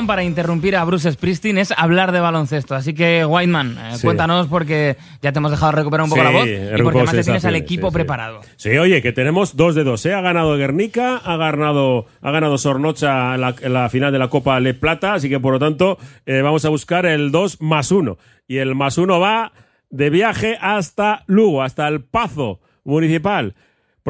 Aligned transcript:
razón 0.00 0.06
para 0.06 0.24
interrumpir 0.24 0.76
a 0.76 0.84
Bruce 0.84 1.10
Springsteen 1.12 1.58
es 1.58 1.72
hablar 1.76 2.12
de 2.12 2.20
baloncesto. 2.20 2.74
Así 2.74 2.94
que, 2.94 3.24
Whiteman, 3.26 3.76
eh, 3.78 3.96
Sí. 3.96 4.06
cuéntanos 4.06 4.46
porque 4.46 4.96
ya 5.20 5.32
te 5.32 5.38
hemos 5.38 5.50
dejado 5.50 5.72
recuperar 5.72 6.04
un 6.04 6.10
poco 6.10 6.22
Sí, 6.22 6.24
la 6.26 6.30
voz 6.32 6.46
y 6.46 6.82
porque 6.82 6.98
además 7.00 7.14
ya 7.16 7.22
tienes 7.22 7.44
al 7.44 7.56
equipo 7.56 7.88
sí, 7.88 7.94
preparado. 7.94 8.40
Sí, 8.56 8.70
oye, 8.78 9.02
que 9.02 9.12
tenemos 9.12 9.56
dos 9.56 9.74
de 9.74 9.84
dos. 9.84 10.04
¿eh? 10.06 10.14
Ha 10.14 10.20
ganado 10.20 10.56
Guernica, 10.56 11.16
ha 11.18 11.36
ganado, 11.36 12.06
ha 12.22 12.30
ganado 12.30 12.56
Sornocha 12.58 13.34
en 13.34 13.40
la, 13.42 13.54
la 13.68 13.88
final 13.90 14.12
de 14.12 14.18
la 14.18 14.28
Copa 14.28 14.58
Le 14.60 14.74
Plata, 14.74 15.14
así 15.14 15.28
que 15.28 15.38
por 15.38 15.52
lo 15.52 15.58
tanto 15.58 15.98
eh, 16.26 16.40
vamos 16.42 16.64
a 16.64 16.68
buscar 16.70 17.04
el 17.06 17.30
2 17.30 17.60
más 17.60 17.92
1. 17.92 18.16
Y 18.48 18.58
el 18.58 18.74
más 18.74 18.96
1 18.98 19.20
va 19.20 19.52
de 19.90 20.08
viaje 20.10 20.56
hasta 20.60 21.24
Lugo, 21.26 21.62
hasta 21.62 21.86
el 21.88 22.02
Pazo 22.02 22.60
Municipal. 22.84 23.54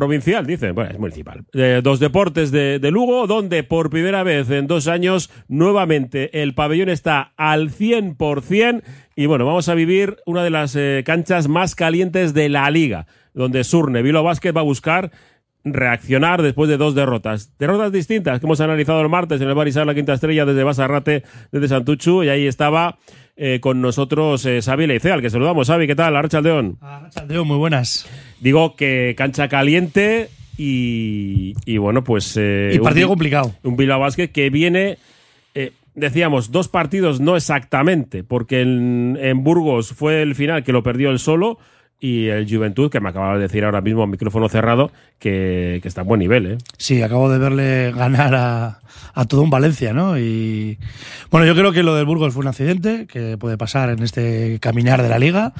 Provincial, 0.01 0.47
dice, 0.47 0.71
bueno, 0.71 0.93
es 0.93 0.99
municipal. 0.99 1.45
Eh, 1.53 1.83
dos 1.85 2.01
deportes 2.01 2.51
de, 2.51 2.79
de 2.79 2.91
Lugo, 2.91 3.27
donde 3.27 3.65
por 3.65 3.91
primera 3.91 4.23
vez 4.23 4.49
en 4.49 4.67
dos 4.67 4.89
años, 4.89 5.31
nuevamente 5.47 6.41
el 6.41 6.55
pabellón 6.55 6.89
está 6.89 7.35
al 7.37 7.71
100%. 7.71 8.83
Y 9.15 9.27
bueno, 9.27 9.45
vamos 9.45 9.69
a 9.69 9.75
vivir 9.75 10.17
una 10.25 10.43
de 10.43 10.49
las 10.49 10.75
eh, 10.75 11.03
canchas 11.05 11.49
más 11.49 11.75
calientes 11.75 12.33
de 12.33 12.49
la 12.49 12.71
liga, 12.71 13.09
donde 13.35 13.63
Surne 13.63 14.01
Vilo 14.01 14.23
Basket 14.23 14.57
va 14.57 14.63
a 14.63 14.65
buscar 14.65 15.11
reaccionar 15.65 16.41
después 16.41 16.71
de 16.71 16.79
dos 16.79 16.95
derrotas. 16.95 17.53
Derrotas 17.59 17.93
distintas 17.93 18.41
que 18.41 18.47
hemos 18.47 18.63
analizado 18.63 19.03
el 19.03 19.11
martes 19.11 19.43
en 19.43 19.49
el 19.49 19.55
Barisar 19.55 19.87
La 19.87 19.95
Quinta 19.95 20.15
Estrella 20.15 20.47
desde 20.47 20.65
Basarrate, 20.65 21.25
desde 21.53 21.69
Santuchu, 21.69 22.25
y 22.25 22.31
ahí 22.31 22.47
estaba 22.47 22.97
eh, 23.43 23.59
con 23.59 23.81
nosotros 23.81 24.45
eh, 24.45 24.61
Xavi 24.63 24.85
al 24.85 25.23
que 25.23 25.31
saludamos. 25.31 25.67
Xavi, 25.67 25.87
¿qué 25.87 25.97
tal? 25.97 26.15
Arrachaldeón. 26.15 26.77
Chaldeo, 27.09 27.47
muy 27.47 27.57
buenas. 27.57 28.07
Digo 28.39 28.77
que 28.77 29.15
cancha 29.17 29.49
caliente 29.49 30.29
y, 30.59 31.55
y 31.65 31.79
bueno, 31.79 32.05
pues... 32.05 32.37
eh, 32.37 32.71
Y 32.75 32.79
partido 32.81 33.07
un, 33.07 33.13
complicado. 33.13 33.55
Un 33.63 33.79
Bilbao 33.79 33.99
Basket 33.99 34.29
que 34.29 34.51
viene, 34.51 34.99
eh, 35.55 35.73
decíamos, 35.95 36.53
dos 36.53 36.69
partidos 36.69 37.21
no 37.21 37.35
exactamente, 37.35 38.25
porque 38.25 38.61
en, 38.61 39.17
en 39.19 39.43
Burgos 39.43 39.95
fue 39.95 40.21
el 40.21 40.35
final 40.35 40.63
que 40.63 40.73
lo 40.73 40.83
perdió 40.83 41.09
él 41.09 41.19
solo 41.19 41.59
y 42.01 42.29
el 42.29 42.49
Juventud, 42.51 42.91
que 42.91 43.01
me 43.01 43.11
acaba 43.11 43.35
de 43.35 43.41
decir 43.41 43.65
ahora 43.65 43.81
mismo 43.81 44.07
micrófono 44.07 44.49
cerrado, 44.49 44.91
que, 45.19 45.81
que 45.83 45.89
está 45.89 46.01
a 46.01 46.05
buen 46.05 46.21
nivel, 46.21 46.47
¿eh? 46.47 46.59
Sí, 46.79 47.03
acabo 47.03 47.31
de 47.31 47.39
verle 47.39 47.93
ganar 47.93 48.35
a, 48.35 48.81
a 49.15 49.25
todo 49.27 49.43
un 49.43 49.51
Valencia, 49.51 49.93
¿no? 49.93 50.19
Y 50.19 50.79
bueno, 51.31 51.47
yo 51.47 51.55
creo 51.55 51.73
que 51.73 51.83
lo 51.83 51.95
del 51.95 52.07
Burgos 52.07 52.33
fue 52.33 52.43
un 52.43 52.49
accidente 52.49 53.07
que 53.07 53.37
puede 53.37 53.59
pasar 53.59 53.91
en 53.91 54.03
este 54.03 54.59
caminar 54.61 55.03
de 55.03 55.09
la 55.09 55.19
liga 55.19 55.53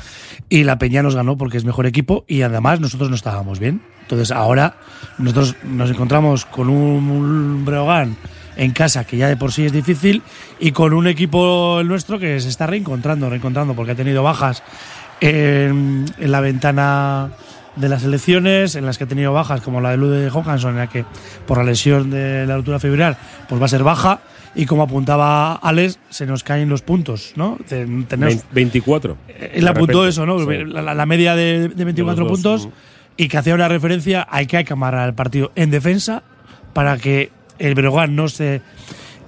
y 0.49 0.65
la 0.65 0.79
Peña 0.79 1.03
nos 1.03 1.15
ganó 1.15 1.37
porque 1.37 1.57
es 1.57 1.65
mejor 1.65 1.87
equipo 1.87 2.25
y 2.27 2.43
además 2.43 2.81
nosotros 2.81 3.11
no 3.11 3.17
estábamos 3.17 3.59
bien. 3.59 3.83
Entonces 4.03 4.31
ahora 4.31 4.77
nosotros 5.19 5.57
nos 5.65 5.91
encontramos 5.91 6.45
con 6.45 6.69
un, 6.69 7.65
Breogán 7.65 8.17
en 8.57 8.73
casa 8.73 9.05
que 9.05 9.17
ya 9.17 9.29
de 9.29 9.37
por 9.37 9.53
sí 9.53 9.65
es 9.65 9.73
difícil 9.73 10.23
y 10.59 10.73
con 10.73 10.93
un 10.93 11.07
equipo 11.07 11.83
nuestro 11.85 12.19
que 12.19 12.41
se 12.41 12.49
está 12.49 12.67
reencontrando, 12.67 13.31
reencontrando 13.31 13.75
porque 13.75 13.93
ha 13.93 13.95
tenido 13.95 14.23
bajas 14.23 14.63
en, 15.21 16.07
en 16.19 16.33
la 16.33 16.41
ventana 16.41 17.31
de 17.77 17.89
las 17.89 18.03
elecciones, 18.05 18.75
en 18.75 18.85
las 18.87 18.99
que 18.99 19.05
ha 19.05 19.07
tenido 19.07 19.33
bajas, 19.33 19.61
como 19.61 19.81
la 19.81 19.91
de 19.91 19.97
Ludwig 19.97 20.31
Johansson, 20.31 20.71
en 20.73 20.77
la 20.79 20.87
que 20.89 21.05
por 21.47 21.59
la 21.59 21.65
lesión 21.65 22.11
de 22.11 22.47
la 22.47 22.55
altura 22.55 22.79
fibrilar, 22.79 23.17
pues 23.49 23.61
va 23.61 23.67
a 23.67 23.69
ser 23.69 23.83
baja. 23.83 24.21
Y 24.55 24.67
como 24.67 24.83
apuntaba 24.83 25.55
Alex, 25.55 26.01
se 26.11 26.27
nos 26.27 26.43
caen 26.43 26.69
los 26.69 26.83
puntos, 26.83 27.35
¿no? 27.37 27.57
Te- 27.69 27.87
tenemos- 28.09 28.35
Vein- 28.35 28.43
24. 28.53 29.17
él 29.53 29.69
apuntó 29.69 30.03
repente, 30.03 30.09
eso, 30.09 30.27
¿no? 30.27 30.41
sí. 30.41 30.65
La, 30.65 31.07
media 31.07 31.37
de, 31.37 31.69
de 31.69 31.85
24 31.85 32.25
De 32.25 32.31
los 32.31 32.43
dos, 32.43 32.63
puntos 32.63 32.79
y 33.17 33.29
que 33.29 33.39
hacía 33.39 33.55
una 33.55 33.69
referencia 33.69 34.27
hay 34.29 34.47
que 34.47 34.57
acabar 34.57 35.07
el 35.07 35.15
partido 35.15 35.53
en 35.55 35.71
defensa 35.71 36.25
para 36.73 36.97
que 36.99 37.31
el 37.61 37.75
Breogán 37.77 38.17
no 38.17 38.27
se 38.29 38.61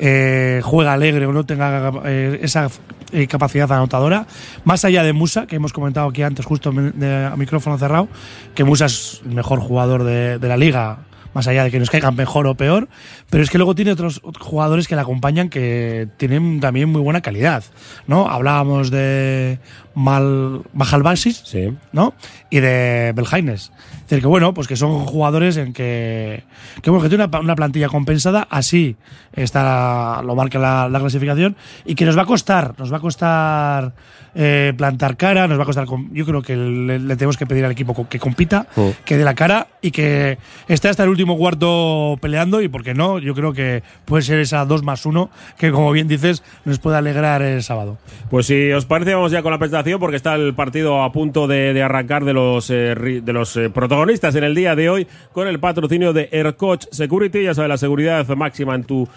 eh, 0.05 0.61
juega 0.65 0.95
alegre 0.95 1.27
o 1.27 1.33
no 1.33 1.47
tenga 1.47 1.93
eh, 2.05 2.41
esa 2.43 2.69
eh, 3.13 3.29
capacidad 3.29 3.71
anotadora. 3.71 4.27
Más 4.65 4.85
allá 4.85 5.05
de 5.05 5.13
Musa, 5.13 5.47
que 5.47 5.55
hemos 5.55 5.73
comentado 5.73 6.09
aquí 6.09 6.25
antes, 6.25 6.45
justo 6.45 6.71
a 6.71 7.37
micrófono 7.37 7.79
cerrado, 7.79 8.09
que 8.57 8.65
Musa 8.65 8.87
es 8.87 9.23
el 9.25 9.37
mejor 9.37 9.61
jugador 9.61 10.03
de, 10.03 10.41
de 10.41 10.49
la 10.49 10.57
liga. 10.57 10.99
Más 11.35 11.47
allá 11.47 11.65
de 11.65 11.71
que 11.71 11.79
nos 11.79 11.89
caigan 11.89 12.15
mejor 12.15 12.47
o 12.47 12.55
peor, 12.57 12.89
pero 13.31 13.43
es 13.43 13.49
que 13.49 13.57
luego 13.57 13.75
tiene 13.75 13.93
otros 13.93 14.21
jugadores 14.39 14.87
que 14.87 14.97
le 14.97 15.01
acompañan 15.01 15.49
que 15.49 16.09
tienen 16.19 16.61
también 16.61 16.91
muy 16.91 17.01
buena 17.01 17.23
calidad, 17.23 17.65
¿no? 18.07 18.29
Hablábamos 18.29 18.91
de 18.91 19.59
Mal, 19.95 20.63
Majalbasis, 20.73 21.43
Sí. 21.45 21.73
¿no? 21.93 22.15
Y 22.51 22.61
de 22.61 23.13
Beljaines. 23.15 23.73
Es 23.95 24.09
decir, 24.09 24.21
que 24.23 24.27
bueno, 24.27 24.53
pues 24.53 24.69
que 24.69 24.77
son 24.77 25.05
jugadores 25.07 25.57
en 25.57 25.73
que, 25.73 26.43
que, 26.83 26.91
bueno, 26.91 27.03
que 27.03 27.09
tiene 27.09 27.25
una, 27.25 27.39
una 27.41 27.55
plantilla 27.57 27.89
compensada, 27.89 28.47
así 28.51 28.97
está 29.33 30.23
lo 30.23 30.35
marca 30.35 30.59
la, 30.59 30.89
la 30.89 31.01
clasificación, 31.01 31.57
y 31.85 31.95
que 31.95 32.05
nos 32.05 32.17
va 32.19 32.23
a 32.23 32.27
costar, 32.27 32.75
nos 32.79 32.93
va 32.93 32.99
a 32.99 33.01
costar 33.01 33.93
eh, 34.35 34.75
plantar 34.77 35.17
cara, 35.17 35.49
nos 35.49 35.59
va 35.59 35.63
a 35.63 35.67
costar, 35.67 35.87
yo 36.13 36.27
creo 36.27 36.43
que 36.43 36.57
le, 36.57 36.99
le 36.99 37.17
tenemos 37.17 37.37
que 37.39 37.47
pedir 37.47 37.65
al 37.65 37.73
equipo 37.73 38.07
que 38.09 38.19
compita, 38.19 38.67
que 39.05 39.17
dé 39.17 39.25
la 39.25 39.35
cara 39.35 39.69
y 39.81 39.91
que 39.93 40.37
esté 40.69 40.89
hasta 40.89 41.05
el 41.05 41.09
último 41.09 41.39
cuarto 41.39 42.19
peleando, 42.21 42.61
y 42.61 42.69
por 42.69 42.83
qué 42.83 42.93
no, 42.95 43.19
yo 43.19 43.35
creo 43.35 43.53
que 43.55 43.83
puede 44.05 44.23
ser 44.23 44.41
esa 44.41 44.65
2 44.67 44.83
más 44.83 45.07
1, 45.07 45.31
que 45.57 45.71
como 45.71 45.91
bien 45.93 46.09
dices, 46.09 46.43
nos 46.67 46.79
puede 46.79 46.99
alegrar 46.99 47.41
el 47.43 47.63
sábado. 47.63 47.99
Pues 48.31 48.47
si 48.47 48.71
os 48.73 48.85
parece, 48.85 49.15
vamos 49.15 49.33
ya 49.33 49.43
con 49.43 49.53
la 49.53 49.59
presentación 49.59 49.82
porque 49.99 50.17
está 50.17 50.35
el 50.37 50.55
partido 50.55 51.03
a 51.03 51.13
punto 51.13 51.47
de, 51.47 51.83
arrancar 51.83 52.25
de 52.25 52.33
los, 52.33 52.71
eh, 52.71 52.95
de 52.95 53.33
los 53.33 53.57
eh, 53.57 53.69
protagonistas 53.69 54.35
en 54.37 54.45
el 54.45 54.55
día 54.55 54.77
de 54.77 54.89
hoy 54.89 55.07
con 55.33 55.49
el 55.49 55.59
patrocinio 55.59 56.13
de 56.13 56.29
Aircoach 56.33 56.87
Security. 56.91 57.43
Ya 57.43 57.55
sabes, 57.55 57.69
la 57.69 57.77
seguridad 57.77 58.27
máxima 58.29 58.75
en 58.75 58.85
tu 58.85 59.09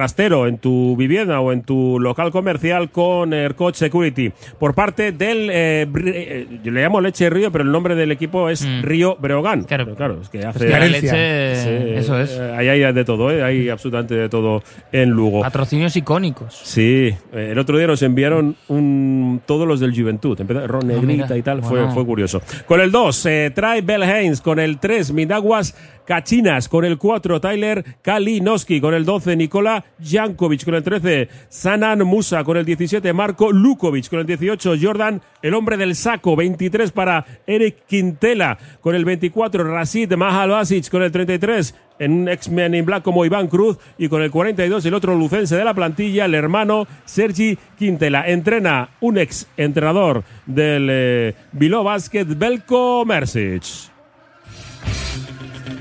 trastero, 0.00 0.46
en 0.46 0.58
tu 0.58 0.94
vivienda 0.94 1.40
o 1.40 1.52
en 1.54 1.62
tu 1.62 1.98
local 1.98 2.30
comercial 2.30 2.90
con 2.90 3.32
Aircoach 3.32 3.76
Security. 3.76 4.30
Por 4.58 4.74
parte 4.74 5.10
del, 5.12 5.48
eh, 5.50 5.86
eh, 6.04 6.46
yo 6.62 6.70
le 6.70 6.82
llamo 6.82 7.00
Leche 7.00 7.30
Río, 7.30 7.50
pero 7.50 7.64
el 7.64 7.72
nombre 7.72 7.94
del 7.94 8.12
equipo 8.12 8.50
es 8.50 8.62
Mm. 8.66 8.82
Río 8.82 9.16
Breogán. 9.18 9.64
Claro. 9.64 9.84
Pero 9.86 9.96
claro, 9.96 10.18
es 10.20 10.28
que 10.28 10.40
hace... 10.44 10.58
Es 10.58 10.64
que 10.66 10.68
la 10.70 10.78
Carencia. 10.80 11.12
leche, 11.14 11.54
Sí, 11.56 11.94
eso 11.94 12.20
es. 12.20 12.30
eh, 12.38 12.52
ahí 12.58 12.68
hay 12.68 12.92
de 12.92 13.04
todo, 13.06 13.30
¿eh? 13.30 13.42
hay 13.42 13.70
absolutamente 13.70 14.14
de 14.14 14.28
todo 14.28 14.62
en 14.92 15.08
Lugo. 15.12 15.40
Patrocinios 15.40 15.96
icónicos. 15.96 16.60
Sí, 16.62 17.14
el 17.32 17.58
otro 17.58 17.78
día 17.78 17.86
nos 17.86 18.02
enviaron 18.02 18.54
un, 18.68 19.40
todos 19.46 19.66
los 19.66 19.80
del 19.80 19.98
Juventud, 19.98 20.38
empezó 20.38 20.66
Ron 20.66 20.90
Ah, 20.90 21.00
Negrita 21.00 21.38
y 21.38 21.42
tal, 21.42 21.62
fue, 21.62 21.78
bueno. 21.80 21.94
fue 21.94 22.04
curioso. 22.04 22.42
Con 22.66 22.82
el 22.82 22.90
2, 22.90 23.26
eh, 23.26 23.52
trae 23.54 23.80
Bell 23.80 24.02
Haynes, 24.02 24.42
con 24.42 24.58
el 24.58 24.76
3, 24.78 25.12
Midaguas 25.12 25.74
Cachinas, 26.04 26.68
con 26.68 26.84
el 26.84 26.98
4, 26.98 27.40
Tyler 27.40 27.82
Kalinowski, 28.02 28.80
con 28.80 28.92
el 28.92 29.04
12, 29.06 29.36
Nikola 29.36 29.84
Jankovic, 30.02 30.64
con 30.64 30.74
el 30.74 30.82
13, 30.82 31.28
Sanan 31.48 32.04
Musa, 32.04 32.44
con 32.44 32.56
el 32.56 32.64
17, 32.64 33.12
Marco 33.12 33.52
Lukovic, 33.52 34.08
con 34.08 34.20
el 34.20 34.26
18, 34.26 34.74
Jordan, 34.80 35.22
el 35.42 35.54
hombre 35.54 35.76
del 35.76 35.94
saco, 35.94 36.36
23 36.36 36.92
para 36.92 37.24
Eric 37.46 37.86
Quintela, 37.86 38.58
con 38.80 38.94
el 38.94 39.04
24, 39.04 39.64
Rasid 39.64 40.12
Mahalbasic, 40.14 40.90
con 40.90 41.02
el 41.02 41.12
33, 41.12 41.74
en 41.98 42.12
un 42.12 42.28
X-Men 42.28 42.74
in 42.74 42.84
Black 42.84 43.02
como 43.02 43.24
Iván 43.24 43.48
Cruz 43.48 43.78
y 43.98 44.08
con 44.08 44.22
el 44.22 44.30
42 44.30 44.84
el 44.84 44.94
otro 44.94 45.14
lucense 45.14 45.56
de 45.56 45.64
la 45.64 45.74
plantilla, 45.74 46.26
el 46.26 46.34
hermano 46.34 46.86
Sergi 47.04 47.58
Quintela. 47.78 48.28
Entrena 48.28 48.90
un 49.00 49.18
ex 49.18 49.46
entrenador 49.56 50.24
del 50.44 50.88
eh, 50.90 51.34
Bilbao 51.52 51.84
Basket, 51.84 52.24
Belko 52.24 53.04
Mersic. 53.06 53.95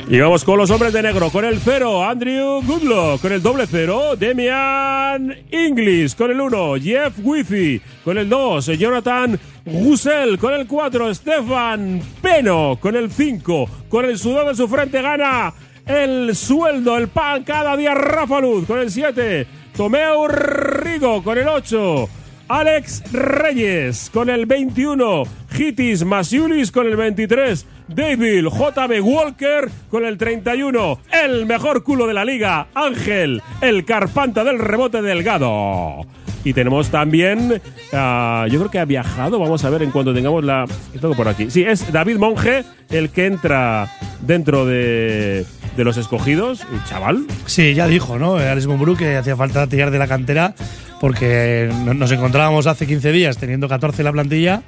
Y 0.07 0.19
vamos 0.19 0.44
con 0.44 0.60
los 0.60 0.69
hombres 0.69 0.94
de 0.94 1.02
negro. 1.02 1.31
Con 1.31 1.46
el 1.46 1.60
cero, 1.60 2.04
Andrew 2.04 2.62
Goodlock. 2.62 3.22
Con 3.22 3.31
el 3.31 3.42
doble 3.42 3.66
cero, 3.66 4.16
Demian 4.16 5.36
Inglis. 5.52 6.13
Con 6.13 6.30
el 6.30 6.40
uno, 6.40 6.75
Jeff 6.75 7.13
Wifi. 7.24 7.81
Con 8.04 8.19
el 8.19 8.30
dos, 8.30 8.68
Jonathan 8.68 9.40
Russell. 9.66 10.38
Con 10.38 10.54
el 10.54 10.68
cuatro, 10.68 11.12
Stefan 11.13 12.02
Peno. 12.22 12.78
Con 12.80 12.96
el 12.96 13.10
cinco, 13.12 13.68
con 13.90 14.06
el 14.06 14.19
sudor 14.19 14.48
de 14.48 14.56
su 14.56 14.68
frente 14.68 15.02
gana 15.02 15.52
el 15.88 16.36
sueldo, 16.36 16.98
el 16.98 17.07
pan 17.07 17.44
cada 17.44 17.75
día 17.75 17.96
Rafa 17.96 18.40
Luz. 18.40 18.68
Con 18.68 18.80
el 18.80 18.92
siete, 18.92 19.48
Tomeo 19.75 20.28
Rigo. 20.28 21.24
Con 21.24 21.40
el 21.40 21.48
ocho, 21.48 22.07
Alex 22.47 23.12
Reyes 23.12 24.12
con 24.13 24.30
el 24.30 24.45
21, 24.45 25.24
Hitis 25.57 26.06
Masiulis 26.06 26.71
con 26.71 26.86
el 26.86 26.95
23, 26.95 27.65
David 27.88 28.45
JB 28.45 29.01
Walker 29.03 29.69
con 29.89 30.06
el 30.06 30.18
31, 30.18 31.00
el 31.24 31.45
mejor 31.47 31.83
culo 31.83 32.06
de 32.06 32.13
la 32.13 32.24
liga, 32.24 32.68
Ángel, 32.75 33.42
el 33.62 33.83
carpanta 33.83 34.44
del 34.44 34.59
rebote 34.59 35.01
delgado. 35.01 36.06
Y 36.44 36.53
tenemos 36.53 36.89
también, 36.89 37.62
ah, 37.92 38.45
yo 38.51 38.59
creo 38.59 38.71
que 38.71 38.80
ha 38.80 38.86
viajado, 38.86 39.39
vamos 39.39 39.65
a 39.65 39.69
ver 39.71 39.81
en 39.81 39.89
cuanto 39.89 40.13
tengamos 40.13 40.44
la... 40.44 40.65
Tengo 40.94 41.15
por 41.15 41.27
aquí. 41.27 41.50
Sí, 41.50 41.63
es 41.63 41.92
David 41.92 42.18
Monge 42.18 42.63
el 42.92 43.09
que 43.09 43.25
entra 43.25 43.92
dentro 44.21 44.63
de, 44.68 45.44
de 45.75 45.83
los 45.83 45.98
escogidos, 45.98 46.62
chaval. 46.88 47.25
Sí, 47.45 47.74
ya 47.74 47.88
dijo, 47.88 48.18
¿no? 48.18 48.36
Alex 48.36 48.68
Mumbrú 48.68 48.95
que 48.95 49.18
hacía 49.18 49.36
falta 49.36 49.68
tirar 49.68 49.92
de 49.92 50.00
la 50.00 50.07
cantera 50.07 50.56
porque 51.01 51.69
no- 51.83 51.94
nos 51.94 52.12
encontrábamos 52.12 52.66
hace 52.68 52.88
15 52.88 53.12
días 53.12 53.38
teniendo 53.38 53.68
14 53.68 54.01
en 54.01 54.06
la 54.06 54.12
plantilla 54.13 54.62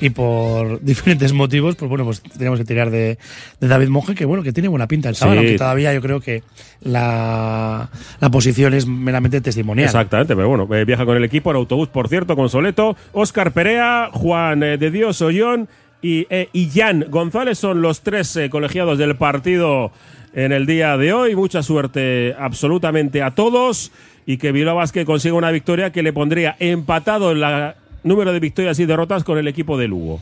y 0.00 0.10
por 0.10 0.80
diferentes 0.82 1.32
motivos, 1.32 1.74
pues 1.76 1.88
bueno, 1.88 2.04
pues 2.04 2.22
teníamos 2.22 2.60
que 2.60 2.64
tirar 2.64 2.90
de, 2.90 3.18
de 3.60 3.68
David 3.68 3.88
Monge, 3.88 4.14
que 4.14 4.24
bueno, 4.24 4.42
que 4.44 4.52
tiene 4.52 4.68
buena 4.68 4.86
pinta 4.86 5.08
el 5.08 5.16
sábado, 5.16 5.40
Sí. 5.40 5.46
aunque 5.46 5.58
todavía 5.58 5.92
yo 5.92 6.00
creo 6.00 6.20
que 6.20 6.42
la, 6.80 7.90
la 8.20 8.30
posición 8.30 8.74
es 8.74 8.86
meramente 8.86 9.40
testimonial. 9.40 9.86
Exactamente, 9.86 10.36
pero 10.36 10.48
bueno, 10.48 10.68
eh, 10.74 10.84
viaja 10.84 11.04
con 11.04 11.16
el 11.16 11.24
equipo 11.24 11.50
en 11.50 11.56
autobús, 11.56 11.88
por 11.88 12.08
cierto, 12.08 12.36
con 12.36 12.48
Soleto, 12.48 12.96
Óscar 13.12 13.52
Perea, 13.52 14.08
Juan 14.12 14.62
eh, 14.62 14.78
de 14.78 14.90
Dios 14.90 15.20
Ollón 15.22 15.68
y, 16.00 16.26
eh, 16.30 16.48
y 16.52 16.68
Jan 16.70 17.06
González 17.08 17.58
son 17.58 17.82
los 17.82 18.02
tres 18.02 18.34
eh, 18.36 18.50
colegiados 18.50 18.98
del 18.98 19.16
partido 19.16 19.92
en 20.32 20.52
el 20.52 20.66
día 20.66 20.96
de 20.96 21.12
hoy. 21.12 21.34
Mucha 21.34 21.62
suerte 21.62 22.34
absolutamente 22.38 23.22
a 23.22 23.32
todos 23.32 23.92
y 24.26 24.36
que 24.36 24.52
Bilbao 24.52 24.76
Basket 24.76 25.04
consiga 25.04 25.34
una 25.34 25.50
victoria 25.50 25.92
que 25.92 26.02
le 26.02 26.12
pondría 26.12 26.56
empatado 26.58 27.32
en 27.32 27.40
la 27.40 27.76
número 28.04 28.32
de 28.32 28.40
victorias 28.40 28.78
y 28.78 28.86
derrotas 28.86 29.24
con 29.24 29.38
el 29.38 29.48
equipo 29.48 29.78
de 29.78 29.88
Lugo. 29.88 30.20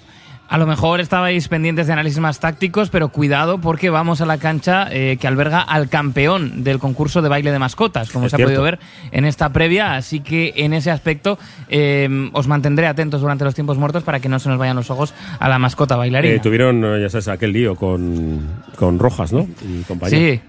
A 0.50 0.58
lo 0.58 0.66
mejor 0.66 0.98
estabais 1.00 1.46
pendientes 1.46 1.86
de 1.86 1.92
análisis 1.92 2.18
más 2.18 2.40
tácticos, 2.40 2.90
pero 2.90 3.10
cuidado 3.10 3.58
porque 3.60 3.88
vamos 3.88 4.20
a 4.20 4.26
la 4.26 4.36
cancha 4.38 4.88
eh, 4.90 5.16
que 5.20 5.28
alberga 5.28 5.60
al 5.60 5.88
campeón 5.88 6.64
del 6.64 6.80
concurso 6.80 7.22
de 7.22 7.28
baile 7.28 7.52
de 7.52 7.60
mascotas, 7.60 8.10
como 8.10 8.26
Es 8.26 8.32
se 8.32 8.36
cierto. 8.36 8.50
ha 8.50 8.56
podido 8.56 8.62
ver 8.64 8.80
en 9.12 9.24
esta 9.26 9.50
previa. 9.50 9.94
Así 9.94 10.18
que 10.18 10.52
en 10.56 10.72
ese 10.72 10.90
aspecto 10.90 11.38
eh, 11.68 12.08
os 12.32 12.48
mantendré 12.48 12.88
atentos 12.88 13.20
durante 13.20 13.44
los 13.44 13.54
tiempos 13.54 13.78
muertos 13.78 14.02
para 14.02 14.18
que 14.18 14.28
no 14.28 14.40
se 14.40 14.48
nos 14.48 14.58
vayan 14.58 14.74
los 14.74 14.90
ojos 14.90 15.14
a 15.38 15.48
la 15.48 15.60
mascota 15.60 15.94
bailarina. 15.94 16.34
Eh, 16.34 16.40
tuvieron, 16.40 17.00
ya 17.00 17.08
sabes, 17.08 17.28
aquel 17.28 17.52
lío 17.52 17.76
con, 17.76 18.40
con 18.74 18.98
Rojas, 18.98 19.32
¿no? 19.32 19.46
Y 19.64 19.82
compañía. 19.84 20.18
sí. 20.18 20.40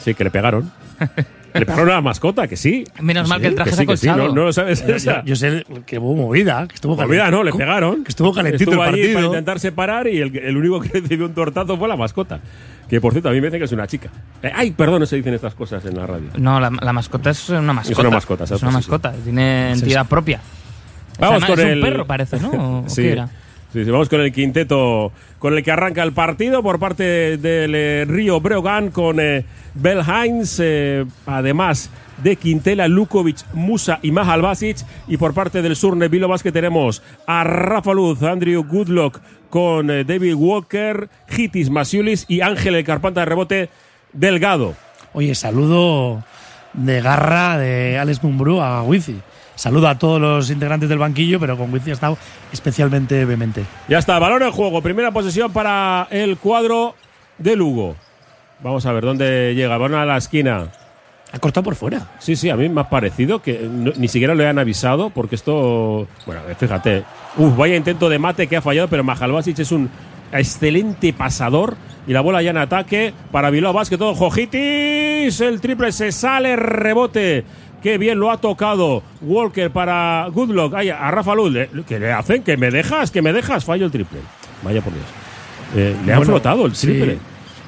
Sí, 0.00 0.14
que 0.14 0.24
le 0.24 0.30
pegaron. 0.30 0.72
le 1.60 1.66
pegaron 1.66 1.90
a 1.90 1.94
la 1.94 2.00
mascota, 2.00 2.46
que 2.48 2.56
sí. 2.56 2.84
Menos 3.00 3.28
mal 3.28 3.40
que 3.40 3.46
el 3.48 3.54
traje 3.54 3.72
se 3.72 3.82
ha 3.82 3.86
colchado. 3.86 4.28
no, 4.28 4.34
no 4.34 4.44
lo 4.44 4.52
sabes 4.52 4.86
Yo, 4.86 4.94
esa. 4.96 5.18
yo- 5.20 5.24
yo 5.26 5.36
sé 5.36 5.64
que 5.86 5.98
hubo 5.98 6.14
movida, 6.14 6.66
que 6.68 6.74
estuvo 6.74 6.94
Olvida, 6.94 7.30
no, 7.30 7.42
le 7.44 7.52
pegaron. 7.52 8.02
Que 8.04 8.10
estuvo 8.10 8.32
calentito 8.34 8.70
Estuvo 8.70 8.82
el 8.84 8.88
allí 8.90 9.00
partido. 9.02 9.14
para 9.14 9.26
intentar 9.26 9.60
separar 9.60 10.06
y 10.08 10.20
el, 10.20 10.36
el 10.36 10.56
único 10.56 10.80
que 10.80 10.88
recibió 11.00 11.26
un 11.26 11.34
tortazo 11.34 11.76
fue 11.78 11.88
la 11.88 11.96
mascota. 11.96 12.40
Que 12.88 13.00
por 13.00 13.12
cierto, 13.12 13.28
a 13.28 13.32
mí 13.32 13.40
me 13.40 13.46
dicen 13.46 13.60
que 13.60 13.64
es 13.64 13.72
una 13.72 13.86
chica. 13.86 14.10
Eh, 14.42 14.50
ay, 14.54 14.72
perdón, 14.72 15.00
no 15.00 15.06
se 15.06 15.16
dicen 15.16 15.32
estas 15.32 15.54
cosas 15.54 15.84
en 15.86 15.96
la 15.96 16.06
radio. 16.06 16.28
No, 16.36 16.60
la, 16.60 16.70
la 16.70 16.92
mascota 16.92 17.30
es 17.30 17.48
una 17.48 17.72
mascota. 17.72 18.00
una 18.02 18.10
mascota, 18.10 18.44
Es 18.44 18.50
exacto, 18.50 18.66
una 18.66 18.72
sí, 18.72 18.76
mascota, 18.90 19.12
tiene 19.24 19.72
entidad 19.72 20.06
propia. 20.06 20.40
O 21.12 21.16
sea, 21.16 21.28
Vamos 21.28 21.44
con 21.44 21.58
es 21.60 21.64
el. 21.66 21.78
un 21.78 21.84
perro, 21.84 22.06
parece, 22.06 22.40
¿no? 22.40 22.50
¿O- 22.50 22.84
o 22.86 22.88
sí. 22.88 23.02
qué 23.02 23.12
era? 23.12 23.28
Sí, 23.74 23.84
sí, 23.84 23.90
vamos 23.90 24.08
con 24.08 24.20
el 24.20 24.32
quinteto 24.32 25.10
con 25.40 25.52
el 25.52 25.64
que 25.64 25.72
arranca 25.72 26.04
el 26.04 26.12
partido 26.12 26.62
por 26.62 26.78
parte 26.78 27.38
del 27.38 27.74
eh, 27.74 28.04
Río 28.06 28.40
Breogán 28.40 28.92
con 28.92 29.18
eh, 29.18 29.44
Bell 29.74 30.00
Hines, 30.00 30.60
eh, 30.62 31.04
además 31.26 31.90
de 32.22 32.36
Quintela, 32.36 32.86
Lukovic, 32.86 33.38
Musa 33.52 33.98
y 34.00 34.12
Mahal 34.12 34.42
Basic. 34.42 34.76
Y 35.08 35.16
por 35.16 35.34
parte 35.34 35.60
del 35.60 35.74
Surne 35.74 36.06
Vilo 36.06 36.32
que 36.40 36.52
tenemos 36.52 37.02
a 37.26 37.42
Rafa 37.42 37.92
Luz, 37.94 38.22
Andrew 38.22 38.62
Goodlock 38.62 39.20
con 39.50 39.90
eh, 39.90 40.04
David 40.04 40.34
Walker, 40.34 41.08
Hitis 41.36 41.68
Masiulis 41.68 42.26
y 42.28 42.42
Ángel 42.42 42.76
el 42.76 42.84
Carpanta 42.84 43.22
de 43.22 43.26
rebote 43.26 43.70
Delgado. 44.12 44.76
Oye, 45.14 45.34
saludo 45.34 46.22
de 46.74 47.00
garra 47.00 47.58
de 47.58 47.98
Alex 47.98 48.22
Mumbrú 48.22 48.60
a 48.60 48.84
Wizi. 48.84 49.20
Saludo 49.56 49.88
a 49.88 49.98
todos 49.98 50.20
los 50.20 50.50
integrantes 50.50 50.88
del 50.88 50.98
banquillo, 50.98 51.38
pero 51.38 51.56
con 51.56 51.72
Wizi 51.72 51.90
ha 51.90 51.94
estado 51.94 52.18
especialmente 52.52 53.24
vehemente. 53.24 53.64
Ya 53.88 53.98
está, 53.98 54.18
balón 54.18 54.42
en 54.42 54.50
juego. 54.50 54.82
Primera 54.82 55.10
posesión 55.12 55.52
para 55.52 56.08
el 56.10 56.36
cuadro 56.38 56.94
de 57.38 57.54
Lugo. 57.56 57.94
Vamos 58.62 58.84
a 58.86 58.92
ver 58.92 59.04
dónde 59.04 59.54
llega. 59.54 59.76
Balón 59.78 59.98
a 60.00 60.04
la 60.04 60.16
esquina. 60.16 60.68
Ha 61.32 61.38
cortado 61.38 61.64
por 61.64 61.74
fuera. 61.74 62.08
Sí, 62.18 62.36
sí, 62.36 62.48
a 62.50 62.56
mí 62.56 62.68
me 62.68 62.80
ha 62.80 62.88
parecido 62.88 63.42
que 63.42 63.68
no- 63.70 63.92
ni 63.96 64.08
siquiera 64.08 64.34
le 64.34 64.46
han 64.46 64.58
avisado 64.58 65.10
porque 65.10 65.34
esto. 65.34 66.06
Bueno, 66.26 66.40
fíjate. 66.58 67.04
Uf, 67.36 67.56
vaya 67.56 67.74
intento 67.76 68.08
de 68.08 68.18
mate 68.18 68.46
que 68.46 68.56
ha 68.56 68.62
fallado, 68.62 68.88
pero 68.88 69.02
Majalbasic 69.04 69.58
es 69.58 69.72
un 69.72 69.90
excelente 70.32 71.12
pasador. 71.12 71.76
Y 72.06 72.12
la 72.12 72.20
bola 72.20 72.42
ya 72.42 72.50
en 72.50 72.58
ataque 72.58 73.14
para 73.32 73.50
Bilbao 73.50 73.72
Basket. 73.72 73.96
Todo 73.98 74.14
Jojitis. 74.14 75.40
El 75.40 75.60
triple 75.60 75.90
se 75.90 76.12
sale, 76.12 76.54
rebote. 76.54 77.44
Qué 77.84 77.98
bien 77.98 78.18
lo 78.18 78.30
ha 78.30 78.38
tocado 78.38 79.02
Walker 79.20 79.70
para 79.70 80.26
Goodlock. 80.32 80.72
Ay, 80.74 80.88
a 80.88 81.10
Rafa 81.10 81.34
Luz. 81.34 81.54
¿Qué 81.86 82.00
le 82.00 82.10
hacen? 82.12 82.42
¿Que 82.42 82.56
me 82.56 82.70
dejas? 82.70 83.10
¿Que 83.10 83.20
me 83.20 83.30
dejas? 83.32 83.62
Fallo 83.64 83.84
el 83.84 83.92
triple. 83.92 84.20
Vaya 84.62 84.80
por 84.80 84.92
Dios. 84.94 85.04
Eh, 85.76 85.94
le 86.06 86.12
han 86.14 86.24
flotado 86.24 86.64
el 86.64 86.74
sí. 86.74 86.86
triple. 86.86 87.18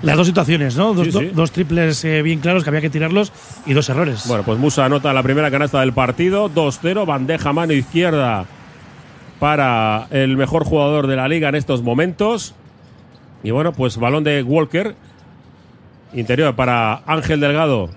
Las 0.01 0.17
dos 0.17 0.27
situaciones, 0.27 0.75
¿no? 0.77 0.95
Dos, 0.95 1.07
Sí, 1.09 1.13
sí. 1.13 1.25
do- 1.27 1.33
dos 1.35 1.53
triples 1.53 2.03
eh, 2.07 2.23
bien 2.23 2.41
claros 2.41 2.65
que 2.65 2.71
había 2.71 2.81
que 2.81 2.89
tirarlos 2.89 3.31
y 3.67 3.75
dos 3.75 3.89
errores. 3.91 4.25
Bueno, 4.27 4.43
pues 4.43 4.59
Musa 4.59 4.87
anota 4.87 5.13
la 5.13 5.23
primera 5.23 5.51
canasta 5.51 5.81
del 5.81 5.93
partido, 5.93 6.49
2-0, 6.51 7.05
bandeja 7.07 7.53
mano 7.53 7.75
izquierda 7.75 8.47
para 9.39 10.07
el 10.11 10.37
mejor 10.39 10.65
jugador 10.65 11.07
de 11.09 11.17
la 11.17 11.29
liga 11.29 11.51
en 11.51 11.55
estos 11.57 11.83
momentos. 11.83 12.55
Y 13.43 13.51
bueno, 13.51 13.73
pues 13.73 13.99
balón 13.99 14.25
de 14.25 14.43
Walker, 14.43 14.95
interior 16.15 16.55
para 16.57 17.03
Ángel 17.07 17.41
Delgado. 17.41 17.91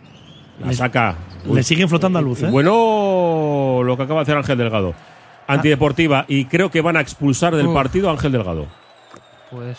La 0.65 0.73
saca. 0.73 1.15
Le 1.45 1.63
siguen 1.63 1.89
flotando 1.89 2.19
a 2.19 2.21
luz, 2.21 2.43
¿eh? 2.43 2.47
Bueno, 2.49 3.81
lo 3.83 3.97
que 3.97 4.03
acaba 4.03 4.19
de 4.19 4.23
hacer 4.23 4.37
Ángel 4.37 4.57
Delgado. 4.57 4.93
Antideportiva. 5.47 6.25
Y 6.27 6.45
creo 6.45 6.69
que 6.69 6.81
van 6.81 6.97
a 6.97 7.01
expulsar 7.01 7.55
del 7.55 7.67
Uf. 7.67 7.73
partido 7.73 8.09
a 8.09 8.11
Ángel 8.11 8.31
Delgado. 8.31 8.67
Pues. 9.49 9.77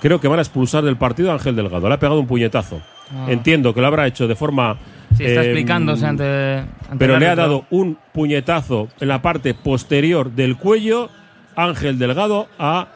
Creo 0.00 0.20
que 0.20 0.26
van 0.26 0.40
a 0.40 0.42
expulsar 0.42 0.82
del 0.82 0.96
partido 0.96 1.30
a 1.30 1.34
Ángel 1.34 1.54
Delgado. 1.54 1.88
Le 1.88 1.94
ha 1.94 1.98
pegado 1.98 2.18
un 2.18 2.26
puñetazo. 2.26 2.82
Ah. 3.14 3.26
Entiendo 3.28 3.72
que 3.72 3.80
lo 3.80 3.86
habrá 3.86 4.06
hecho 4.06 4.26
de 4.26 4.34
forma. 4.34 4.76
Sí, 5.16 5.24
está 5.24 5.42
eh, 5.42 5.46
explicándose 5.46 6.06
ante. 6.06 6.58
ante 6.58 6.96
pero 6.98 7.18
le 7.18 7.28
ha 7.28 7.36
dado 7.36 7.66
un 7.70 7.98
puñetazo 8.12 8.88
en 8.98 9.08
la 9.08 9.22
parte 9.22 9.54
posterior 9.54 10.30
del 10.32 10.56
cuello 10.56 11.10
Ángel 11.54 11.98
Delgado 11.98 12.48
a 12.58 12.88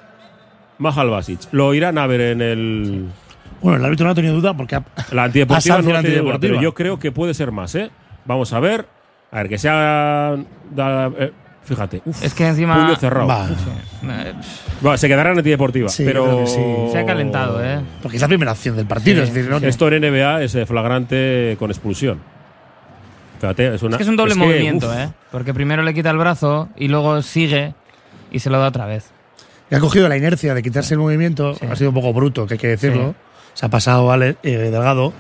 Mahal 0.79 1.11
Basic. 1.11 1.41
Lo 1.53 1.75
irán 1.75 1.99
a 1.99 2.07
ver 2.07 2.21
en 2.23 2.41
el 2.43 3.05
Bueno, 3.61 3.79
el 3.79 3.85
árbitro 3.85 4.07
no 4.07 4.13
ha 4.13 4.15
tenido 4.15 4.35
duda 4.35 4.57
porque 4.57 4.77
ha, 4.77 4.85
la 5.13 5.23
Ha 5.23 5.25
antideportiva, 5.27 5.77
no 5.77 5.83
duda, 5.83 5.99
antideportiva. 5.99 6.39
pero 6.41 6.61
yo 6.61 6.75
creo 6.75 6.99
que 6.99 7.13
puede 7.13 7.35
ser 7.35 7.53
más, 7.53 7.75
¿eh? 7.75 7.91
Vamos 8.27 8.53
a 8.53 8.61
ver. 8.61 8.87
A 9.31 9.39
ver, 9.39 9.49
que 9.49 9.59
sea. 9.59 10.37
da- 10.71 11.11
eh, 11.19 11.33
fíjate. 11.65 12.03
uf, 12.05 12.23
Es 12.23 12.33
que 12.35 12.47
encima. 12.47 12.75
puño 12.75 12.97
cerrado. 12.97 13.27
Va. 13.27 13.49
Eh, 13.49 14.33
Bueno, 14.81 14.97
se 14.99 15.09
quedará 15.09 15.33
en 15.33 15.39
antideportiva. 15.39 15.89
Sí, 15.89 16.05
pero 16.05 16.47
sí. 16.47 16.61
Se 16.93 16.99
ha 16.99 17.05
calentado, 17.07 17.65
¿eh? 17.65 17.81
porque 18.03 18.17
es 18.17 18.23
la 18.23 18.29
primera 18.29 18.53
acción 18.53 18.77
del 18.77 18.87
partido. 18.87 19.23
Sí. 19.23 19.29
Es 19.29 19.35
decir, 19.35 19.51
no, 19.51 19.57
Esto 19.59 19.89
en 19.89 20.01
NBA 20.03 20.43
es 20.43 20.55
eh, 20.55 20.67
flagrante 20.67 21.57
con 21.59 21.71
expulsión. 21.71 22.21
Fíjate, 23.41 23.75
es 23.75 23.83
una. 23.83 23.93
Es 23.93 23.97
que 23.99 24.03
es 24.05 24.09
un 24.09 24.17
doble 24.17 24.35
movimiento, 24.35 24.93
¿eh? 24.97 25.11
Porque 25.31 25.53
primero 25.53 25.83
le 25.83 25.93
quita 25.93 26.11
el 26.11 26.19
brazo 26.19 26.69
y 26.77 26.89
luego 26.89 27.21
sigue 27.23 27.75
y 28.31 28.39
se 28.39 28.49
lo 28.51 28.59
da 28.59 28.69
otra 28.69 28.87
vez. 28.87 29.11
que 29.69 29.77
ha 29.77 29.81
cogido 29.81 30.09
la 30.09 30.17
inercia 30.17 30.55
de 30.55 30.63
quitarse 30.63 30.95
el 30.95 31.01
movimiento. 31.01 31.55
Sí. 31.55 31.67
Ha 31.71 31.77
sido 31.77 31.91
un 31.91 31.95
poco 31.95 32.13
bruto, 32.13 32.47
que 32.47 32.55
hay 32.55 32.59
que 32.59 32.69
decirlo. 32.69 33.11
Sí. 33.11 33.15
Se 33.55 33.67
ha 33.67 33.69
pasado 33.69 34.15
eh, 34.23 34.37
Delgado, 34.43 35.13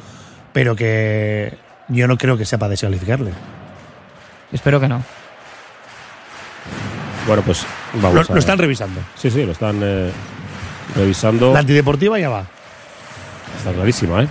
pero 0.52 0.76
que 0.76 1.54
yo 1.88 2.06
no 2.08 2.16
creo 2.18 2.36
que 2.36 2.44
sea 2.44 2.58
para 2.58 2.70
descalificarle. 2.70 3.32
Espero 4.52 4.80
que 4.80 4.88
no. 4.88 5.02
Bueno, 7.26 7.42
pues 7.42 7.64
Lo, 7.94 8.02
vamos 8.02 8.30
a 8.30 8.32
lo 8.32 8.38
están 8.38 8.58
revisando. 8.58 9.00
Sí, 9.16 9.30
sí, 9.30 9.44
lo 9.44 9.52
están 9.52 9.80
eh, 9.82 10.10
revisando. 10.94 11.52
La 11.52 11.60
antideportiva 11.60 12.18
ya 12.18 12.28
va. 12.28 12.44
Está 13.58 13.72
clarísima, 13.72 14.22
¿eh? 14.22 14.28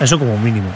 Eso 0.00 0.18
como 0.18 0.38
mínimo. 0.38 0.70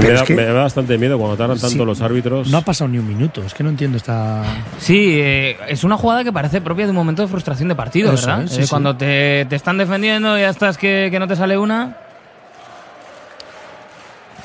Me 0.00 0.08
da, 0.10 0.14
es 0.16 0.22
que- 0.22 0.34
me 0.34 0.44
da 0.44 0.52
bastante 0.62 0.98
miedo 0.98 1.18
cuando 1.18 1.36
tardan 1.36 1.58
tanto 1.58 1.78
Sí. 1.78 1.84
los 1.84 2.00
árbitros. 2.00 2.48
No 2.48 2.58
ha 2.58 2.60
pasado 2.60 2.88
ni 2.88 2.98
un 2.98 3.08
minuto. 3.08 3.42
Es 3.42 3.54
que 3.54 3.62
no 3.64 3.70
entiendo 3.70 3.96
esta. 3.96 4.42
Sí, 4.78 5.18
eh, 5.20 5.56
es 5.68 5.82
una 5.82 5.96
jugada 5.96 6.22
que 6.22 6.32
parece 6.32 6.60
propia 6.60 6.84
de 6.84 6.90
un 6.90 6.96
momento 6.96 7.22
de 7.22 7.28
frustración 7.28 7.68
de 7.68 7.74
partido, 7.74 8.12
Eso 8.12 8.26
¿verdad? 8.26 8.46
sí, 8.48 8.60
Eh, 8.60 8.62
sí. 8.64 8.70
Cuando 8.70 8.96
te, 8.96 9.46
te 9.48 9.56
están 9.56 9.78
defendiendo 9.78 10.36
y 10.38 10.42
ya 10.42 10.50
estás 10.50 10.76
que, 10.78 11.08
que 11.10 11.18
no 11.18 11.26
te 11.26 11.36
sale 11.36 11.56
una. 11.58 11.96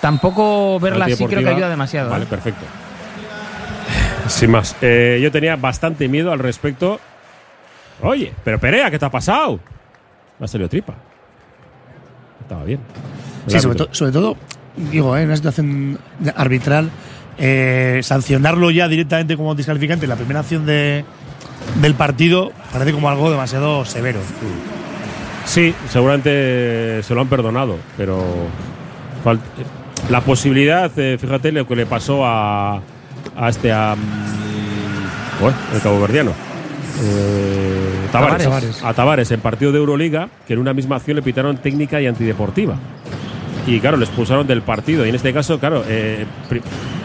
Tampoco 0.02 0.80
verla 0.80 1.06
así 1.06 1.26
creo 1.26 1.42
que 1.44 1.50
ayuda 1.50 1.70
demasiado. 1.70 2.10
Vale, 2.10 2.26
¿eh? 2.26 2.28
perfecto. 2.30 2.66
Sin 4.28 4.52
más, 4.52 4.76
eh, 4.82 5.20
yo 5.22 5.32
tenía 5.32 5.56
bastante 5.56 6.08
miedo 6.08 6.32
al 6.32 6.40
respecto. 6.40 7.00
Oye, 8.02 8.34
pero 8.44 8.60
Perea, 8.60 8.90
¿qué 8.92 9.00
te 9.00 9.06
ha 9.06 9.10
pasado? 9.12 9.60
Me 10.40 10.46
ha 10.46 10.48
salido 10.48 10.68
tripa. 10.70 10.94
Estaba 12.42 12.64
bien. 12.64 12.80
El 13.46 13.52
Sí, 13.52 13.60
sobre, 13.60 13.72
árbitro. 13.72 13.86
to- 13.88 13.94
sobre 13.96 14.12
todo, 14.12 14.38
digo, 14.92 15.16
eh, 15.16 15.22
en 15.22 15.28
una 15.28 15.36
situación 15.38 16.00
arbitral, 16.36 16.90
eh, 17.38 18.00
sancionarlo 18.04 18.72
ya 18.72 18.88
directamente 18.88 19.38
como 19.38 19.56
descalificante 19.56 20.06
en 20.06 20.10
la 20.10 20.16
primera 20.16 20.40
acción 20.42 20.66
de, 20.66 21.06
del 21.82 21.94
partido 21.96 22.52
parece 22.74 22.92
como 22.94 23.10
algo 23.10 23.30
demasiado 23.32 23.86
severo. 23.86 24.20
Sí, 25.46 25.74
seguramente 25.90 27.02
se 27.04 27.14
lo 27.14 27.22
han 27.22 27.28
perdonado, 27.28 27.78
pero 27.98 28.24
la 30.10 30.22
posibilidad, 30.22 30.92
eh, 30.98 31.18
fíjate 31.20 31.52
lo 31.52 31.68
que 31.68 31.76
le 31.76 31.86
pasó 31.86 32.26
a, 32.26 32.82
a 33.36 33.50
este, 33.50 33.72
a, 33.72 33.96
mm, 33.96 35.42
bueno, 35.42 35.58
el 35.74 35.82
caboverdiano. 35.82 36.32
Eh, 37.04 38.08
Tavares. 38.12 38.44
Tavares. 38.44 38.84
A 38.84 38.94
Tavares 38.94 39.32
en 39.32 39.42
partido 39.42 39.72
de 39.72 39.80
Euroliga, 39.80 40.30
que 40.48 40.54
en 40.54 40.60
una 40.60 40.74
misma 40.74 40.98
acción 40.98 41.16
le 41.16 41.22
pitaron 41.22 41.58
técnica 41.58 42.00
y 42.02 42.08
antideportiva. 42.08 42.76
Y 43.68 43.80
claro, 43.80 43.98
le 43.98 44.06
expulsaron 44.06 44.46
del 44.46 44.62
partido. 44.62 45.06
Y 45.06 45.10
en 45.10 45.16
este 45.16 45.34
caso, 45.34 45.60
claro, 45.60 45.84
eh, 45.88 46.26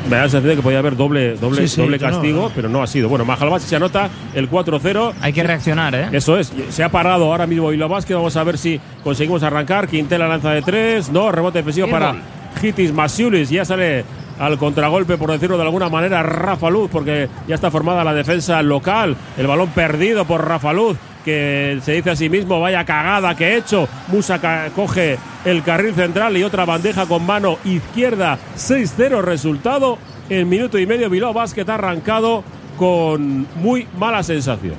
me 0.04 0.16
da 0.16 0.22
la 0.24 0.28
sensación 0.28 0.50
de 0.50 0.56
que 0.56 0.62
podía 0.62 0.78
haber 0.78 0.94
doble, 0.94 1.36
doble, 1.36 1.62
Sí, 1.62 1.76
sí, 1.76 1.80
doble 1.80 1.98
castigo, 1.98 2.42
no. 2.42 2.52
pero 2.54 2.68
no 2.68 2.82
ha 2.82 2.86
sido. 2.86 3.08
Bueno, 3.08 3.24
Majalbasi 3.24 3.66
se 3.66 3.76
anota 3.76 4.10
el 4.34 4.50
4-0. 4.50 5.14
Hay 5.22 5.32
que 5.32 5.42
reaccionar, 5.42 5.94
¿eh? 5.94 6.08
Eso 6.12 6.38
es, 6.38 6.52
se 6.68 6.84
ha 6.84 6.90
parado 6.90 7.24
ahora 7.24 7.46
mismo 7.46 7.68
Bilbao 7.68 7.88
Basket. 7.88 8.14
Vamos 8.14 8.36
a 8.36 8.44
ver 8.44 8.58
si 8.58 8.78
conseguimos 9.02 9.42
arrancar. 9.42 9.88
Quintela 9.88 10.28
lanza 10.28 10.50
de 10.50 10.60
tres, 10.60 11.10
no, 11.10 11.32
rebote 11.32 11.58
defensivo 11.58 11.88
para 11.88 12.12
gol. 12.12 12.20
Hitis 12.60 12.92
Masiulis. 12.92 13.50
Ya 13.50 13.64
sale 13.64 14.04
al 14.38 14.56
contragolpe, 14.56 15.18
por 15.18 15.30
decirlo 15.30 15.56
de 15.58 15.64
alguna 15.64 15.88
manera, 15.88 16.22
Rafa 16.22 16.70
Luz, 16.70 16.88
porque 16.90 17.28
ya 17.46 17.54
está 17.54 17.70
formada 17.70 18.02
la 18.02 18.14
defensa 18.14 18.62
local. 18.62 19.16
El 19.36 19.46
balón 19.46 19.68
perdido 19.68 20.24
por 20.24 20.46
Rafa 20.46 20.72
Luz, 20.72 20.96
que 21.24 21.78
se 21.82 21.92
dice 21.92 22.10
a 22.10 22.16
sí 22.16 22.28
mismo, 22.30 22.58
vaya 22.58 22.84
cagada 22.84 23.34
que 23.34 23.48
he 23.48 23.56
hecho. 23.58 23.86
Musa 24.08 24.40
coge 24.74 25.18
el 25.44 25.62
carril 25.62 25.94
central 25.94 26.36
y 26.36 26.42
otra 26.42 26.64
bandeja 26.64 27.06
con 27.06 27.26
mano 27.26 27.58
izquierda. 27.64 28.38
6-0 28.56 29.20
resultado. 29.22 29.98
En 30.30 30.48
minuto 30.48 30.78
y 30.78 30.86
medio 30.86 31.10
Bilbao 31.10 31.34
Basket 31.34 31.68
ha 31.68 31.74
arrancado 31.74 32.44
con 32.78 33.46
muy 33.56 33.86
malas 33.98 34.26
sensaciones. 34.26 34.78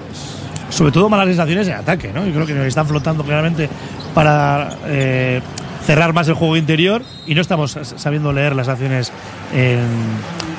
Sobre 0.70 0.92
todo 0.92 1.10
malas 1.10 1.28
sensaciones 1.28 1.68
en 1.68 1.74
ataque, 1.76 2.12
¿no? 2.12 2.26
Yo 2.26 2.34
creo 2.34 2.48
que 2.48 2.54
nos 2.54 2.66
están 2.66 2.88
flotando 2.88 3.24
claramente 3.24 3.70
para 4.16 4.70
eh, 4.88 5.42
cerrar 5.86 6.14
más 6.14 6.28
el 6.28 6.36
juego 6.36 6.58
interior 6.58 7.02
y 7.26 7.36
no 7.36 7.42
estamos 7.42 7.78
sabiendo 7.98 8.32
leer 8.34 8.56
las 8.56 8.68
acciones 8.68 9.12
en 9.54 9.82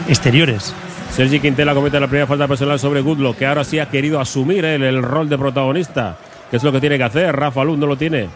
exteriores. 0.09 0.75
Sergi 1.13 1.41
Quintela 1.41 1.75
comete 1.75 2.01
la 2.01 2.07
primera 2.07 2.27
falta 2.27 2.49
personal 2.49 2.79
sobre 2.79 3.03
Goodlock, 3.03 3.37
que 3.37 3.47
ahora 3.47 3.65
sí 3.65 3.79
ha 3.79 3.91
querido 3.91 4.19
asumir 4.19 4.65
él 4.65 4.83
el 4.83 5.03
rol 5.03 5.29
de 5.29 5.37
protagonista, 5.37 6.17
que 6.51 6.57
es 6.57 6.63
lo 6.63 6.73
que 6.73 6.81
tiene 6.81 6.97
que 6.97 7.05
hacer. 7.05 7.37
Rafa 7.37 7.63
Luz 7.65 7.79
no 7.79 7.87
lo 7.87 7.97
tiene. 7.97 8.29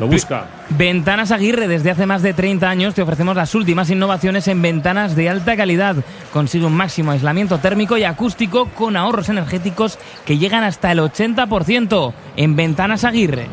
Lo 0.00 0.06
busca. 0.06 0.46
Ventanas 0.70 1.30
Aguirre, 1.32 1.68
desde 1.68 1.90
hace 1.90 2.06
más 2.06 2.22
de 2.22 2.32
30 2.32 2.68
años 2.68 2.94
te 2.94 3.02
ofrecemos 3.02 3.36
las 3.36 3.54
últimas 3.54 3.90
innovaciones 3.90 4.48
en 4.48 4.62
ventanas 4.62 5.14
de 5.14 5.28
alta 5.28 5.56
calidad. 5.56 5.96
Consigue 6.32 6.64
un 6.64 6.74
máximo 6.74 7.10
aislamiento 7.10 7.58
térmico 7.58 7.98
y 7.98 8.04
acústico 8.04 8.66
con 8.70 8.96
ahorros 8.96 9.28
energéticos 9.28 9.98
que 10.24 10.38
llegan 10.38 10.64
hasta 10.64 10.90
el 10.92 11.00
80% 11.00 12.14
en 12.36 12.56
Ventanas 12.56 13.04
Aguirre. 13.04 13.48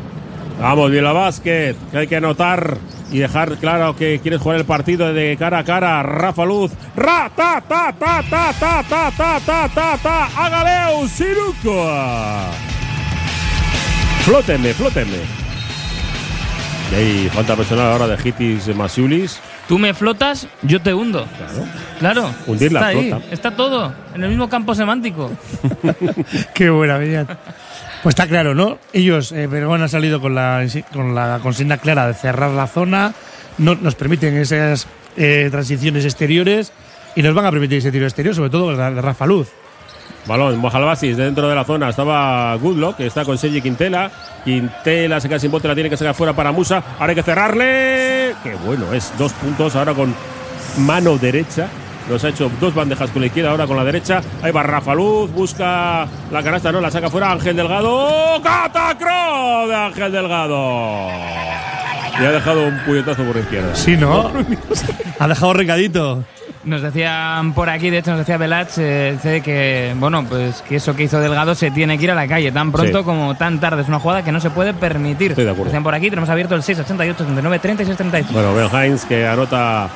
Vamos, 0.60 0.90
Vila 0.90 1.12
Basket, 1.12 1.74
que 1.90 1.98
hay 1.98 2.06
que 2.06 2.16
anotar 2.16 2.76
y 3.10 3.18
dejar 3.18 3.56
claro 3.56 3.96
que 3.96 4.20
quieres 4.20 4.40
jugar 4.42 4.58
el 4.58 4.66
partido 4.66 5.12
de 5.12 5.36
cara 5.38 5.60
a 5.60 5.64
cara. 5.64 6.02
Rafa 6.02 6.44
Luz. 6.44 6.70
Ra, 6.94 7.30
ta, 7.34 7.62
ta, 7.66 7.92
ta, 7.98 8.22
ta, 8.28 8.52
ta, 8.52 8.82
ta, 8.82 9.10
ta, 9.10 9.40
ta, 9.40 9.68
ta, 9.68 9.98
ta. 10.02 10.28
Agaleu, 10.36 11.08
Siruko. 11.08 11.88
Flótenme, 14.24 14.74
flótenme. 14.74 15.16
Y 16.92 16.94
ahí 16.94 17.30
falta 17.32 17.56
personal 17.56 17.92
ahora 17.92 18.06
de 18.08 18.28
Hitis 18.28 18.74
Masiulis. 18.76 19.40
Tú 19.66 19.78
me 19.78 19.94
flotas, 19.94 20.46
yo 20.62 20.82
te 20.82 20.92
hundo. 20.92 21.26
Claro. 21.38 21.68
Claro. 22.00 22.34
Hundir 22.46 22.72
la 22.72 22.80
está 22.80 22.86
ahí, 22.88 23.08
flota. 23.08 23.24
está 23.30 23.50
todo 23.52 23.94
en 24.14 24.24
el 24.24 24.28
mismo 24.28 24.48
campo 24.50 24.74
semántico. 24.74 25.30
Qué 26.54 26.68
buena, 26.68 26.98
Villar. 26.98 27.38
Pues 28.02 28.14
está 28.14 28.26
claro, 28.26 28.54
¿no? 28.54 28.78
Ellos, 28.94 29.30
eh, 29.32 29.46
Vergón 29.46 29.82
ha 29.82 29.88
salido 29.88 30.20
con 30.20 30.34
la, 30.34 30.66
con 30.92 31.14
la 31.14 31.38
consigna 31.42 31.76
clara 31.76 32.06
de 32.06 32.14
cerrar 32.14 32.50
la 32.50 32.66
zona, 32.66 33.12
no 33.58 33.74
nos 33.74 33.94
permiten 33.94 34.38
esas 34.38 34.86
eh, 35.18 35.48
transiciones 35.50 36.04
exteriores 36.06 36.72
y 37.14 37.22
nos 37.22 37.34
van 37.34 37.44
a 37.44 37.50
permitir 37.50 37.78
ese 37.78 37.92
tiro 37.92 38.06
exterior, 38.06 38.34
sobre 38.34 38.48
todo 38.48 38.74
de 38.74 39.02
Rafa 39.02 39.26
Luz. 39.26 39.48
Balón, 40.26 40.58
Mojalbasis 40.58 41.16
dentro 41.16 41.48
de 41.48 41.54
la 41.54 41.64
zona. 41.64 41.88
Estaba 41.88 42.54
Goodlock, 42.56 42.96
que 42.96 43.06
está 43.06 43.24
con 43.24 43.36
Sergi 43.36 43.60
Quintela. 43.60 44.10
Quintela 44.44 45.20
se 45.20 45.28
queda 45.28 45.38
sin 45.38 45.50
bote, 45.50 45.68
la 45.68 45.74
tiene 45.74 45.90
que 45.90 45.96
sacar 45.96 46.14
fuera 46.14 46.32
para 46.32 46.52
Musa. 46.52 46.82
Ahora 46.98 47.10
hay 47.10 47.16
que 47.16 47.22
cerrarle. 47.22 48.34
Qué 48.42 48.54
bueno, 48.64 48.92
es 48.92 49.12
dos 49.18 49.32
puntos 49.32 49.76
ahora 49.76 49.94
con 49.94 50.14
mano 50.78 51.18
derecha. 51.18 51.68
Nos 52.08 52.24
ha 52.24 52.28
hecho 52.28 52.50
dos 52.60 52.74
bandejas 52.74 53.10
con 53.10 53.20
la 53.22 53.26
izquierda, 53.26 53.50
ahora 53.50 53.66
con 53.66 53.76
la 53.76 53.84
derecha. 53.84 54.20
Ahí 54.42 54.50
va 54.52 54.62
Rafa 54.62 54.94
Luz, 54.94 55.30
busca 55.32 56.06
la 56.30 56.42
canasta, 56.42 56.72
no 56.72 56.80
la 56.80 56.90
saca 56.90 57.08
fuera. 57.10 57.30
Ángel 57.32 57.54
Delgado. 57.56 58.40
¡Catacro 58.42 59.68
de 59.68 59.74
Ángel 59.74 60.12
Delgado! 60.12 61.08
Y 62.20 62.24
ha 62.24 62.32
dejado 62.32 62.66
un 62.66 62.78
puñetazo 62.80 63.22
por 63.24 63.36
la 63.36 63.42
izquierda. 63.42 63.74
Sí, 63.74 63.96
¿no? 63.96 64.30
ha 65.18 65.28
dejado 65.28 65.52
recadito. 65.52 66.24
Nos 66.64 66.82
decían 66.82 67.54
por 67.54 67.70
aquí, 67.70 67.88
de 67.88 67.98
hecho 67.98 68.10
nos 68.10 68.18
decía 68.18 68.36
Belach, 68.36 68.68
eh, 68.76 69.40
que 69.42 69.94
bueno, 69.96 70.24
pues 70.28 70.60
que 70.68 70.76
eso 70.76 70.94
que 70.94 71.04
hizo 71.04 71.18
Delgado 71.18 71.54
se 71.54 71.70
tiene 71.70 71.96
que 71.96 72.04
ir 72.04 72.10
a 72.10 72.14
la 72.14 72.28
calle 72.28 72.52
tan 72.52 72.70
pronto 72.70 72.98
Sí. 72.98 73.04
como 73.04 73.34
tan 73.36 73.60
tarde. 73.60 73.80
Es 73.80 73.88
una 73.88 73.98
jugada 73.98 74.22
que 74.22 74.30
no 74.32 74.40
se 74.40 74.50
puede 74.50 74.74
permitir. 74.74 75.30
Estoy 75.30 75.44
de 75.44 75.50
acuerdo. 75.50 75.66
Decían 75.70 75.82
por 75.82 75.94
aquí, 75.94 76.10
tenemos 76.10 76.28
abierto 76.28 76.54
el 76.54 76.62
688 76.62 77.18
79 77.18 77.58
36 77.60 77.96
35. 77.96 78.32
Bueno, 78.38 78.54
Ben 78.54 78.68
Hines 78.86 79.06
que 79.06 79.26
anota 79.26 79.88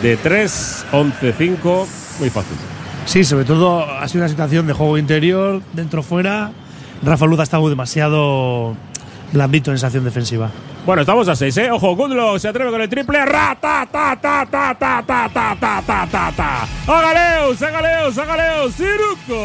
de 0.00 0.16
3, 0.16 0.86
11, 0.92 1.34
5. 1.36 1.88
Muy 2.20 2.30
fácil. 2.30 2.56
Sí, 3.04 3.24
sobre 3.24 3.44
todo 3.44 3.84
ha 3.84 4.06
sido 4.08 4.22
una 4.22 4.28
situación 4.28 4.66
de 4.66 4.72
juego 4.72 4.96
interior, 4.96 5.60
dentro-fuera. 5.72 6.52
Rafa 7.02 7.26
Luz 7.26 7.40
ha 7.40 7.42
estado 7.42 7.68
demasiado 7.68 8.76
blandito 9.32 9.70
en 9.70 9.76
esa 9.76 9.86
acción 9.88 10.04
defensiva. 10.04 10.50
Bueno, 10.86 11.02
estamos 11.02 11.28
a 11.28 11.36
6, 11.36 11.56
¿eh? 11.58 11.70
Ojo, 11.70 11.94
Goodlock 11.94 12.38
se 12.38 12.48
atreve 12.48 12.70
con 12.70 12.80
el 12.80 12.88
triple. 12.88 13.24
¡Ra, 13.24 13.56
ta, 13.60 13.86
ta, 13.90 14.16
ta, 14.20 14.46
ta, 14.50 14.74
ta, 14.78 15.04
ta, 15.06 15.30
ta, 15.32 15.56
ta, 15.60 15.82
ta, 15.86 16.06
ta, 16.10 16.32
ta! 16.36 16.68
¡Hágaleos, 16.86 17.62
hágaleos, 17.62 18.18
hágaleos! 18.18 18.74
¡Ciruco! 18.74 19.44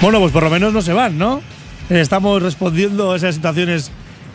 Bueno, 0.00 0.20
pues 0.20 0.32
por 0.32 0.42
lo 0.42 0.50
menos 0.50 0.72
no 0.72 0.82
se 0.82 0.92
van, 0.92 1.18
¿no? 1.18 1.40
Eh, 1.90 2.00
Estamos 2.00 2.42
respondiendo 2.42 3.12
a 3.12 3.16
esas 3.16 3.34
situaciones 3.34 3.90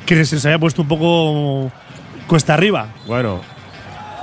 que 0.05 0.23
se 0.25 0.35
les 0.35 0.45
había 0.45 0.59
puesto 0.59 0.81
un 0.81 0.87
poco 0.87 1.71
cuesta 2.27 2.53
arriba. 2.53 2.87
Bueno, 3.05 3.41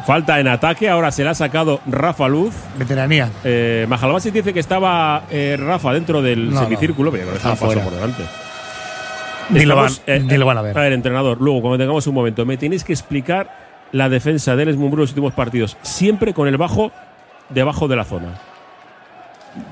falta 0.06 0.38
en 0.40 0.48
ataque. 0.48 0.88
Ahora 0.88 1.10
se 1.10 1.24
la 1.24 1.30
ha 1.30 1.34
sacado 1.34 1.80
Rafa 1.86 2.28
Luz. 2.28 2.54
Veteranía. 2.78 3.30
Eh, 3.44 3.86
Majalbasi 3.88 4.30
dice 4.30 4.52
que 4.52 4.60
estaba 4.60 5.24
eh, 5.30 5.56
Rafa 5.58 5.92
dentro 5.92 6.22
del 6.22 6.50
No, 6.50 6.60
semicírculo, 6.60 7.10
pero 7.10 7.28
que 7.30 7.36
estaba 7.36 7.54
Está 7.54 7.66
paso 7.66 7.72
fuera. 7.80 7.84
por 7.84 7.94
delante. 7.94 8.22
Ni 9.50 9.64
lo, 9.66 9.76
van, 9.76 9.86
Estamos, 9.86 10.08
eh, 10.08 10.20
ni 10.20 10.38
lo 10.38 10.46
van 10.46 10.58
a 10.58 10.62
ver. 10.62 10.76
A 10.78 10.80
ver, 10.80 10.92
entrenador, 10.92 11.38
luego 11.40 11.60
cuando 11.60 11.78
tengamos 11.78 12.06
un 12.06 12.14
momento, 12.14 12.46
me 12.46 12.56
tenéis 12.56 12.82
que 12.84 12.92
explicar 12.94 13.64
la 13.92 14.08
defensa 14.08 14.56
del 14.56 14.70
Esmumbru 14.70 14.96
en 14.98 15.02
los 15.02 15.10
últimos 15.10 15.34
partidos. 15.34 15.76
Siempre 15.82 16.32
con 16.32 16.48
el 16.48 16.56
bajo 16.56 16.90
debajo 17.50 17.86
de 17.86 17.96
la 17.96 18.04
zona. 18.04 18.28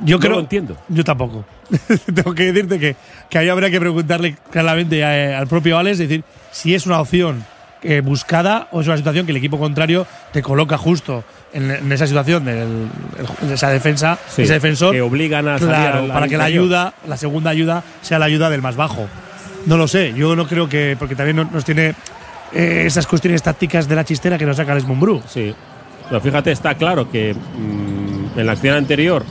Yo 0.05 0.17
no 0.17 0.21
creo, 0.21 0.33
lo 0.35 0.41
entiendo. 0.41 0.77
Yo 0.89 1.03
tampoco. 1.03 1.45
Tengo 2.15 2.35
que 2.35 2.53
decirte 2.53 2.79
que, 2.79 2.97
que 3.29 3.39
ahí 3.39 3.49
habría 3.49 3.71
que 3.71 3.81
preguntarle 3.81 4.37
claramente 4.51 5.03
a- 5.05 5.39
al 5.39 5.47
propio 5.49 5.77
Alex, 5.79 5.99
decir 5.99 6.23
si 6.53 6.75
es 6.75 6.87
una 6.87 7.01
opción 7.01 7.45
eh, 7.83 8.01
buscada 8.01 8.69
o 8.73 8.81
es 8.81 8.87
una 8.87 8.97
situación 8.97 9.27
que 9.27 9.33
el 9.33 9.37
equipo 9.39 9.59
contrario 9.59 10.07
te 10.33 10.43
coloca 10.43 10.79
justo 10.79 11.25
en, 11.53 11.71
en 11.71 11.91
esa 11.93 12.07
situación 12.07 12.45
del, 12.45 12.57
el- 12.59 13.49
de 13.49 13.55
esa 13.55 13.71
defensa, 13.71 14.19
Sí, 14.29 14.43
ese 14.43 14.55
defensor. 14.55 14.93
que 14.95 15.01
obligan 15.03 15.49
a 15.49 15.59
salir 15.59 15.75
Claro, 15.75 16.09
para 16.09 16.29
que 16.29 16.37
la 16.37 16.45
ayuda, 16.45 16.95
la 17.07 17.17
segunda 17.17 17.51
ayuda, 17.51 17.83
sea 18.03 18.19
la 18.19 18.27
ayuda 18.27 18.51
del 18.51 18.63
más 18.63 18.77
bajo. 18.77 19.09
No 19.67 19.77
lo 19.77 19.87
sé, 19.89 20.13
yo 20.15 20.35
no 20.37 20.47
creo 20.49 20.69
que. 20.69 20.97
Porque 20.99 21.15
también 21.15 21.37
no- 21.37 21.45
nos 21.53 21.65
tiene 21.65 21.95
eh, 22.53 22.85
esas 22.87 23.07
cuestiones 23.07 23.43
tácticas 23.43 23.87
de 23.89 23.95
la 23.97 24.05
chistera 24.05 24.37
que 24.39 24.47
nos 24.47 24.57
saca 24.57 24.73
el 24.73 24.85
Mumbrú. 24.85 25.23
Sí. 25.27 25.55
Pero 26.09 26.21
fíjate, 26.21 26.51
está 26.53 26.75
claro 26.75 27.11
que 27.11 27.35
mm, 27.35 28.39
en 28.39 28.47
la 28.47 28.53
acción 28.53 28.77
anterior 28.77 29.25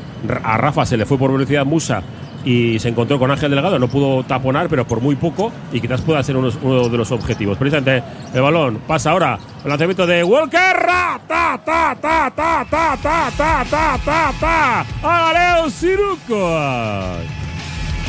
a 0.44 0.58
Rafa 0.58 0.86
se 0.86 0.98
le 0.98 1.06
fue 1.06 1.18
por 1.18 1.32
velocidad 1.32 1.66
Musa 1.66 2.02
y 2.44 2.80
se 2.80 2.90
encontró 2.90 3.20
con 3.20 3.30
Ángel 3.32 3.52
Delgado, 3.52 3.78
no 3.80 3.88
pudo 3.88 4.24
taponar, 4.24 4.68
pero 4.70 4.86
por 4.86 5.02
muy 5.02 5.16
poco, 5.16 5.52
y 5.72 5.80
quizás 5.80 6.02
pueda 6.02 6.24
ser 6.24 6.36
uno 6.38 6.90
de 6.90 6.98
los 6.98 7.12
objetivos. 7.12 7.58
Precisamente 7.58 8.04
el 8.34 8.42
balón 8.42 8.82
pasa 8.88 9.12
ahora, 9.12 9.38
el 9.64 9.70
lanzamiento 9.70 10.08
de 10.08 10.24
Walker, 10.24 10.76
ra, 10.76 11.20
ta, 11.28 11.60
ta, 11.64 11.96
ta, 12.02 12.32
ta, 12.36 12.66
ta, 12.70 12.98
ta, 13.02 13.32
ta, 13.38 13.66
ta, 13.70 14.00
ta, 14.04 14.34
ta, 14.40 14.86
Agaleo 15.04 15.70
Siruco. 15.70 16.60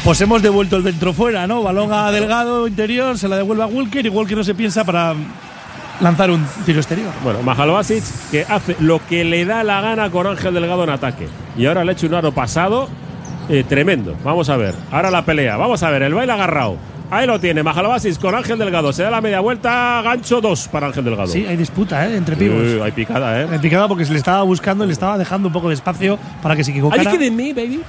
Pues 0.05 0.21
hemos 0.21 0.43
devuelto 0.43 0.77
el 0.77 0.83
dentro 0.83 1.13
fuera, 1.13 1.47
¿no? 1.47 1.63
Balón 1.63 1.93
a 1.93 2.11
Delgado 2.11 2.67
interior, 2.67 3.17
se 3.19 3.29
la 3.29 3.37
devuelve 3.37 3.63
a 3.63 3.67
Walker 3.67 4.05
y 4.05 4.09
Walker 4.09 4.37
no 4.37 4.43
se 4.43 4.55
piensa 4.55 4.85
para 4.85 5.15
lanzar 6.01 6.31
un 6.31 6.45
tiro 6.67 6.81
exterior. 6.81 7.13
Bueno, 7.23 7.43
Majalbasic 7.43 8.03
que 8.31 8.45
hace 8.49 8.77
lo 8.81 9.01
que 9.07 9.25
le 9.25 9.45
da 9.45 9.63
la 9.63 9.81
gana 9.81 10.11
con 10.11 10.27
Ángel 10.27 10.55
Delgado 10.55 10.83
en 10.83 10.91
ataque. 10.91 11.29
Y 11.57 11.67
ahora 11.67 11.85
le 11.85 11.93
ha 11.93 11.95
hecho 11.95 12.09
un 12.09 12.15
aro 12.15 12.33
pasado 12.33 12.89
eh, 13.49 13.65
tremendo. 13.69 14.15
Vamos 14.25 14.49
a 14.49 14.57
ver. 14.57 14.75
Ahora 14.91 15.11
la 15.11 15.25
pelea. 15.25 15.57
Vamos 15.57 15.83
a 15.83 15.91
ver. 15.91 16.03
El 16.03 16.15
baile 16.15 16.33
agarrado. 16.33 16.77
Ahí 17.11 17.27
lo 17.27 17.39
tiene. 17.39 17.63
Majalbasic 17.63 18.19
con 18.19 18.35
Ángel 18.35 18.59
Delgado. 18.59 18.93
Se 18.93 19.03
da 19.03 19.11
la 19.11 19.21
media 19.21 19.41
vuelta. 19.41 20.01
Gancho 20.03 20.41
2 20.41 20.69
para 20.69 20.87
Ángel 20.87 21.05
Delgado. 21.05 21.29
Sí, 21.29 21.45
hay 21.47 21.57
disputa, 21.57 22.07
¿eh? 22.09 22.17
Entre 22.17 22.37
pibos. 22.37 22.63
Eh, 22.63 22.81
hay 22.83 22.93
picada, 22.93 23.43
¿eh? 23.43 23.49
En 23.53 23.61
picada 23.61 23.87
porque 23.89 24.05
se 24.07 24.13
le 24.13 24.19
estaba 24.19 24.43
buscando 24.45 24.85
y 24.85 24.87
le 24.87 24.93
estaba 24.95 25.19
dejando 25.19 25.49
un 25.49 25.53
poco 25.53 25.69
de 25.69 25.75
espacio 25.75 26.19
para 26.43 26.57
que 26.57 26.65
se 26.65 26.71
equivocara. 26.71 27.03
Hay 27.03 27.19
que 27.19 27.23
de 27.23 27.31
mí, 27.31 27.53
baby. 27.53 27.83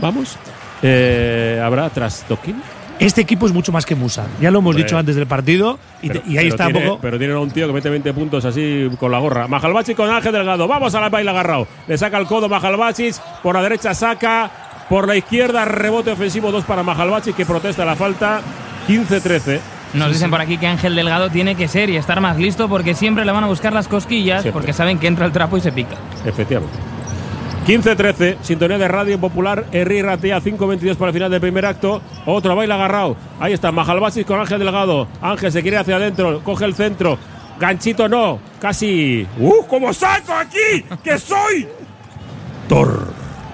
Vamos. 0.00 0.36
Eh, 0.82 1.60
¿Habrá 1.64 1.88
tras 1.90 2.24
toquín? 2.28 2.62
Este 2.98 3.20
equipo 3.20 3.46
es 3.46 3.52
mucho 3.52 3.70
más 3.70 3.86
que 3.86 3.94
Musa. 3.94 4.26
Ya 4.40 4.50
lo 4.50 4.58
hemos 4.58 4.70
Hombre. 4.72 4.82
dicho 4.84 4.98
antes 4.98 5.14
del 5.14 5.26
partido 5.26 5.78
y, 6.02 6.08
Pero- 6.08 6.22
y 6.26 6.36
ahí 6.36 6.48
está 6.48 6.64
tiene, 6.66 6.80
un 6.80 6.86
poco. 6.86 6.98
Pero 7.00 7.16
tienen 7.16 7.36
a 7.36 7.40
un 7.40 7.50
tío 7.50 7.66
que 7.68 7.72
mete 7.72 7.88
20 7.88 8.12
puntos 8.12 8.44
así 8.44 8.90
con 8.98 9.12
la 9.12 9.18
gorra. 9.18 9.46
Majalbachi 9.46 9.94
con 9.94 10.10
Ángel 10.10 10.32
Delgado. 10.32 10.66
Vamos 10.66 10.94
a 10.96 11.00
la 11.00 11.08
baila 11.08 11.30
agarrado. 11.30 11.66
Le 11.86 11.96
saca 11.96 12.18
el 12.18 12.26
codo 12.26 12.48
Majalbachi. 12.48 13.10
Por 13.42 13.54
la 13.54 13.62
derecha 13.62 13.94
saca. 13.94 14.50
Por 14.88 15.06
la 15.06 15.16
izquierda, 15.16 15.64
rebote 15.64 16.10
ofensivo 16.10 16.50
2 16.50 16.64
para 16.64 16.82
Majalbachi 16.82 17.32
que 17.32 17.44
protesta 17.46 17.84
la 17.84 17.96
falta 17.96 18.40
15-13. 18.88 19.60
Nos 19.94 20.12
dicen 20.12 20.30
por 20.30 20.40
aquí 20.40 20.58
que 20.58 20.66
Ángel 20.66 20.94
Delgado 20.94 21.30
tiene 21.30 21.54
que 21.54 21.66
ser 21.68 21.88
y 21.88 21.96
estar 21.96 22.20
más 22.20 22.36
listo 22.36 22.68
porque 22.68 22.94
siempre 22.94 23.24
le 23.24 23.32
van 23.32 23.44
a 23.44 23.46
buscar 23.46 23.72
las 23.72 23.88
cosquillas 23.88 24.42
Siempre. 24.42 24.52
porque 24.52 24.72
saben 24.74 24.98
que 24.98 25.06
entra 25.06 25.24
el 25.24 25.32
trapo 25.32 25.56
y 25.56 25.60
se 25.60 25.72
pica. 25.72 25.96
Efectivamente. 26.26 26.76
15-13, 27.66 28.36
sintonía 28.40 28.78
de 28.78 28.88
Radio 28.88 29.18
Popular, 29.20 29.66
Herri 29.72 30.00
Ratea, 30.00 30.40
5-22 30.40 30.96
para 30.96 31.08
el 31.10 31.14
final 31.14 31.30
del 31.30 31.40
primer 31.40 31.66
acto. 31.66 32.00
Otro 32.24 32.56
baile 32.56 32.72
agarrado. 32.72 33.16
Ahí 33.40 33.52
está, 33.52 33.72
Majalbasis 33.72 34.24
con 34.24 34.40
Ángel 34.40 34.58
Delgado. 34.58 35.06
Ángel 35.20 35.52
se 35.52 35.60
quiere 35.62 35.76
hacia 35.76 35.96
adentro, 35.96 36.40
coge 36.42 36.64
el 36.64 36.74
centro. 36.74 37.18
Ganchito 37.60 38.08
no, 38.08 38.38
casi. 38.60 39.26
¡Uh, 39.38 39.66
cómo 39.68 39.92
salto 39.92 40.32
aquí! 40.32 40.84
¡Que 41.02 41.18
soy! 41.18 41.66
Thor, 42.68 43.08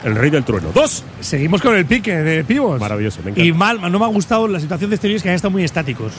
el 0.05 0.15
rey 0.15 0.31
del 0.31 0.45
trueno. 0.45 0.71
Dos. 0.75 1.05
Seguimos 1.21 1.61
con 1.63 1.75
el 1.77 1.87
pique 1.87 2.15
de 2.17 2.45
pibos. 2.45 2.81
Maravilloso, 2.81 3.21
me 3.25 3.31
encanta. 3.31 3.45
Y 3.47 3.53
mal, 3.53 3.81
no 3.91 3.99
me 3.99 4.05
ha 4.05 4.09
gustado 4.09 4.47
la 4.49 4.61
situación 4.61 4.91
de 4.91 4.97
exteriores 4.97 5.23
que 5.23 5.29
han 5.31 5.35
estado 5.35 5.51
muy 5.53 5.65
estáticos. 5.65 6.13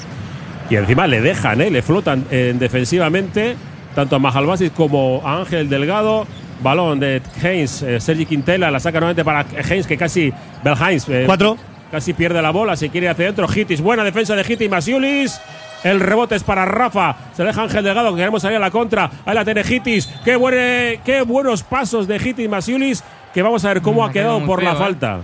Y 0.70 0.76
encima 0.76 1.06
le 1.08 1.22
dejan, 1.22 1.62
¿eh? 1.62 1.70
le 1.70 1.82
flotan 1.82 2.26
eh, 2.32 2.54
defensivamente, 2.58 3.56
tanto 3.94 4.16
a 4.16 4.20
Majalbasis 4.20 4.72
como 4.72 5.22
a 5.24 5.40
Ángel 5.40 5.70
Delgado. 5.70 6.26
Balón 6.64 7.00
de 7.02 7.22
Heinz, 7.44 7.82
eh, 7.84 8.00
Sergi 8.00 8.26
Quintela, 8.26 8.72
la 8.72 8.80
saca 8.80 9.00
nuevamente 9.00 9.26
para 9.26 9.46
Heinz, 9.70 9.86
que 9.86 9.98
casi. 9.98 10.32
Belheinz. 10.64 11.08
eh, 11.10 11.24
Cuatro. 11.26 11.58
Casi 11.92 12.14
pierde 12.14 12.42
la 12.42 12.50
bola, 12.52 12.76
se 12.76 12.90
quiere 12.90 13.10
hacia 13.10 13.26
adentro. 13.26 13.48
Hitis, 13.54 13.80
buena 13.82 14.04
defensa 14.04 14.36
de 14.36 14.42
Hitis 14.42 14.70
Masiulis. 14.70 15.40
El 15.84 16.00
rebote 16.00 16.36
es 16.36 16.44
para 16.44 16.66
Rafa. 16.66 17.16
Se 17.38 17.44
deja 17.44 17.62
Ángel 17.62 17.84
Delgado, 17.84 18.10
que 18.12 18.18
queremos 18.18 18.42
salir 18.42 18.58
a 18.58 18.60
la 18.60 18.72
contra. 18.72 19.12
Ahí 19.26 19.36
la 19.36 19.46
tiene 19.46 19.62
Hitis. 19.62 20.08
Qué, 20.26 20.36
buen- 20.36 21.00
qué 21.06 21.22
buenos 21.22 21.62
pasos 21.62 22.08
de 22.08 22.16
Hitis 22.18 22.50
Masiulis. 22.50 23.04
Que 23.36 23.42
vamos 23.44 23.64
a 23.66 23.68
ver 23.68 23.82
cómo 23.84 24.02
Mm, 24.02 24.06
ha 24.10 24.12
quedado 24.12 24.46
por 24.46 24.64
la 24.64 24.72
¿eh? 24.72 24.76
falta. 24.78 25.20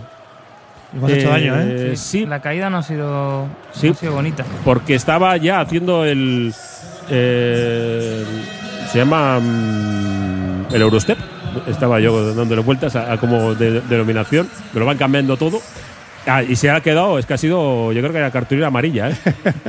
Hemos 0.93 1.09
hecho 1.11 1.27
Eh, 1.29 1.31
daño, 1.31 1.55
¿eh? 1.61 1.95
sí, 1.95 2.25
La 2.25 2.41
caída 2.41 2.69
no 2.69 2.77
ha 2.79 2.83
sido, 2.83 3.47
Sí. 3.71 3.87
no 3.87 3.93
ha 3.93 3.95
sido 3.95 4.11
bonita. 4.13 4.45
porque 4.65 4.93
estaba 4.95 5.35
ya 5.37 5.61
haciendo 5.61 6.03
el. 6.05 6.53
eh, 7.09 8.23
se 8.91 8.97
llama. 8.99 9.39
mm, 9.39 10.65
el 10.75 10.81
Eurostep. 10.81 11.17
Estaba 11.67 11.99
yo 11.99 12.33
dándole 12.35 12.61
vueltas 12.61 12.95
a, 12.95 13.11
a 13.13 13.17
como 13.17 13.55
de- 13.55 13.81
denominación. 13.81 14.49
Me 14.73 14.79
lo 14.81 14.85
van 14.85 14.97
cambiando 14.97 15.35
todo. 15.37 15.59
Ah, 16.27 16.43
y 16.43 16.55
se 16.55 16.69
ha 16.69 16.79
quedado, 16.81 17.17
es 17.17 17.25
que 17.25 17.33
ha 17.33 17.37
sido, 17.37 17.91
yo 17.93 17.99
creo 18.01 18.11
que 18.11 18.17
era 18.19 18.29
cartulina 18.31 18.67
amarilla, 18.67 19.09
¿eh? 19.09 19.15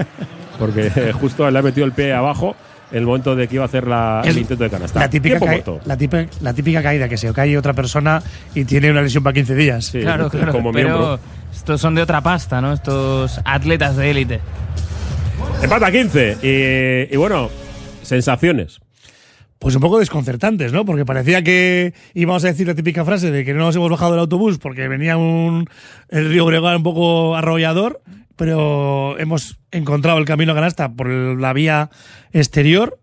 Porque 0.58 1.12
justo 1.12 1.48
le 1.50 1.58
ha 1.58 1.62
metido 1.62 1.86
el 1.86 1.92
pie 1.92 2.12
abajo 2.12 2.54
el 2.92 3.04
momento 3.04 3.34
de 3.34 3.48
que 3.48 3.54
iba 3.56 3.64
a 3.64 3.66
hacer 3.66 3.86
la- 3.86 4.22
el 4.24 4.38
intento 4.38 4.64
de 4.64 4.70
canasta. 4.70 5.00
La 5.00 5.08
típica, 5.10 5.38
la, 5.84 5.96
típica, 5.96 6.26
la 6.40 6.52
típica 6.52 6.82
caída 6.82 7.08
que 7.08 7.16
se 7.16 7.32
cae 7.32 7.56
otra 7.56 7.72
persona 7.72 8.22
y 8.54 8.64
tiene 8.64 8.90
una 8.90 9.02
lesión 9.02 9.22
para 9.24 9.34
15 9.34 9.54
días. 9.54 9.84
Sí, 9.86 10.00
claro, 10.00 10.28
claro. 10.28 10.52
como 10.52 10.72
pero 10.72 10.88
miembro. 10.88 11.18
estos 11.54 11.80
son 11.80 11.94
de 11.94 12.02
otra 12.02 12.20
pasta, 12.20 12.60
¿no? 12.60 12.72
Estos 12.72 13.40
atletas 13.44 13.96
de 13.96 14.10
élite. 14.10 14.40
Empata 15.62 15.90
15. 15.90 16.38
Y, 17.10 17.14
y 17.14 17.16
bueno, 17.16 17.48
sensaciones. 18.02 18.80
Pues 19.62 19.76
un 19.76 19.80
poco 19.80 20.00
desconcertantes, 20.00 20.72
¿no? 20.72 20.84
Porque 20.84 21.04
parecía 21.04 21.44
que 21.44 21.94
íbamos 22.14 22.42
a 22.42 22.48
decir 22.48 22.66
la 22.66 22.74
típica 22.74 23.04
frase 23.04 23.30
de 23.30 23.44
que 23.44 23.54
no 23.54 23.60
nos 23.60 23.76
hemos 23.76 23.92
bajado 23.92 24.10
del 24.10 24.18
autobús 24.18 24.58
porque 24.58 24.88
venía 24.88 25.16
un 25.16 25.68
el 26.08 26.30
río 26.30 26.44
Bregal 26.44 26.78
un 26.78 26.82
poco 26.82 27.36
arrollador, 27.36 28.02
pero 28.34 29.16
hemos 29.20 29.60
encontrado 29.70 30.18
el 30.18 30.24
camino 30.24 30.50
a 30.50 30.56
canasta 30.56 30.92
por 30.92 31.08
la 31.08 31.52
vía 31.52 31.90
exterior 32.32 32.98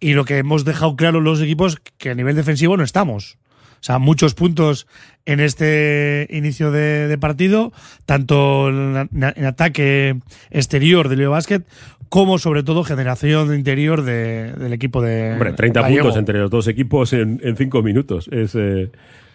y 0.00 0.14
lo 0.14 0.24
que 0.24 0.38
hemos 0.38 0.64
dejado 0.64 0.96
claro 0.96 1.20
los 1.20 1.40
equipos 1.40 1.80
que 1.98 2.10
a 2.10 2.16
nivel 2.16 2.34
defensivo 2.34 2.76
no 2.76 2.82
estamos. 2.82 3.38
O 3.76 3.84
sea, 3.86 4.00
muchos 4.00 4.34
puntos 4.34 4.88
en 5.24 5.38
este 5.38 6.26
inicio 6.30 6.72
de, 6.72 7.16
partido, 7.20 7.72
tanto 8.06 8.70
en, 8.70 9.08
en 9.12 9.44
ataque 9.44 10.18
exterior 10.50 11.08
de 11.08 11.14
Leo 11.14 11.30
Basket, 11.30 11.62
como 12.08 12.38
sobre 12.38 12.62
todo 12.62 12.84
generación 12.84 13.54
interior 13.54 14.02
de- 14.02 14.52
del 14.52 14.72
equipo 14.72 15.02
de. 15.02 15.32
Hombre, 15.32 15.52
30 15.52 15.82
gallego. 15.82 16.02
puntos 16.04 16.18
entre 16.18 16.38
los 16.38 16.50
dos 16.50 16.68
equipos 16.68 17.12
en, 17.12 17.40
en 17.42 17.56
5 17.56 17.82
minutos. 17.82 18.28
Es, 18.32 18.54
eh, 18.54 18.90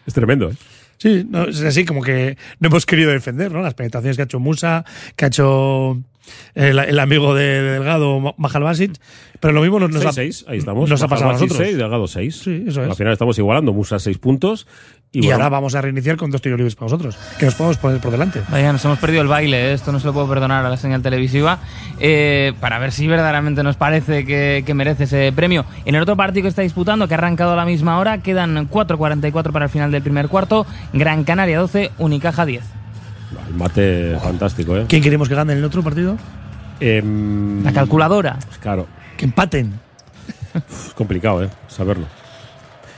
es 0.06 0.14
tremendo, 0.14 0.50
¿eh? 0.50 0.56
Sí, 0.98 1.26
no, 1.28 1.46
es 1.46 1.60
así 1.64 1.84
como 1.84 2.02
que 2.04 2.38
no 2.60 2.68
hemos 2.68 2.86
querido 2.86 3.10
defender, 3.12 3.52
¿no? 3.52 3.62
Las 3.62 3.74
penetraciones 3.74 4.18
que 4.18 4.22
ha 4.22 4.26
hecho 4.26 4.40
Musa, 4.40 4.86
que 5.16 5.26
ha 5.26 5.28
hecho 5.30 6.00
el, 6.54 6.78
el 6.78 7.00
amigo 7.00 7.34
de, 7.34 7.44
de 7.44 7.72
Delgado, 7.72 8.36
Mahal 8.38 8.62
Basic, 8.62 8.94
pero 9.40 9.52
lo 9.52 9.62
mismo 9.62 9.80
nos, 9.80 9.90
nos 9.90 10.06
ha, 10.06 10.12
6-6, 10.12 10.46
ahí 10.48 10.60
estamos. 10.60 10.88
nos 10.88 11.02
ha 11.02 11.08
pasado 11.08 11.32
a 11.32 11.34
nosotros. 11.34 11.58
6, 11.58 11.76
Delgado 11.78 12.06
6. 12.08 12.36
Sí, 12.36 12.66
eso 12.68 12.84
es. 12.84 12.90
Al 12.90 12.96
final 12.96 13.14
estamos 13.14 13.36
igualando. 13.40 13.74
Musa 13.74 13.98
6 13.98 14.20
puntos. 14.20 14.68
Y, 15.14 15.20
Y, 15.20 15.22
bueno, 15.24 15.36
ahora 15.36 15.50
vamos 15.50 15.76
a 15.76 15.82
reiniciar 15.82 16.16
con 16.16 16.32
dos 16.32 16.42
tiros 16.42 16.58
libres 16.58 16.76
para 16.76 16.86
nosotros, 16.86 17.18
que 17.38 17.46
nos 17.46 17.56
podemos 17.56 17.78
poner 17.78 18.00
por 18.00 18.12
delante. 18.12 18.42
Vaya, 18.50 18.72
nos 18.72 18.86
hemos 18.86 18.98
perdido 18.98 19.22
el 19.22 19.28
baile, 19.28 19.70
¿eh? 19.72 19.74
esto 19.74 19.92
no 19.92 20.00
se 20.00 20.08
lo 20.08 20.14
puedo 20.14 20.30
perdonar 20.30 20.66
a 20.66 20.70
la 20.70 20.78
señal 20.78 21.02
televisiva, 21.02 21.60
eh, 22.00 22.54
para 22.62 22.80
ver 22.80 22.94
si 22.94 23.08
verdaderamente 23.08 23.62
nos 23.62 23.76
parece 23.76 24.26
que, 24.26 24.64
que 24.66 24.74
merece 24.74 25.04
ese 25.04 25.34
premio. 25.36 25.66
En 25.84 25.96
el 25.96 26.02
otro 26.02 26.16
partido 26.16 26.44
que 26.44 26.48
está 26.48 26.62
disputando, 26.62 27.10
que 27.10 27.14
ha 27.14 27.18
arrancado 27.18 27.52
a 27.52 27.56
la 27.58 27.66
misma 27.66 28.00
hora, 28.00 28.20
quedan 28.20 28.70
4.44 28.70 29.52
para 29.52 29.66
el 29.66 29.72
final 29.72 29.92
del 29.92 30.02
primer 30.02 30.30
cuarto, 30.30 30.66
Gran 30.94 31.26
Canaria 31.26 31.60
12, 31.60 31.92
Unicaja 31.98 32.46
10. 32.46 32.64
el 33.50 33.54
mate 33.56 34.18
fantástico, 34.24 34.78
¿eh? 34.78 34.86
¿Quién 34.88 35.04
queremos 35.04 35.28
que 35.28 35.36
gane 35.36 35.52
en 35.52 35.60
el 35.60 35.66
otro 35.66 35.84
partido? 35.84 36.16
Em, 36.80 37.62
La 37.66 37.74
calculadora. 37.74 38.40
Claro, 38.62 38.88
Que 39.18 39.26
empaten. 39.26 39.74
es 40.56 40.94
complicado, 40.96 41.44
¿eh? 41.44 41.50
Saberlo. 41.68 42.06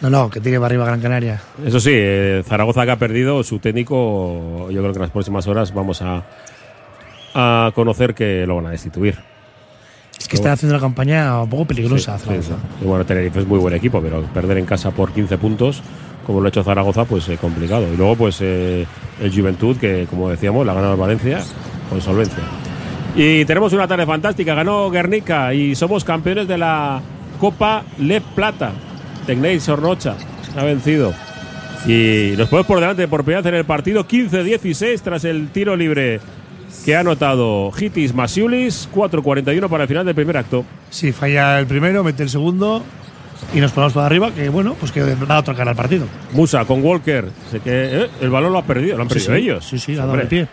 No, 0.04 0.10
no, 0.10 0.30
que 0.30 0.42
tire 0.42 0.58
para 0.58 0.66
arriba 0.66 0.86
Gran 0.86 1.00
Canaria. 1.00 1.42
Eso 1.66 1.80
sí, 1.80 1.92
eh, 1.94 2.44
Zaragoza 2.46 2.84
que 2.84 2.92
ha 2.92 2.98
perdido, 2.98 3.42
su 3.42 3.60
técnico, 3.60 4.70
yo 4.70 4.82
creo 4.82 4.92
que 4.92 4.98
en 4.98 5.02
las 5.04 5.12
próximas 5.12 5.48
horas 5.48 5.74
vamos 5.74 6.02
a, 6.02 6.24
a 7.34 7.72
conocer 7.74 8.13
que 8.13 8.46
lo 8.46 8.58
van 8.58 8.66
a 8.66 8.72
destituir. 8.72 9.18
Es 10.20 10.28
que 10.28 10.36
está 10.36 10.52
haciendo 10.52 10.76
una 10.76 10.82
campaña 10.82 11.42
un 11.42 11.50
poco 11.50 11.63
peligrosa. 11.66 12.20
Sí, 12.20 12.26
Zaragoza. 12.26 12.56
sí. 12.56 12.84
Y 12.84 12.86
bueno, 12.86 13.06
Tenerife 13.06 13.39
es 13.39 13.48
muy 13.48 13.60
buen 13.60 13.74
equipo, 13.76 14.02
pero 14.02 14.22
perder 14.24 14.58
en 14.58 14.66
casa 14.66 14.92
por 14.92 15.13
15 15.13 15.38
puntos, 15.38 15.82
como 16.26 16.42
lo 16.42 16.48
ha 16.48 16.50
hecho 16.50 16.66
Zaragoza, 16.66 17.06
pues 17.06 17.30
es 17.30 17.39
complicado. 17.39 17.88
Y 17.92 17.96
luego, 17.96 18.18
pues 18.18 18.39
eh, 18.42 18.86
el 19.22 19.34
Juventud, 19.34 19.78
que 19.78 20.06
como 20.10 20.30
decíamos, 20.30 20.66
la 20.66 20.74
ha 20.74 20.76
ganado 20.76 20.98
Valencia 20.98 21.39
con 21.89 22.02
solvencia. 22.02 22.44
Y 23.16 23.46
tenemos 23.46 23.72
una 23.72 23.88
tarde 23.88 24.06
fantástica, 24.06 24.54
ganó 24.54 24.89
Guernica 24.89 25.54
y 25.54 25.76
somos 25.76 26.04
campeones 26.04 26.46
de 26.50 26.58
la 26.58 27.02
Copa 27.39 27.84
Le 28.00 28.20
Plata. 28.20 28.74
Tecnei 29.25 29.59
Sornocha 29.59 30.15
ha 30.55 30.63
vencido. 30.63 31.13
Y 31.86 32.33
nos 32.38 32.47
ponemos 32.47 32.67
por 32.67 32.79
delante 32.79 33.07
por 33.07 33.23
primera 33.23 33.41
vez 33.41 33.51
en 33.51 33.59
el 33.59 33.65
partido 33.65 34.07
15-16 34.07 35.01
tras 35.01 35.25
el 35.25 35.49
tiro 35.49 35.75
libre 35.75 36.21
que 36.86 36.95
ha 36.95 37.01
anotado 37.01 37.71
Hitis 37.77 38.13
Masiulis, 38.13 38.89
4-41 38.93 39.69
para 39.69 39.83
el 39.83 39.88
final 39.88 40.05
del 40.05 40.15
primer 40.15 40.38
acto. 40.38 40.65
Si 40.89 41.12
falla 41.12 41.59
el 41.59 41.67
primero, 41.67 42.03
mete 42.03 42.23
el 42.23 42.29
segundo 42.29 42.83
y 43.53 43.59
nos 43.59 43.71
ponemos 43.71 43.93
para 43.93 44.05
arriba, 44.05 44.31
que 44.31 44.49
bueno, 44.49 44.75
pues 44.79 44.91
que 44.91 45.01
da 45.01 45.39
otra 45.39 45.53
cara 45.53 45.71
al 45.71 45.77
partido. 45.77 46.07
Musa 46.31 46.65
con 46.65 46.83
Walker. 46.83 47.29
Sé 47.51 47.59
que 47.59 47.71
eh, 48.03 48.09
el 48.21 48.29
balón 48.29 48.53
lo 48.53 48.59
ha 48.59 48.63
perdido, 48.63 48.97
lo 48.97 49.03
han 49.03 49.09
perdido 49.09 49.36
sí, 49.36 49.41
ellos. 49.41 49.65
Sí, 49.65 49.79
sí, 49.79 49.93
ha 49.93 50.05
dado 50.05 50.15
el 50.15 50.27
pie. 50.27 50.47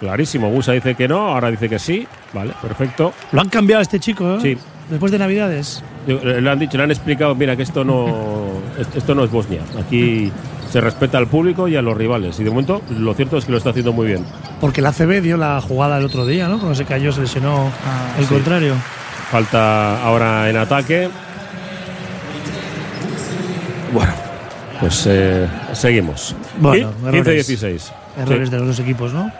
Clarísimo. 0.00 0.50
Musa 0.50 0.72
dice 0.72 0.94
que 0.94 1.08
no, 1.08 1.28
ahora 1.28 1.50
dice 1.50 1.68
que 1.68 1.78
sí. 1.78 2.06
Vale, 2.32 2.52
perfecto. 2.60 3.12
Lo 3.32 3.40
han 3.40 3.48
cambiado 3.48 3.82
este 3.82 4.00
chico, 4.00 4.34
¿eh? 4.34 4.38
Sí. 4.42 4.58
Después 4.90 5.12
de 5.12 5.18
Navidades. 5.18 5.82
Eh, 6.06 6.40
Le 6.40 6.50
han 6.50 6.58
dicho, 6.58 6.76
le 6.76 6.84
han 6.84 6.90
explicado, 6.90 7.34
mira, 7.34 7.56
que 7.56 7.62
esto 7.62 7.84
no, 7.84 8.06
est- 8.78 8.96
esto 8.96 9.14
no 9.14 9.24
es 9.24 9.30
Bosnia. 9.30 9.62
Aquí 9.78 10.30
se 10.70 10.80
respeta 10.80 11.18
al 11.18 11.28
público 11.28 11.66
y 11.68 11.76
a 11.76 11.82
los 11.82 11.96
rivales. 11.96 12.38
Y 12.40 12.44
de 12.44 12.50
momento, 12.50 12.82
lo 12.90 13.14
cierto 13.14 13.38
es 13.38 13.44
que 13.44 13.52
lo 13.52 13.58
está 13.58 13.70
haciendo 13.70 13.92
muy 13.92 14.06
bien. 14.08 14.24
Porque 14.60 14.82
la 14.82 14.90
ACB 14.90 15.20
dio 15.22 15.36
la 15.36 15.60
jugada 15.60 15.98
el 15.98 16.04
otro 16.04 16.26
día, 16.26 16.48
¿no? 16.48 16.58
Cuando 16.58 16.74
se 16.74 16.84
cayó, 16.84 17.12
se 17.12 17.20
lesionó 17.22 17.70
Ah, 17.86 18.16
el 18.18 18.26
sí. 18.26 18.34
contrario. 18.34 18.74
Falta 19.30 20.04
ahora 20.04 20.50
en 20.50 20.56
ataque. 20.56 21.08
Bueno, 23.92 24.12
pues 24.80 25.04
eh, 25.08 25.48
seguimos. 25.72 26.34
Bueno, 26.58 26.92
Y- 27.02 27.06
errores. 27.08 27.48
15-16. 27.48 27.92
Errores 28.18 28.48
Sí. 28.48 28.52
de 28.52 28.58
los 28.58 28.66
dos 28.68 28.78
equipos, 28.80 29.12
¿no? 29.12 29.30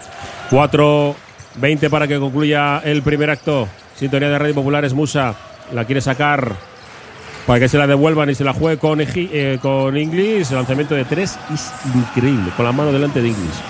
4-20 0.51 1.91
para 1.91 2.07
que 2.07 2.19
concluya 2.19 2.79
el 2.85 3.03
primer 3.03 3.31
acto. 3.31 3.69
Sintonía 3.97 4.29
de 4.29 4.39
Radio 4.39 4.55
Popular 4.55 4.85
es 4.85 4.95
Musa. 4.95 5.35
La 5.75 5.85
quiere 5.85 6.01
sacar 6.01 6.55
para 7.47 7.61
que 7.61 7.69
se 7.69 7.77
la 7.77 7.87
devuelvan 7.87 8.31
y 8.31 8.35
se 8.35 8.45
la 8.45 8.55
juegue 8.55 8.79
con, 8.79 9.01
eh, 9.03 9.59
con 9.61 9.97
Inglis. 9.97 10.51
El 10.51 10.57
lanzamiento 10.57 10.95
de 10.95 11.05
tres 11.05 11.39
es 11.53 11.73
increíble. 11.95 12.51
Con 12.57 12.65
la 12.65 12.73
mano 12.73 12.93
delante 12.93 13.21
de 13.21 13.29
Inglis. 13.29 13.61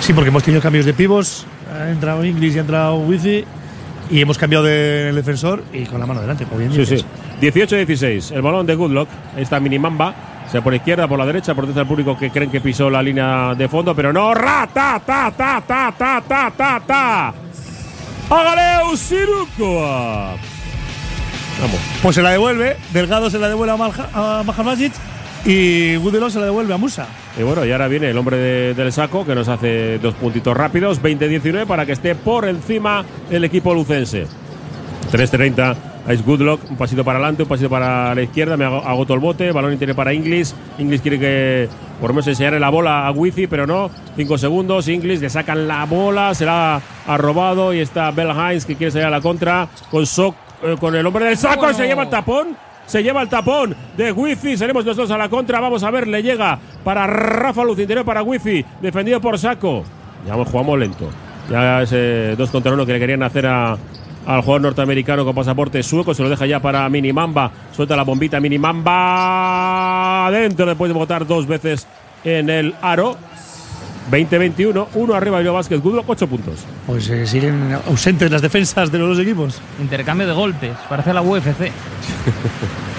Sí, 0.00 0.12
porque 0.12 0.30
hemos 0.30 0.42
tenido 0.42 0.60
cambios 0.60 0.84
de 0.84 0.94
pivos. 0.94 1.46
Ha 1.72 1.90
entrado 1.90 2.24
Inglis 2.24 2.56
y 2.56 2.58
ha 2.58 2.62
entrado 2.62 2.96
Wizi. 2.96 3.44
Y 4.10 4.20
hemos 4.20 4.36
cambiado 4.36 4.64
de 4.64 5.10
el 5.10 5.14
defensor 5.14 5.62
y 5.72 5.84
con 5.84 6.00
la 6.00 6.06
mano 6.06 6.20
delante, 6.20 6.44
como 6.44 6.58
bien 6.58 6.72
Sí, 6.72 6.84
sí. 6.84 7.04
18-16. 7.40 8.32
El 8.32 8.42
balón 8.42 8.66
de 8.66 8.74
Goodlock. 8.74 9.08
Está 9.36 9.60
Minimamba. 9.60 10.14
Sea 10.50 10.60
por 10.62 10.74
izquierda, 10.74 11.06
por 11.08 11.18
la 11.18 11.24
derecha, 11.24 11.54
protesta 11.54 11.80
al 11.82 11.86
público 11.86 12.18
que 12.18 12.30
creen 12.30 12.50
que 12.50 12.60
pisó 12.60 12.90
la 12.90 13.02
línea 13.02 13.54
de 13.54 13.68
fondo, 13.68 13.94
pero 13.94 14.12
no. 14.12 14.34
¡Ra! 14.34 14.68
¡Ta, 14.72 15.00
ta, 15.04 15.30
ta, 15.30 15.62
ta, 15.66 15.94
ta, 15.96 16.22
ta, 16.28 16.50
ta, 16.50 16.82
ta! 16.86 17.34
¡Hágale! 18.28 18.82
Vamos. 21.62 21.78
Pues 22.02 22.16
se 22.16 22.22
la 22.22 22.30
devuelve. 22.30 22.76
Delgado 22.92 23.30
se 23.30 23.38
la 23.38 23.48
devuelve 23.48 23.72
a, 23.72 23.76
Malja, 23.76 24.08
a 24.12 24.42
y 25.44 25.96
Gudelo 25.96 26.30
se 26.30 26.38
la 26.38 26.46
devuelve 26.46 26.74
a 26.74 26.76
Musa. 26.76 27.06
Y 27.38 27.42
bueno, 27.42 27.64
y 27.64 27.72
ahora 27.72 27.88
viene 27.88 28.10
el 28.10 28.18
hombre 28.18 28.36
de- 28.36 28.74
del 28.74 28.92
saco 28.92 29.24
que 29.24 29.34
nos 29.34 29.48
hace 29.48 29.98
dos 29.98 30.14
puntitos 30.14 30.56
rápidos, 30.56 31.00
20-19, 31.02 31.66
para 31.66 31.84
que 31.86 31.92
esté 31.92 32.14
por 32.14 32.46
encima 32.46 33.04
el 33.30 33.44
equipo 33.44 33.74
lucense. 33.74 34.26
3.30, 35.10 35.74
Ice 36.12 36.22
Goodlock, 36.24 36.70
un 36.70 36.76
pasito 36.76 37.04
para 37.04 37.18
adelante, 37.18 37.42
un 37.42 37.48
pasito 37.48 37.68
para 37.68 38.14
la 38.14 38.22
izquierda, 38.22 38.56
me 38.56 38.64
todo 38.64 39.14
el 39.14 39.20
bote, 39.20 39.52
balón 39.52 39.72
interior 39.72 39.96
para 39.96 40.12
Inglis. 40.14 40.54
Inglis 40.78 41.00
quiere 41.00 41.18
que 41.18 41.68
por 42.00 42.10
lo 42.10 42.14
menos 42.14 42.26
enseñarle 42.28 42.58
la 42.60 42.70
bola 42.70 43.06
a 43.06 43.10
Wifi, 43.10 43.46
pero 43.46 43.66
no. 43.66 43.90
5 44.16 44.38
segundos, 44.38 44.88
Inglis 44.88 45.20
le 45.20 45.28
sacan 45.28 45.68
la 45.68 45.84
bola, 45.84 46.34
se 46.34 46.44
la 46.44 46.80
ha 47.06 47.16
robado 47.18 47.74
y 47.74 47.80
está 47.80 48.10
Bell 48.10 48.30
Hines 48.30 48.64
que 48.64 48.76
quiere 48.76 48.90
salir 48.90 49.06
a 49.06 49.10
la 49.10 49.20
contra 49.20 49.68
con 49.90 50.06
Sok, 50.06 50.34
eh, 50.62 50.76
con 50.78 50.94
el 50.94 51.06
hombre 51.06 51.26
del 51.26 51.36
saco, 51.36 51.72
se 51.72 51.86
lleva 51.86 52.04
el 52.04 52.10
tapón. 52.10 52.56
Se 52.86 53.02
lleva 53.02 53.22
el 53.22 53.28
tapón 53.28 53.76
de 53.96 54.10
Wifi, 54.10 54.56
salimos 54.56 54.84
nosotros 54.84 55.10
a 55.12 55.16
la 55.16 55.28
contra, 55.28 55.60
vamos 55.60 55.84
a 55.84 55.90
ver, 55.90 56.08
le 56.08 56.20
llega 56.20 56.58
para 56.82 57.06
Rafa 57.06 57.62
Luz, 57.62 57.78
interior 57.78 58.04
para 58.04 58.24
Wifi, 58.24 58.64
defendido 58.80 59.20
por 59.20 59.38
Saco. 59.38 59.84
Ya 60.26 60.34
jugamos 60.34 60.78
lento. 60.78 61.08
Ya 61.48 61.82
ese 61.82 62.34
2 62.36 62.50
contra 62.50 62.72
1 62.72 62.84
que 62.86 62.92
le 62.92 62.98
querían 62.98 63.22
hacer 63.22 63.46
a, 63.46 63.76
al 64.26 64.40
jugador 64.42 64.62
norteamericano 64.62 65.24
con 65.24 65.34
pasaporte 65.34 65.82
sueco. 65.82 66.14
Se 66.14 66.22
lo 66.22 66.28
deja 66.28 66.46
ya 66.46 66.60
para 66.60 66.88
Minimamba. 66.88 67.50
Suelta 67.72 67.96
la 67.96 68.04
bombita 68.04 68.40
Minimamba. 68.40 70.26
Adentro 70.26 70.66
después 70.66 70.88
de 70.88 70.94
votar 70.98 71.26
dos 71.26 71.46
veces 71.46 71.86
en 72.24 72.50
el 72.50 72.74
aro. 72.82 73.16
20-21. 74.10 74.86
Uno 74.94 75.14
arriba 75.14 75.38
Bilbao 75.38 75.54
Basket. 75.54 75.78
Goodlock 75.78 76.08
8 76.08 76.26
puntos. 76.26 76.60
Pues 76.86 77.08
eh, 77.08 77.26
siguen 77.26 77.76
ausentes 77.86 78.30
las 78.30 78.42
defensas 78.42 78.90
de 78.90 78.98
los 78.98 79.16
dos 79.16 79.18
equipos. 79.20 79.60
Intercambio 79.80 80.26
de 80.26 80.32
golpes, 80.32 80.72
parece 80.88 81.12
la 81.14 81.22
UFC. 81.22 81.70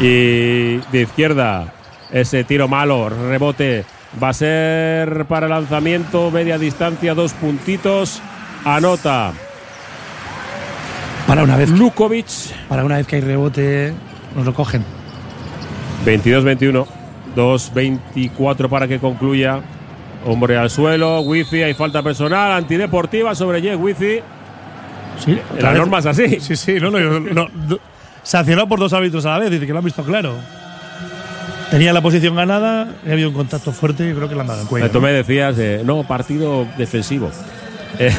Y 0.00 0.78
de 0.92 1.02
izquierda, 1.02 1.74
ese 2.10 2.42
tiro 2.44 2.68
malo, 2.68 3.10
rebote. 3.10 3.84
Va 4.20 4.30
a 4.30 4.32
ser 4.32 5.26
para 5.26 5.46
lanzamiento, 5.46 6.30
media 6.30 6.56
distancia, 6.56 7.14
dos 7.14 7.32
puntitos. 7.34 8.22
Anota 8.64 9.32
Para 11.26 11.42
una 11.42 11.56
vez, 11.56 11.70
Lukovic. 11.70 12.26
para 12.68 12.84
una 12.84 12.96
vez 12.96 13.06
que 13.06 13.16
hay 13.16 13.22
rebote, 13.22 13.92
nos 14.34 14.46
lo 14.46 14.54
cogen. 14.54 14.84
22-21. 16.06 16.86
2-24 17.36 18.68
para 18.68 18.88
que 18.88 18.98
concluya. 18.98 19.60
Hombre 20.24 20.56
al 20.56 20.68
suelo, 20.70 21.20
wifi, 21.20 21.62
hay 21.62 21.74
falta 21.74 22.02
personal, 22.02 22.52
antideportiva 22.52 23.34
sobre 23.34 23.62
Jeff 23.62 23.78
Wifi. 23.80 24.20
Sí, 25.24 25.38
La 25.58 25.72
norma 25.74 25.98
es 25.98 26.06
así. 26.06 26.40
Sí, 26.40 26.56
sí, 26.56 26.74
no, 26.80 26.90
no, 26.90 26.98
yo- 26.98 27.20
no, 27.20 27.48
sancionado 28.22 28.68
por 28.68 28.78
dos 28.78 28.92
árbitros 28.92 29.24
a 29.26 29.30
la 29.30 29.38
vez, 29.38 29.50
dice 29.50 29.66
que 29.66 29.72
lo 29.72 29.78
han 29.78 29.84
visto 29.84 30.02
claro. 30.04 30.34
Tenía 31.70 31.92
la 31.92 32.00
posición 32.02 32.34
ganada, 32.34 32.88
ha 33.08 33.12
habido 33.12 33.28
un 33.28 33.34
contacto 33.34 33.72
fuerte 33.72 34.08
y 34.10 34.12
creo 34.12 34.28
que 34.28 34.34
le 34.34 34.40
han 34.40 34.46
dado 34.48 34.62
en 34.62 34.66
cuello. 34.66 34.90
Tú 34.90 35.00
me 35.00 35.12
decías, 35.12 35.56
eh, 35.58 35.82
no, 35.84 36.02
partido 36.02 36.66
defensivo. 36.76 37.30
Eh, 37.98 38.12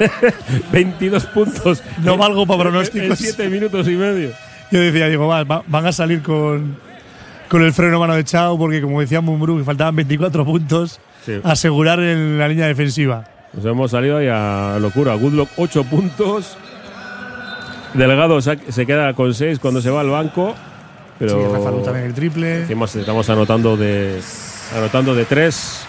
22 0.72 1.26
puntos. 1.26 1.82
No 2.02 2.16
valgo 2.16 2.46
para 2.46 2.60
pronósticos. 2.64 3.18
7 3.18 3.48
minutos 3.48 3.86
y 3.88 3.92
medio. 3.92 4.30
Yo 4.70 4.80
decía, 4.80 5.06
digo, 5.08 5.26
va, 5.26 5.44
va- 5.44 5.62
van 5.66 5.86
a 5.86 5.92
salir 5.92 6.22
con, 6.22 6.76
con 7.48 7.62
el 7.62 7.72
freno 7.72 7.98
mano 8.00 8.14
de 8.14 8.24
Chao, 8.24 8.58
porque 8.58 8.80
como 8.80 9.00
decía 9.00 9.20
Mumbrú, 9.20 9.58
que 9.58 9.64
faltaban 9.64 9.96
24 9.96 10.44
puntos, 10.44 11.00
Sí. 11.24 11.40
asegurar 11.44 12.00
en 12.00 12.38
la 12.38 12.48
línea 12.48 12.66
defensiva. 12.66 13.24
Nos 13.52 13.64
hemos 13.64 13.90
salido 13.90 14.18
ahí 14.18 14.28
a 14.28 14.78
locura. 14.80 15.14
Goodlock 15.14 15.50
8 15.56 15.84
puntos. 15.84 16.56
Delgado 17.94 18.40
se, 18.40 18.86
queda 18.86 19.12
con 19.14 19.34
6 19.34 19.58
cuando 19.58 19.80
se 19.80 19.90
va 19.90 20.00
al 20.00 20.10
banco. 20.10 20.54
Pero 21.18 21.32
Sí, 21.32 21.52
Rafa 21.52 21.82
también 21.84 22.06
el 22.06 22.14
triple. 22.14 22.62
estamos 22.62 23.28
anotando 23.28 23.76
de 23.76 24.20
anotando 24.76 25.14
de 25.14 25.24
3. 25.24 25.86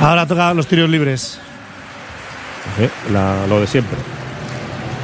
Ahora 0.00 0.26
toca 0.26 0.52
los 0.54 0.66
tiros 0.66 0.88
libres. 0.88 1.40
lo 3.48 3.60
de 3.60 3.66
siempre. 3.66 3.98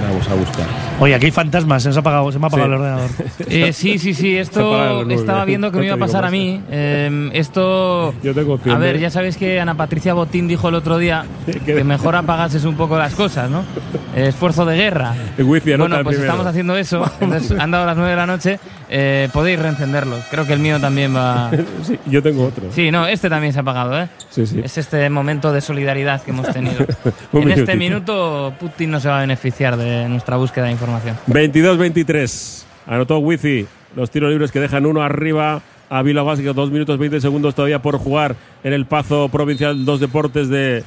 Vamos 0.07 0.29
a 0.29 0.35
buscar. 0.35 0.88
Oye, 1.01 1.15
aquí 1.15 1.27
hay 1.27 1.31
fantasmas, 1.33 1.83
se, 1.83 1.91
nos 1.91 1.97
ha 1.97 2.01
apagado, 2.01 2.33
se 2.33 2.39
me 2.41 2.47
ha 2.47 2.49
apagado 2.49 2.71
Sí. 2.71 2.75
el 2.75 2.81
ordenador. 2.81 3.11
Eh, 3.49 3.73
sí, 3.73 3.99
sí, 3.99 4.15
sí, 4.15 4.37
esto 4.37 5.09
estaba 5.11 5.45
viendo 5.45 5.71
que 5.71 5.79
me 5.79 5.85
iba 5.87 5.95
a 5.95 5.97
No 5.97 6.05
te 6.07 6.11
pasar 6.13 6.25
a 6.25 6.31
mí. 6.31 6.61
Eh, 6.71 7.31
esto. 7.35 8.13
Yo 8.23 8.35
tengo 8.35 8.59
cien 8.59 8.75
A 8.75 8.79
ver, 8.79 8.99
ya 8.99 9.09
sabéis 9.11 9.37
que 9.37 9.61
Ana 9.61 9.77
Patricia 9.77 10.13
Botín 10.15 10.49
dijo 10.49 10.69
el 10.69 10.75
otro 10.75 10.99
día 10.99 11.25
Que- 11.65 11.85
mejor 11.85 12.17
apagases 12.17 12.65
un 12.65 12.75
poco 12.77 12.99
las 12.99 13.15
cosas, 13.15 13.49
¿no? 13.51 13.63
Eh, 14.17 14.29
esfuerzo 14.29 14.65
de 14.65 14.77
guerra. 14.77 15.15
El 15.37 15.45
wifi 15.45 15.77
Bueno, 15.77 15.97
pues 16.03 16.17
primero. 16.17 16.25
estamos 16.25 16.47
haciendo 16.47 16.77
eso. 16.77 17.05
Entonces, 17.21 17.57
han 17.59 17.71
dado 17.71 17.87
las 17.87 17.97
9 17.97 18.11
de 18.11 18.17
la 18.17 18.27
noche. 18.27 18.59
Eh, 18.91 19.29
podéis 19.35 19.59
reencenderlos. 19.59 20.25
Creo 20.31 20.47
que 20.47 20.55
el 20.55 20.61
mío 20.61 20.81
también 20.81 21.15
va. 21.15 21.51
Sí, 21.83 21.99
yo 22.07 22.23
tengo 22.23 22.47
otro. 22.47 22.65
Sí, 22.73 22.91
no, 22.91 23.07
este 23.07 23.29
también 23.29 23.53
se 23.53 23.59
ha 23.59 23.63
apagado, 23.63 24.01
¿eh? 24.01 24.09
Sí, 24.31 24.47
sí. 24.47 24.61
Es 24.65 24.79
este 24.79 25.09
momento 25.11 25.53
de 25.53 25.61
solidaridad 25.61 26.23
que 26.23 26.31
hemos 26.31 26.49
tenido. 26.53 26.87
En 27.33 27.51
este 27.51 27.77
minuto, 27.77 28.55
Putin 28.59 28.91
no 28.91 29.01
se 29.01 29.09
va 29.09 29.19
a 29.19 29.21
beneficiar 29.21 29.77
de 29.77 30.09
nuestra 30.09 30.37
búsqueda 30.37 30.65
de 30.67 30.73
información. 30.73 31.17
22-23. 31.29 32.63
Anotó 32.87 33.19
Wifi. 33.19 33.67
Los 33.97 34.11
tiros 34.11 34.31
libres 34.31 34.51
que 34.53 34.61
dejan 34.61 34.87
uno 34.87 35.03
arriba 35.03 35.61
a 35.91 36.03
Vila 36.03 36.23
Básica. 36.23 36.53
2 36.53 36.71
minutos 36.71 36.99
20 36.99 37.21
segundos 37.21 37.55
todavía 37.55 37.81
por 37.81 37.99
jugar 37.99 38.37
en 38.65 38.73
el 38.73 38.87
Pazo 38.87 39.29
Provincial 39.29 39.85
Dos 39.85 40.01
Deportes 40.01 40.49
de, 40.49 40.85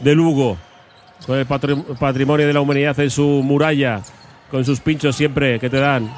de 0.00 0.14
Lugo. 0.14 0.56
Con 1.26 1.38
el 1.38 1.46
patri- 1.48 1.82
patrimonio 1.98 2.46
de 2.46 2.52
la 2.52 2.60
humanidad 2.60 2.98
en 3.00 3.10
su 3.10 3.22
muralla. 3.44 4.00
Con 4.50 4.64
sus 4.64 4.80
pinchos 4.80 5.16
siempre 5.16 5.58
que 5.58 5.70
te 5.70 5.78
dan. 5.78 6.10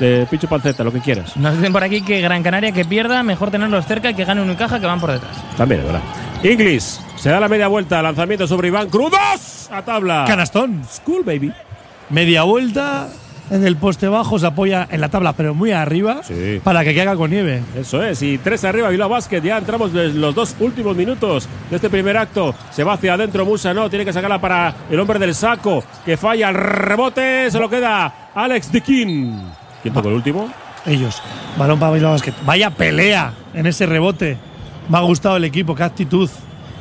De 0.00 0.26
pincho 0.30 0.48
panceta, 0.48 0.82
lo 0.82 0.92
que 0.92 1.00
quieras. 1.00 1.36
Nos 1.36 1.54
dicen 1.56 1.72
por 1.72 1.84
aquí 1.84 2.00
que 2.00 2.20
Gran 2.20 2.42
Canaria 2.42 2.72
que 2.72 2.84
pierda, 2.84 3.22
mejor 3.22 3.50
tenerlos 3.50 3.86
cerca 3.86 4.10
y 4.10 4.14
que 4.14 4.24
gane 4.24 4.40
Unicaja 4.40 4.80
que 4.80 4.86
van 4.86 4.98
por 4.98 5.12
detrás. 5.12 5.36
También 5.56 5.82
es 5.82 5.86
verdad. 5.86 6.02
Inglis. 6.42 7.00
Se 7.16 7.28
da 7.28 7.38
la 7.38 7.48
media 7.48 7.68
vuelta. 7.68 8.00
Lanzamiento 8.02 8.46
sobre 8.46 8.68
Iván 8.68 8.88
Crudos. 8.88 9.68
A 9.70 9.82
tabla. 9.82 10.24
Canastón. 10.26 10.82
School, 10.90 11.22
baby. 11.22 11.52
Media 12.08 12.42
vuelta 12.44 13.08
en 13.50 13.66
el 13.66 13.76
poste 13.76 14.08
bajo, 14.08 14.38
se 14.38 14.46
apoya 14.46 14.86
en 14.90 15.00
la 15.00 15.08
tabla, 15.08 15.32
pero 15.32 15.54
muy 15.54 15.72
arriba, 15.72 16.20
Sí. 16.22 16.60
para 16.62 16.84
que 16.84 16.94
caiga 16.94 17.16
con 17.16 17.30
nieve. 17.30 17.62
Eso 17.76 18.02
es, 18.02 18.22
y 18.22 18.38
tres 18.38 18.64
arriba 18.64 18.88
Bilbao 18.88 19.08
Basket. 19.08 19.42
Ya 19.42 19.58
entramos 19.58 19.92
en 19.94 20.20
los 20.20 20.34
dos 20.34 20.54
últimos 20.60 20.96
minutos 20.96 21.48
de 21.68 21.76
este 21.76 21.90
primer 21.90 22.16
acto. 22.16 22.54
Se 22.70 22.84
va 22.84 22.92
hacia 22.94 23.14
adentro 23.14 23.44
Musa, 23.44 23.74
no, 23.74 23.90
tiene 23.90 24.04
que 24.04 24.12
sacarla 24.12 24.40
para 24.40 24.72
el 24.88 24.98
hombre 25.00 25.18
del 25.18 25.34
saco, 25.34 25.82
que 26.04 26.16
falla 26.16 26.48
el 26.48 26.54
rebote, 26.54 27.50
se 27.50 27.58
lo 27.58 27.68
queda 27.68 28.30
Alex 28.34 28.70
Dikin. 28.70 29.59
¿Quién 29.82 29.94
tocó 29.94 30.08
el 30.08 30.14
último? 30.14 30.48
Ellos. 30.86 31.22
Balón 31.58 31.78
para 31.78 31.92
Bilbao 31.92 32.12
Basket. 32.12 32.34
Vaya 32.44 32.70
pelea 32.70 33.32
en 33.54 33.66
ese 33.66 33.86
rebote. 33.86 34.36
Me 34.88 34.98
ha 34.98 35.02
gustado 35.02 35.36
el 35.36 35.44
equipo, 35.44 35.74
qué 35.74 35.84
actitud. 35.84 36.28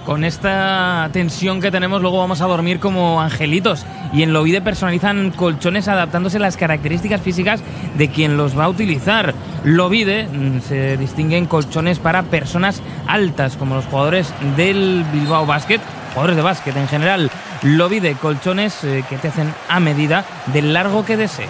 Con 0.06 0.24
esta 0.24 1.10
tensión 1.14 1.62
que 1.62 1.70
tenemos, 1.70 2.02
luego 2.02 2.18
vamos 2.18 2.42
a 2.42 2.48
dormir 2.48 2.80
como 2.80 3.22
angelitos. 3.22 3.86
Y 4.12 4.24
en 4.24 4.34
Lovide 4.34 4.62
personalizan 4.62 5.32
colchones 5.32 5.88
adaptándose 5.88 6.38
a 6.38 6.40
las 6.40 6.58
características 6.58 7.22
físicas 7.22 7.62
de 7.96 8.10
quien 8.10 8.36
los 8.36 8.58
va 8.58 8.66
a 8.66 8.70
utilizar. 8.70 9.36
Lovide 9.64 10.28
mm, 10.28 10.62
se 10.62 10.98
distinguen 10.98 11.46
colchones 11.46 12.00
para 12.00 12.24
personas 12.24 12.82
altas, 13.06 13.56
como 13.56 13.76
los 13.76 13.86
jugadores 13.86 14.34
del 14.58 15.06
Bilbao 15.14 15.46
Basket, 15.46 15.80
jugadores 16.14 16.38
de 16.38 16.42
básquet 16.42 16.76
en 16.76 16.88
general. 16.88 17.30
Lovide, 17.62 18.16
colchones 18.16 18.84
eh, 18.84 19.04
que 19.08 19.18
te 19.18 19.28
hacen 19.28 19.54
a 19.68 19.80
medida 19.80 20.26
del 20.48 20.74
largo 20.74 21.06
que 21.06 21.18
desees. 21.18 21.50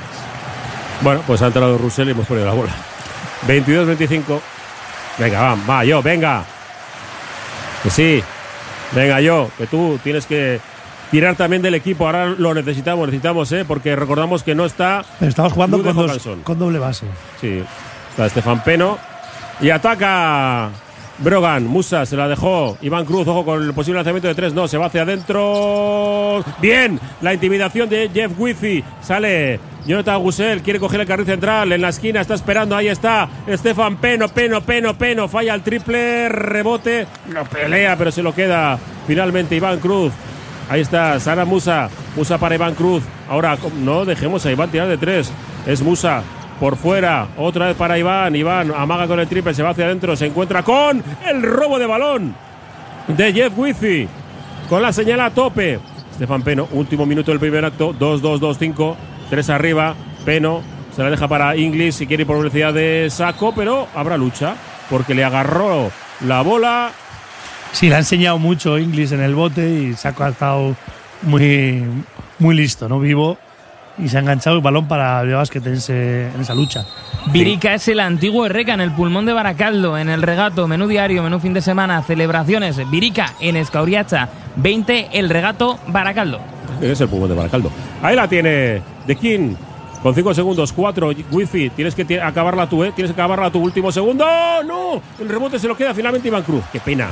Bueno, 1.01 1.21
pues 1.25 1.41
ha 1.41 1.47
entrado 1.47 1.77
Russell 1.77 2.07
y 2.07 2.11
hemos 2.11 2.27
perdido 2.27 2.47
la 2.47 2.53
bola. 2.53 2.71
22-25. 3.47 4.39
Venga, 5.17 5.41
va, 5.41 5.57
va, 5.69 5.85
yo, 5.85 6.01
venga. 6.01 6.43
Que 7.83 7.89
sí. 7.89 8.23
Venga, 8.91 9.21
yo, 9.21 9.49
que 9.57 9.67
tú 9.67 9.99
tienes 10.03 10.25
que 10.25 10.59
tirar 11.11 11.35
también 11.35 11.61
del 11.61 11.75
equipo. 11.75 12.05
Ahora 12.05 12.25
lo 12.27 12.53
necesitamos, 12.53 13.07
necesitamos, 13.07 13.51
¿eh? 13.51 13.63
Porque 13.67 13.95
recordamos 13.95 14.43
que 14.43 14.55
no 14.55 14.65
está 14.65 15.03
Pero 15.19 15.29
estamos 15.29 15.53
jugando 15.53 15.81
con, 15.81 15.95
dos- 15.95 16.27
con 16.43 16.59
doble 16.59 16.79
base. 16.79 17.05
Sí, 17.39 17.63
está 18.11 18.25
Estefan 18.25 18.63
Peno. 18.63 18.97
Y 19.61 19.69
ataca 19.69 20.69
Brogan. 21.19 21.65
Musa 21.67 22.05
se 22.05 22.15
la 22.17 22.27
dejó. 22.27 22.77
Iván 22.81 23.05
Cruz, 23.05 23.27
ojo 23.27 23.45
con 23.45 23.61
el 23.63 23.73
posible 23.73 23.97
lanzamiento 23.99 24.27
de 24.27 24.35
tres. 24.35 24.53
No, 24.53 24.67
se 24.67 24.77
va 24.77 24.87
hacia 24.87 25.03
adentro. 25.03 26.43
Bien, 26.61 26.99
la 27.21 27.33
intimidación 27.33 27.87
de 27.89 28.09
Jeff 28.13 28.31
Wifi. 28.37 28.83
Sale 29.01 29.59
Jonathan 29.85 30.21
Gusel, 30.21 30.61
quiere 30.61 30.79
coger 30.79 31.01
el 31.01 31.07
carril 31.07 31.25
central. 31.25 31.71
En 31.71 31.81
la 31.81 31.89
esquina 31.89 32.21
está 32.21 32.33
esperando. 32.33 32.75
Ahí 32.75 32.87
está 32.87 33.27
Estefan 33.47 33.97
Peno, 33.97 34.27
Peno, 34.29 34.61
Peno, 34.61 34.97
Peno. 34.97 35.27
Falla 35.27 35.53
el 35.53 35.61
triple, 35.61 36.29
rebote. 36.29 37.07
Lo 37.29 37.43
pelea, 37.45 37.95
pero 37.97 38.11
se 38.11 38.21
lo 38.23 38.33
queda 38.33 38.77
finalmente 39.07 39.55
Iván 39.55 39.79
Cruz. 39.79 40.11
Ahí 40.69 40.81
está, 40.81 41.19
Sara 41.19 41.45
Musa. 41.45 41.89
Musa 42.15 42.37
para 42.37 42.55
Iván 42.55 42.75
Cruz. 42.75 43.03
Ahora, 43.27 43.57
no 43.81 44.05
dejemos 44.05 44.45
a 44.45 44.51
Iván 44.51 44.69
tirar 44.69 44.87
de 44.87 44.97
tres. 44.97 45.31
Es 45.65 45.81
Musa. 45.81 46.23
Por 46.59 46.75
fuera, 46.75 47.27
otra 47.37 47.67
vez 47.67 47.75
para 47.77 47.97
Iván. 47.97 48.35
Iván 48.35 48.73
amaga 48.75 49.07
con 49.07 49.19
el 49.19 49.27
triple, 49.27 49.53
se 49.53 49.63
va 49.63 49.69
hacia 49.69 49.85
adentro, 49.85 50.15
se 50.17 50.25
encuentra 50.25 50.61
con 50.61 51.01
el 51.25 51.41
robo 51.41 51.79
de 51.79 51.85
balón 51.85 52.35
de 53.07 53.33
Jeff 53.33 53.57
Wizzy. 53.57 54.07
Con 54.67 54.81
la 54.81 54.93
señal 54.93 55.19
a 55.21 55.31
tope. 55.31 55.79
Stefan 56.15 56.43
Peno, 56.43 56.67
último 56.71 57.05
minuto 57.05 57.31
del 57.31 57.39
primer 57.39 57.65
acto. 57.65 57.93
2-2-2-5. 57.93 58.95
3 59.29 59.49
arriba. 59.49 59.95
Peno 60.25 60.61
se 60.95 61.03
la 61.03 61.09
deja 61.09 61.27
para 61.27 61.55
Inglis 61.55 61.95
si 61.95 62.07
quiere 62.07 62.23
ir 62.23 62.27
por 62.27 62.37
velocidad 62.37 62.73
de 62.73 63.07
saco, 63.09 63.53
pero 63.55 63.87
habrá 63.95 64.17
lucha 64.17 64.55
porque 64.89 65.13
le 65.13 65.23
agarró 65.23 65.91
la 66.25 66.41
bola. 66.41 66.91
Sí, 67.71 67.87
le 67.87 67.95
ha 67.95 67.99
enseñado 67.99 68.39
mucho 68.39 68.77
Inglis 68.77 69.11
en 69.11 69.21
el 69.21 69.35
bote 69.35 69.69
y 69.69 69.93
Saco 69.93 70.23
ha 70.23 70.29
estado 70.29 70.75
muy, 71.21 71.83
muy 72.39 72.55
listo, 72.55 72.89
¿no? 72.89 72.99
Vivo. 72.99 73.37
Y 73.97 74.07
se 74.07 74.17
ha 74.17 74.21
enganchado 74.21 74.55
el 74.55 74.61
balón 74.61 74.87
para 74.87 75.21
el 75.21 75.33
básquet 75.33 75.65
en, 75.67 75.73
en 76.33 76.41
esa 76.41 76.55
lucha. 76.55 76.85
Virica 77.27 77.73
es 77.73 77.87
el 77.89 77.99
antiguo 77.99 78.47
Reca 78.47 78.73
en 78.73 78.81
el 78.81 78.91
pulmón 78.91 79.25
de 79.25 79.33
Baracaldo, 79.33 79.97
en 79.97 80.09
el 80.09 80.21
regato, 80.21 80.67
menú 80.67 80.87
diario, 80.87 81.21
menú 81.21 81.39
fin 81.39 81.53
de 81.53 81.61
semana, 81.61 82.01
celebraciones. 82.01 82.77
Virica 82.89 83.33
en 83.41 83.57
Escauriacha, 83.57 84.29
20 84.55 85.09
el 85.13 85.29
regato 85.29 85.79
Baracaldo. 85.87 86.39
Es 86.81 87.01
el 87.01 87.09
pulmón 87.09 87.29
de 87.29 87.35
Baracaldo. 87.35 87.71
Ahí 88.01 88.15
la 88.15 88.27
tiene 88.27 88.81
The 89.09 89.15
King. 89.15 89.55
Con 90.03 90.13
5 90.13 90.35
segundos, 90.35 90.71
4, 90.71 91.09
Wifi. 91.31 91.71
Tienes 91.71 91.95
que 91.95 92.21
acabarla 92.21 92.69
tú, 92.69 92.83
¿eh? 92.83 92.91
Tienes 92.95 93.11
que 93.11 93.19
acabarla 93.19 93.49
tu 93.49 93.59
último 93.59 93.91
segundo. 93.91 94.23
¡No! 94.63 95.01
El 95.19 95.27
rebote 95.27 95.57
se 95.57 95.67
lo 95.67 95.75
queda 95.75 95.95
finalmente 95.95 96.27
Iván 96.27 96.43
Cruz. 96.43 96.63
¡Qué 96.71 96.79
pena! 96.79 97.09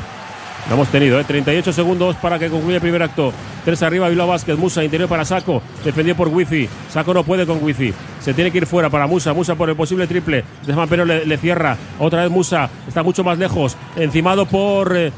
Lo 0.70 0.76
hemos 0.76 0.90
tenido, 0.90 1.20
¿eh? 1.20 1.24
38 1.24 1.74
segundos 1.74 2.16
para 2.18 2.38
que 2.38 2.50
concluya 2.50 2.76
el 2.76 2.82
primer 2.82 3.02
acto. 3.02 3.34
Tres 3.66 3.82
arriba, 3.82 4.10
Bilbao 4.10 4.28
Vázquez, 4.28 4.58
Musa, 4.60 4.84
interior 4.84 5.10
para 5.10 5.26
Saco. 5.26 5.60
Defendido 5.84 6.16
por 6.16 6.28
Wifi. 6.28 6.70
Saco 6.90 7.16
no 7.16 7.24
puede 7.24 7.48
con 7.48 7.64
Wifi. 7.64 7.92
Se 8.20 8.36
tiene 8.36 8.52
que 8.52 8.60
ir 8.60 8.68
fuera 8.68 8.92
para 8.92 9.08
Musa. 9.08 9.34
Musa 9.34 9.56
por 9.56 9.70
el 9.70 9.76
posible 9.76 10.06
triple. 10.06 10.44
De 10.68 10.76
pero 10.88 11.04
le, 11.04 11.26
le 11.26 11.38
cierra. 11.38 11.76
Otra 12.00 12.22
vez 12.22 12.30
Musa. 12.30 12.70
Está 12.88 13.02
mucho 13.02 13.24
más 13.24 13.40
lejos. 13.40 13.76
Encimado 13.96 14.46
por. 14.46 14.96
eh, 14.96 15.12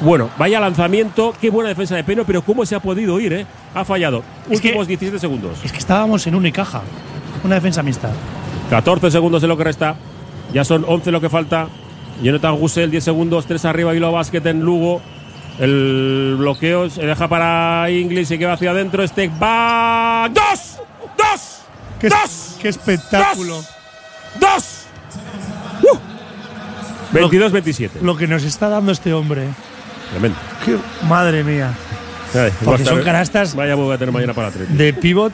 bueno, 0.00 0.28
vaya 0.38 0.60
lanzamiento, 0.60 1.34
qué 1.40 1.50
buena 1.50 1.68
defensa 1.68 1.96
de 1.96 2.04
Peno, 2.04 2.24
pero 2.26 2.42
cómo 2.42 2.66
se 2.66 2.74
ha 2.74 2.80
podido 2.80 3.18
ir, 3.20 3.32
¿eh? 3.32 3.46
Ha 3.74 3.84
fallado. 3.84 4.22
Es 4.50 4.60
que- 4.60 4.68
Últimos 4.68 4.86
17 4.88 5.18
segundos. 5.18 5.58
Es 5.64 5.72
que 5.72 5.78
estábamos 5.78 6.26
en 6.26 6.34
Unicaja, 6.34 6.82
una 7.44 7.54
defensa 7.56 7.82
mixta. 7.82 8.10
14 8.70 9.10
segundos 9.10 9.42
de 9.42 9.48
lo 9.48 9.56
que 9.56 9.64
resta. 9.64 9.96
Ya 10.52 10.64
son 10.64 10.84
11 10.86 11.10
lo 11.12 11.20
que 11.20 11.28
falta. 11.28 11.68
Jonathan 12.22 12.56
Gusel, 12.56 12.90
10 12.90 13.04
segundos, 13.04 13.46
3 13.46 13.64
arriba, 13.64 13.92
Bilbao 13.92 14.12
Basket 14.12 14.44
en 14.46 14.60
Lugo. 14.60 15.00
El 15.58 16.34
bloqueo 16.38 16.90
se 16.90 17.04
deja 17.06 17.28
para 17.28 17.90
Inglis 17.90 18.30
y 18.30 18.38
que 18.38 18.46
va 18.46 18.52
hacia 18.54 18.70
adentro. 18.72 19.02
Este 19.02 19.28
va. 19.28 20.28
¡Dos! 20.32 20.78
¡Dos! 21.16 21.60
¡Qué, 22.00 22.08
¡Dos! 22.08 22.56
qué 22.60 22.68
espectáculo! 22.68 23.62
¡Dos! 24.40 24.86
¡Uh! 25.82 25.96
22-27. 27.16 28.00
Lo 28.02 28.16
que 28.16 28.26
nos 28.26 28.42
está 28.44 28.68
dando 28.68 28.92
este 28.92 29.14
hombre. 29.14 29.48
Tremendo. 30.10 30.36
Qué- 30.64 30.78
madre 31.06 31.42
mía. 31.44 31.72
Ay, 32.34 32.52
Porque 32.64 32.84
son 32.84 33.02
canastas 33.02 33.54
Vaya 33.54 33.74
voy 33.76 33.94
a 33.94 33.98
tener 33.98 34.12
mañana 34.12 34.34
para 34.34 34.50
tres. 34.50 34.76
de 34.76 34.92
pivot, 34.92 35.32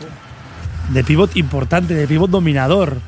de 0.90 1.04
pivot 1.04 1.36
importante, 1.36 1.94
de 1.94 2.06
pivot 2.06 2.30
dominador. 2.30 2.98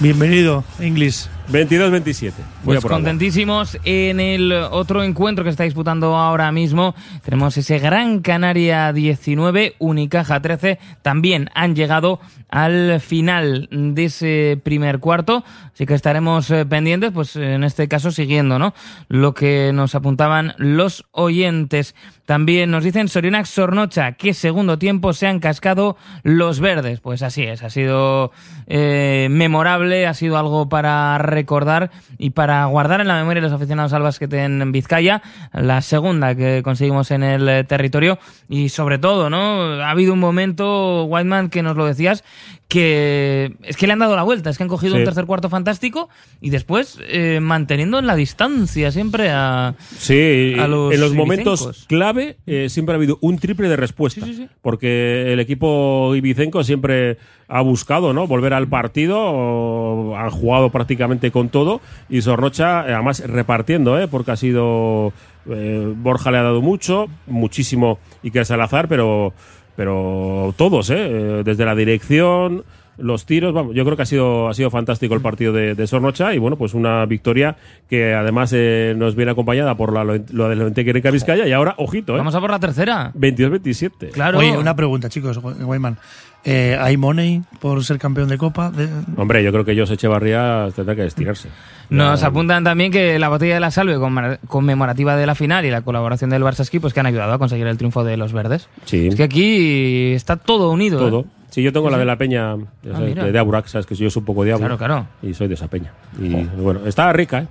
Bienvenido, 0.00 0.64
Inglis. 0.80 1.28
22-27. 1.50 2.32
Voy 2.32 2.42
a 2.42 2.64
Pues 2.64 2.78
agua. 2.78 2.90
contentísimos 2.90 3.78
en 3.84 4.20
el 4.20 4.52
otro 4.52 5.02
encuentro 5.02 5.44
que 5.44 5.50
está 5.50 5.64
disputando 5.64 6.16
ahora 6.16 6.52
mismo. 6.52 6.94
Tenemos 7.24 7.56
ese 7.56 7.78
Gran 7.78 8.20
Canaria 8.20 8.92
19, 8.92 9.74
Unicaja 9.78 10.40
13. 10.40 10.78
También 11.02 11.48
han 11.54 11.74
llegado 11.74 12.20
al 12.50 13.00
final 13.00 13.68
de 13.70 14.04
ese 14.04 14.60
primer 14.62 14.98
cuarto. 14.98 15.44
Así 15.72 15.86
que 15.86 15.94
estaremos 15.94 16.50
eh, 16.50 16.66
pendientes, 16.66 17.12
pues 17.12 17.36
en 17.36 17.64
este 17.64 17.88
caso 17.88 18.10
siguiendo, 18.10 18.58
¿no? 18.58 18.74
Lo 19.08 19.32
que 19.34 19.72
nos 19.72 19.94
apuntaban 19.94 20.54
los 20.58 21.06
oyentes. 21.12 21.94
También 22.26 22.70
nos 22.70 22.84
dicen 22.84 23.08
Sorionac 23.08 23.46
Sornocha 23.46 24.12
que 24.12 24.34
segundo 24.34 24.78
tiempo 24.78 25.12
se 25.14 25.26
han 25.26 25.40
cascado 25.40 25.96
los 26.22 26.60
verdes. 26.60 27.00
Pues 27.00 27.22
así 27.22 27.42
es, 27.44 27.62
ha 27.62 27.70
sido 27.70 28.32
eh, 28.66 29.28
memorable, 29.30 30.06
ha 30.06 30.14
sido 30.14 30.36
algo 30.36 30.68
para 30.68 31.16
recordar 31.38 31.90
y 32.18 32.30
para 32.30 32.64
guardar 32.66 33.00
en 33.00 33.08
la 33.08 33.14
memoria 33.14 33.40
de 33.40 33.48
los 33.48 33.52
aficionados 33.52 33.92
al 33.92 34.02
básquet 34.02 34.32
en 34.32 34.72
Vizcaya, 34.72 35.22
la 35.52 35.80
segunda 35.82 36.34
que 36.34 36.62
conseguimos 36.64 37.10
en 37.10 37.22
el 37.22 37.48
eh, 37.48 37.64
territorio 37.64 38.18
y 38.48 38.70
sobre 38.70 38.98
todo, 38.98 39.30
¿no? 39.30 39.38
Ha 39.82 39.90
habido 39.90 40.12
un 40.12 40.18
momento, 40.18 41.04
Whiteman, 41.04 41.48
que 41.48 41.62
nos 41.62 41.76
lo 41.76 41.86
decías, 41.86 42.24
que 42.68 43.56
es 43.62 43.78
que 43.78 43.86
le 43.86 43.94
han 43.94 43.98
dado 43.98 44.14
la 44.14 44.22
vuelta, 44.22 44.50
es 44.50 44.58
que 44.58 44.62
han 44.62 44.68
cogido 44.68 44.94
Sí. 44.94 44.98
un 45.00 45.04
tercer 45.06 45.24
cuarto 45.24 45.48
fantástico 45.48 46.10
y 46.40 46.50
después 46.50 46.98
eh, 47.08 47.40
manteniendo 47.40 47.98
en 47.98 48.06
la 48.06 48.14
distancia 48.14 48.92
siempre 48.92 49.30
a... 49.30 49.74
Sí, 49.96 50.54
a 50.58 50.68
los 50.68 50.92
en 50.92 51.00
los 51.00 51.14
momentos 51.14 51.62
ibicencos. 51.62 51.86
clave 51.88 52.36
eh, 52.46 52.68
siempre 52.68 52.94
ha 52.94 52.96
habido 52.96 53.16
un 53.22 53.38
triple 53.38 53.68
de 53.70 53.76
respuesta. 53.76 54.24
Sí, 54.26 54.34
sí, 54.34 54.42
sí. 54.42 54.48
Porque 54.60 55.32
el 55.32 55.40
equipo 55.40 56.14
ibicenco 56.14 56.62
siempre 56.62 57.16
ha 57.48 57.62
buscado 57.62 58.12
¿no? 58.12 58.26
volver 58.26 58.52
al 58.52 58.68
partido, 58.68 60.14
han 60.16 60.30
jugado 60.30 60.70
prácticamente 60.70 61.30
con 61.30 61.48
todo 61.48 61.80
y 62.10 62.20
Sornocha, 62.20 62.86
eh, 62.86 62.92
además 62.92 63.20
repartiendo, 63.26 63.98
¿eh? 63.98 64.08
porque 64.08 64.32
ha 64.32 64.36
sido. 64.36 65.12
Borja 65.46 66.30
le 66.30 66.36
ha 66.36 66.42
dado 66.42 66.60
mucho, 66.60 67.06
muchísimo 67.26 67.98
Iker 68.22 68.44
Salazar, 68.44 68.86
pero, 68.86 69.32
pero 69.78 70.52
todos, 70.56 70.90
¿eh? 70.90 70.96
Eh, 70.98 71.42
desde 71.44 71.64
la 71.64 71.76
dirección. 71.76 72.64
Los 72.96 73.26
tiros, 73.26 73.54
vamos, 73.54 73.76
yo 73.76 73.84
creo 73.84 73.96
que 73.96 74.02
ha 74.02 74.06
sido, 74.06 74.48
ha 74.48 74.54
sido 74.54 74.70
fantástico 74.70 75.14
el 75.14 75.20
partido 75.20 75.52
de, 75.52 75.76
de 75.76 75.86
Sornocha 75.86 76.34
y 76.34 76.38
bueno, 76.38 76.56
pues 76.56 76.74
una 76.74 77.06
victoria 77.06 77.56
que 77.88 78.12
además 78.12 78.52
eh, 78.56 78.92
nos 78.96 79.14
viene 79.14 79.30
acompañada 79.30 79.76
por 79.76 79.92
la, 79.92 80.02
lo, 80.02 80.18
lo 80.32 80.48
del 80.48 80.58
Loenteque 80.58 80.92
Rica 80.92 81.12
Vizcaya 81.12 81.46
y 81.46 81.52
ahora, 81.52 81.76
ojito, 81.78 82.14
¿eh? 82.14 82.18
Vamos 82.18 82.34
a 82.34 82.40
por 82.40 82.50
la 82.50 82.58
tercera. 82.58 83.12
22-27. 83.14 84.10
Claro. 84.10 84.38
Oye, 84.38 84.58
una 84.58 84.74
pregunta, 84.74 85.08
chicos, 85.08 85.38
Wayman. 85.38 85.96
Eh, 86.44 86.78
¿Hay 86.80 86.96
money 86.96 87.42
por 87.60 87.84
ser 87.84 87.98
campeón 87.98 88.28
de 88.28 88.38
Copa? 88.38 88.70
De- 88.70 88.88
Hombre, 89.16 89.42
yo 89.42 89.50
creo 89.52 89.64
que 89.64 89.78
José 89.78 89.94
Echevarría 89.94 90.68
tendrá 90.74 90.94
que 90.94 91.04
estirarse. 91.04 91.48
Nos 91.90 92.20
Ya- 92.20 92.28
apuntan 92.28 92.64
también 92.64 92.92
que 92.92 93.18
la 93.18 93.28
botella 93.28 93.54
de 93.54 93.60
la 93.60 93.70
salve 93.70 93.96
conmemora- 93.98 94.38
conmemorativa 94.46 95.16
de 95.16 95.26
la 95.26 95.34
final 95.34 95.64
y 95.66 95.70
la 95.70 95.82
colaboración 95.82 96.30
del 96.30 96.42
Barça 96.42 96.60
Esquí 96.60 96.78
pues 96.78 96.94
que 96.94 97.00
han 97.00 97.06
ayudado 97.06 97.32
a 97.32 97.38
conseguir 97.38 97.66
el 97.66 97.76
triunfo 97.76 98.04
de 98.04 98.16
los 98.16 98.32
verdes. 98.32 98.68
Sí. 98.84 99.08
Es 99.08 99.16
que 99.16 99.24
aquí 99.24 100.12
está 100.12 100.36
todo 100.36 100.70
unido. 100.70 100.98
¿eh? 100.98 101.10
Todo. 101.10 101.24
Sí, 101.50 101.62
yo 101.62 101.72
tengo 101.72 101.90
la 101.90 101.98
de 101.98 102.04
la 102.04 102.16
peña 102.16 102.52
Ah, 102.52 102.56
sabes, 102.92 103.14
de, 103.16 103.32
de 103.32 103.38
Aburak, 103.38 103.66
sabes 103.66 103.86
que 103.86 103.94
yo 103.94 104.08
soy 104.10 104.20
un 104.20 104.26
poco 104.26 104.44
de 104.44 104.52
Abu. 104.52 104.60
Claro, 104.60 104.78
claro. 104.78 105.06
Y 105.22 105.34
soy 105.34 105.48
de 105.48 105.54
esa 105.54 105.66
peña. 105.66 105.92
Y 106.20 106.28
bueno, 106.60 106.80
está 106.86 107.12
rica, 107.12 107.40
¿eh? 107.40 107.46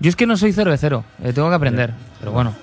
Yo 0.00 0.08
es 0.10 0.16
que 0.16 0.26
no 0.26 0.36
soy 0.36 0.52
cervecero, 0.52 1.04
eh, 1.22 1.32
tengo 1.32 1.48
que 1.48 1.54
aprender. 1.54 1.92
Pero 2.20 2.32
bueno, 2.32 2.54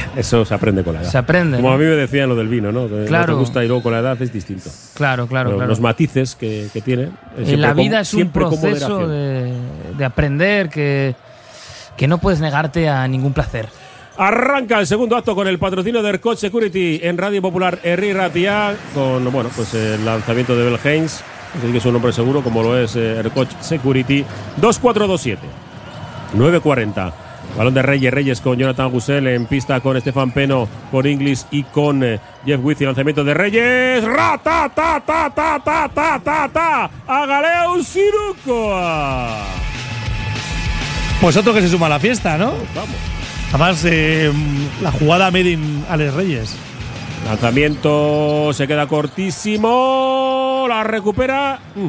Eso 0.16 0.44
se 0.44 0.54
aprende 0.54 0.82
con 0.84 0.94
la 0.94 1.02
edad. 1.02 1.10
se 1.10 1.18
aprende. 1.18 1.56
Como 1.58 1.68
¿no? 1.68 1.74
a 1.74 1.78
mí 1.78 1.84
me 1.84 1.90
decían 1.90 2.28
lo 2.28 2.34
del 2.36 2.48
vino, 2.48 2.72
¿no? 2.72 2.88
Que 2.88 2.94
no 2.94 3.04
Claro. 3.06 3.34
te 3.34 3.38
gusta 3.40 3.64
y 3.64 3.68
luego 3.68 3.82
con 3.82 3.92
la 3.92 3.98
edad 4.00 4.20
es 4.20 4.32
distinto. 4.32 4.70
Claro, 4.94 5.26
claro, 5.26 5.50
Pero 5.50 5.56
claro. 5.58 5.68
Los 5.70 5.80
matices 5.80 6.34
que, 6.34 6.68
que 6.72 6.80
tiene. 6.80 7.04
eh, 7.04 7.44
En 7.46 7.60
la 7.60 7.68
con- 7.74 7.76
vida 7.78 8.00
es 8.00 8.12
un 8.14 8.22
con 8.28 8.30
proceso 8.32 9.06
de, 9.08 9.52
de 9.96 10.04
aprender 10.04 10.68
que, 10.68 11.14
que 11.96 12.08
no 12.08 12.18
puedes 12.18 12.40
negarte 12.40 12.88
a 12.88 13.06
ningún 13.08 13.32
placer. 13.32 13.68
Arranca 14.16 14.78
el 14.78 14.86
segundo 14.86 15.16
acto 15.16 15.34
con 15.34 15.48
el 15.48 15.58
patrocinio 15.58 16.02
de 16.02 16.10
Ercoch 16.10 16.36
Security 16.36 17.00
en 17.02 17.16
Radio 17.16 17.40
Popular 17.40 17.78
Herri 17.82 18.12
Ratia 18.12 18.74
con 18.94 19.24
bueno 19.32 19.48
pues 19.56 19.72
el 19.72 20.04
lanzamiento 20.04 20.54
de 20.54 20.64
Belheinz, 20.70 21.22
así 21.58 21.72
que 21.72 21.78
es 21.78 21.84
un 21.86 21.94
nombre 21.94 22.12
seguro 22.12 22.42
como 22.42 22.62
lo 22.62 22.78
es 22.78 22.94
eh, 22.94 23.16
Ercoch 23.20 23.48
Security 23.62 24.22
2427 24.58 25.40
940 26.34 27.12
Balón 27.56 27.74
de 27.74 27.82
Reyes, 27.82 28.12
Reyes 28.12 28.40
con 28.40 28.56
Jonathan 28.56 28.90
Gusel 28.90 29.26
en 29.26 29.46
pista 29.46 29.80
con 29.80 29.96
Estefan 29.96 30.30
Peno, 30.30 30.68
con 30.90 31.06
Inglis 31.06 31.46
y 31.50 31.64
con 31.64 32.02
eh, 32.02 32.18
Jeff 32.46 32.60
Wizzy. 32.62 32.84
Lanzamiento 32.84 33.24
de 33.24 33.34
Reyes. 33.34 34.04
¡Rata, 34.04 34.70
ta, 34.74 35.02
ta, 35.04 35.30
ta, 35.30 35.60
ta, 35.62 35.88
ta, 35.88 36.18
ta, 36.18 36.48
ta! 36.48 36.90
¡A 37.06 37.26
Galeo 37.26 37.82
Sirucoa! 37.82 39.44
Pues 41.20 41.36
otro 41.36 41.52
que 41.52 41.60
se 41.60 41.68
suma 41.68 41.86
a 41.86 41.90
la 41.90 42.00
fiesta, 42.00 42.38
¿no? 42.38 42.52
Pues 42.52 42.74
vamos. 42.74 42.96
Además, 43.50 43.84
eh, 43.84 44.32
la 44.80 44.90
jugada 44.90 45.30
made 45.30 45.50
in 45.50 45.84
Alex 45.90 46.14
Reyes. 46.14 46.56
Lanzamiento 47.26 48.50
se 48.54 48.66
queda 48.66 48.86
cortísimo. 48.86 50.64
La 50.68 50.82
recupera. 50.84 51.60
Mm. 51.74 51.88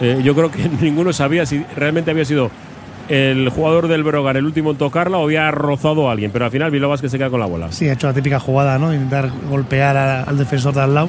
Eh, 0.00 0.20
yo 0.22 0.34
creo 0.36 0.50
que 0.52 0.68
ninguno 0.80 1.12
sabía 1.12 1.44
si 1.46 1.64
realmente 1.76 2.12
había 2.12 2.24
sido 2.24 2.50
el 3.08 3.48
jugador 3.48 3.88
del 3.88 4.02
Brogar 4.02 4.36
el 4.36 4.44
último 4.46 4.70
en 4.72 4.76
tocarla 4.76 5.18
o 5.18 5.24
había 5.24 5.50
rozado 5.50 6.08
a 6.08 6.12
alguien. 6.12 6.30
Pero 6.30 6.44
al 6.44 6.50
final 6.50 6.70
Bilbao 6.70 6.96
que 6.98 7.08
se 7.08 7.18
queda 7.18 7.30
con 7.30 7.40
la 7.40 7.46
bola. 7.46 7.72
Sí, 7.72 7.88
ha 7.88 7.92
hecho 7.94 8.06
la 8.06 8.14
típica 8.14 8.38
jugada, 8.40 8.78
¿no? 8.78 8.92
Intentar 8.92 9.30
golpear 9.48 9.96
a- 9.96 10.22
al 10.24 10.36
defensor 10.38 10.74
de 10.74 10.80
al 10.82 10.94
lado, 10.94 11.08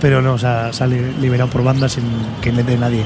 pero 0.00 0.22
no, 0.22 0.34
o 0.34 0.38
sea, 0.38 0.72
sale 0.72 1.00
liberado 1.20 1.50
por 1.50 1.62
banda 1.64 1.88
sin 1.88 2.04
que 2.40 2.52
dé 2.52 2.76
nadie. 2.76 3.02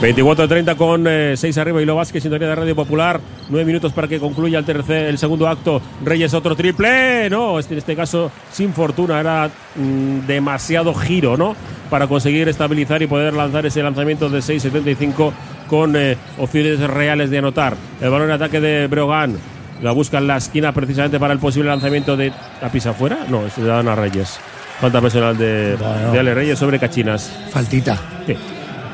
24-30 0.00 0.76
con 0.76 1.04
6 1.36 1.58
arriba 1.58 1.82
y 1.82 1.84
lo 1.84 1.96
Vázquez, 1.96 2.22
sintonía 2.22 2.46
de 2.48 2.54
Radio 2.54 2.76
Popular. 2.76 3.20
9 3.48 3.64
minutos 3.64 3.92
para 3.92 4.06
que 4.06 4.20
concluya 4.20 4.60
el 4.60 4.64
tercer, 4.64 5.06
el 5.06 5.18
segundo 5.18 5.48
acto. 5.48 5.82
Reyes 6.04 6.34
otro 6.34 6.54
triple. 6.54 7.28
No, 7.30 7.58
este- 7.58 7.74
en 7.74 7.78
este 7.78 7.96
caso 7.96 8.30
sin 8.52 8.72
fortuna. 8.72 9.18
Era 9.18 9.50
mm, 9.74 10.26
demasiado 10.26 10.94
giro, 10.94 11.36
¿no? 11.36 11.56
Para 11.90 12.06
conseguir 12.06 12.48
estabilizar 12.48 13.02
y 13.02 13.08
poder 13.08 13.34
lanzar 13.34 13.66
ese 13.66 13.82
lanzamiento 13.82 14.28
de 14.28 14.40
6-75 14.40 15.32
con 15.68 15.94
eh, 15.96 16.16
opciones 16.38 16.80
reales 16.80 17.30
de 17.30 17.38
anotar. 17.38 17.74
El 18.00 18.10
balón 18.10 18.28
en 18.28 18.34
ataque 18.34 18.60
de 18.60 18.86
Brogan. 18.88 19.36
La 19.82 19.92
busca 19.92 20.18
en 20.18 20.26
la 20.26 20.38
esquina 20.38 20.72
precisamente 20.72 21.20
para 21.20 21.32
el 21.32 21.38
posible 21.38 21.68
lanzamiento 21.68 22.16
de. 22.16 22.32
¿A 22.60 22.68
pisa 22.68 22.90
afuera? 22.90 23.18
No, 23.28 23.46
este 23.46 23.60
le 23.60 23.68
dan 23.68 23.86
a 23.86 23.94
Reyes. 23.94 24.40
Falta 24.80 25.00
personal 25.00 25.36
de, 25.38 25.76
Bueno. 25.78 26.12
de 26.12 26.18
Ale 26.18 26.34
Reyes 26.34 26.58
sobre 26.58 26.78
Cachinas. 26.80 27.30
Faltita. 27.52 27.96
Sí. 28.26 28.34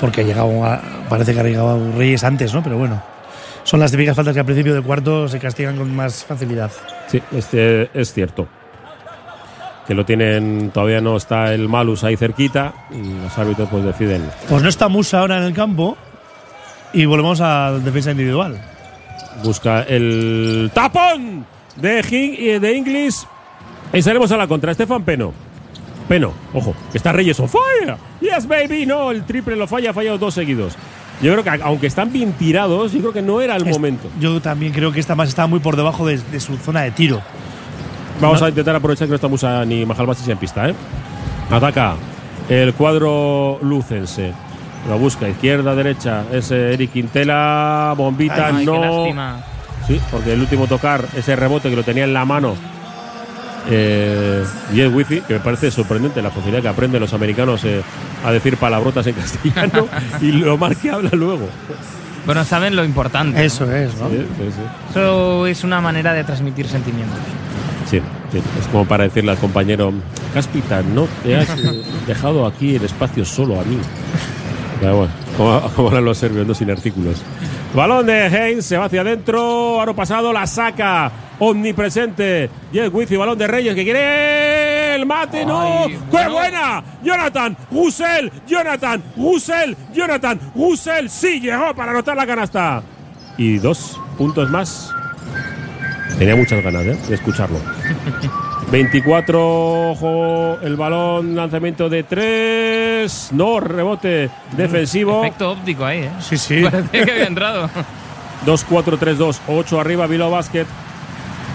Porque 0.00 0.20
ha 0.20 0.24
llegado 0.24 0.62
a- 0.64 0.82
parece 1.08 1.32
que 1.32 1.40
ha 1.40 1.44
llegado 1.44 1.92
Reyes 1.96 2.22
antes, 2.24 2.52
¿no? 2.52 2.62
Pero 2.62 2.76
bueno. 2.76 3.02
son 3.62 3.80
las 3.80 3.90
típicas 3.90 4.14
faltas 4.14 4.34
que 4.34 4.40
al 4.40 4.44
principio 4.46 4.74
del 4.74 4.82
cuarto 4.82 5.26
se 5.26 5.38
castigan 5.38 5.76
con 5.76 5.94
más 5.96 6.22
facilidad. 6.24 6.70
Sí, 7.06 7.22
este 7.32 7.88
es 7.98 8.12
cierto. 8.12 8.46
Que 9.86 9.94
lo 9.94 10.04
tienen, 10.04 10.70
todavía 10.72 11.00
no 11.00 11.16
está 11.16 11.52
el 11.54 11.68
Malus 11.68 12.04
ahí 12.04 12.16
cerquita 12.16 12.72
y 12.90 13.22
los 13.22 13.38
árbitros 13.38 13.68
pues 13.70 13.84
deciden. 13.84 14.22
Pues 14.48 14.62
no 14.62 14.68
está 14.68 14.88
Musa 14.88 15.20
ahora 15.20 15.38
en 15.38 15.44
el 15.44 15.52
campo 15.54 15.96
y 16.94 17.04
volvemos 17.06 17.40
a 17.40 17.72
defensa 17.72 18.10
individual. 18.12 18.58
Busca 19.42 19.82
el 19.82 20.70
tapón 20.72 21.44
de, 21.76 22.02
Hing- 22.02 22.60
de 22.60 22.76
Inglis 22.76 23.26
y 23.92 24.00
salimos 24.02 24.30
a 24.32 24.36
la 24.36 24.46
contra. 24.46 24.72
Estefan 24.72 25.02
Peno. 25.02 25.32
Peno, 26.08 26.32
ojo, 26.52 26.74
que 26.92 26.98
está 26.98 27.12
Reyes 27.12 27.38
on 27.40 27.48
fire. 27.48 27.96
Yes, 28.20 28.46
baby. 28.46 28.86
No, 28.86 29.10
el 29.10 29.24
triple 29.24 29.56
lo 29.56 29.66
falla, 29.66 29.90
ha 29.90 29.94
fallado 29.94 30.18
dos 30.18 30.34
seguidos. 30.34 30.74
Yo 31.22 31.32
creo 31.32 31.44
que 31.44 31.62
aunque 31.62 31.86
están 31.86 32.12
bien 32.12 32.32
tirados, 32.32 32.92
yo 32.92 33.00
creo 33.00 33.12
que 33.12 33.22
no 33.22 33.40
era 33.40 33.56
el 33.56 33.66
Es- 33.66 33.72
momento. 33.74 34.08
Yo 34.20 34.40
también 34.40 34.72
creo 34.72 34.92
que 34.92 35.00
esta 35.00 35.14
más 35.14 35.28
está 35.28 35.46
muy 35.46 35.60
por 35.60 35.76
debajo 35.76 36.06
de, 36.06 36.18
de 36.18 36.40
su 36.40 36.56
zona 36.58 36.82
de 36.82 36.90
tiro. 36.90 37.22
Vamos 38.20 38.40
a 38.42 38.48
intentar 38.48 38.76
aprovechar 38.76 39.06
que 39.08 39.10
no 39.10 39.16
estamos 39.16 39.42
a 39.44 39.64
ni 39.64 39.84
Majalbasis 39.84 40.28
en 40.28 40.38
pista, 40.38 40.68
¿eh? 40.68 40.74
Ataca 41.50 41.94
el 42.48 42.72
cuadro 42.74 43.58
lucense. 43.62 44.32
Lo 44.88 44.98
busca 44.98 45.28
izquierda, 45.28 45.74
derecha. 45.74 46.24
Es 46.32 46.50
Eric 46.50 46.92
Quintela. 46.92 47.94
Bombita, 47.96 48.48
Ay, 48.48 48.58
qué 48.58 48.64
no. 48.64 48.80
lástima. 48.80 49.36
Sí, 49.86 50.00
porque 50.10 50.32
el 50.32 50.40
último 50.40 50.66
tocar, 50.66 51.04
ese 51.16 51.36
rebote 51.36 51.70
que 51.70 51.76
lo 51.76 51.82
tenía 51.82 52.04
en 52.04 52.12
la 52.14 52.24
mano. 52.24 52.54
Eh, 53.70 54.44
y 54.74 54.80
es 54.80 54.92
wifi, 54.92 55.22
que 55.22 55.34
me 55.34 55.40
parece 55.40 55.70
sorprendente 55.70 56.20
la 56.20 56.30
facilidad 56.30 56.60
que 56.60 56.68
aprenden 56.68 57.00
los 57.00 57.14
americanos 57.14 57.64
eh, 57.64 57.80
a 58.24 58.30
decir 58.30 58.56
palabrotas 58.58 59.06
en 59.06 59.14
castellano 59.14 59.88
y 60.20 60.32
lo 60.32 60.58
mal 60.58 60.76
que 60.76 60.90
habla 60.90 61.10
luego. 61.12 61.48
Bueno, 62.26 62.44
saben 62.44 62.76
lo 62.76 62.84
importante. 62.84 63.38
¿no? 63.38 63.44
Eso 63.44 63.70
es, 63.72 63.94
¿no? 63.96 64.08
Sí, 64.08 64.16
sí, 64.16 64.50
sí. 64.50 64.62
Eso 64.90 65.46
es 65.46 65.64
una 65.64 65.80
manera 65.80 66.12
de 66.12 66.24
transmitir 66.24 66.66
sentimientos. 66.68 67.18
Sí, 67.90 68.00
sí, 68.32 68.38
es 68.38 68.66
como 68.68 68.86
para 68.86 69.04
decirle 69.04 69.30
al 69.32 69.38
compañero, 69.38 69.92
Cáspita, 70.32 70.82
no 70.82 71.06
te 71.22 71.36
has 71.36 71.50
eh, 71.50 71.82
dejado 72.06 72.46
aquí 72.46 72.76
el 72.76 72.84
espacio 72.84 73.24
solo 73.24 73.60
a 73.60 73.64
mí. 73.64 73.78
Pero 74.84 74.98
bueno, 74.98 75.12
como, 75.38 75.60
como 75.74 75.88
hablan 75.88 76.04
los 76.04 76.18
serbios, 76.18 76.46
no 76.46 76.52
sin 76.52 76.70
artículos. 76.70 77.22
Balón 77.74 78.04
de 78.04 78.24
Haynes, 78.24 78.66
se 78.66 78.76
va 78.76 78.84
hacia 78.84 79.00
adentro, 79.00 79.80
aro 79.80 79.96
pasado, 79.96 80.30
la 80.30 80.46
saca, 80.46 81.10
omnipresente. 81.38 82.50
Y 82.70 82.80
el 82.80 82.90
Wizzy, 82.90 83.16
balón 83.16 83.38
de 83.38 83.46
Reyes, 83.46 83.74
que 83.74 83.82
quiere 83.82 84.94
el 84.94 85.06
mate, 85.06 85.46
no. 85.46 85.84
Ay, 85.84 85.92
¡Qué 85.92 85.98
bueno. 86.10 86.32
buena! 86.32 86.84
Jonathan, 87.02 87.56
Gusel, 87.70 88.30
Jonathan, 88.46 89.02
Gusel, 89.16 89.74
Jonathan, 89.94 90.38
Gusel, 90.54 91.08
sí 91.08 91.40
llegó 91.40 91.74
para 91.74 91.92
anotar 91.92 92.14
la 92.14 92.26
canasta. 92.26 92.82
Y 93.38 93.56
dos 93.56 93.98
puntos 94.18 94.50
más 94.50 94.92
Tenía 96.18 96.36
muchas 96.36 96.62
ganas 96.62 96.84
¿eh? 96.84 96.98
de 97.08 97.14
escucharlo. 97.14 97.58
24, 98.74 99.90
ojo, 99.92 100.58
el 100.60 100.74
balón, 100.74 101.36
lanzamiento 101.36 101.88
de 101.88 102.02
3. 102.02 103.28
No, 103.30 103.60
rebote 103.60 104.28
defensivo. 104.56 105.22
Efecto 105.22 105.52
óptico 105.52 105.84
ahí, 105.84 105.98
¿eh? 106.00 106.10
Sí, 106.18 106.36
sí. 106.36 106.60
Parecía 106.64 107.04
que 107.04 107.12
había 107.12 107.26
entrado. 107.28 107.70
2, 108.44 108.64
4, 108.68 108.96
3, 108.98 109.16
2, 109.16 109.40
8 109.46 109.80
arriba, 109.80 110.08
Bilbao 110.08 110.32
Basket. 110.32 110.66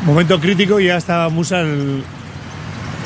Momento 0.05 0.39
crítico 0.39 0.79
y 0.79 0.85
ya 0.85 0.95
está 0.95 1.27
Musa 1.27 1.59
el- 1.59 2.05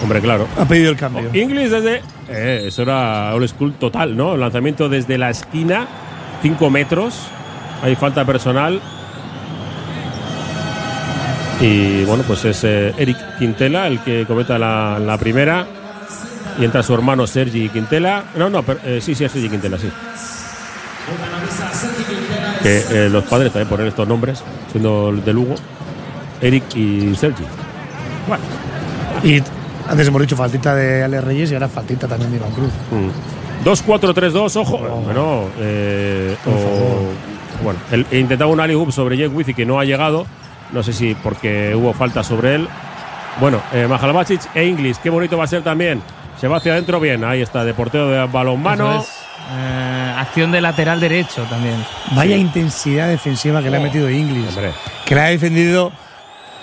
Hombre, 0.03 0.21
claro. 0.21 0.47
ha 0.59 0.65
pedido 0.65 0.91
el 0.91 0.97
cambio. 0.97 1.31
Inglis 1.33 1.71
desde. 1.71 2.03
Eh, 2.29 2.65
eso 2.67 2.83
era 2.83 3.33
old 3.33 3.47
school 3.47 3.73
total, 3.79 4.15
¿no? 4.15 4.37
Lanzamiento 4.37 4.89
desde 4.89 5.17
la 5.17 5.31
esquina, 5.31 5.87
5 6.43 6.69
metros. 6.69 7.15
Hay 7.81 7.95
falta 7.95 8.23
personal. 8.25 8.79
Y 11.65 12.03
bueno, 12.03 12.23
pues 12.27 12.43
es 12.45 12.63
eh, 12.65 12.93
Eric 12.97 13.17
Quintela 13.39 13.87
el 13.87 13.99
que 14.01 14.25
cometa 14.25 14.59
la, 14.59 14.99
la 14.99 15.17
primera. 15.17 15.65
Y 16.59 16.65
entra 16.65 16.83
su 16.83 16.93
hermano 16.93 17.25
Sergi 17.25 17.69
Quintela. 17.69 18.25
No, 18.35 18.49
no, 18.49 18.61
pero, 18.63 18.79
eh, 18.83 18.99
sí, 19.01 19.15
sí, 19.15 19.23
es 19.23 19.31
Sergi 19.31 19.49
Quintela, 19.49 19.77
sí. 19.77 19.89
Que 22.61 22.83
eh, 22.91 23.09
los 23.09 23.23
padres 23.25 23.51
también 23.51 23.69
ponen 23.69 23.87
estos 23.87 24.07
nombres, 24.07 24.43
siendo 24.71 25.11
de 25.13 25.33
Lugo. 25.33 25.55
Eric 26.41 26.63
y 26.75 27.15
Sergi. 27.15 27.43
Bueno, 28.27 28.43
Y 29.23 29.41
antes 29.89 30.07
hemos 30.07 30.21
dicho 30.21 30.35
faltita 30.35 30.75
de 30.75 31.03
Ale 31.03 31.21
Reyes 31.21 31.51
y 31.51 31.53
ahora 31.53 31.69
faltita 31.69 32.07
también 32.07 32.31
de 32.31 32.37
Iván 32.37 32.51
Cruz. 32.51 32.71
Mm. 32.91 33.65
2-4-3-2, 33.65 34.55
ojo. 34.57 34.77
Bueno, 35.05 35.45
eh, 35.59 36.35
o- 36.45 37.63
bueno, 37.63 37.79
el- 37.91 38.05
he 38.11 38.19
intentado 38.19 38.49
un 38.51 38.59
alley 38.59 38.77
sobre 38.91 39.15
Jake 39.17 39.29
Wizzy 39.33 39.53
que 39.53 39.65
no 39.65 39.79
ha 39.79 39.85
llegado. 39.85 40.25
No 40.73 40.83
sé 40.83 40.91
si 40.93 41.15
porque 41.15 41.73
hubo 41.75 41.93
falta 41.93 42.23
sobre 42.23 42.55
él. 42.55 42.67
Bueno, 43.39 43.61
eh, 43.73 43.87
Majalbacic 43.87 44.41
e 44.55 44.65
Inglis, 44.65 44.97
qué 44.99 45.09
bonito 45.09 45.37
va 45.37 45.45
a 45.45 45.47
ser 45.47 45.61
también. 45.63 46.01
Se 46.39 46.47
va 46.47 46.57
hacia 46.57 46.73
adentro 46.73 46.99
bien, 46.99 47.23
ahí 47.23 47.41
está, 47.41 47.63
de 47.63 47.73
portero 47.73 48.09
de 48.09 48.25
balonmano. 48.27 48.99
Es. 49.01 49.07
Eh, 49.51 50.13
acción 50.17 50.51
de 50.51 50.61
lateral 50.61 50.99
derecho 50.99 51.43
también. 51.49 51.75
Vaya 52.15 52.35
intensidad 52.35 53.07
defensiva 53.07 53.61
que 53.61 53.69
le 53.69 53.77
ha 53.77 53.79
metido 53.79 54.09
Inglis. 54.09 54.47
Hombre, 54.49 54.71
Que 55.05 55.15
le 55.15 55.21
ha 55.21 55.25
defendido 55.25 55.91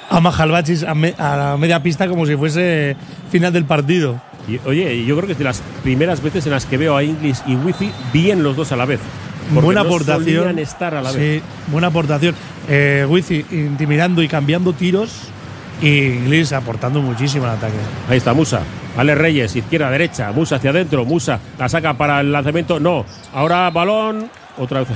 a 0.08 0.18
Majalbachis 0.20 0.82
a, 0.84 0.94
me- 0.94 1.14
a 1.18 1.36
la 1.36 1.56
media 1.56 1.82
pista 1.82 2.08
como 2.08 2.26
si 2.26 2.36
fuese 2.36 2.96
final 3.30 3.52
del 3.52 3.64
partido. 3.64 4.20
y, 4.48 4.58
oye, 4.66 5.04
yo 5.04 5.14
creo 5.16 5.26
que 5.26 5.32
es 5.32 5.38
de 5.38 5.44
las 5.44 5.62
primeras 5.82 6.20
veces 6.22 6.44
en 6.46 6.52
las 6.52 6.66
que 6.66 6.76
veo 6.78 6.96
a 6.96 7.02
Inglis 7.04 7.42
y 7.46 7.54
Wizzy 7.54 7.92
bien 8.12 8.42
los 8.42 8.56
dos 8.56 8.72
a 8.72 8.76
la 8.76 8.86
vez. 8.86 9.00
Porque 9.54 9.64
buena 9.66 9.82
no 9.82 9.88
aportación. 9.88 10.36
solían 10.44 10.58
estar 10.58 10.94
a 10.94 11.02
la 11.02 11.12
vez. 11.12 11.42
Sí, 11.42 11.48
buena 11.72 11.88
aportación. 11.88 12.34
Eh, 12.68 13.06
Wizzy 13.08 13.44
intimidando 13.50 14.22
y 14.22 14.28
cambiando 14.28 14.72
tiros. 14.72 15.28
Y 15.82 16.08
Inglis 16.08 16.52
aportando 16.52 17.00
muchísimo 17.00 17.46
al 17.46 17.52
ataque. 17.52 17.76
Ahí 18.08 18.18
está 18.18 18.34
Musa. 18.34 18.60
Ale 18.98 19.14
Reyes, 19.14 19.56
izquierda, 19.56 19.90
derecha. 19.90 20.30
Musa 20.32 20.56
hacia 20.56 20.70
adentro. 20.70 21.04
Musa 21.06 21.38
la 21.58 21.68
saca 21.70 21.94
para 21.94 22.20
el 22.20 22.30
lanzamiento. 22.32 22.78
No. 22.78 23.04
Ahora 23.32 23.70
balón. 23.70 24.28
Otra 24.58 24.80
vez. 24.80 24.88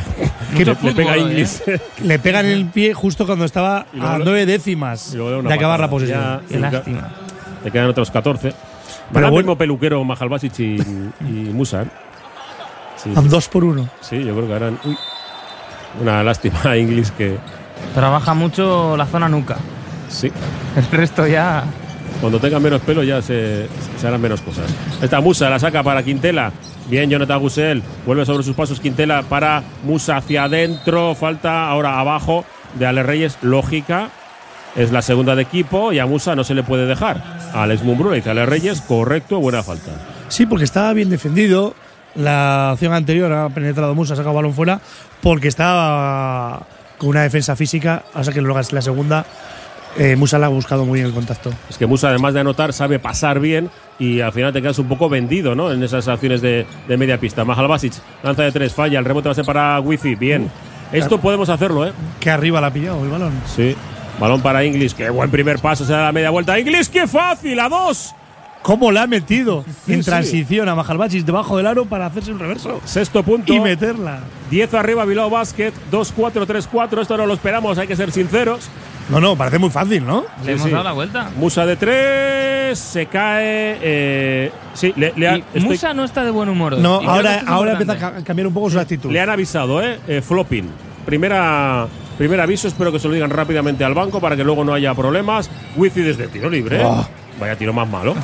Le, 0.82 0.92
pega 0.92 1.12
a 1.12 1.14
hoy, 1.14 1.20
Inglis. 1.22 1.62
Le 2.04 2.18
pegan 2.18 2.44
en 2.44 2.52
el 2.52 2.66
pie 2.66 2.92
justo 2.92 3.24
cuando 3.24 3.46
estaba 3.46 3.86
luego 3.94 4.08
a 4.14 4.18
nueve 4.18 4.44
décimas 4.44 5.12
de 5.12 5.54
acabar 5.54 5.80
la 5.80 5.88
patada. 5.88 5.88
posesión. 5.88 6.20
Ya- 6.20 6.42
Qué 6.48 6.58
lástima. 6.58 7.08
Le 7.64 7.70
quedan 7.70 7.86
otros 7.88 8.10
14. 8.10 8.52
Pero 9.12 9.26
bueno- 9.30 9.36
mismo 9.38 9.56
peluquero 9.56 10.04
Majalbasic 10.04 10.58
y, 10.58 10.74
y 11.20 11.50
Musa. 11.54 11.82
¿eh? 11.82 11.86
Sí, 13.04 13.10
dos 13.28 13.48
por 13.48 13.64
uno. 13.64 13.88
sí, 14.00 14.24
yo 14.24 14.34
creo 14.34 14.46
que 14.48 14.54
harán. 14.54 14.78
Uy, 14.84 14.96
una 16.00 16.22
lástima 16.22 16.60
a 16.64 16.76
Inglis 16.76 17.10
que. 17.12 17.36
Trabaja 17.94 18.34
mucho 18.34 18.96
la 18.96 19.06
zona 19.06 19.28
nuca. 19.28 19.56
Sí. 20.08 20.32
El 20.76 20.86
resto 20.90 21.26
ya. 21.26 21.64
Cuando 22.20 22.38
tengan 22.38 22.62
menos 22.62 22.80
pelo 22.80 23.02
ya 23.02 23.20
se, 23.20 23.68
se 23.98 24.06
harán 24.06 24.20
menos 24.20 24.40
cosas. 24.40 24.64
Esta 25.02 25.20
Musa 25.20 25.50
la 25.50 25.58
saca 25.58 25.82
para 25.82 26.02
Quintela. 26.02 26.52
Bien, 26.88 27.10
Jonathan 27.10 27.40
Gusel. 27.40 27.82
Vuelve 28.06 28.24
sobre 28.24 28.42
sus 28.42 28.54
pasos 28.56 28.80
Quintela 28.80 29.22
para 29.22 29.62
Musa 29.84 30.16
hacia 30.16 30.44
adentro. 30.44 31.14
Falta 31.14 31.68
ahora 31.68 32.00
abajo 32.00 32.44
de 32.78 32.86
Ale 32.86 33.02
Reyes. 33.02 33.38
Lógica. 33.42 34.10
Es 34.76 34.90
la 34.90 35.02
segunda 35.02 35.36
de 35.36 35.42
equipo 35.42 35.92
y 35.92 35.98
a 36.00 36.06
Musa 36.06 36.34
no 36.34 36.42
se 36.42 36.54
le 36.54 36.62
puede 36.64 36.86
dejar. 36.86 37.22
Alex 37.54 37.84
Mumbrú 37.84 38.10
le 38.10 38.16
dice 38.16 38.30
a 38.30 38.32
Ale 38.32 38.44
Reyes, 38.46 38.80
correcto, 38.80 39.38
buena 39.38 39.62
falta. 39.62 39.92
Sí, 40.28 40.46
porque 40.46 40.64
estaba 40.64 40.92
bien 40.92 41.10
defendido. 41.10 41.74
La 42.16 42.70
acción 42.72 42.92
anterior 42.92 43.32
ha 43.32 43.48
penetrado 43.48 43.94
Musa, 43.94 44.14
ha 44.14 44.16
sacado 44.16 44.34
balón 44.34 44.54
fuera, 44.54 44.80
porque 45.22 45.48
estaba 45.48 46.62
con 46.98 47.10
una 47.10 47.22
defensa 47.22 47.56
física. 47.56 48.02
Sea 48.22 48.32
que 48.32 48.40
luego 48.40 48.58
es 48.60 48.72
la 48.72 48.82
segunda. 48.82 49.24
eh, 49.96 50.16
Musa 50.16 50.38
la 50.38 50.46
ha 50.46 50.48
buscado 50.48 50.84
muy 50.84 50.98
bien 50.98 51.06
el 51.06 51.14
contacto. 51.14 51.50
Es 51.70 51.78
que 51.78 51.86
Musa, 51.86 52.08
además 52.08 52.34
de 52.34 52.40
anotar, 52.40 52.72
sabe 52.72 52.98
pasar 52.98 53.38
bien 53.40 53.70
y 53.98 54.20
al 54.20 54.32
final 54.32 54.52
te 54.52 54.60
quedas 54.60 54.78
un 54.80 54.88
poco 54.88 55.08
vendido 55.08 55.54
¿no? 55.54 55.70
en 55.72 55.82
esas 55.82 56.08
acciones 56.08 56.40
de, 56.40 56.66
de 56.88 56.96
media 56.96 57.18
pista. 57.18 57.44
Majalbasic, 57.44 57.92
lanza 58.22 58.42
de 58.42 58.52
tres, 58.52 58.74
falla, 58.74 58.98
el 58.98 59.04
rebote 59.04 59.28
va 59.28 59.32
a 59.32 59.34
ser 59.36 59.44
para 59.44 59.78
Wifi, 59.80 60.14
bien. 60.16 60.50
Esto 60.92 61.20
podemos 61.20 61.48
hacerlo, 61.48 61.86
¿eh? 61.86 61.92
Que 62.20 62.30
arriba 62.30 62.60
la 62.60 62.68
ha 62.68 62.72
pillado 62.72 63.02
el 63.04 63.10
balón. 63.10 63.32
Sí. 63.56 63.74
Balón 64.20 64.40
para 64.42 64.64
Inglis, 64.64 64.94
qué 64.94 65.10
buen 65.10 65.28
primer 65.30 65.58
paso, 65.58 65.84
se 65.84 65.92
da 65.92 66.02
la 66.04 66.12
media 66.12 66.30
vuelta. 66.30 66.56
Inglis, 66.58 66.88
qué 66.88 67.08
fácil, 67.08 67.58
a 67.58 67.68
dos. 67.68 68.14
¿Cómo 68.64 68.90
la 68.90 69.02
ha 69.02 69.06
metido 69.06 69.62
en 69.86 70.02
sí. 70.02 70.08
transición 70.10 70.70
a 70.70 70.74
Majalbachis 70.74 71.26
debajo 71.26 71.58
del 71.58 71.66
aro 71.66 71.84
para 71.84 72.06
hacerse 72.06 72.32
un 72.32 72.38
reverso? 72.38 72.80
Sexto 72.86 73.22
punto. 73.22 73.52
Y 73.52 73.60
meterla. 73.60 74.20
10 74.50 74.72
arriba, 74.72 75.04
Bilbao 75.04 75.28
Basket, 75.28 75.70
2-4-3-4. 75.92 77.02
Esto 77.02 77.16
no 77.18 77.26
lo 77.26 77.34
esperamos, 77.34 77.76
hay 77.76 77.86
que 77.86 77.94
ser 77.94 78.10
sinceros. 78.10 78.68
No, 79.10 79.20
no, 79.20 79.36
parece 79.36 79.58
muy 79.58 79.68
fácil, 79.68 80.06
¿no? 80.06 80.22
Le 80.40 80.44
Sí, 80.46 80.50
hemos 80.52 80.62
sí. 80.62 80.70
dado 80.70 80.84
la 80.84 80.92
vuelta. 80.92 81.30
Musa 81.36 81.66
de 81.66 81.76
tres, 81.76 82.78
se 82.78 83.04
cae. 83.04 83.76
eh, 83.82 84.50
sí, 84.72 84.94
le, 84.96 85.12
le 85.14 85.28
ha- 85.28 85.36
Y 85.36 85.40
estoy- 85.52 85.60
Musa 85.62 85.92
no 85.92 86.04
está 86.04 86.24
de 86.24 86.30
buen 86.30 86.48
humor. 86.48 86.72
hoy. 86.72 86.80
No, 86.80 87.02
Y 87.02 87.06
ahora, 87.06 87.42
ahora 87.46 87.72
importante. 87.72 87.82
empieza 87.92 88.06
a 88.08 88.12
ca- 88.14 88.24
cambiar 88.24 88.46
un 88.46 88.54
poco 88.54 88.70
su 88.70 88.80
actitud. 88.80 89.12
Le 89.12 89.20
han 89.20 89.28
avisado, 89.28 89.82
¿eh? 89.82 90.00
Eh, 90.08 90.22
flopping. 90.22 90.70
Primera, 91.04 91.86
primer 92.16 92.40
aviso, 92.40 92.66
espero 92.66 92.90
que 92.90 92.98
se 92.98 93.08
lo 93.08 93.12
digan 93.14 93.28
rápidamente 93.28 93.84
al 93.84 93.92
banco 93.92 94.20
para 94.22 94.36
que 94.36 94.42
luego 94.44 94.64
no 94.64 94.72
haya 94.72 94.94
problemas. 94.94 95.50
Wifi 95.76 96.00
desde 96.00 96.28
tiro 96.28 96.48
libre. 96.48 96.80
Oh. 96.82 97.06
Vaya 97.38 97.56
tiro 97.56 97.74
más 97.74 97.86
malo. 97.86 98.14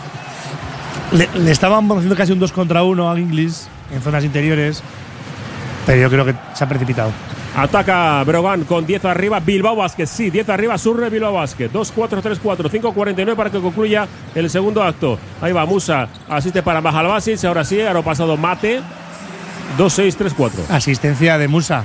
Le, 1.13 1.29
le 1.35 1.51
estaban 1.51 1.91
haciendo 1.91 2.15
casi 2.17 2.33
un 2.33 2.39
2 2.39 2.53
contra 2.53 2.83
1 2.83 3.11
a 3.11 3.19
Inglis 3.19 3.69
en 3.93 4.01
zonas 4.01 4.25
interiores. 4.25 4.83
Pero 5.87 6.03
yo 6.03 6.11
creo 6.11 6.25
que 6.25 6.35
se 6.55 6.63
ha 6.65 6.69
precipitado. 6.69 7.11
Ataca 7.57 8.23
Brogan 8.25 8.63
con 8.63 8.87
10 8.87 9.05
arriba, 9.07 9.41
Bilbao 9.41 9.75
Basket, 9.75 10.07
sí, 10.07 10.31
10 10.31 10.49
arriba, 10.51 10.79
Surre 10.79 11.11
Bilbao 11.11 11.33
Basket. 11.33 11.69
2-4-3-4, 11.73 12.71
5-49 12.71 13.35
para 13.35 13.51
que 13.51 13.59
concluya 13.59 14.07
el 14.37 14.49
segundo 14.49 14.85
acto. 14.85 15.19
Ahí 15.41 15.51
va 15.53 15.67
Musa, 15.67 16.07
asiste 16.29 16.63
para 16.63 16.81
Mahalbasic, 16.81 17.45
ahora 17.45 17.65
sí, 17.65 17.81
ahora 17.81 18.03
pasado 18.03 18.37
Mate. 18.37 18.81
2-6-3-4. 19.79 20.51
Asistencia 20.71 21.39
de 21.39 21.49
Musa. 21.49 21.85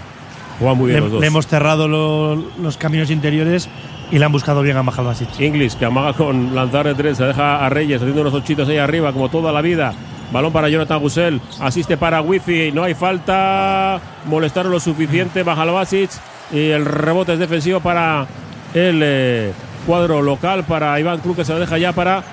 Juegan 0.60 0.78
muy 0.78 0.88
bien 0.88 0.98
Le, 1.00 1.04
los 1.06 1.12
dos. 1.14 1.22
le 1.22 1.28
hemos 1.28 1.48
cerrado 1.48 1.88
lo- 1.88 2.36
los 2.62 2.78
caminos 2.78 3.10
interiores 3.10 3.68
y 4.12 4.20
le 4.20 4.26
han 4.26 4.32
buscado 4.32 4.62
bien 4.62 4.78
a 4.78 4.84
Mahalbasic. 4.84 5.40
Inglis, 5.40 5.76
que 5.76 5.86
amaga 5.86 6.14
con 6.14 6.54
lanzar 6.56 6.86
de 6.86 6.96
tres, 6.96 7.18
se 7.18 7.26
deja 7.26 7.66
a 7.66 7.70
Reyes 7.70 8.02
haciendo 8.02 8.22
unos 8.22 8.34
ochitos 8.34 8.68
ahí 8.70 8.78
arriba, 8.78 9.12
como 9.14 9.30
toda 9.30 9.52
la 9.52 9.62
vida. 9.62 9.94
Balón 10.32 10.52
para 10.52 10.70
Jonathan 10.70 11.00
Gusel, 11.00 11.42
asiste 11.60 11.98
para 11.98 12.22
Wifi, 12.22 12.72
no 12.72 12.84
hay 12.84 12.94
falta, 12.94 14.00
molestaron 14.26 14.72
lo 14.72 14.80
suficiente, 14.80 15.44
baja 15.44 15.64
el 15.64 15.70
Basic 15.72 16.10
y 16.52 16.70
el 16.70 16.86
rebote 16.86 17.34
es 17.34 17.40
defensivo 17.40 17.80
para 17.80 18.28
el 18.74 19.02
eh, 19.04 19.54
cuadro 19.86 20.22
local, 20.22 20.64
para 20.64 21.00
Iván 21.00 21.20
Cruz, 21.20 21.38
que 21.38 21.46
se 21.46 21.54
lo 21.54 21.60
deja 21.60 21.78
ya 21.78 21.94
para 21.94 22.24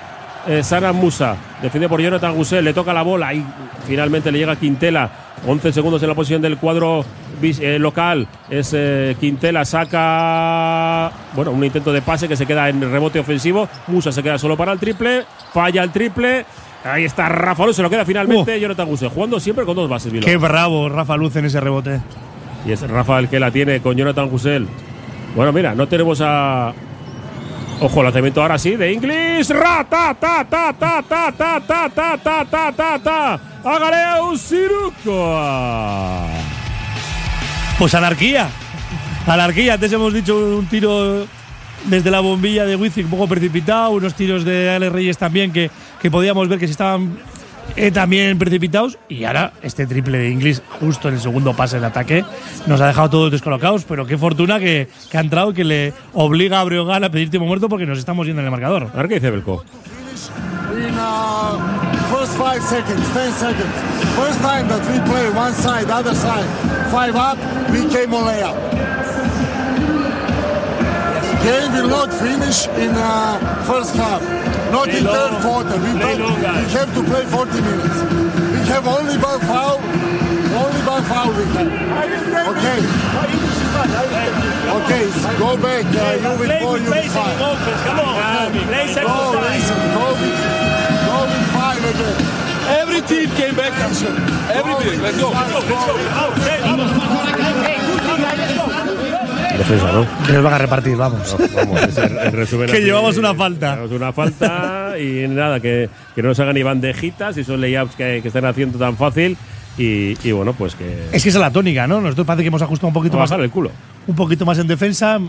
eh, 0.47 0.63
Sana 0.63 0.91
Musa. 0.91 1.35
Defiende 1.61 1.89
por 1.89 2.01
Jonathan 2.01 2.35
Gusel, 2.35 2.65
le 2.65 2.73
toca 2.73 2.93
la 2.93 3.01
bola 3.01 3.33
y 3.33 3.43
finalmente 3.87 4.31
le 4.31 4.39
llega 4.39 4.55
Quintela. 4.55 5.09
11 5.45 5.73
segundos 5.73 6.01
en 6.01 6.09
la 6.09 6.15
posición 6.15 6.41
del 6.41 6.57
cuadro 6.57 7.03
eh, 7.41 7.77
local. 7.79 8.27
Es 8.49 8.71
eh, 8.73 9.15
Quintela, 9.19 9.65
saca. 9.65 11.11
Bueno, 11.35 11.51
un 11.51 11.63
intento 11.63 11.91
de 11.91 12.01
pase 12.01 12.27
que 12.27 12.35
se 12.35 12.45
queda 12.45 12.69
en 12.69 12.81
rebote 12.81 13.19
ofensivo. 13.19 13.67
Musa 13.87 14.11
se 14.11 14.23
queda 14.23 14.37
solo 14.37 14.55
para 14.55 14.71
el 14.71 14.79
triple. 14.79 15.25
Falla 15.53 15.83
el 15.83 15.91
triple. 15.91 16.45
Ahí 16.85 17.05
está 17.05 17.29
Rafa 17.29 17.65
Luz, 17.65 17.77
se 17.77 17.81
lo 17.81 17.89
queda 17.89 18.05
finalmente 18.05 18.59
Jonathan 18.59 18.87
Gusel. 18.87 19.09
Jugando 19.09 19.39
siempre 19.39 19.65
con 19.65 19.75
dos 19.75 19.89
bases, 19.89 20.11
Bilbao. 20.11 20.29
Qué 20.29 20.37
bravo 20.37 20.89
Rafa 20.89 21.15
Luz 21.15 21.35
en 21.37 21.45
ese 21.45 21.59
rebote. 21.59 22.01
Y 22.65 22.71
es 22.71 22.81
Rafa 22.81 23.19
el 23.19 23.29
que 23.29 23.39
la 23.39 23.51
tiene 23.51 23.81
con 23.81 23.95
Jonathan 23.95 24.29
Gusel. 24.29 24.67
Bueno, 25.35 25.51
mira, 25.51 25.75
no 25.75 25.87
tenemos 25.87 26.21
a. 26.21 26.73
Ojo, 27.79 28.03
lanzamiento 28.03 28.41
ahora 28.41 28.57
sí 28.57 28.75
de 28.75 28.93
Inglis. 28.93 29.49
Ra, 29.49 29.85
ta, 29.89 30.13
ta, 30.13 30.45
ta, 30.49 30.73
ta, 30.73 31.01
ta, 31.01 31.31
ta, 31.31 31.59
ta, 31.59 31.89
ta, 31.89 32.17
ta, 32.17 32.45
ta, 32.45 32.71
ta, 32.71 32.99
ta. 32.99 33.39
Agareu 33.63 34.37
Siruko. 34.37 35.37
Pues 37.77 37.93
anarquía. 37.95 38.49
Anarquía. 39.27 39.73
Antes 39.73 39.91
hemos 39.91 40.13
dicho 40.13 40.35
un 40.35 40.65
tiro 40.67 41.25
desde 41.85 42.11
la 42.11 42.19
bombilla 42.21 42.65
de 42.65 42.75
Wizik 42.75 43.05
un 43.05 43.11
poco 43.11 43.27
precipitado, 43.27 43.91
unos 43.91 44.13
tiros 44.13 44.45
de 44.45 44.69
Alex 44.69 44.91
Reyes 44.91 45.17
también 45.17 45.51
que, 45.51 45.69
que 46.01 46.09
podíamos 46.09 46.47
ver 46.47 46.59
que 46.59 46.67
se 46.67 46.71
estaban 46.71 47.17
eh, 47.75 47.91
también 47.91 48.37
precipitados 48.37 48.97
y 49.09 49.23
ahora 49.23 49.53
este 49.61 49.85
triple 49.87 50.17
de 50.19 50.29
Inglis 50.29 50.61
justo 50.79 51.07
en 51.07 51.15
el 51.15 51.19
segundo 51.19 51.55
pase 51.55 51.77
del 51.77 51.85
ataque 51.85 52.23
nos 52.67 52.79
ha 52.81 52.87
dejado 52.87 53.09
todos 53.09 53.31
descolocados, 53.31 53.85
pero 53.85 54.05
qué 54.05 54.17
fortuna 54.17 54.59
que, 54.59 54.87
que 55.09 55.17
ha 55.17 55.21
entrado 55.21 55.51
y 55.51 55.53
que 55.53 55.63
le 55.63 55.93
obliga 56.13 56.59
a 56.59 56.63
Breogán 56.63 57.03
a 57.03 57.09
pedir 57.09 57.29
tiempo 57.29 57.47
muerto 57.47 57.69
porque 57.69 57.85
nos 57.85 57.97
estamos 57.97 58.27
yendo 58.27 58.41
en 58.41 58.45
el 58.45 58.51
marcador. 58.51 58.89
A 58.93 58.97
ver 58.97 59.07
qué 59.07 59.15
dice 59.15 59.31
Belko. 59.31 59.63
uh, 61.03 61.57
first 62.09 62.37
five 62.37 62.61
seconds, 62.61 63.03
ten 63.13 63.31
seconds. 63.33 63.73
First 64.15 64.39
time 64.41 64.67
that 64.67 64.81
we 64.89 64.99
play 65.11 65.29
one 65.31 65.53
side, 65.53 65.89
other 65.89 66.15
side, 66.15 66.47
five 66.91 67.15
up, 67.15 67.37
we 67.71 67.87
came 67.89 68.13
on 68.13 68.25
layup. 68.25 68.92
Game 71.43 71.73
will 71.75 71.89
not 71.89 72.07
finish 72.13 72.67
in 72.79 72.91
uh, 72.95 73.35
first 73.67 73.95
half, 73.95 74.23
not 74.71 74.87
in 74.87 75.03
third 75.03 75.41
quarter. 75.43 75.75
We, 75.75 75.91
play, 75.99 76.15
we 76.15 76.71
have 76.71 76.87
to 76.95 77.03
play 77.03 77.25
40 77.27 77.59
minutes. 77.59 77.99
We 77.99 78.63
have 78.71 78.87
only 78.87 79.17
one 79.19 79.41
foul, 79.43 79.75
only 80.55 80.81
one 80.87 81.03
foul 81.03 81.35
we 81.35 81.43
have. 81.51 81.67
Okay. 82.47 82.79
Okay, 84.71 85.03
so 85.19 85.27
go 85.37 85.57
back. 85.59 85.83
Uh, 85.91 86.15
you 86.15 86.31
will 86.39 86.47
four, 86.63 86.77
you 86.79 86.87
will 86.87 87.11
five. 87.11 87.35
Go, 87.35 87.51
listen, 88.71 89.03
go 89.03 90.15
with, 90.15 90.39
go 91.03 91.27
with 91.27 91.47
five 91.51 91.83
again. 91.83 92.17
Every 92.79 93.01
team 93.03 93.27
came 93.35 93.55
back. 93.55 93.73
Every 94.47 94.75
team. 94.79 95.01
Let's 95.01 95.19
go. 95.19 95.33
Defensa, 99.63 99.91
¿no? 99.91 100.05
Que 100.25 100.33
nos 100.33 100.43
van 100.43 100.53
a 100.53 100.57
repartir, 100.57 100.95
vamos. 100.97 101.35
Vamos, 101.55 101.81
es 101.83 101.97
el- 101.97 102.17
el 102.17 102.31
resumen 102.31 102.67
Que 102.67 102.73
así. 102.77 102.83
llevamos 102.83 103.17
una 103.17 103.33
falta. 103.33 103.75
Llevamos 103.75 103.91
una 103.95 104.11
falta 104.13 104.93
y 104.99 105.27
nada, 105.27 105.59
que, 105.59 105.89
que 106.15 106.21
no 106.21 106.29
nos 106.29 106.39
hagan 106.39 106.55
ni 106.55 106.63
bandejitas 106.63 107.37
y 107.37 107.43
son 107.43 107.61
layups 107.61 107.95
que, 107.95 108.19
que 108.21 108.27
están 108.27 108.45
haciendo 108.45 108.77
tan 108.77 108.97
fácil. 108.97 109.37
Y, 109.77 110.15
y 110.23 110.31
bueno, 110.31 110.53
pues 110.53 110.75
que. 110.75 110.85
Es 111.11 111.23
que 111.23 111.29
esa 111.29 111.37
es 111.39 111.41
la 111.41 111.51
tónica, 111.51 111.87
¿no? 111.87 111.99
Nosotros 112.01 112.27
parece 112.27 112.43
que 112.43 112.49
hemos 112.49 112.61
ajustado 112.61 112.87
un 112.89 112.93
poquito 112.93 113.17
más 113.17 113.31
el 113.31 113.49
culo. 113.49 113.71
un 114.07 114.15
poquito 114.15 114.45
más 114.45 114.59
en 114.59 114.67
defensa. 114.67 115.19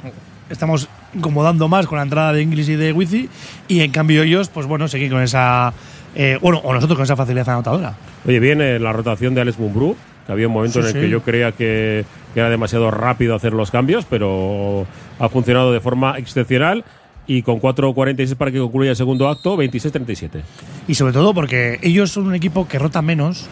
Estamos 0.51 0.89
incomodando 1.15 1.69
más 1.69 1.87
con 1.87 1.97
la 1.97 2.03
entrada 2.03 2.33
de 2.35 2.43
Inglis 2.43 2.69
y 2.69 2.77
de 2.77 2.93
Wizi. 2.93 3.29
Y 3.69 3.81
en 3.81 3.91
cambio 3.91 4.23
ellos, 4.23 4.51
pues 4.51 4.67
bueno, 4.67 4.87
seguir 4.89 5.11
con 5.11 5.23
esa. 5.23 5.73
eh, 6.15 6.39
bueno, 6.43 6.61
o 6.63 6.75
nosotros 6.75 6.97
con 6.99 7.05
esa 7.05 7.17
facilidad 7.17 7.49
anotadora. 7.49 7.95
Oye, 8.27 8.39
viene 8.41 8.79
la 8.79 8.93
rotación 8.93 9.35
de 9.35 9.41
Alex 9.41 9.59
Mumbrú, 9.59 9.97
que 10.27 10.33
había 10.33 10.47
un 10.49 10.53
momento 10.53 10.75
Sí, 10.75 10.81
en 10.81 10.87
el 10.87 10.93
sí. 10.93 11.01
que 11.01 11.09
yo 11.11 11.23
creía 11.23 11.53
que, 11.53 12.05
que 12.35 12.41
era 12.41 12.51
demasiado 12.51 12.91
rápido 12.91 13.35
hacer 13.35 13.53
los 13.53 13.71
cambios, 13.71 14.05
pero 14.05 14.87
ha 15.19 15.29
funcionado 15.29 15.73
de 15.73 15.81
forma 15.81 16.19
excepcional. 16.19 16.85
Y 17.27 17.41
con 17.41 17.59
4.46 17.59 18.35
para 18.35 18.51
que 18.51 18.59
concluya 18.59 18.91
el 18.91 18.97
segundo 18.97 19.31
acto, 19.31 19.57
26-37. 19.57 20.43
Y 20.89 20.95
sobre 20.95 21.15
todo 21.15 21.33
porque 21.33 21.79
ellos 21.81 22.11
son 22.11 22.27
un 22.27 22.35
equipo 22.35 22.69
que 22.69 22.79
rota 22.79 23.01
menos 23.01 23.47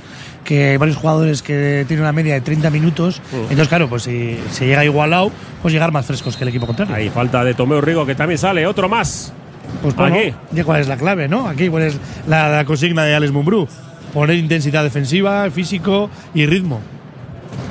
que 0.45 0.77
varios 0.77 0.99
jugadores 0.99 1.41
que 1.41 1.87
tienen 1.89 2.03
una 2.03 2.13
media 2.13 2.35
de 2.35 2.43
30 2.43 2.69
minutos. 2.69 3.23
Entonces, 3.33 3.69
claro, 3.69 3.89
pues 3.89 4.03
si 4.03 4.39
se 4.51 4.67
llega 4.67 4.85
igualado, 4.85 5.31
pues 5.63 5.73
llegar 5.73 5.91
más 5.91 6.05
frescos 6.05 6.37
que 6.37 6.45
el 6.45 6.49
equipo 6.49 6.67
contrario. 6.67 6.95
Ahí 6.95 7.09
falta 7.09 7.43
de 7.45 7.55
Tomeo 7.55 7.81
Rigo, 7.81 8.05
que 8.05 8.15
también 8.15 8.37
sale, 8.37 8.67
otro 8.67 8.91
más. 8.91 9.33
Pues 9.81 9.97
bueno, 9.97 10.17
Aquí. 10.17 10.35
ya 10.51 10.65
cuál 10.65 10.83
es 10.83 10.89
la 10.89 10.99
clave, 10.99 11.27
¿no? 11.29 11.49
Aquí 11.49 11.69
cuál 11.71 11.85
es 11.85 11.99
la, 12.29 12.51
la 12.51 12.65
consigna 12.67 13.05
de 13.05 13.15
Alex 13.15 13.33
Mumbrú. 13.33 13.67
Poner 14.13 14.37
intensidad 14.37 14.83
defensiva, 14.85 15.51
físico 15.51 16.11
y 16.35 16.45
ritmo. 16.45 16.81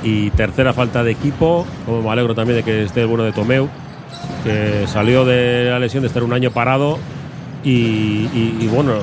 Y 0.04 0.30
tercera 0.30 0.72
falta 0.72 1.04
de 1.04 1.12
equipo, 1.12 1.66
como 1.86 2.02
me 2.02 2.10
alegro 2.10 2.34
también 2.34 2.56
de 2.58 2.62
que 2.64 2.82
esté 2.84 3.02
el 3.02 3.06
bueno 3.06 3.22
de 3.24 3.32
Tomeu, 3.32 3.68
que 4.44 4.86
salió 4.88 5.24
de 5.24 5.68
la 5.70 5.78
lesión 5.78 6.02
de 6.02 6.08
estar 6.08 6.22
un 6.24 6.32
año 6.32 6.50
parado 6.50 6.98
y, 7.64 7.70
y- 7.70 8.56
y, 8.60 8.66
bueno, 8.68 8.94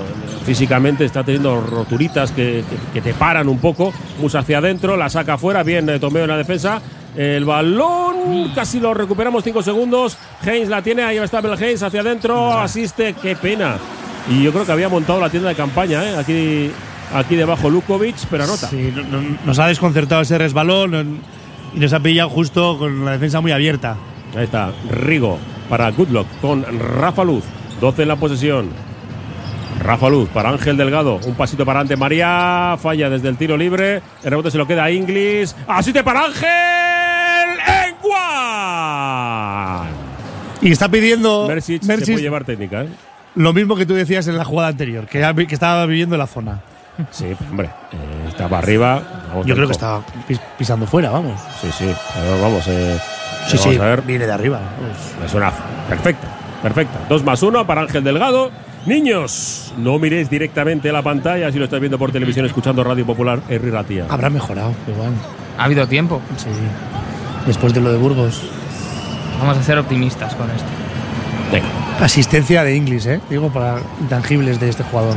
físicamente 0.46 1.06
está 1.06 1.24
teniendo 1.24 1.62
roturitas 1.62 2.32
que, 2.32 2.64
que- 2.70 2.94
que 2.94 3.02
te 3.02 3.14
paran 3.14 3.48
un 3.48 3.60
poco. 3.60 3.94
Musa 4.20 4.40
hacia 4.40 4.58
adentro, 4.58 4.98
la 4.98 5.10
saca 5.10 5.36
afuera, 5.36 5.64
bien 5.64 5.88
eh, 5.90 6.00
Tomeu 6.00 6.24
en 6.24 6.30
la 6.30 6.38
defensa. 6.38 6.82
El 7.16 7.46
balón 7.46 8.52
casi 8.54 8.80
lo 8.80 8.94
recuperamos 8.94 9.44
cinco 9.44 9.64
segundos. 9.64 10.18
Haynes 10.46 10.68
la 10.70 10.82
tiene, 10.82 11.04
ahí 11.04 11.18
está 11.18 11.40
Bel 11.42 11.54
Haynes 11.54 11.82
hacia 11.82 12.02
adentro, 12.02 12.52
asiste, 12.60 13.16
qué 13.22 13.36
pena. 13.36 13.78
Y 14.30 14.44
yo 14.44 14.52
creo 14.52 14.66
que 14.66 14.72
había 14.74 14.90
montado 14.90 15.20
la 15.22 15.30
tienda 15.30 15.50
de 15.50 15.56
campaña, 15.56 16.04
¿eh? 16.04 16.16
aquí, 16.18 16.72
aquí 17.14 17.36
debajo 17.36 17.70
Lukovic, 17.70 18.16
pero 18.30 18.44
anota. 18.46 18.68
Sí, 18.70 18.94
no- 18.96 19.04
no- 19.04 19.38
nos 19.46 19.60
ha 19.60 19.68
desconcertado 19.68 20.22
ese 20.22 20.38
resbalón 20.38 21.20
y 21.76 21.80
nos 21.80 21.94
ha 21.94 22.00
pillado 22.00 22.30
justo 22.30 22.78
con 22.78 23.06
la 23.06 23.12
defensa 23.12 23.42
muy 23.42 23.52
abierta. 23.52 23.96
Ahí 24.36 24.44
está, 24.46 24.72
Rigo 24.92 25.38
para 25.70 25.90
Goodluck 25.92 26.28
con 26.42 26.64
Rafa 26.80 27.24
Luz. 27.24 27.44
12 27.82 28.02
en 28.04 28.08
la 28.08 28.16
posesión. 28.16 28.70
Rafa 29.82 30.10
Luz 30.10 30.28
para 30.30 30.50
Ángel 30.50 30.76
Delgado. 30.78 31.20
Un 31.26 31.36
pasito 31.36 31.66
para 31.66 31.80
ante 31.80 31.96
María. 31.96 32.76
Falla 32.82 33.10
desde 33.10 33.30
el 33.30 33.38
tiro 33.38 33.56
libre. 33.56 34.02
El 34.24 34.30
rebote 34.32 34.52
se 34.52 34.58
lo 34.58 34.68
queda 34.68 34.84
a 34.86 34.92
Inglis. 34.92 35.56
Asiste 35.68 36.04
para 36.04 36.26
Ángel. 36.26 37.60
¡En 37.88 37.96
Juan! 38.02 39.88
Y 40.62 40.72
está 40.72 40.90
pidiendo 40.90 41.46
Mersic 41.48 41.82
se 41.84 41.98
puede 41.98 42.22
llevar 42.22 42.44
técnica, 42.44 42.82
¿eh? 42.84 42.90
lo 43.36 43.54
mismo 43.54 43.76
que 43.78 43.86
tú 43.86 43.94
decías 43.94 44.28
en 44.28 44.38
la 44.38 44.44
jugada 44.44 44.68
anterior, 44.70 45.06
que, 45.08 45.20
que 45.48 45.54
estaba 45.54 45.86
viviendo 45.86 46.16
en 46.16 46.20
la 46.20 46.28
zona. 46.28 46.60
Sí, 47.12 47.36
hombre. 47.50 47.70
eh, 47.92 48.26
estaba 48.28 48.58
arriba. 48.60 49.02
Vamos 49.30 49.46
Yo 49.46 49.56
creo 49.56 49.68
que 49.68 49.74
estaba 49.74 50.02
pis- 50.28 50.40
pisando 50.58 50.86
fuera, 50.86 51.10
vamos. 51.10 51.40
Sí, 51.62 51.70
sí. 51.78 51.86
Pero 52.14 52.42
vamos, 52.42 52.68
eh, 52.68 52.98
Sí, 53.48 53.58
vamos 53.58 53.74
sí, 53.74 53.80
a 53.80 53.84
ver. 53.86 54.02
viene 54.02 54.26
de 54.26 54.32
arriba. 54.34 54.60
vamos. 54.60 54.98
Me 55.22 55.30
suena 55.30 55.52
perfecta, 55.88 56.28
perfecta. 56.62 57.00
Dos 57.08 57.24
más 57.24 57.42
uno 57.44 57.66
para 57.66 57.82
Ángel 57.82 58.04
Delgado. 58.04 58.52
Niños, 58.86 59.74
no 59.78 60.00
miréis 60.00 60.30
directamente 60.30 60.92
la 60.92 61.02
pantalla 61.02 61.52
si 61.52 61.58
lo 61.60 61.66
estáis 61.66 61.82
viendo 61.82 61.98
por 62.00 62.12
televisión, 62.12 62.46
escuchando 62.46 62.84
Radio 62.84 63.06
Popular, 63.06 63.40
Herri 63.50 63.70
Ratia. 63.72 64.06
Habrá 64.10 64.30
mejorado, 64.30 64.74
igual. 64.88 65.12
Ha 65.58 65.66
habido 65.66 65.86
tiempo. 65.88 66.22
Sí. 66.38 66.48
Después 67.46 67.74
de 67.74 67.82
lo 67.82 67.92
de 67.92 67.98
Burgos. 67.98 68.42
Vamos 69.40 69.58
a 69.58 69.64
ser 69.64 69.78
optimistas 69.78 70.34
con 70.36 70.50
esto. 70.52 70.68
Venga. 71.52 71.68
Asistencia 72.02 72.64
de 72.64 72.76
Inglis, 72.76 73.06
¿eh? 73.06 73.20
Digo, 73.30 73.50
para 73.50 73.80
intangibles 74.00 74.60
de 74.60 74.70
este 74.70 74.84
jugador. 74.84 75.16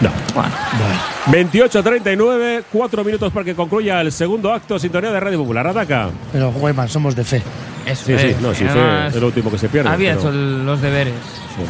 No. 0.00 0.10
Bueno, 0.34 0.50
Bueno, 0.78 1.48
28-39, 1.48 2.64
cuatro 2.70 3.02
minutos 3.04 3.32
para 3.32 3.44
que 3.44 3.54
concluya 3.54 4.00
el 4.00 4.12
segundo 4.12 4.52
acto. 4.52 4.78
Sintonía 4.78 5.10
de 5.10 5.20
Radio 5.20 5.38
Popular. 5.38 5.66
Ataca. 5.66 6.08
pero 6.32 6.50
Guayman, 6.52 6.88
somos 6.88 7.16
de 7.16 7.24
fe. 7.24 7.42
eso 7.86 8.04
Sí, 8.06 8.12
es. 8.12 8.20
sí, 8.22 8.36
no, 8.40 8.54
sí, 8.54 8.64
además, 8.68 9.14
es 9.14 9.20
lo 9.20 9.26
último 9.28 9.50
que 9.50 9.58
se 9.58 9.68
pierde. 9.68 9.88
Había 9.88 10.16
pero- 10.16 10.28
hecho 10.28 10.32
los 10.32 10.80
deberes. 10.82 11.14
sí. 11.56 11.62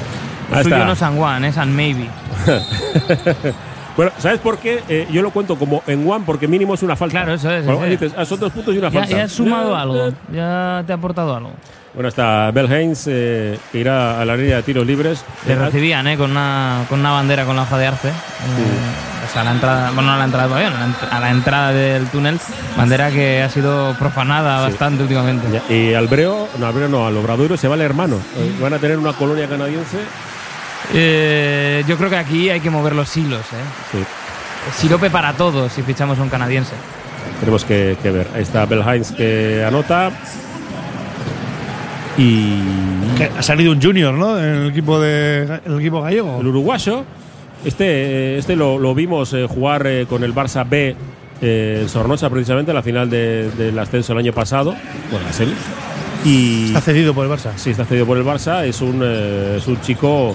Ahí 0.54 0.62
suyo 0.62 0.76
está. 0.76 0.86
no 0.88 0.94
San 0.96 1.16
Juan, 1.16 1.44
es 1.44 1.54
San 1.56 1.74
Maybe. 1.74 2.08
Bueno, 3.96 4.12
¿sabes 4.18 4.40
por 4.40 4.58
qué? 4.58 4.82
Eh, 4.88 5.08
yo 5.10 5.22
lo 5.22 5.30
cuento 5.30 5.56
como 5.56 5.82
en 5.86 6.08
one 6.08 6.24
porque 6.26 6.46
mínimo 6.46 6.74
es 6.74 6.82
una 6.82 6.96
falta. 6.96 7.12
Claro, 7.22 7.32
eso 7.34 7.50
es, 7.50 7.64
Bueno, 7.64 7.84
sí. 7.84 7.90
dices, 7.90 8.12
ah, 8.16 8.24
son 8.26 8.38
dos 8.40 8.52
puntos 8.52 8.74
y 8.74 8.78
una 8.78 8.90
Ya, 8.90 9.00
falta. 9.00 9.16
ya 9.16 9.24
has 9.24 9.32
sumado 9.32 9.72
Ya, 9.74 9.80
algo, 9.80 10.08
ya. 10.32 10.84
te 10.86 10.92
ha 10.92 10.96
aportado 10.96 11.34
algo. 11.34 11.52
Bueno, 11.94 12.10
está 12.10 12.50
Bell 12.50 12.70
Haynes, 12.70 13.06
eh, 13.10 13.58
que 13.72 13.78
irá 13.78 14.20
a 14.20 14.24
la 14.26 14.36
línea 14.36 14.56
de 14.56 14.62
tiros 14.64 14.86
libres. 14.86 15.24
Le 15.48 15.54
recibían 15.54 16.06
¿eh? 16.08 16.18
con, 16.18 16.30
una, 16.30 16.84
con 16.90 17.00
una 17.00 17.12
bandera 17.12 17.46
con 17.46 17.56
la 17.56 17.62
hoja 17.62 17.78
de 17.78 17.86
arce. 17.86 18.08
eh, 18.08 18.12
o 19.26 19.32
sea, 19.32 19.40
a 19.40 19.44
la 19.46 19.52
entrada, 19.52 19.90
bueno, 19.92 20.02
no 20.10 20.12
a 20.12 20.18
la 20.18 20.24
entrada 20.26 20.44
del 20.46 20.52
pabellón, 20.52 20.94
a 21.10 21.20
la, 21.20 21.30
entrada 21.30 21.72
del 21.72 22.06
túnel. 22.08 22.38
Bandera 22.76 23.10
que 23.10 23.42
ha 23.42 23.48
sido 23.48 23.94
profanada 23.98 24.60
bastante 24.60 25.02
últimamente. 25.04 25.46
y 25.70 25.94
Albreo, 25.94 26.48
no, 26.58 26.66
Albreo 26.66 26.88
no, 26.88 27.06
al 27.06 27.16
Obradoiro 27.16 27.56
se 27.56 27.66
va 27.66 27.76
el 27.76 27.80
hermano. 27.80 28.18
Van 28.60 28.74
a 28.74 28.78
tener 28.78 28.98
una 28.98 29.14
colonia 29.14 29.48
canadiense. 29.48 29.96
Eh, 30.94 31.84
yo 31.88 31.96
creo 31.96 32.10
que 32.10 32.16
aquí 32.16 32.48
hay 32.50 32.60
que 32.60 32.70
mover 32.70 32.94
los 32.94 33.14
hilos. 33.16 33.40
¿eh? 33.40 33.92
Sí, 33.92 33.98
Sirope 34.80 35.10
para 35.10 35.32
todos 35.34 35.72
si 35.72 35.82
fichamos 35.82 36.18
a 36.18 36.22
un 36.22 36.28
canadiense. 36.28 36.72
tenemos 37.40 37.64
que, 37.64 37.96
que 38.02 38.10
ver. 38.10 38.28
Ahí 38.34 38.42
está 38.42 38.66
Bell 38.66 38.82
Haynes 38.82 39.12
que 39.12 39.64
anota. 39.66 40.10
Y 42.18 42.60
Que 43.18 43.30
ha 43.38 43.42
salido 43.42 43.72
un 43.72 43.82
junior, 43.82 44.14
¿no? 44.14 44.38
En 44.38 44.44
el 44.44 44.70
equipo 44.70 44.98
de 44.98 45.60
el 45.66 45.80
equipo 45.80 46.00
gallego. 46.00 46.38
el 46.40 46.46
uruguayo, 46.46 47.04
este, 47.64 48.38
este 48.38 48.56
lo, 48.56 48.78
lo 48.78 48.94
vimos 48.94 49.32
eh, 49.34 49.46
jugar 49.48 49.86
eh, 49.86 50.06
con 50.08 50.24
el 50.24 50.34
Barça 50.34 50.66
B 50.66 50.96
eh, 51.42 51.78
en 51.82 51.88
Sornosa 51.90 52.30
precisamente, 52.30 52.70
en 52.70 52.74
la 52.76 52.82
final 52.82 53.10
de- 53.10 53.50
del 53.50 53.78
ascenso 53.78 54.12
el 54.14 54.18
año 54.20 54.32
pasado. 54.32 54.74
Bueno, 55.10 55.26
la. 55.30 55.52
Y 56.24 56.68
Está 56.68 56.80
cedido 56.80 57.12
por 57.12 57.26
el 57.26 57.30
Barça. 57.32 57.50
sí, 57.56 57.70
está 57.70 57.84
cedido 57.84 58.06
por 58.06 58.16
el 58.16 58.24
Barça. 58.24 58.64
Es 58.64 58.80
un, 58.80 59.00
eh, 59.04 59.56
es 59.58 59.66
un 59.66 59.78
chico 59.82 60.34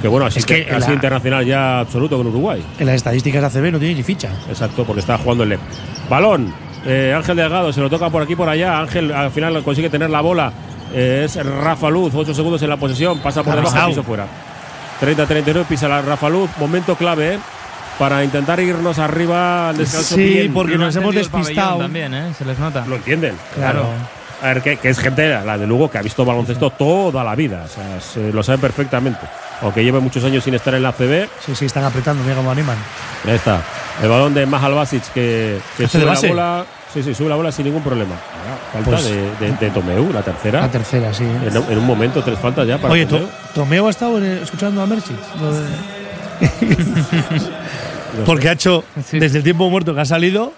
que, 0.00 0.08
bueno, 0.08 0.26
así 0.26 0.38
Es 0.38 0.46
que 0.46 0.62
ha 0.70 0.76
sido 0.76 0.88
la- 0.88 0.94
internacional 0.94 1.44
ya 1.46 1.80
absoluto 1.80 2.16
con 2.16 2.26
Uruguay. 2.26 2.64
En 2.78 2.86
las 2.86 2.94
estadísticas 2.96 3.40
de 3.40 3.46
ACB 3.60 3.72
no 3.72 3.78
tiene 3.78 3.94
ni 3.94 4.02
ficha. 4.02 4.30
Exacto, 4.48 4.84
porque 4.84 5.00
está 5.00 5.18
jugando 5.18 5.44
el 5.44 5.50
LEP. 5.50 5.60
Balón. 6.08 6.52
eh, 6.86 7.12
Ángel 7.14 7.36
Delgado 7.36 7.72
se 7.72 7.80
lo 7.80 7.90
toca 7.90 8.08
por 8.08 8.22
aquí 8.22 8.34
por 8.36 8.48
allá. 8.48 8.78
Ángel 8.78 9.12
al 9.12 9.30
final 9.32 9.62
consigue 9.64 9.90
tener 9.90 10.10
la 10.10 10.20
bola. 10.20 10.52
eh, 10.94 11.22
es 11.26 11.36
Rafa 11.44 11.90
Luz, 11.90 12.14
8 12.14 12.32
segundos 12.32 12.62
en 12.62 12.68
la 12.70 12.76
posesión. 12.78 13.18
Pasa 13.18 13.42
por 13.42 13.54
debajo 13.54 13.72
pisado. 13.74 13.88
piso 13.90 14.02
fuera. 14.04 14.26
30-39, 15.00 15.64
pisa 15.66 15.88
la 15.88 16.00
Rafa 16.02 16.28
Luz. 16.28 16.48
Momento 16.58 16.94
clave 16.96 17.34
eh, 17.34 17.38
para 17.98 18.24
intentar 18.24 18.58
irnos 18.60 18.98
arriba 18.98 19.68
al 19.70 19.76
descanso. 19.76 20.14
Sí, 20.14 20.22
bien. 20.24 20.52
porque 20.54 20.76
Lo 20.78 20.86
nos 20.86 20.96
hemos 20.96 21.14
despistado. 21.14 21.78
También, 21.78 22.14
¿eh? 22.14 22.32
Se 22.36 22.44
les 22.44 22.58
nota. 22.58 22.84
Lo 22.86 22.96
entienden. 22.96 23.34
Claro. 23.54 23.86
A 24.40 24.46
ver, 24.46 24.62
que, 24.62 24.76
que 24.76 24.88
es 24.90 24.98
gente, 25.00 25.28
la 25.28 25.58
de 25.58 25.66
Lugo, 25.66 25.90
que 25.90 25.98
ha 25.98 26.02
visto 26.02 26.24
baloncesto 26.24 26.70
toda 26.70 27.22
la 27.24 27.34
vida. 27.34 27.64
O 27.64 27.68
sea, 27.68 28.00
se- 28.00 28.32
lo 28.32 28.42
saben 28.42 28.60
perfectamente. 28.60 29.20
Aunque 29.62 29.82
lleve 29.84 29.98
muchos 30.00 30.22
años 30.24 30.44
sin 30.44 30.54
estar 30.54 30.74
en 30.74 30.82
la 30.82 30.92
CB, 30.92 31.28
Sí, 31.44 31.54
sí, 31.54 31.64
están 31.66 31.84
apretando, 31.84 32.22
mira 32.22 32.36
cómo 32.36 32.50
animan. 32.50 32.76
Ahí 33.26 33.34
está. 33.34 33.60
El 34.02 34.08
balón 34.08 34.32
de 34.34 34.46
Mahal 34.46 34.74
Basic 34.74 35.02
que, 35.12 35.58
que 35.76 35.88
sube 35.88 36.04
la 36.04 36.14
bola. 36.20 36.64
Sí, 36.94 37.02
sí, 37.02 37.14
sube 37.14 37.28
la 37.28 37.34
bola 37.36 37.50
sin 37.52 37.66
ningún 37.66 37.82
problema. 37.82 38.14
Falta 38.72 38.90
Pues- 38.90 39.04
de, 39.04 39.30
de- 39.40 39.52
de 39.58 39.70
Tomeu, 39.70 40.10
la 40.12 40.22
tercera. 40.22 40.60
La 40.62 40.70
tercera, 40.70 41.12
sí. 41.12 41.24
en, 41.24 41.56
un- 41.58 41.70
en 41.72 41.78
un 41.78 41.86
momento, 41.86 42.22
tres 42.22 42.38
faltas 42.38 42.66
ya 42.66 42.78
para 42.78 42.94
Oye, 42.94 43.06
Tomeu. 43.54 43.86
Ha 43.86 43.90
estado 43.90 44.18
escuchando 44.24 44.82
a 44.82 44.86
de- 44.86 44.96
Porque 48.26 48.48
ha 48.48 48.52
hecho, 48.52 48.84
Sí. 49.04 49.18
desde 49.18 49.38
el 49.38 49.44
tiempo 49.44 49.68
muerto 49.70 49.94
que 49.94 50.00
ha 50.00 50.04
salido, 50.04 50.52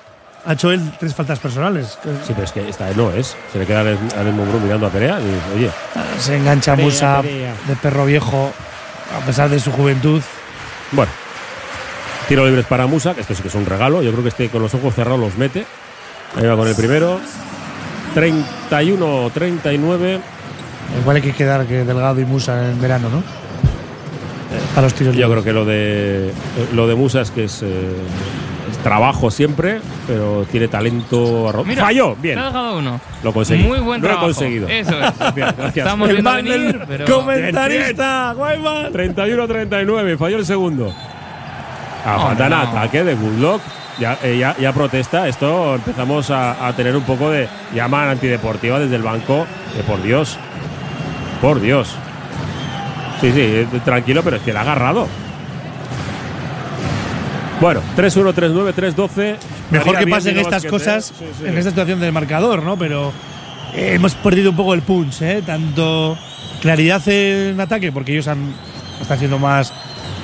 ha 0.46 0.52
hecho 0.52 0.70
él 0.70 0.80
tres 0.98 1.14
faltas 1.14 1.38
personales. 1.38 1.98
Sí, 2.26 2.32
pero 2.32 2.44
es 2.44 2.52
que 2.52 2.68
esta 2.68 2.88
no 2.94 3.10
es. 3.10 3.36
Se 3.52 3.58
le 3.58 3.66
queda 3.66 3.80
al 3.80 3.98
al 4.18 4.32
Mumbrú 4.32 4.60
mirando 4.60 4.86
a 4.86 4.90
Perea 4.90 5.18
y 5.20 5.24
dice, 5.24 5.40
oye, 5.56 5.70
Se 6.18 6.36
engancha 6.36 6.72
Perea, 6.72 6.84
Musa 6.86 7.22
Perea. 7.22 7.54
de 7.66 7.76
perro 7.76 8.04
viejo, 8.06 8.52
a 9.16 9.20
pesar 9.26 9.48
de 9.50 9.58
su 9.60 9.70
juventud. 9.72 10.22
bueno. 10.92 11.10
Tiro 12.28 12.44
libres 12.46 12.64
para 12.66 12.86
Musa, 12.86 13.12
que 13.14 13.22
esto 13.22 13.34
sí 13.34 13.42
que 13.42 13.48
es 13.48 13.54
un 13.56 13.66
regalo. 13.66 14.02
Yo 14.02 14.12
creo 14.12 14.22
que 14.22 14.28
este 14.28 14.48
con 14.50 14.62
los 14.62 14.72
ojos 14.74 14.94
cerrados 14.94 15.18
los 15.18 15.36
mete. 15.36 15.66
Ahí 16.36 16.46
va 16.46 16.54
con 16.56 16.68
el 16.68 16.76
primero. 16.76 17.18
31-39. 18.14 20.20
Igual 21.00 21.16
hay 21.16 21.22
que 21.22 21.32
quedar 21.32 21.66
que 21.66 21.84
Delgado 21.84 22.20
y 22.20 22.24
Musa 22.24 22.70
en 22.70 22.80
verano, 22.80 23.08
¿no? 23.08 23.18
Eh, 23.18 23.22
Para 24.74 24.86
los 24.86 24.94
tiros 24.94 25.14
Yo 25.14 25.26
libres. 25.28 25.42
creo 25.42 25.44
que 25.44 25.52
lo 25.52 25.64
de 25.64 26.32
lo 26.72 26.86
de 26.88 26.94
Musa 26.94 27.20
es 27.20 27.30
que 27.30 27.44
es, 27.44 27.62
eh, 27.62 27.66
es 27.66 28.49
trabajo 28.82 29.30
siempre, 29.30 29.80
pero 30.06 30.44
tiene 30.50 30.68
talento. 30.68 31.52
Mira, 31.66 31.84
Falló, 31.84 32.16
bien. 32.16 32.36
dejado 32.36 32.78
uno. 32.78 33.00
Lo 33.22 33.32
conseguí. 33.32 33.62
Muy 33.64 33.80
buen 33.80 34.00
Lo 34.00 34.06
he 34.06 34.10
trabajo. 34.10 34.26
conseguido. 34.26 34.68
Eso 34.68 34.92
es. 34.92 34.98
Gracias, 35.18 35.56
gracias. 35.56 35.76
Estamos 35.76 36.08
El 36.08 36.16
viendo 36.22 36.30
man 36.30 36.84
pero. 36.88 37.04
comentarista, 37.06 38.32
Guayman. 38.36 38.92
31-39, 38.92 40.16
falló 40.18 40.38
el 40.38 40.46
segundo. 40.46 40.94
A 42.04 42.18
falta 42.18 42.48
no. 42.48 42.56
ataque 42.56 43.04
de 43.04 43.14
Goodlock. 43.14 43.60
Ya, 43.98 44.18
eh, 44.22 44.38
ya, 44.38 44.56
ya 44.58 44.72
protesta. 44.72 45.28
Esto 45.28 45.74
empezamos 45.74 46.30
a, 46.30 46.66
a 46.66 46.72
tener 46.72 46.96
un 46.96 47.02
poco 47.02 47.30
de 47.30 47.48
llama 47.74 48.10
antideportiva 48.10 48.78
desde 48.78 48.96
el 48.96 49.02
banco. 49.02 49.46
Que 49.76 49.82
por 49.82 50.02
Dios. 50.02 50.38
Por 51.42 51.60
Dios. 51.60 51.94
Sí, 53.20 53.30
sí, 53.32 53.40
eh, 53.42 53.66
tranquilo, 53.84 54.22
pero 54.22 54.36
es 54.36 54.42
que 54.42 54.54
la 54.54 54.60
ha 54.60 54.62
agarrado. 54.62 55.06
Bueno, 57.60 57.82
3-1, 57.96 58.34
3-9, 58.34 58.74
3-12. 58.74 59.36
Mejor 59.70 59.98
que 59.98 60.06
pasen 60.06 60.38
estas 60.38 60.64
cosas 60.64 61.10
¿eh? 61.10 61.14
Sí, 61.18 61.24
sí. 61.40 61.46
en 61.46 61.58
esta 61.58 61.70
situación 61.70 62.00
del 62.00 62.12
marcador, 62.12 62.62
¿no? 62.62 62.78
Pero 62.78 63.12
eh, 63.74 63.92
hemos 63.94 64.14
perdido 64.14 64.50
un 64.50 64.56
poco 64.56 64.72
el 64.72 64.82
punch, 64.82 65.20
¿eh? 65.22 65.42
Tanto 65.44 66.16
claridad 66.62 67.06
en 67.08 67.60
ataque, 67.60 67.92
porque 67.92 68.12
ellos 68.12 68.28
han, 68.28 68.54
están 69.00 69.18
siendo 69.18 69.38
más 69.38 69.72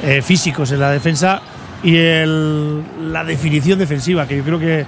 eh, 0.02 0.22
físicos 0.22 0.72
en 0.72 0.80
la 0.80 0.90
defensa, 0.90 1.42
y 1.82 1.96
el, 1.96 3.12
la 3.12 3.22
definición 3.22 3.78
defensiva, 3.78 4.26
que 4.26 4.38
yo 4.38 4.42
creo 4.42 4.58
que 4.58 4.86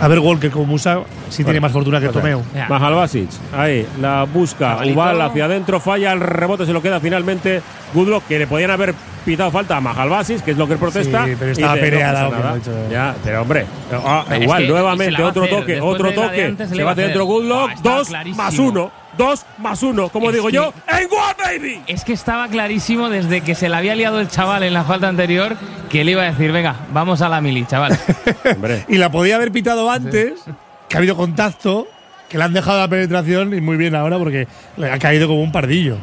a 0.00 0.08
ver 0.08 0.18
Walker 0.18 0.50
como 0.50 0.66
Musa 0.66 1.00
sí 1.28 1.44
tiene 1.44 1.60
más 1.60 1.72
fortuna 1.72 2.00
que 2.00 2.08
Tomeu. 2.08 2.42
Ya. 2.54 2.68
Mahal 2.68 2.94
Basic, 2.94 3.28
ahí, 3.56 3.86
la 4.00 4.24
busca. 4.24 4.78
Ubal 4.84 5.20
hacia 5.20 5.46
adentro, 5.46 5.80
falla, 5.80 6.12
el 6.12 6.20
rebote 6.20 6.66
se 6.66 6.72
lo 6.72 6.82
queda 6.82 7.00
finalmente 7.00 7.62
Goodlock, 7.94 8.24
que 8.26 8.38
le 8.38 8.46
podían 8.46 8.70
haber 8.70 8.94
pitado 9.24 9.50
falta 9.50 9.76
a 9.76 9.80
Mahal 9.80 10.08
Basic, 10.08 10.42
que 10.42 10.52
es 10.52 10.56
lo 10.56 10.66
que 10.66 10.74
él 10.74 10.78
protesta. 10.78 11.24
Sí, 11.24 11.32
pero 11.38 11.52
estaba 11.52 11.74
Perea 11.74 12.12
no 12.12 12.90
Ya, 12.90 13.14
pero 13.24 13.42
hombre, 13.42 13.66
ah, 13.92 14.24
igual, 14.40 14.68
nuevamente, 14.68 15.22
otro 15.22 15.44
hacer. 15.44 15.58
toque, 15.58 15.80
otro 15.80 16.12
toque, 16.12 16.54
se 16.56 16.84
va 16.84 16.92
hacia 16.92 17.04
adentro. 17.04 17.24
Goodlock, 17.24 17.74
dos 17.82 18.08
clarísimo. 18.08 18.42
más 18.42 18.58
uno, 18.58 18.90
dos 19.16 19.44
más 19.58 19.82
uno, 19.82 20.08
como 20.08 20.28
Es 20.30 20.34
digo 20.36 20.46
que- 20.48 20.52
yo, 20.54 20.72
en 20.88 21.08
One 21.10 21.34
Baby. 21.58 21.82
Es 21.86 22.04
que 22.04 22.12
estaba 22.12 22.48
clarísimo 22.48 23.08
desde 23.08 23.40
que 23.40 23.54
se 23.54 23.68
le 23.68 23.76
había 23.76 23.94
liado 23.94 24.20
el 24.20 24.28
chaval 24.28 24.62
en 24.62 24.72
la 24.74 24.84
falta 24.84 25.08
anterior 25.08 25.56
que 25.90 26.00
él 26.02 26.08
iba 26.10 26.22
a 26.22 26.26
decir, 26.26 26.52
venga, 26.52 26.74
vamos 26.92 27.22
a 27.22 27.28
la 27.28 27.40
mili, 27.40 27.64
chaval. 27.66 27.98
Y 28.88 28.96
la 28.98 29.10
podía 29.10 29.36
haber 29.36 29.52
pitado 29.52 29.90
antes, 29.90 30.34
que 30.88 30.96
ha 30.96 30.98
habido 30.98 31.16
contacto, 31.16 31.86
que 32.28 32.38
le 32.38 32.44
han 32.44 32.52
dejado 32.52 32.78
la 32.80 32.88
penetración, 32.88 33.54
y 33.54 33.60
muy 33.60 33.76
bien 33.76 33.94
ahora 33.94 34.18
porque 34.18 34.46
le 34.76 34.90
ha 34.90 34.98
caído 34.98 35.28
como 35.28 35.42
un 35.42 35.52
pardillo. 35.52 35.96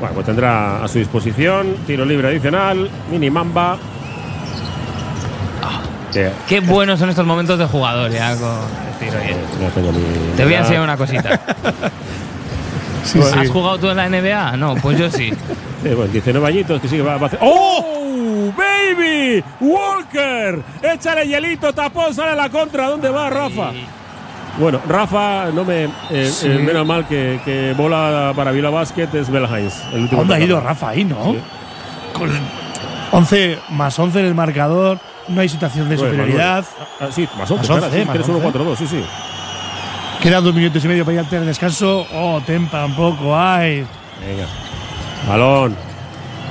bueno, 0.00 0.14
pues 0.14 0.26
tendrá 0.26 0.82
a 0.82 0.88
su 0.88 0.98
disposición 0.98 1.76
tiro 1.86 2.04
libre 2.04 2.28
adicional, 2.28 2.88
mini 3.10 3.30
mamba. 3.30 3.78
Qué 6.48 6.60
buenos 6.60 7.00
son 7.00 7.10
estos 7.10 7.26
momentos 7.26 7.58
de 7.58 7.66
jugador, 7.66 8.08
ya 8.12 8.36
con 8.36 8.48
el 8.48 8.98
tiro, 9.00 9.18
oye. 9.20 9.36
no 9.60 9.68
tengo 9.70 9.90
ni- 9.90 10.36
Te 10.36 10.44
voy 10.44 10.54
a 10.54 10.58
enseñar 10.60 10.82
una 10.82 10.96
cosita. 10.96 11.40
Sí, 13.04 13.20
¿Has 13.20 13.48
jugado 13.50 13.78
tú 13.78 13.88
en 13.90 13.96
la 13.96 14.08
NBA? 14.08 14.56
No, 14.56 14.74
pues 14.76 14.98
yo 14.98 15.10
sí. 15.10 15.30
Sí, 15.82 15.88
bueno, 15.94 16.06
19 16.12 16.46
añitos 16.46 16.80
que 16.80 16.88
sí 16.88 16.96
que 16.96 17.02
va, 17.02 17.16
va 17.16 17.24
a 17.24 17.26
hacer. 17.26 17.38
¡Oh! 17.42 18.52
¡Baby! 18.56 19.42
¡Walker! 19.60 20.60
Échale 20.82 21.26
hielito, 21.26 21.72
tapón, 21.72 22.14
sale 22.14 22.32
a 22.32 22.34
la 22.34 22.48
contra. 22.48 22.88
¿Dónde 22.88 23.08
va 23.08 23.30
Rafa? 23.30 23.70
Bueno, 24.58 24.80
Rafa, 24.88 25.46
no 25.52 25.64
me. 25.64 25.84
eh, 26.10 26.30
Sí. 26.32 26.46
eh, 26.46 26.58
menos 26.58 26.86
mal 26.86 27.06
que, 27.06 27.40
que 27.44 27.74
bola 27.76 28.32
para 28.36 28.52
Vila 28.52 28.70
Basket 28.70 29.08
es 29.14 29.28
Bell 29.30 29.46
Hines. 29.46 29.82
El 29.92 29.98
¿A 29.98 30.02
último 30.02 30.20
dónde 30.22 30.34
ha 30.36 30.40
ido. 30.40 30.60
Rafa 30.60 30.90
ahí, 30.90 31.04
no? 31.04 31.32
Sí. 31.32 31.38
Con 32.12 32.30
11 33.12 33.58
más 33.70 33.98
11 33.98 34.20
en 34.20 34.26
el 34.26 34.34
marcador, 34.34 34.98
no 35.28 35.40
hay 35.40 35.48
situación 35.48 35.88
de 35.88 35.96
Nueve, 35.96 36.10
superioridad. 36.10 36.64
nueve. 36.78 36.90
Ah, 37.00 37.08
sí, 37.14 37.28
más 37.38 37.50
11, 37.50 37.68
Más 37.72 37.82
espera, 37.84 37.86
11, 38.12 38.24
sí, 38.24 38.32
más 38.32 38.54
3-1-4-2, 38.54 38.76
sí, 38.76 38.86
sí. 38.86 39.04
Quedan 40.24 40.42
dos 40.42 40.54
minutos 40.54 40.82
y 40.82 40.88
medio 40.88 41.04
para 41.04 41.20
ir 41.20 41.36
al 41.36 41.44
descanso. 41.44 42.06
Oh, 42.14 42.40
Tempa 42.46 42.80
tampoco 42.80 43.36
hay. 43.38 43.86
Venga. 44.26 44.46
Balón. 45.28 45.76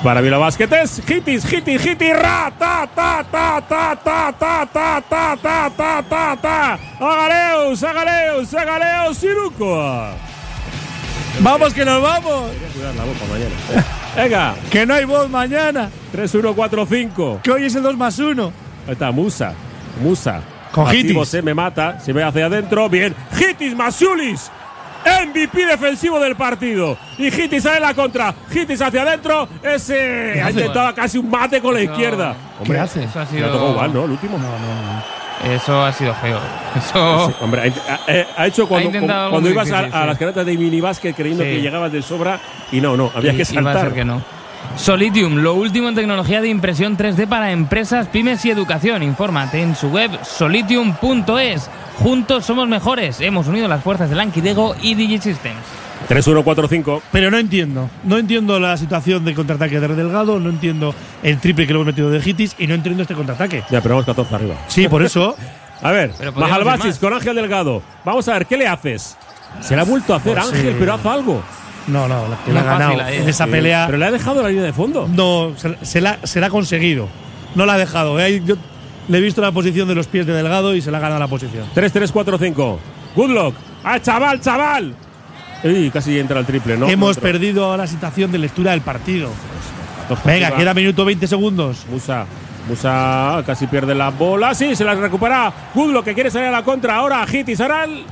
Para 0.03 0.21
Vila 0.21 0.37
Basket 0.37 0.71
es 0.73 0.99
hitis, 1.09 1.43
hitis, 1.51 1.83
hitis, 1.83 2.13
ra, 2.13 2.53
ta, 2.59 2.87
ta, 2.93 3.25
ta, 3.31 3.59
ta, 3.67 3.95
ta, 3.97 4.35
ta, 4.35 4.67
ta, 4.71 5.01
ta, 5.09 5.37
ta, 5.41 5.69
ta, 5.75 6.03
ta, 6.07 6.37
ta. 6.39 6.79
Agaleus, 6.99 7.83
agaleus, 7.83 8.53
agaleus, 8.53 9.17
Siruco. 9.17 10.07
¡Vamos 11.39 11.73
que 11.73 11.83
nos 11.83 11.99
vamos! 11.99 12.51
Cuidar 12.75 12.93
la 12.93 13.05
boca 13.05 13.25
mañana. 13.27 13.85
Venga, 14.15 14.55
¡Que 14.69 14.85
no 14.85 14.93
hay 14.93 15.05
voz 15.05 15.27
mañana! 15.31 15.89
3-1-4-5. 16.15 17.41
¡Que 17.41 17.49
hoy 17.49 17.65
es 17.65 17.73
el 17.73 17.81
2 17.81 17.97
más 17.97 18.19
1! 18.19 18.53
Ahí 18.85 18.93
está, 18.93 19.09
Musa. 19.09 19.55
Musa. 19.99 20.41
Con 20.73 20.93
Hitis. 20.93 21.29
Se 21.29 21.41
me 21.41 21.53
mata, 21.53 21.99
se 21.99 22.11
ve 22.11 22.23
hacia 22.23 22.47
adentro. 22.47 22.89
Bien. 22.89 23.15
Hitis, 23.39 23.75
Masiulis. 23.75 24.51
MVP 25.05 25.65
defensivo 25.65 26.19
del 26.19 26.35
partido. 26.35 26.97
Y 27.17 27.25
Hittis 27.29 27.63
sale 27.63 27.77
en 27.77 27.83
la 27.83 27.93
contra. 27.93 28.33
Hittis 28.53 28.81
hacia 28.81 29.01
adentro. 29.03 29.47
Ese 29.61 30.41
ha 30.41 30.49
intentado 30.49 30.93
casi 30.95 31.17
un 31.17 31.29
mate 31.29 31.61
con 31.61 31.73
la 31.73 31.81
izquierda. 31.81 32.35
¿Qué 32.63 32.77
hace? 32.77 33.03
Eso 33.03 33.19
ha 33.19 33.25
sido, 33.25 33.71
igual, 33.71 33.93
¿no? 33.93 34.05
El 34.05 34.11
último. 34.11 34.37
No, 34.37 34.45
no, 34.47 34.49
no. 35.47 35.53
eso 35.53 35.83
ha 35.83 35.91
sido 35.91 36.13
feo. 36.15 36.39
Eso. 36.77 37.27
Sí, 37.29 37.35
hombre, 37.41 37.73
ha, 37.87 38.41
ha- 38.41 38.47
hecho 38.47 38.65
cuando, 38.67 38.89
ibas 38.97 39.69
a, 39.71 39.81
difícil, 39.81 39.93
a 39.93 40.01
sí. 40.01 40.07
las 40.07 40.17
caretas 40.17 40.45
de 40.45 40.57
minibásquet 40.57 41.15
creyendo 41.15 41.43
Sí. 41.43 41.49
que 41.49 41.61
llegabas 41.61 41.91
de 41.91 42.01
sobra 42.01 42.39
y 42.71 42.79
no, 42.79 42.95
no, 42.95 43.11
había 43.13 43.33
Y- 43.33 43.37
que 43.37 43.43
iba 43.51 43.61
a 43.61 43.63
saltar. 43.65 43.85
ser 43.87 43.93
que 43.93 44.05
no. 44.05 44.21
Solitium, 44.77 45.37
lo 45.37 45.53
último 45.53 45.89
en 45.89 45.95
tecnología 45.95 46.41
de 46.41 46.49
impresión 46.49 46.97
3D 46.97 47.27
para 47.27 47.51
empresas, 47.51 48.07
pymes 48.07 48.43
y 48.45 48.49
educación. 48.49 49.03
Infórmate 49.03 49.61
en 49.61 49.75
su 49.75 49.89
web 49.89 50.11
solitium.es. 50.23 51.69
Juntos 51.99 52.45
somos 52.45 52.67
mejores. 52.67 53.21
Hemos 53.21 53.47
unido 53.47 53.67
las 53.67 53.83
fuerzas 53.83 54.09
de 54.09 54.15
Lankidego 54.15 54.75
y 54.81 54.95
Digisystems. 54.95 55.61
3-1-4-5. 56.09 57.01
Pero 57.11 57.31
no 57.31 57.37
entiendo. 57.37 57.89
No 58.03 58.17
entiendo 58.17 58.59
la 58.59 58.75
situación 58.77 59.23
de 59.23 59.33
contraataque 59.33 59.79
de 59.79 59.87
Delgado, 59.87 60.39
no 60.39 60.49
entiendo 60.49 60.93
el 61.21 61.39
triple 61.39 61.65
que 61.67 61.73
lo 61.73 61.79
hemos 61.79 61.87
metido 61.87 62.09
de 62.09 62.19
Hitis 62.19 62.55
y 62.57 62.67
no 62.67 62.73
entiendo 62.73 63.03
este 63.03 63.15
contraataque. 63.15 63.63
Ya, 63.69 63.81
pero 63.81 63.95
vamos 63.95 64.05
14 64.05 64.35
arriba. 64.35 64.55
Sí, 64.67 64.87
por 64.87 65.03
eso. 65.03 65.35
A 65.81 65.91
ver, 65.91 66.13
más. 66.35 66.97
con 66.97 67.13
Ángel 67.13 67.35
Delgado. 67.35 67.81
Vamos 68.05 68.25
a 68.29 68.33
ver, 68.33 68.45
¿qué 68.45 68.55
le 68.55 68.65
haces? 68.65 69.17
Se 69.59 69.75
le 69.75 69.81
ha 69.81 69.83
vuelto 69.83 70.13
a 70.13 70.17
hacer 70.17 70.35
Pues, 70.35 70.47
Ángel, 70.47 70.75
pero 70.79 70.93
haz 70.93 71.05
algo. 71.05 71.43
No, 71.87 72.07
no, 72.07 72.27
la, 72.27 72.37
que 72.43 72.51
No 72.51 72.55
la 72.55 72.61
ha 72.61 72.63
ganado 72.63 73.07
en 73.09 73.27
esa 73.29 73.45
pelea. 73.47 73.85
Pero 73.87 73.97
le 73.97 74.05
ha 74.05 74.11
dejado 74.11 74.41
la 74.41 74.49
línea 74.49 74.63
de 74.63 74.73
fondo. 74.73 75.07
No, 75.11 75.53
se, 75.57 75.75
se 75.81 76.01
la, 76.01 76.19
se 76.23 76.39
la 76.39 76.47
ha 76.47 76.49
conseguido. 76.49 77.07
No 77.55 77.65
la 77.65 77.73
ha 77.73 77.77
dejado. 77.77 78.19
eh. 78.19 78.41
Yo 78.45 78.55
le 79.09 79.17
he 79.17 79.21
visto 79.21 79.41
la 79.41 79.51
posición 79.51 79.87
de 79.87 79.95
los 79.95 80.07
pies 80.07 80.25
de 80.25 80.33
Delgado 80.33 80.75
y 80.75 80.81
se 80.81 80.91
la 80.91 80.97
ha 80.99 81.01
ganado 81.01 81.19
la 81.19 81.27
posición. 81.27 81.65
3-3-4-5. 81.75 82.77
Goodluck. 83.15 83.55
¡Ah, 83.83 83.99
chaval, 84.01 84.39
chaval! 84.39 84.95
Uy, 85.63 85.89
casi 85.91 86.17
entra 86.19 86.39
el 86.39 86.45
triple, 86.45 86.77
¿no? 86.77 86.87
Hemos 86.87 86.99
No 87.07 87.09
entró. 87.11 87.21
perdido 87.23 87.77
la 87.77 87.85
situación 87.87 88.31
de 88.31 88.37
lectura 88.37 88.71
del 88.71 88.81
partido. 88.81 89.29
Dos 90.09 90.19
Venga, 90.23 90.51
queda 90.55 90.73
minuto 90.73 91.05
20 91.05 91.27
segundos. 91.27 91.85
Musa. 91.89 92.25
Musa 92.67 93.43
casi 93.45 93.67
pierde 93.67 93.93
la 93.93 94.09
bola. 94.09 94.53
Sí, 94.55 94.75
se 94.75 94.83
la 94.85 94.95
recupera. 94.95 95.51
Goodluck 95.73 96.05
que 96.05 96.13
quiere 96.13 96.31
salir 96.31 96.47
a 96.47 96.51
la 96.51 96.63
contra. 96.63 96.95
Ahora 96.95 97.25
Hitis. 97.31 97.59
Ahora 97.61 97.83
el- 97.85 98.05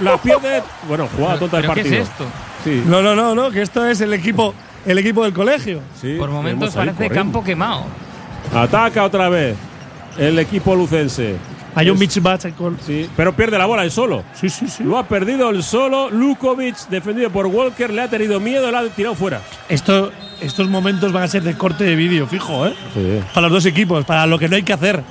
la 0.00 0.16
pierde. 0.22 0.62
Bueno, 0.88 1.08
jugada 1.16 1.38
tonta 1.38 1.56
del 1.58 1.62
¿Pero 1.66 1.74
qué 1.74 1.80
partido. 1.82 2.02
es 2.02 2.08
esto? 2.08 2.24
Sí. 2.64 2.82
No, 2.86 3.02
no, 3.02 3.14
no, 3.14 3.34
no, 3.34 3.50
que 3.50 3.62
esto 3.62 3.86
es 3.86 4.00
el 4.00 4.12
equipo, 4.12 4.54
el 4.86 4.98
equipo 4.98 5.24
del 5.24 5.32
colegio. 5.32 5.80
sí, 6.00 6.16
Por 6.18 6.30
momentos 6.30 6.74
parece 6.74 6.94
corriendo. 6.94 7.14
campo 7.16 7.44
quemado. 7.44 7.84
Ataca 8.54 9.04
otra 9.04 9.28
vez 9.28 9.56
el 10.18 10.38
equipo 10.38 10.74
lucense. 10.74 11.36
Hay 11.74 11.88
un 11.88 11.98
con. 12.58 12.78
Sí, 12.84 13.08
pero 13.16 13.32
pierde 13.32 13.56
la 13.56 13.64
bola 13.64 13.82
el 13.82 13.90
solo. 13.90 14.24
Sí, 14.34 14.50
sí, 14.50 14.68
sí. 14.68 14.84
Lo 14.84 14.98
ha 14.98 15.04
perdido 15.08 15.48
el 15.48 15.62
solo. 15.62 16.10
Lukovic, 16.10 16.76
defendido 16.90 17.30
por 17.30 17.46
Walker, 17.46 17.90
le 17.90 18.02
ha 18.02 18.08
tenido 18.08 18.38
miedo, 18.40 18.70
la 18.70 18.80
ha 18.80 18.84
tirado 18.88 19.14
fuera. 19.14 19.40
Esto, 19.70 20.12
estos 20.42 20.68
momentos 20.68 21.12
van 21.12 21.22
a 21.22 21.28
ser 21.28 21.42
de 21.42 21.54
corte 21.54 21.84
de 21.84 21.96
vídeo, 21.96 22.26
fijo, 22.26 22.66
¿eh? 22.66 22.74
Sí. 22.94 23.20
Para 23.32 23.48
los 23.48 23.52
dos 23.52 23.66
equipos, 23.66 24.04
para 24.04 24.26
lo 24.26 24.38
que 24.38 24.48
no 24.48 24.56
hay 24.56 24.62
que 24.62 24.72
hacer. 24.72 25.02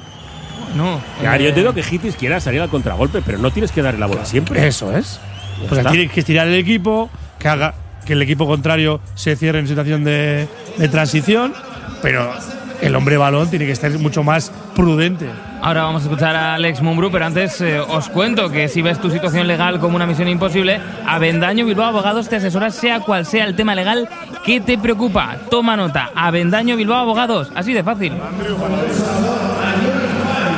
No. 0.75 1.01
Ya, 1.21 1.35
eh, 1.35 1.43
yo 1.43 1.47
entiendo 1.49 1.73
que 1.73 1.81
Hitis 1.81 2.15
quiera 2.15 2.39
salir 2.39 2.61
al 2.61 2.69
contragolpe, 2.69 3.21
pero 3.21 3.37
no 3.37 3.51
tienes 3.51 3.71
que 3.71 3.81
darle 3.81 3.99
la 3.99 4.07
bola 4.07 4.25
siempre. 4.25 4.65
Eso 4.67 4.95
es. 4.95 5.19
Pues 5.67 5.79
está. 5.79 5.91
tiene 5.91 6.09
que 6.09 6.19
estirar 6.19 6.47
el 6.47 6.55
equipo, 6.55 7.09
que 7.39 7.47
haga 7.47 7.75
que 8.05 8.13
el 8.13 8.21
equipo 8.21 8.47
contrario 8.47 8.99
se 9.15 9.35
cierre 9.35 9.59
en 9.59 9.67
situación 9.67 10.03
de, 10.03 10.47
de 10.77 10.87
transición, 10.87 11.53
pero 12.01 12.33
el 12.81 12.95
hombre 12.95 13.17
balón 13.17 13.49
tiene 13.49 13.65
que 13.65 13.71
estar 13.71 13.91
mucho 13.99 14.23
más 14.23 14.51
prudente. 14.75 15.29
Ahora 15.61 15.83
vamos 15.83 16.01
a 16.01 16.05
escuchar 16.05 16.35
a 16.35 16.55
Alex 16.55 16.81
Mumbrú, 16.81 17.11
pero 17.11 17.25
antes 17.25 17.61
eh, 17.61 17.79
os 17.79 18.09
cuento 18.09 18.49
que 18.49 18.67
si 18.67 18.81
ves 18.81 18.99
tu 18.99 19.11
situación 19.11 19.47
legal 19.47 19.79
como 19.79 19.95
una 19.95 20.07
misión 20.07 20.27
imposible, 20.27 20.81
Avendaño 21.05 21.65
Bilbao 21.65 21.87
Abogados 21.89 22.27
te 22.29 22.37
asesora 22.37 22.71
sea 22.71 22.99
cual 23.01 23.25
sea 23.25 23.45
el 23.45 23.55
tema 23.55 23.75
legal 23.75 24.09
que 24.43 24.59
te 24.59 24.77
preocupa. 24.77 25.37
Toma 25.49 25.77
nota, 25.77 26.09
Avendaño 26.15 26.75
Bilbao 26.75 26.97
Abogados, 26.97 27.51
así 27.53 27.73
de 27.73 27.83
fácil. 27.83 28.13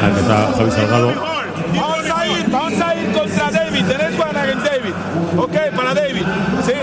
Aquí 0.04 0.20
está 0.20 0.52
Javi 0.58 0.72
Salgado. 0.72 1.14
Vamos 1.76 2.10
a 2.16 2.28
ir, 2.28 2.50
vamos 2.50 2.82
a 2.82 2.96
ir 2.96 3.12
contra 3.12 3.52
David. 3.52 3.86
Tenés 3.86 4.20
one 4.20 4.40
against 4.40 4.66
David. 4.66 4.94
Ok, 5.38 5.76
para 5.76 5.94
David. 5.94 6.24
Sí. 6.66 6.74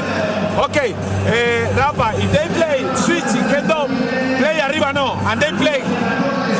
Ok. 0.59 0.76
Eh, 1.26 1.68
Rafa, 1.76 2.14
if 2.16 2.32
they 2.32 2.49
And 5.30 5.40
they 5.40 5.52
play 5.52 5.80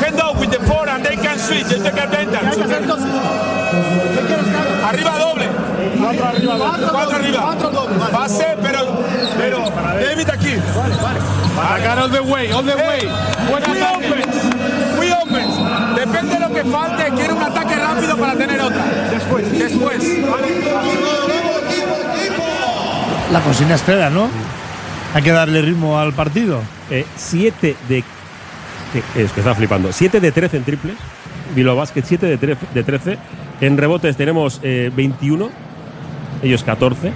hand 0.01 0.19
up 0.21 0.39
with 0.39 0.51
the 0.51 0.59
four 0.65 0.87
and 0.87 1.03
they 1.05 1.15
can 1.17 1.37
switch. 1.37 1.65
They 1.67 1.79
take 1.79 1.97
advantage. 1.99 2.39
Arriba 4.87 5.11
doble. 5.19 5.47
Cuatro 5.99 6.25
arriba. 6.25 6.57
Cuatro 6.91 7.15
arriba. 7.17 7.55
Pase, 8.11 8.57
pero, 8.61 9.03
pero 9.37 9.69
David 9.99 10.29
aquí. 10.29 10.53
Acá 11.59 12.01
all 12.01 12.09
the 12.09 12.21
way, 12.21 12.51
all 12.51 12.63
the 12.63 12.75
way. 12.77 13.01
We 13.51 13.83
open. 13.83 14.23
We 14.99 15.11
open. 15.13 15.95
Depende 15.95 16.33
de 16.35 16.39
lo 16.39 16.53
que 16.53 16.63
falte. 16.63 17.03
Quiere 17.15 17.33
un 17.33 17.43
ataque 17.43 17.75
rápido 17.75 18.17
para 18.17 18.33
tener 18.35 18.61
otra. 18.61 18.83
Después. 19.11 19.51
Después. 19.51 20.03
La 23.31 23.39
consigna 23.41 23.75
es 23.75 23.81
clara, 23.81 24.09
¿no? 24.09 24.27
Hay 25.13 25.21
que 25.23 25.31
darle 25.31 25.61
ritmo 25.61 25.99
al 25.99 26.13
partido. 26.13 26.61
7 27.17 27.69
Eh, 27.71 27.75
de. 27.87 27.95
de- 27.95 28.03
Es 29.15 29.31
que 29.31 29.39
está 29.41 29.55
flipando. 29.55 29.91
7 29.91 30.19
de 30.19 30.31
13 30.31 30.57
en 30.57 30.63
triple. 30.63 30.93
Bilbao 31.55 31.75
Basket 31.75 32.03
7 32.05 32.25
de, 32.25 32.39
tre- 32.39 32.57
de 32.73 32.83
13. 32.83 33.17
En 33.61 33.77
rebotes 33.77 34.15
tenemos 34.17 34.59
eh, 34.63 34.91
21. 34.95 35.49
Ellos 36.43 36.63
14. 36.63 37.11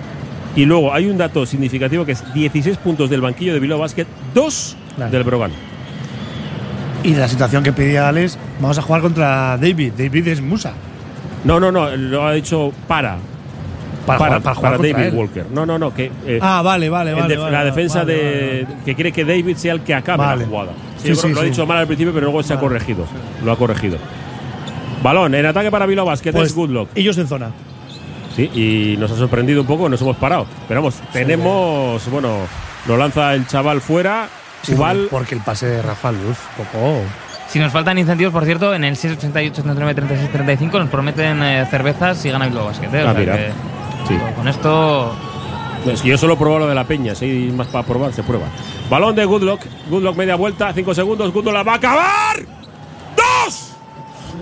Y 0.56 0.66
luego 0.66 0.94
hay 0.94 1.08
un 1.10 1.18
dato 1.18 1.46
significativo 1.46 2.06
que 2.06 2.14
es 2.14 2.34
16 2.34 2.78
puntos 2.78 3.10
del 3.10 3.22
banquillo 3.22 3.54
de 3.54 3.60
Bilbao 3.60 3.80
Basket, 3.80 4.06
2 4.34 4.78
Claro. 4.96 5.12
del 5.12 5.24
Brogan. 5.24 5.52
Y 7.04 7.14
la 7.16 7.28
situación 7.28 7.62
que 7.64 7.74
pedía 7.74 8.08
Alex, 8.08 8.38
vamos 8.60 8.78
a 8.78 8.82
jugar 8.82 9.02
contra 9.02 9.58
David. 9.58 9.94
David 9.98 10.28
es 10.30 10.42
Musa. 10.42 10.74
No, 11.44 11.60
no, 11.60 11.72
no, 11.72 11.96
lo 11.96 12.26
ha 12.26 12.34
dicho 12.34 12.72
para. 12.88 13.18
Para, 14.06 14.40
Para, 14.40 14.56
jugar 14.56 14.78
David 14.78 14.96
él. 14.98 15.14
Walker. 15.16 15.46
No, 15.52 15.66
no, 15.66 15.78
no, 15.80 15.94
que. 15.94 16.12
eh, 16.26 16.40
Ah, 16.42 16.62
vale, 16.64 16.90
vale, 16.90 17.14
vale. 17.14 17.28
def- 17.36 17.40
vale, 17.42 17.52
la 17.52 17.66
defensa 17.66 18.00
vale, 18.00 18.14
de 18.14 18.22
vale, 18.24 18.64
vale. 18.66 18.78
que 18.86 18.96
quiere 18.96 19.12
que 19.12 19.26
David 19.26 19.56
sea 19.58 19.74
el 19.74 19.82
que 19.82 19.94
acabe 19.96 20.18
Vale. 20.24 20.42
la 20.44 20.48
jugada. 20.48 20.72
Sí, 21.02 21.16
sí, 21.16 21.28
lo 21.30 21.40
ha 21.42 21.44
dicho 21.44 21.66
mal 21.66 21.78
al 21.80 21.88
principio, 21.88 22.14
pero 22.14 22.26
luego 22.28 22.42
se 22.44 22.54
ha 22.54 22.60
corregido. 22.60 23.06
Lo 23.44 23.52
ha 23.52 23.58
corregido. 23.58 23.98
Balón 25.04 25.36
en 25.36 25.46
ataque 25.46 25.70
para 25.72 25.86
Bilbao 25.86 26.06
Basket 26.06 26.32
Pues, 26.32 26.50
es 26.50 26.56
Goodluck. 26.56 26.90
ellos 26.96 27.18
en 27.18 27.28
zona. 27.28 27.52
Sí, 28.36 28.50
y 28.54 28.98
nos 28.98 29.12
ha 29.12 29.16
sorprendido 29.16 29.62
un 29.62 29.68
poco, 29.68 29.88
nos 29.88 30.02
hemos 30.02 30.18
parado. 30.18 30.46
Pero 30.68 30.82
vamos, 30.82 30.96
tenemos, 31.14 32.10
bueno, 32.10 32.40
lo 32.88 32.98
lanza 32.98 33.34
el 33.34 33.48
chaval 33.48 33.82
fuera. 33.82 34.28
Sí, 34.64 34.74
Ubal, 34.74 35.08
porque- 35.12 35.36
el 35.36 35.42
pase 35.42 35.68
de 35.68 35.82
Rafa 35.82 36.12
Luz, 36.12 36.38
poco. 36.58 37.02
Si 37.48 37.60
nos 37.60 37.72
faltan 37.72 37.98
incentivos, 38.00 38.34
por 38.34 38.44
cierto, 38.44 38.74
en 38.74 38.84
el 38.84 38.96
688 38.98 39.62
79 39.62 39.94
36 39.94 40.32
35 40.32 40.80
nos 40.80 40.90
prometen 40.90 41.42
eh, 41.44 41.66
cervezas 41.70 42.26
y 42.26 42.32
gana 42.32 42.48
Bilbao 42.48 42.66
Basket. 42.66 42.88
eh, 42.92 43.04
o 43.04 43.08
Ah, 43.08 43.12
sea 43.12 43.20
mira. 43.20 43.38
que, 43.38 43.50
Sí. 44.08 44.16
Con 44.36 44.48
esto 44.48 45.16
Es 45.88 46.02
que 46.02 46.10
yo 46.10 46.18
solo 46.18 46.38
probo 46.38 46.60
lo 46.60 46.68
de 46.68 46.76
la 46.76 46.84
peña, 46.86 47.16
si 47.16 47.26
hay 47.26 47.52
más 47.52 47.68
para 47.68 47.86
probar, 47.86 48.14
se 48.14 48.24
prueba. 48.24 48.46
Balón 48.90 49.16
de 49.16 49.26
Goodluck, 49.26 49.62
Goodluck 49.90 50.16
media 50.16 50.36
vuelta, 50.36 50.72
5 50.74 50.94
segundos, 50.96 51.32
Goodluck 51.34 51.54
la 51.54 51.64
va 51.64 51.74
a 51.74 51.76
acabar. 51.76 52.38
¡Dos! 53.16 53.72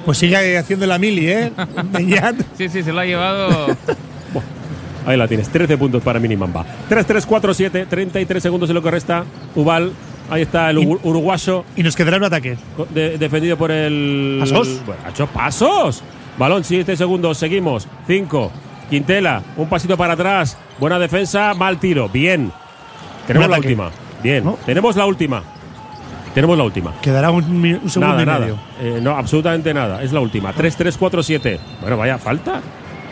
Pues 0.06 0.18
sigue 0.18 0.58
haciendo 0.58 0.86
la 0.86 0.98
mili, 0.98 1.28
¿eh? 1.30 1.52
Sí, 2.58 2.70
sí, 2.70 2.84
se 2.84 2.92
lo 2.92 3.00
ha 3.00 3.06
llevado. 3.06 3.68
Ahí 5.06 5.18
la 5.18 5.28
tienes, 5.28 5.50
13 5.50 5.78
puntos 5.78 6.02
para 6.02 6.18
Minimamba. 6.20 6.66
3-3-4-7, 6.90 7.88
33 7.90 8.42
segundos 8.42 8.70
en 8.70 8.76
lo 8.76 8.82
que 8.82 8.90
resta. 8.92 9.26
Ubal, 9.54 9.92
ahí 10.30 10.44
está 10.44 10.70
el 10.70 10.80
Y- 10.80 10.86
uru- 10.86 11.00
uruguayo, 11.04 11.66
y 11.76 11.84
nos 11.84 11.94
quedará 11.94 12.16
un 12.18 12.24
ataque. 12.24 12.58
de- 12.94 13.18
defendido 13.18 13.58
por 13.58 13.70
el. 13.72 14.38
¿Pasos? 14.40 14.80
Bueno, 14.86 15.02
ha 15.06 15.10
hecho 15.10 15.28
pasos. 15.28 16.02
Balón, 16.38 16.64
7 16.64 16.96
segundos, 16.96 17.38
seguimos. 17.38 17.86
5. 18.08 18.50
Quintela, 18.94 19.42
un 19.58 19.68
pasito 19.68 19.98
para 19.98 20.14
atrás. 20.14 20.56
Buena 20.78 21.00
defensa, 21.00 21.56
mal 21.56 21.80
tiro. 21.80 22.10
Bien. 22.10 22.52
Tenemos 23.26 23.50
la 23.50 23.58
última. 23.58 23.90
Bien. 24.22 24.44
¿No? 24.44 24.58
Tenemos 24.68 24.96
la 24.96 25.08
última. 25.08 25.42
Tenemos 26.36 26.56
la 26.56 26.64
última. 26.64 26.94
Quedará 27.02 27.32
un, 27.32 27.44
segundo 27.90 28.00
Nada, 28.16 28.22
y 28.22 28.26
nada. 28.28 28.40
medio. 28.40 28.58
Eh, 28.80 29.00
no, 29.02 29.18
absolutamente 29.18 29.74
nada. 29.74 30.04
Es 30.04 30.12
la 30.14 30.20
última. 30.20 30.54
3-3-4-7. 30.54 31.58
Bueno, 31.82 31.98
vaya 31.98 32.20
falta. 32.20 32.62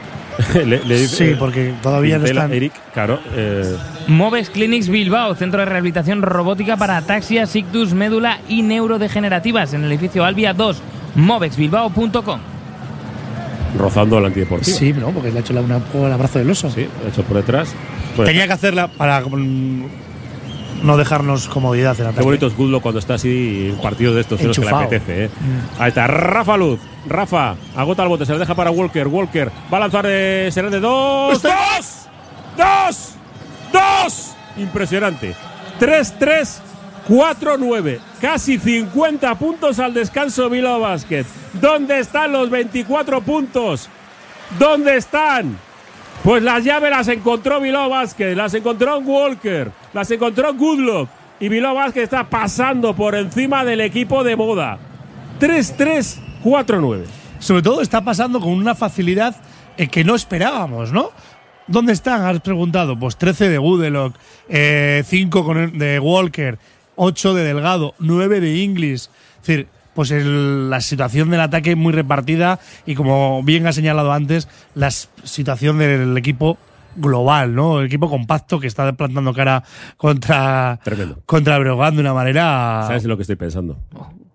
le, 0.54 0.66
le 0.86 1.00
dice- 1.00 1.16
Sí, 1.32 1.36
porque 1.40 1.74
todavía 1.82 2.20
no 2.20 2.26
están. 2.26 2.54
Eric, 2.54 2.74
claro. 2.94 3.20
eh, 3.34 3.76
Movex 4.08 4.52
Clinics 4.52 4.88
Bilbao, 4.88 5.34
centro 5.34 5.62
de 5.62 5.66
rehabilitación 5.66 6.22
robótica 6.22 6.78
para 6.78 6.98
ataxia, 6.98 7.48
sictus, 7.48 7.94
médula 7.94 8.38
y 8.48 8.62
neurodegenerativas 8.62 9.74
en 9.74 9.84
el 9.84 9.92
edificio 9.92 10.24
Albia 10.26 10.54
2, 10.54 10.80
movexbilbao.com. 11.16 12.40
rozando 13.78 14.18
al 14.18 14.26
antideportivo. 14.26 14.78
Sí, 14.78 14.94
no, 14.94 15.10
porque 15.12 15.32
le 15.32 15.38
ha 15.38 15.42
hecho 15.42 15.54
la- 15.54 15.62
una, 15.62 15.78
un 15.78 15.84
poco 15.84 16.08
el 16.08 16.14
abrazo 16.14 16.40
del 16.40 16.50
oso. 16.50 16.70
Sí, 16.70 16.88
hecho 17.08 17.24
por 17.24 17.38
detrás. 17.38 17.70
Pues, 18.16 18.28
Tenía 18.28 18.48
que 18.48 18.54
hacerla 18.54 18.88
para 18.90 19.22
mm, 19.22 19.86
no 20.84 20.98
dejarnos 20.98 21.48
comodidad 21.48 21.96
en 22.00 22.06
ataque. 22.08 22.20
Qué 22.20 22.24
bonito 22.26 22.48
es 22.48 22.56
Goodlock 22.58 22.82
cuando 22.82 23.00
está 23.00 23.14
así 23.16 23.70
en 23.72 23.82
partidos 23.82 24.16
de 24.16 24.22
estos 24.22 24.42
en 24.42 24.48
los 24.48 24.60
que 24.60 24.66
le 24.66 24.72
apetece. 24.72 25.26
¿eh? 25.26 25.30
Ahí 25.80 25.90
está, 25.90 26.08
Rafa 26.08 26.58
Luz. 26.58 26.80
Rafa, 27.08 27.56
agota 27.76 28.04
el 28.04 28.10
bote, 28.10 28.26
se 28.26 28.34
le 28.34 28.40
deja 28.40 28.54
para 28.56 28.72
Walker. 28.72 29.08
Walker 29.08 29.52
va 29.74 29.78
a 29.78 29.82
lanzar 29.82 30.06
de. 30.06 30.50
será 30.52 30.70
de 30.70 30.80
dos. 30.80 31.34
Está- 31.34 31.56
¡Dos! 31.78 32.08
dos, 32.58 33.14
dos. 33.72 34.32
Impresionante. 34.58 35.34
3-3, 35.80 36.60
4-9. 37.08 38.00
Casi 38.20 38.58
50 38.58 39.36
puntos 39.36 39.80
al 39.80 39.94
descanso 39.94 40.50
Bilbao 40.50 40.80
Basket. 40.80 41.26
¿Dónde 41.54 42.00
están 42.00 42.32
los 42.32 42.50
24 42.50 43.22
puntos? 43.22 43.90
¿Dónde 44.60 44.98
están? 44.98 45.58
Pues 46.24 46.44
las 46.44 46.64
llaves 46.64 46.92
las 46.92 47.08
encontró 47.08 47.60
Bilbao 47.60 47.90
Basket, 47.90 48.36
las 48.36 48.54
encontró 48.54 49.00
Walker, 49.00 49.72
las 49.94 50.12
encontró 50.12 50.54
Goodluck. 50.54 51.10
Y 51.40 51.50
Bilbao 51.50 51.74
Basket 51.74 52.04
está 52.04 52.30
pasando 52.30 52.96
por 52.96 53.16
encima 53.16 53.66
del 53.66 53.82
equipo 53.82 54.24
de 54.24 54.36
moda. 54.36 54.78
3-3, 55.40 56.20
4-9. 56.44 57.06
Sobre 57.40 57.64
todo 57.64 57.82
está 57.82 58.02
pasando 58.02 58.40
con 58.40 58.52
una 58.52 58.76
facilidad 58.76 59.36
eh, 59.78 59.88
que 59.88 60.04
no 60.04 60.14
esperábamos, 60.14 60.92
¿no? 60.92 61.10
¿Dónde 61.66 61.94
están? 61.94 62.24
Has 62.24 62.42
preguntado. 62.42 63.00
Pues 63.00 63.18
13 63.18 63.50
de 63.50 63.58
Goodelock, 63.58 64.16
5 64.48 65.56
de 65.74 66.00
Walker, 66.00 66.60
8 67.04 67.34
de 67.34 67.44
Delgado, 67.44 67.96
9 67.98 68.40
de 68.40 68.58
Inglis. 68.60 69.10
Es 69.42 69.48
decir, 69.48 69.68
pues 69.96 70.12
el- 70.12 70.70
la 70.70 70.82
situación 70.82 71.32
del 71.32 71.42
ataque 71.42 71.76
muy 71.76 71.94
repartida 71.94 72.60
y 72.86 72.94
como 72.94 73.42
bien 73.44 73.66
ha 73.66 73.74
señalado 73.74 74.12
antes, 74.14 74.48
la 74.76 74.92
situación 74.92 75.80
del 75.80 76.16
equipo 76.16 76.60
global, 76.96 77.56
¿no? 77.56 77.80
El 77.80 77.88
equipo 77.88 78.08
compacto 78.08 78.60
que 78.60 78.68
está 78.68 78.92
plantando 78.94 79.34
cara 79.34 79.64
contra, 79.98 80.80
Tremendo. 80.84 81.20
contra 81.26 81.58
Breogán 81.58 81.96
de 81.96 82.02
una 82.02 82.14
manera... 82.14 82.84
¿Sabes 82.86 83.06
lo 83.06 83.16
que 83.18 83.24
estoy 83.24 83.36
pensando? 83.38 83.80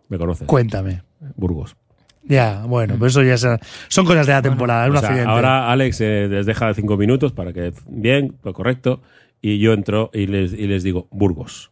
Me 0.09 0.19
conoces. 0.19 0.47
Cuéntame. 0.49 1.03
Burgos. 1.37 1.77
Ya, 2.25 2.65
bueno, 2.67 2.95
pero 2.95 3.07
eso 3.07 3.23
ya 3.23 3.35
es- 3.35 3.47
son 3.89 4.05
cosas 4.07 4.27
de 4.27 4.33
la 4.33 4.43
temporada, 4.43 4.87
es 4.87 4.91
un 4.91 4.97
O 4.97 5.01
sea, 5.01 5.09
accidente. 5.11 5.31
ahora 5.33 5.71
Alex 5.71 6.01
eh, 6.01 6.27
les 6.29 6.47
deja 6.47 6.75
cinco 6.75 6.97
minutos 6.97 7.33
para 7.33 7.53
que 7.53 7.73
bien, 7.89 8.35
lo 8.43 8.53
correcto, 8.53 9.01
y 9.41 9.59
yo 9.61 9.73
entro 9.73 10.11
y 10.13 10.27
les, 10.27 10.53
y 10.53 10.67
les 10.67 10.83
digo 10.83 11.07
Burgos, 11.13 11.71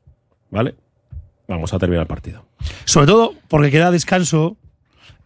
¿vale? 0.51 0.76
Vamos 1.49 1.72
a 1.74 1.78
terminar 1.78 2.03
el 2.03 2.07
partido. 2.09 2.45
Sobre 2.84 3.07
todo 3.07 3.34
porque 3.49 3.70
queda 3.70 3.90
descanso. 3.90 4.57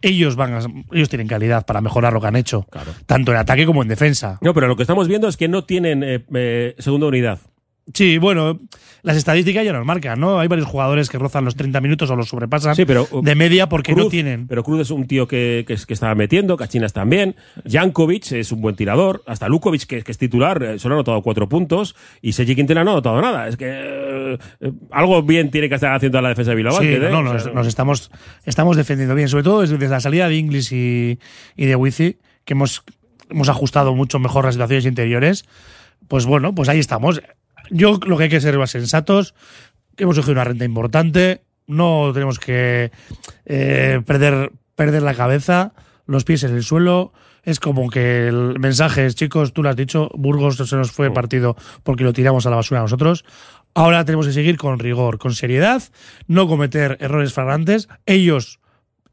Ellos 0.01 0.37
van 0.37 0.55
a- 0.55 0.61
ellos 0.93 1.09
tienen 1.09 1.27
calidad 1.27 1.67
para 1.67 1.81
mejorar 1.81 2.13
lo 2.13 2.21
que 2.21 2.29
han 2.29 2.37
hecho, 2.37 2.65
Claro. 2.71 2.93
tanto 3.07 3.33
en 3.33 3.39
ataque 3.39 3.67
como 3.67 3.83
en 3.83 3.89
defensa. 3.89 4.39
No, 4.43 4.55
pero 4.55 4.69
lo 4.69 4.77
que 4.77 4.83
estamos 4.85 5.09
viendo 5.09 5.27
es 5.27 5.37
que 5.37 5.49
no 5.49 5.65
tienen 5.65 6.05
eh, 6.05 6.25
eh, 6.35 6.77
segunda 6.79 7.09
unidad. 7.09 7.41
Sí, 7.95 8.19
bueno, 8.19 8.61
las 9.03 9.17
estadísticas 9.17 9.65
ya 9.65 9.73
nos 9.73 9.85
marcan, 9.87 10.21
¿no? 10.21 10.39
Hay 10.41 10.49
varios 10.49 10.67
jugadores 10.69 11.09
que 11.09 11.17
rozan 11.19 11.45
los 11.45 11.55
30 11.57 11.81
minutos 11.81 12.11
o 12.11 12.17
los 12.17 12.29
sobrepasan 12.29 12.75
Sí, 12.77 12.85
pero, 12.85 13.07
uh, 13.11 13.23
de 13.23 13.35
media 13.35 13.69
porque 13.69 13.95
no 13.95 14.09
tienen. 14.09 14.47
Pero 14.47 14.63
Cruz 14.63 14.81
es 14.81 14.91
un 14.91 15.07
tío 15.07 15.27
que, 15.27 15.65
que, 15.67 15.73
es- 15.75 15.87
que 15.87 15.95
estaba 15.95 16.15
metiendo, 16.15 16.57
Cachinas 16.57 16.93
también. 16.93 17.37
Jankovic 17.67 18.33
es 18.33 18.53
un 18.53 18.61
buen 18.61 18.77
tirador. 18.77 19.23
Hasta 19.27 19.49
Lukovic, 19.49 19.85
que, 19.87 20.03
que 20.03 20.13
es 20.13 20.19
titular, 20.19 20.63
eh, 20.63 20.79
solo 20.79 20.95
ha 20.95 20.99
anotado 20.99 21.23
cuatro 21.23 21.49
puntos. 21.49 21.95
Y 22.21 22.33
Sergi 22.33 22.55
Quintela 22.55 22.85
no 22.85 22.91
ha 22.91 22.93
anotado 22.95 23.21
nada. 23.23 23.49
Es 23.49 23.57
que 23.57 23.67
eh, 23.71 24.39
algo 24.91 25.23
bien 25.23 25.51
tiene 25.51 25.69
que 25.69 25.77
estar 25.77 25.95
haciendo 25.95 26.21
la 26.21 26.29
defensa 26.31 26.51
de 26.51 26.57
Bilbao. 26.57 26.79
Sí, 26.81 26.97
no, 27.01 27.19
O 27.19 27.23
nos, 27.23 27.43
sea, 27.45 27.53
nos 27.53 27.67
estamos, 27.67 28.11
estamos 28.45 28.77
defendiendo 28.77 29.15
bien, 29.15 29.29
sobre 29.29 29.45
todo 29.45 29.61
desde, 29.63 29.79
desde 29.79 29.93
la 29.95 30.01
salida 30.01 30.29
de 30.29 30.37
Inglis 30.37 30.73
y, 30.73 31.19
y 31.57 31.65
de 31.67 31.75
Wizi, 31.77 32.19
que 32.45 32.53
hemos, 32.53 32.83
hemos 33.31 33.49
ajustado 33.49 33.95
mucho 33.95 34.19
mejor 34.19 34.45
las 34.45 34.55
situaciones 34.55 34.85
interiores. 34.85 35.45
Pues 36.07 36.27
bueno, 36.27 36.55
pues 36.55 36.69
ahí 36.69 36.79
estamos. 36.79 37.21
Yo 37.71 37.99
lo 38.07 38.17
que 38.17 38.25
hay 38.25 38.31
que 38.31 38.41
ser 38.41 38.59
más 38.59 38.71
sensatos, 38.71 39.35
que 39.97 40.05
hemos 40.05 40.17
cogido 40.17 40.33
una 40.33 40.45
renta 40.45 40.65
importante, 40.65 41.43
no 41.67 42.11
tenemos 42.13 42.39
que 42.39 42.91
eh, 43.45 44.01
perder, 44.07 44.53
perder 44.75 45.03
la 45.03 45.15
cabeza, 45.15 45.73
los 46.07 46.25
pies 46.25 46.43
en 46.45 46.55
el 46.55 46.65
suelo. 46.65 47.13
Es 47.45 47.61
como 47.61 47.89
que 47.89 48.29
el 48.29 48.59
mensaje 48.59 49.07
es, 49.07 49.15
chicos, 49.15 49.53
tú 49.53 49.63
lo 49.63 49.71
has 49.71 49.77
dicho, 49.77 50.11
Burgos 50.15 50.57
se 50.57 50.77
nos 50.77 50.91
fue 50.91 51.13
partido 51.13 51.57
porque 51.83 52.05
lo 52.05 52.13
tiramos 52.13 52.47
a 52.47 52.51
la 52.51 52.57
basura 52.57 52.81
nosotros. 52.81 53.25
Ahora 53.75 54.05
tenemos 54.05 54.27
que 54.27 54.33
seguir 54.33 54.57
con 54.57 54.79
rigor, 54.79 55.19
con 55.19 55.35
seriedad, 55.35 55.83
no 56.27 56.49
cometer 56.49 56.97
errores 57.01 57.33
flagrantes. 57.33 57.89
Ellos 58.07 58.61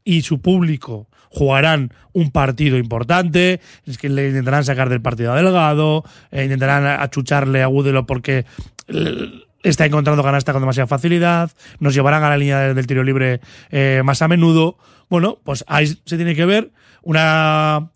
y 0.04 0.22
su 0.22 0.40
público 0.40 1.08
jugarán 1.36 1.92
un 2.12 2.30
partido 2.30 2.78
importante, 2.78 3.60
es 3.84 3.98
que 3.98 4.08
le 4.08 4.28
intentarán 4.28 4.64
sacar 4.64 4.88
del 4.88 5.02
partido 5.02 5.32
a 5.32 5.36
Delgado, 5.36 6.02
eh, 6.30 6.44
intentarán 6.44 6.86
achucharle 6.86 7.62
a 7.62 7.66
Gudelo 7.66 8.06
porque 8.06 8.46
l- 8.88 9.44
está 9.62 9.84
encontrando 9.84 10.22
canasta 10.22 10.52
con 10.52 10.62
demasiada 10.62 10.86
facilidad, 10.86 11.50
nos 11.78 11.92
llevarán 11.94 12.24
a 12.24 12.30
la 12.30 12.38
línea 12.38 12.60
del, 12.72 12.86
tiro 12.86 13.04
libre 13.04 13.40
eh, 13.70 14.00
más 14.04 14.22
a 14.22 14.28
menudo. 14.28 14.78
Bueno, 15.10 15.38
pues 15.44 15.62
ahí 15.68 15.86
se 15.86 16.16
tiene 16.16 16.34
que 16.34 16.46
ver 16.46 16.70
una 17.02 17.90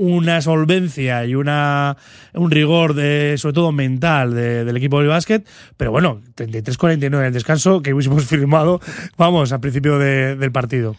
una 0.00 0.40
solvencia 0.40 1.24
y 1.26 1.34
una 1.34 1.96
un 2.32 2.52
rigor 2.52 2.94
de 2.94 3.34
sobre 3.36 3.54
todo 3.54 3.72
mental 3.72 4.32
de- 4.32 4.64
del 4.64 4.76
equipo 4.76 5.00
del 5.00 5.08
básquet, 5.08 5.44
pero 5.76 5.90
bueno, 5.90 6.20
33-49 6.36 7.26
el 7.26 7.32
descanso 7.32 7.82
que 7.82 7.92
hubiésemos 7.92 8.24
firmado, 8.28 8.80
vamos, 9.16 9.50
al 9.52 9.58
principio 9.58 9.98
de- 9.98 10.36
del 10.36 10.52
partido. 10.52 10.94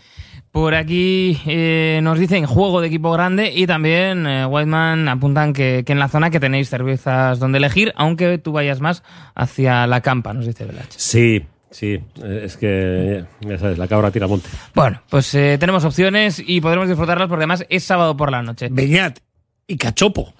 Por 0.51 0.73
aquí 0.73 1.39
eh, 1.45 1.99
nos 2.01 2.17
dicen 2.17 2.45
juego 2.47 2.81
de 2.81 2.87
equipo 2.87 3.11
grande 3.11 3.51
y 3.55 3.67
también 3.67 4.25
eh, 4.25 4.45
Whiteman 4.47 5.07
apuntan 5.07 5.53
que, 5.53 5.83
que 5.85 5.93
en 5.93 5.99
la 5.99 6.07
zona 6.07 6.31
que 6.31 6.39
tenéis 6.39 6.69
cervezas 6.69 7.37
donde 7.39 7.59
elegir, 7.59 7.93
aunque 7.95 8.39
tú 8.39 8.51
vayas 8.51 8.81
más 8.81 9.03
hacia 9.35 9.85
la 9.85 10.01
campa, 10.01 10.33
nos 10.33 10.47
dice 10.47 10.65
Velach. 10.65 10.89
Sí, 10.89 11.43
sí. 11.69 11.99
eh, 12.23 12.41
Es 12.43 12.57
que, 12.57 13.25
ya 13.41 13.57
sabes, 13.59 13.77
la 13.77 13.87
cabra 13.87 14.09
tira 14.09 14.25
monte. 14.27 14.49
Bueno, 14.73 15.01
pues 15.09 15.33
eh, 15.35 15.57
tenemos 15.59 15.85
opciones 15.85 16.41
y 16.45 16.61
podremos 16.61 16.87
disfrutarlas 16.87 17.27
porque 17.27 17.41
además 17.43 17.65
es 17.69 17.83
sábado 17.83 18.17
por 18.17 18.31
la 18.31 18.41
noche. 18.41 18.69
Beñat 18.71 19.19
y 19.67 19.77
Cachopo. 19.77 20.33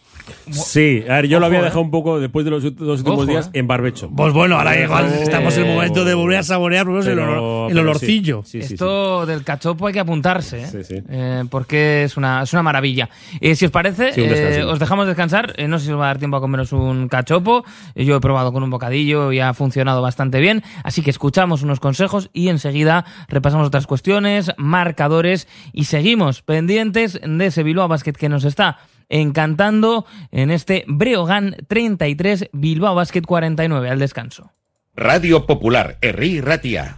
Sí, 0.51 1.03
a 1.09 1.13
ver, 1.15 1.27
yo 1.27 1.39
lo 1.39 1.45
había 1.45 1.59
eh. 1.59 1.63
dejado 1.63 1.81
un 1.81 1.91
poco 1.91 2.19
después 2.19 2.45
de 2.45 2.51
los 2.51 2.63
dos 2.63 2.99
últimos 2.99 3.19
Ojo, 3.19 3.25
días 3.25 3.47
eh. 3.47 3.59
en 3.59 3.67
barbecho. 3.67 4.09
Pues 4.15 4.33
bueno, 4.33 4.57
ahora 4.57 4.79
igual 4.79 5.05
estamos 5.05 5.55
en 5.57 5.65
el 5.65 5.75
momento 5.75 6.05
de 6.05 6.13
volver 6.13 6.37
a 6.39 6.43
saborear 6.43 6.85
por 6.85 6.95
lo 6.95 6.99
menos 7.01 7.07
el, 7.11 7.19
olor- 7.19 7.71
el 7.71 7.77
olorcillo. 7.79 8.43
sí, 8.45 8.61
sí, 8.61 8.67
sí, 8.69 8.73
Esto 8.75 9.25
del 9.25 9.43
cachopo 9.43 9.87
hay 9.87 9.93
que 9.93 9.99
apuntarse, 9.99 10.63
¿eh? 10.63 10.67
Sí, 10.67 10.83
sí. 10.83 10.95
Eh, 11.09 11.43
porque 11.49 12.03
es 12.03 12.17
una, 12.17 12.43
es 12.43 12.53
una 12.53 12.63
maravilla. 12.63 13.09
Eh, 13.41 13.55
si 13.55 13.65
os 13.65 13.71
parece, 13.71 14.11
eh, 14.15 14.63
os 14.63 14.79
dejamos 14.79 15.07
descansar. 15.07 15.53
Eh, 15.57 15.67
no 15.67 15.79
sé 15.79 15.85
si 15.87 15.91
os 15.91 15.99
va 15.99 16.05
a 16.05 16.07
dar 16.07 16.19
tiempo 16.19 16.37
a 16.37 16.41
comeros 16.41 16.71
un 16.71 17.07
cachopo. 17.07 17.63
Yo 17.95 18.15
he 18.15 18.19
probado 18.19 18.51
con 18.53 18.63
un 18.63 18.69
bocadillo 18.69 19.31
y 19.31 19.39
ha 19.39 19.53
funcionado 19.53 20.01
bastante 20.01 20.39
bien. 20.39 20.63
Así 20.83 21.01
que 21.01 21.09
escuchamos 21.09 21.61
unos 21.63 21.79
consejos 21.79 22.29
y 22.33 22.49
enseguida 22.49 23.05
repasamos 23.27 23.67
otras 23.67 23.87
cuestiones, 23.87 24.51
marcadores 24.57 25.47
y 25.73 25.85
seguimos 25.85 26.41
pendientes 26.41 27.19
de 27.25 27.45
ese 27.45 27.63
Bilbao 27.63 27.87
Basket 27.87 28.13
que 28.13 28.29
nos 28.29 28.43
está 28.45 28.77
encantando 29.09 30.05
en 30.31 30.51
este 30.51 30.85
Breogán 30.87 31.55
33, 31.67 32.49
Bilbao 32.53 32.95
Basket 32.95 33.23
49 33.23 33.89
al 33.89 33.99
descanso. 33.99 34.53
Radio 34.95 35.45
Popular, 35.45 35.97
Herri 36.01 36.41
Ratia. 36.41 36.97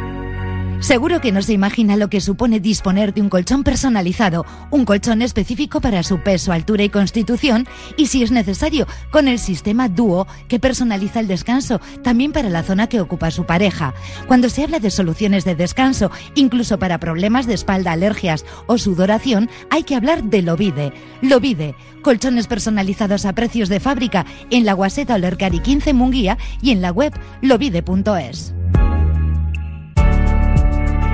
Seguro 0.81 1.21
que 1.21 1.31
no 1.31 1.43
se 1.43 1.53
imagina 1.53 1.95
lo 1.95 2.09
que 2.09 2.21
supone 2.21 2.59
disponer 2.59 3.13
de 3.13 3.21
un 3.21 3.29
colchón 3.29 3.63
personalizado, 3.63 4.47
un 4.71 4.83
colchón 4.83 5.21
específico 5.21 5.79
para 5.79 6.01
su 6.01 6.21
peso, 6.23 6.51
altura 6.51 6.83
y 6.83 6.89
constitución, 6.89 7.67
y 7.97 8.07
si 8.07 8.23
es 8.23 8.31
necesario, 8.31 8.87
con 9.11 9.27
el 9.27 9.37
sistema 9.37 9.89
Duo 9.89 10.25
que 10.47 10.59
personaliza 10.59 11.19
el 11.19 11.27
descanso, 11.27 11.79
también 12.01 12.31
para 12.31 12.49
la 12.49 12.63
zona 12.63 12.87
que 12.87 12.99
ocupa 12.99 13.29
su 13.29 13.45
pareja. 13.45 13.93
Cuando 14.27 14.49
se 14.49 14.63
habla 14.63 14.79
de 14.79 14.89
soluciones 14.89 15.45
de 15.45 15.53
descanso, 15.53 16.09
incluso 16.33 16.79
para 16.79 16.99
problemas 16.99 17.45
de 17.45 17.53
espalda, 17.53 17.91
alergias 17.91 18.43
o 18.65 18.79
sudoración, 18.79 19.51
hay 19.69 19.83
que 19.83 19.95
hablar 19.95 20.23
de 20.23 20.41
Lovide. 20.41 20.93
Lovide, 21.21 21.75
colchones 22.01 22.47
personalizados 22.47 23.25
a 23.25 23.33
precios 23.33 23.69
de 23.69 23.79
fábrica 23.79 24.25
en 24.49 24.65
la 24.65 24.73
Guaseta 24.73 25.13
Olercari 25.13 25.59
15 25.59 25.93
Munguía 25.93 26.39
y 26.59 26.71
en 26.71 26.81
la 26.81 26.91
web 26.91 27.13
lovide.es. 27.43 28.55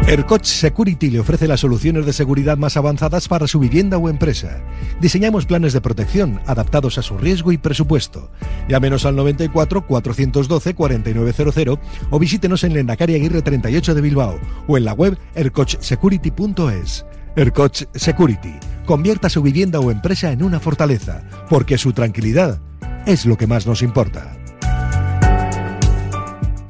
Ercoch 0.07 0.45
Security 0.45 1.09
le 1.09 1.19
ofrece 1.19 1.49
las 1.49 1.59
soluciones 1.59 2.05
de 2.05 2.13
seguridad 2.13 2.57
más 2.57 2.77
avanzadas 2.77 3.27
para 3.27 3.45
su 3.45 3.59
vivienda 3.59 3.97
o 3.97 4.07
empresa. 4.07 4.61
Diseñamos 5.01 5.45
planes 5.45 5.73
de 5.73 5.81
protección 5.81 6.39
adaptados 6.45 6.97
a 6.97 7.01
su 7.01 7.17
riesgo 7.17 7.51
y 7.51 7.57
presupuesto. 7.57 8.31
Llámenos 8.69 9.05
al 9.05 9.17
94 9.17 9.85
412 9.85 10.75
4900 10.75 11.79
o 12.09 12.19
visítenos 12.19 12.63
en 12.63 12.73
Lendacaria 12.73 13.17
Aguirre 13.17 13.41
38 13.41 13.95
de 13.95 14.01
Bilbao 14.01 14.39
o 14.65 14.77
en 14.77 14.85
la 14.85 14.93
web 14.93 15.17
ercochsecurity.es. 15.35 17.05
Ercoch 17.35 17.83
Security. 17.93 18.53
Convierta 18.85 19.29
su 19.29 19.41
vivienda 19.41 19.81
o 19.81 19.91
empresa 19.91 20.31
en 20.31 20.41
una 20.41 20.61
fortaleza, 20.61 21.23
porque 21.49 21.77
su 21.77 21.91
tranquilidad 21.91 22.61
es 23.05 23.25
lo 23.25 23.37
que 23.37 23.45
más 23.45 23.67
nos 23.67 23.81
importa. 23.81 24.36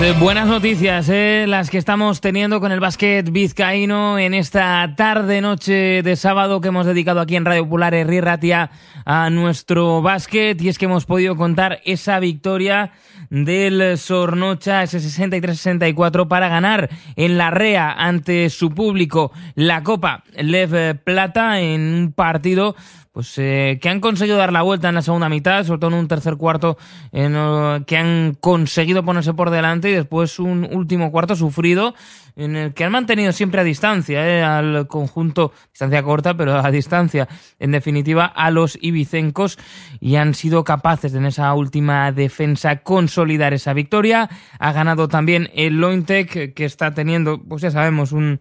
Eh, 0.00 0.14
buenas 0.20 0.46
noticias, 0.46 1.08
eh, 1.08 1.46
las 1.48 1.70
que 1.70 1.78
estamos 1.78 2.20
teniendo 2.20 2.60
con 2.60 2.70
el 2.70 2.78
básquet 2.78 3.28
vizcaíno 3.30 4.16
en 4.18 4.32
esta 4.32 4.94
tarde 4.96 5.40
noche 5.40 6.02
de 6.02 6.14
sábado 6.14 6.60
que 6.60 6.68
hemos 6.68 6.86
dedicado 6.86 7.20
aquí 7.20 7.34
en 7.34 7.44
Radio 7.44 7.64
Popular 7.64 7.94
Herri 7.94 8.20
Ratia 8.20 8.70
a 9.04 9.28
nuestro 9.30 10.00
básquet. 10.00 10.60
Y 10.62 10.68
es 10.68 10.78
que 10.78 10.84
hemos 10.84 11.04
podido 11.04 11.36
contar 11.36 11.80
esa 11.84 12.20
victoria 12.20 12.92
del 13.30 13.98
Sornocha 13.98 14.84
ese 14.84 14.98
63-64 14.98 16.28
para 16.28 16.48
ganar 16.48 16.88
en 17.16 17.36
la 17.36 17.50
REA 17.50 17.90
ante 17.90 18.50
su 18.50 18.70
público 18.70 19.32
la 19.54 19.82
Copa 19.82 20.22
Lev 20.36 21.02
Plata 21.02 21.60
en 21.60 21.80
un 21.80 22.12
partido 22.12 22.76
pues 23.18 23.36
eh, 23.38 23.80
que 23.82 23.88
han 23.88 23.98
conseguido 23.98 24.38
dar 24.38 24.52
la 24.52 24.62
vuelta 24.62 24.90
en 24.90 24.94
la 24.94 25.02
segunda 25.02 25.28
mitad, 25.28 25.64
sobre 25.64 25.80
todo 25.80 25.90
en 25.90 25.96
un 25.96 26.06
tercer 26.06 26.36
cuarto 26.36 26.78
en, 27.10 27.34
eh, 27.34 27.82
que 27.84 27.96
han 27.96 28.36
conseguido 28.38 29.04
ponerse 29.04 29.34
por 29.34 29.50
delante 29.50 29.90
y 29.90 29.92
después 29.92 30.38
un 30.38 30.68
último 30.70 31.10
cuarto 31.10 31.34
sufrido 31.34 31.96
en 32.36 32.54
el 32.54 32.74
que 32.74 32.84
han 32.84 32.92
mantenido 32.92 33.32
siempre 33.32 33.60
a 33.60 33.64
distancia 33.64 34.24
eh, 34.24 34.44
al 34.44 34.86
conjunto, 34.86 35.52
distancia 35.72 36.00
corta, 36.04 36.36
pero 36.36 36.64
a 36.64 36.70
distancia, 36.70 37.26
en 37.58 37.72
definitiva, 37.72 38.24
a 38.24 38.52
los 38.52 38.78
ibicencos 38.80 39.58
y 39.98 40.14
han 40.14 40.34
sido 40.34 40.62
capaces 40.62 41.12
en 41.14 41.26
esa 41.26 41.52
última 41.54 42.12
defensa 42.12 42.84
consolidar 42.84 43.52
esa 43.52 43.72
victoria. 43.72 44.30
Ha 44.60 44.70
ganado 44.70 45.08
también 45.08 45.50
el 45.54 45.80
Lointec, 45.80 46.54
que 46.54 46.64
está 46.64 46.94
teniendo, 46.94 47.42
pues 47.42 47.62
ya 47.62 47.72
sabemos, 47.72 48.12
un 48.12 48.40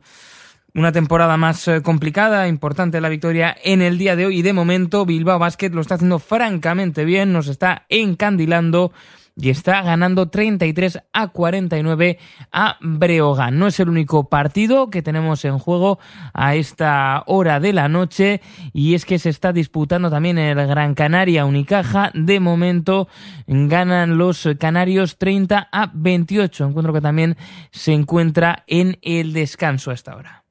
una 0.74 0.91
temporada 0.91 1.38
más 1.38 1.68
eh, 1.68 1.82
complicada, 1.82 2.47
importante 2.47 3.01
la 3.01 3.09
victoria 3.09 3.55
en 3.63 3.82
el 3.82 3.97
día 3.97 4.15
de 4.15 4.28
hoy 4.28 4.39
y 4.39 4.41
de 4.41 4.53
momento 4.53 5.05
Bilbao 5.05 5.39
Basket 5.39 5.72
lo 5.72 5.82
está 5.82 5.95
haciendo 5.95 6.20
francamente 6.20 7.05
bien, 7.05 7.34
nos 7.34 7.47
está 7.47 7.86
encandilando 7.89 8.91
y 9.39 9.49
está 9.49 9.82
ganando 9.84 10.30
33 10.30 10.99
a 11.13 11.28
49 11.28 12.18
a 12.51 12.78
Breogán. 12.82 13.59
No 13.59 13.68
es 13.68 13.80
el 13.80 13.89
único 13.89 14.30
partido 14.30 14.89
que 14.89 15.03
tenemos 15.03 15.45
en 15.45 15.59
juego 15.59 15.99
a 16.34 16.55
esta 16.55 17.24
hora 17.28 17.59
de 17.59 17.74
la 17.74 17.88
noche 17.88 18.41
y 18.74 18.95
es 18.95 19.05
que 19.05 19.20
se 19.20 19.30
está 19.30 19.53
disputando 19.53 20.09
también 20.09 20.38
el 20.39 20.55
Gran 20.68 20.95
Canaria 20.95 21.45
Unicaja. 21.45 22.11
De 22.13 22.39
momento 22.39 23.07
ganan 23.45 24.18
los 24.18 24.49
canarios 24.59 25.18
30 25.18 25.70
a 25.72 25.91
28. 25.93 26.65
Encuentro 26.65 26.93
que 26.93 27.01
también 27.01 27.38
se 27.72 27.93
encuentra 27.93 28.63
en 28.65 28.97
el 29.03 29.34
descanso 29.34 29.91
a 29.91 29.93
esta 29.93 30.15
hora. 30.15 30.46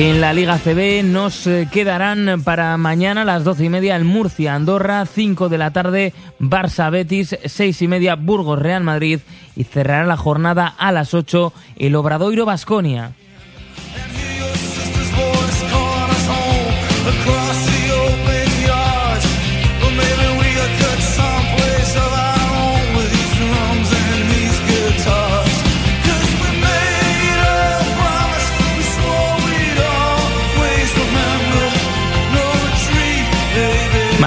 En 0.00 0.20
la 0.20 0.32
Liga 0.32 0.58
CB 0.58 1.02
nos 1.02 1.46
eh, 1.46 1.66
quedarán 1.72 2.42
para 2.44 2.76
mañana 2.76 3.22
a 3.22 3.24
las 3.24 3.42
doce 3.42 3.64
y 3.64 3.68
media 3.68 3.96
el 3.96 4.04
Murcia 4.04 4.54
Andorra, 4.54 5.04
5 5.06 5.48
de 5.48 5.58
la 5.58 5.72
tarde 5.72 6.12
Barça 6.38 6.90
Betis, 6.90 7.36
seis 7.46 7.82
y 7.82 7.88
media 7.88 8.14
Burgos 8.14 8.58
Real 8.58 8.84
Madrid 8.84 9.20
y 9.56 9.64
cerrará 9.64 10.06
la 10.06 10.16
jornada 10.16 10.66
a 10.66 10.92
las 10.92 11.14
8 11.14 11.52
el 11.78 11.96
Obradoiro 11.96 12.44
Basconia. 12.44 13.12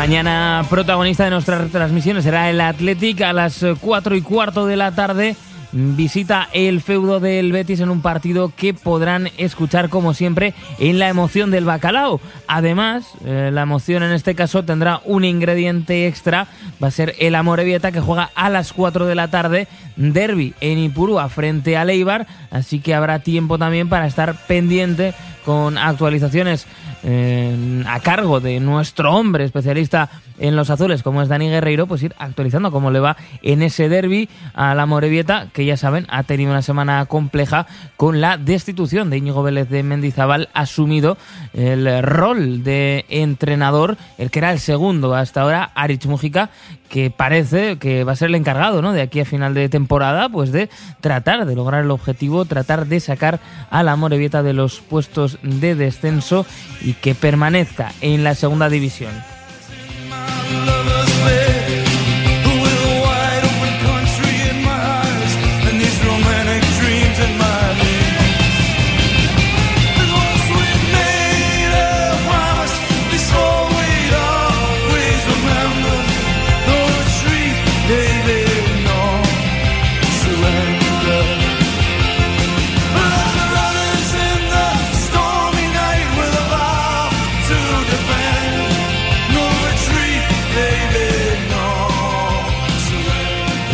Mañana 0.02 0.66
protagonista 0.68 1.26
de 1.26 1.30
nuestras 1.30 1.70
transmisiones 1.70 2.24
será 2.24 2.50
el 2.50 2.60
Athletic 2.60 3.22
a 3.22 3.34
las 3.34 3.64
4 3.80 4.16
y 4.16 4.22
cuarto 4.24 4.66
de 4.66 4.76
la 4.76 4.96
tarde. 4.96 5.36
Visita 5.74 6.50
el 6.54 6.82
feudo 6.82 7.20
del 7.20 7.52
Betis 7.52 7.82
en 7.82 7.92
un 7.92 8.02
partido 8.02 8.52
que 8.58 8.74
podrán 8.74 9.30
escuchar 9.38 9.90
como 9.90 10.16
siempre 10.16 10.56
en 10.80 10.98
la 10.98 11.08
emoción 11.08 11.52
del 11.52 11.66
bacalao. 11.66 12.20
Además, 12.48 13.12
eh, 13.26 13.52
la 13.54 13.62
emoción 13.62 14.02
en 14.02 14.12
este 14.12 14.34
caso 14.34 14.64
tendrá 14.64 15.02
un 15.06 15.24
ingrediente 15.24 16.08
extra. 16.08 16.48
Va 16.84 16.88
a 16.88 16.92
ser 16.92 17.14
el 17.20 17.36
Amorebieta 17.36 17.92
que 17.92 18.02
juega 18.02 18.32
a 18.34 18.50
las 18.50 18.74
4 18.74 19.06
de 19.06 19.14
la 19.14 19.28
tarde. 19.28 19.68
Derby 19.98 20.56
en 20.62 20.80
Ipurúa 20.80 21.30
frente 21.30 21.78
a 21.78 21.86
Leibar. 21.86 22.26
Así 22.50 22.80
que 22.80 22.96
habrá 22.96 23.20
tiempo 23.20 23.60
también 23.60 23.88
para 23.88 24.08
estar 24.08 24.36
pendiente 24.48 25.14
con 25.46 25.78
actualizaciones 25.78 26.66
a 27.04 28.00
cargo 28.02 28.40
de 28.40 28.60
nuestro 28.60 29.16
hombre 29.16 29.44
especialista 29.44 30.10
en 30.40 30.56
los 30.56 30.70
azules, 30.70 31.04
como 31.04 31.22
es 31.22 31.30
Dani 31.30 31.50
Guerreiro, 31.50 31.88
pues 31.88 32.04
ir 32.04 32.16
actualizando 32.18 32.72
cómo 32.72 32.92
le 32.92 33.00
va 33.00 33.18
en 33.44 33.62
ese 33.62 33.90
derby 33.90 34.30
a 34.54 34.74
la 34.76 34.86
Morevieta, 34.86 35.48
que 35.54 35.66
ya 35.66 35.78
saben, 35.78 36.08
ha 36.10 36.24
tenido 36.24 36.52
una 36.52 36.62
semana 36.62 37.06
compleja 37.06 37.68
con 37.96 38.22
la 38.22 38.38
destitución 38.38 39.10
de 39.10 39.18
Íñigo 39.18 39.44
Vélez 39.44 39.70
de 39.70 39.84
Mendizábal, 39.84 40.50
asumido 40.54 41.18
el 41.54 42.02
rol 42.04 42.64
de 42.64 43.06
entrenador, 43.10 43.98
el 44.18 44.32
que 44.32 44.40
era 44.40 44.52
el 44.52 44.60
segundo 44.60 45.14
hasta 45.16 45.42
ahora, 45.42 45.72
Arich 45.76 46.06
Mujica, 46.06 46.50
que 46.90 47.10
parece 47.10 47.78
que 47.78 48.04
va 48.04 48.12
a 48.12 48.16
ser 48.18 48.30
el 48.30 48.36
encargado, 48.36 48.82
¿no? 48.82 48.92
De 48.92 49.02
aquí 49.02 49.22
a 49.22 49.26
final 49.26 49.54
de 49.54 49.70
temporada, 49.70 50.28
pues 50.28 50.52
de 50.52 50.70
tratar 51.00 51.46
de 51.46 51.56
lograr 51.56 51.84
el 51.84 51.92
objetivo, 51.92 52.44
tratar 52.46 52.88
de 52.88 53.00
sacar 53.00 53.40
a 53.70 53.82
la 53.82 53.96
Morevieta 53.96 54.44
de 54.44 54.54
los 54.54 54.82
puestos 54.82 55.40
de 55.42 55.76
descenso 55.76 56.46
y 56.82 56.91
que 56.94 57.16
permanezca 57.16 57.94
en 58.02 58.24
la 58.24 58.36
segunda 58.36 58.70
división. 58.70 59.12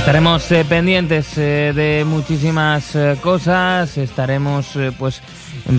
Estaremos 0.08 0.50
eh, 0.54 0.64
pendientes 0.64 1.38
eh, 1.38 1.74
de 1.76 2.06
muchísimas 2.06 2.96
eh, 2.96 3.18
cosas, 3.22 3.98
estaremos 3.98 4.74
eh, 4.78 4.94
pues 4.98 5.22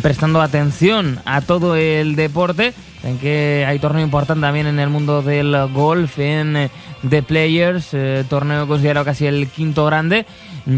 prestando 0.02 0.42
atención 0.42 1.18
a 1.24 1.40
todo 1.40 1.76
el 1.76 2.14
deporte, 2.14 2.74
en 3.04 3.16
que 3.18 3.64
hay 3.66 3.78
torneo 3.78 4.04
importante 4.04 4.42
también 4.42 4.66
en 4.66 4.80
el 4.80 4.90
mundo 4.90 5.22
del 5.22 5.56
golf, 5.72 6.18
en 6.18 6.56
eh, 6.58 6.70
The 7.08 7.22
Players, 7.22 7.94
eh, 7.94 8.22
torneo 8.28 8.68
considerado 8.68 9.06
casi 9.06 9.24
el 9.24 9.48
quinto 9.48 9.86
grande. 9.86 10.26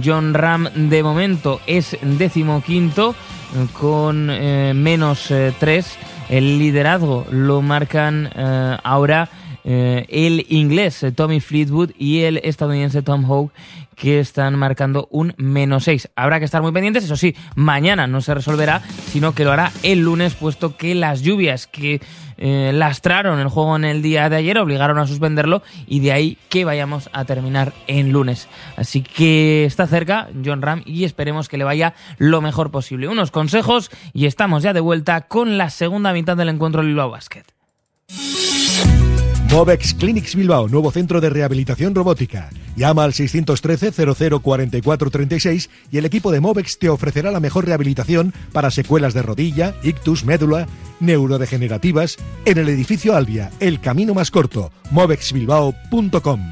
John 0.04 0.32
Ram 0.32 0.68
de 0.72 1.02
momento 1.02 1.60
es 1.66 1.98
décimo 2.02 2.62
quinto 2.62 3.16
eh, 3.56 3.66
con 3.72 4.30
eh, 4.30 4.74
menos 4.76 5.28
eh, 5.32 5.52
tres. 5.58 5.98
El 6.28 6.60
liderazgo 6.60 7.26
lo 7.32 7.62
marcan 7.62 8.30
eh, 8.32 8.76
ahora 8.84 9.28
eh, 9.64 10.06
el 10.08 10.46
inglés 10.48 11.02
eh, 11.02 11.12
Tommy 11.12 11.40
Fleetwood 11.40 11.92
y 11.98 12.20
el 12.20 12.38
estadounidense 12.38 13.02
Tom 13.02 13.30
Hogue 13.30 13.50
que 14.00 14.18
están 14.18 14.58
marcando 14.58 15.08
un 15.10 15.34
menos 15.36 15.84
6. 15.84 16.08
Habrá 16.16 16.38
que 16.38 16.46
estar 16.46 16.62
muy 16.62 16.72
pendientes, 16.72 17.04
eso 17.04 17.16
sí, 17.16 17.36
mañana 17.54 18.06
no 18.06 18.22
se 18.22 18.32
resolverá, 18.32 18.80
sino 19.08 19.34
que 19.34 19.44
lo 19.44 19.52
hará 19.52 19.72
el 19.82 20.00
lunes, 20.00 20.34
puesto 20.34 20.74
que 20.78 20.94
las 20.94 21.20
lluvias 21.20 21.66
que 21.66 22.00
eh, 22.38 22.70
lastraron 22.72 23.38
el 23.40 23.48
juego 23.48 23.76
en 23.76 23.84
el 23.84 24.00
día 24.00 24.30
de 24.30 24.36
ayer 24.36 24.56
obligaron 24.56 24.98
a 24.98 25.06
suspenderlo 25.06 25.62
y 25.86 26.00
de 26.00 26.12
ahí 26.12 26.38
que 26.48 26.64
vayamos 26.64 27.10
a 27.12 27.26
terminar 27.26 27.74
en 27.88 28.10
lunes. 28.10 28.48
Así 28.78 29.02
que 29.02 29.66
está 29.66 29.86
cerca 29.86 30.30
John 30.42 30.62
Ram 30.62 30.82
y 30.86 31.04
esperemos 31.04 31.50
que 31.50 31.58
le 31.58 31.64
vaya 31.64 31.92
lo 32.16 32.40
mejor 32.40 32.70
posible. 32.70 33.06
Unos 33.06 33.30
consejos 33.30 33.90
y 34.14 34.24
estamos 34.24 34.62
ya 34.62 34.72
de 34.72 34.80
vuelta 34.80 35.28
con 35.28 35.58
la 35.58 35.68
segunda 35.68 36.14
mitad 36.14 36.38
del 36.38 36.48
encuentro 36.48 36.82
Bilbao 36.82 37.10
Basket. 37.10 37.44
Movex 39.50 39.94
Clinics 39.94 40.36
Bilbao, 40.36 40.68
nuevo 40.68 40.92
centro 40.92 41.20
de 41.20 41.28
rehabilitación 41.28 41.92
robótica. 41.92 42.50
Llama 42.76 43.02
al 43.02 43.12
613 43.12 43.90
0044 44.40 45.10
36 45.10 45.70
y 45.90 45.98
el 45.98 46.04
equipo 46.04 46.30
de 46.30 46.38
Movex 46.38 46.78
te 46.78 46.88
ofrecerá 46.88 47.32
la 47.32 47.40
mejor 47.40 47.66
rehabilitación 47.66 48.32
para 48.52 48.70
secuelas 48.70 49.12
de 49.12 49.22
rodilla, 49.22 49.74
ictus, 49.82 50.24
médula, 50.24 50.68
neurodegenerativas 51.00 52.16
en 52.44 52.58
el 52.58 52.68
edificio 52.68 53.16
Albia, 53.16 53.50
el 53.58 53.80
camino 53.80 54.14
más 54.14 54.30
corto, 54.30 54.70
movexbilbao.com. 54.92 56.50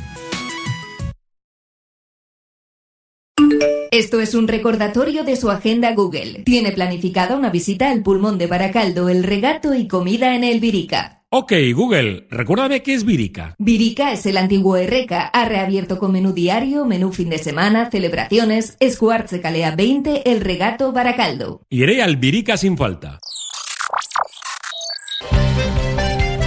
Esto 3.93 4.21
es 4.21 4.35
un 4.35 4.49
recordatorio 4.49 5.23
de 5.23 5.37
su 5.37 5.51
agenda 5.51 5.95
Google. 5.95 6.43
Tiene 6.45 6.73
planificada 6.73 7.37
una 7.37 7.51
visita 7.51 7.91
al 7.91 8.03
pulmón 8.03 8.39
de 8.39 8.49
Baracaldo, 8.49 9.09
el 9.09 9.23
regato 9.23 9.73
y 9.75 9.87
comida 9.87 10.35
en 10.35 10.43
el 10.43 10.59
Virica. 10.59 11.18
Ok, 11.31 11.53
Google, 11.75 12.27
recuérdame 12.31 12.83
qué 12.83 12.95
es 12.95 13.05
Virica. 13.05 13.55
Virica 13.59 14.13
es 14.13 14.25
el 14.25 14.39
antiguo 14.39 14.79
Erreca. 14.79 15.27
Ha 15.27 15.45
reabierto 15.47 15.99
con 15.99 16.13
menú 16.13 16.33
diario, 16.33 16.87
menú 16.87 17.13
fin 17.13 17.29
de 17.29 17.37
semana, 17.37 17.91
celebraciones. 17.91 18.79
Escuartze 18.81 19.43
Calea 19.43 19.77
20, 19.77 20.31
el 20.31 20.41
regato 20.41 20.91
Baracaldo. 20.91 21.61
Iré 21.69 22.03
al 22.03 22.17
Virica 22.17 22.57
sin 22.57 22.79
falta. 22.79 23.19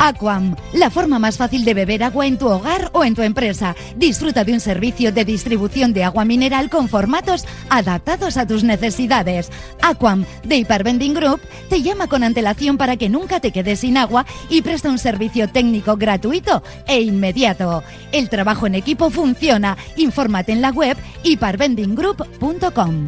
Aquam, 0.04 0.56
la 0.74 0.90
forma 0.90 1.20
más 1.20 1.38
fácil 1.38 1.64
de 1.64 1.76
beber 1.76 2.02
agua 2.04 2.26
en 2.26 2.40
tu 2.40 2.48
hogar 2.48 2.90
o 2.94 3.04
en 3.04 3.14
tu 3.14 3.22
empresa. 3.22 3.76
Disfruta 3.96 4.44
de 4.44 4.54
un 4.54 4.60
servicio 4.60 5.12
de 5.12 5.26
distribución 5.26 5.94
de 5.94 6.04
agua 6.04 6.26
mineral 6.26 6.72
con 6.72 6.90
formatos 6.90 7.46
adaptados 7.70 8.36
a 8.36 8.48
tus 8.48 8.64
necesidades. 8.64 9.52
Aquam, 9.80 10.26
de 10.44 10.58
Hypervending 10.58 11.14
Group, 11.14 11.40
te 11.70 11.84
llama 11.84 12.08
con 12.08 12.24
antelación 12.24 12.80
para 12.80 12.98
que 12.98 13.10
nunca 13.10 13.40
te 13.40 13.52
quedes 13.52 13.82
sin 13.82 13.96
agua 13.96 14.26
y 14.50 14.64
presta 14.64 14.90
un 14.90 14.98
servicio 14.98 15.48
técnico 15.48 15.96
gratuito 15.98 16.64
e 16.88 17.00
inmediato. 17.02 17.84
El 18.12 18.28
trabajo 18.28 18.66
en 18.66 18.74
equipo 18.74 19.12
funciona. 19.12 19.78
Infórmate 19.98 20.52
en 20.52 20.62
la 20.64 20.72
web 20.72 20.98
hypervendinggroup.com. 21.22 23.08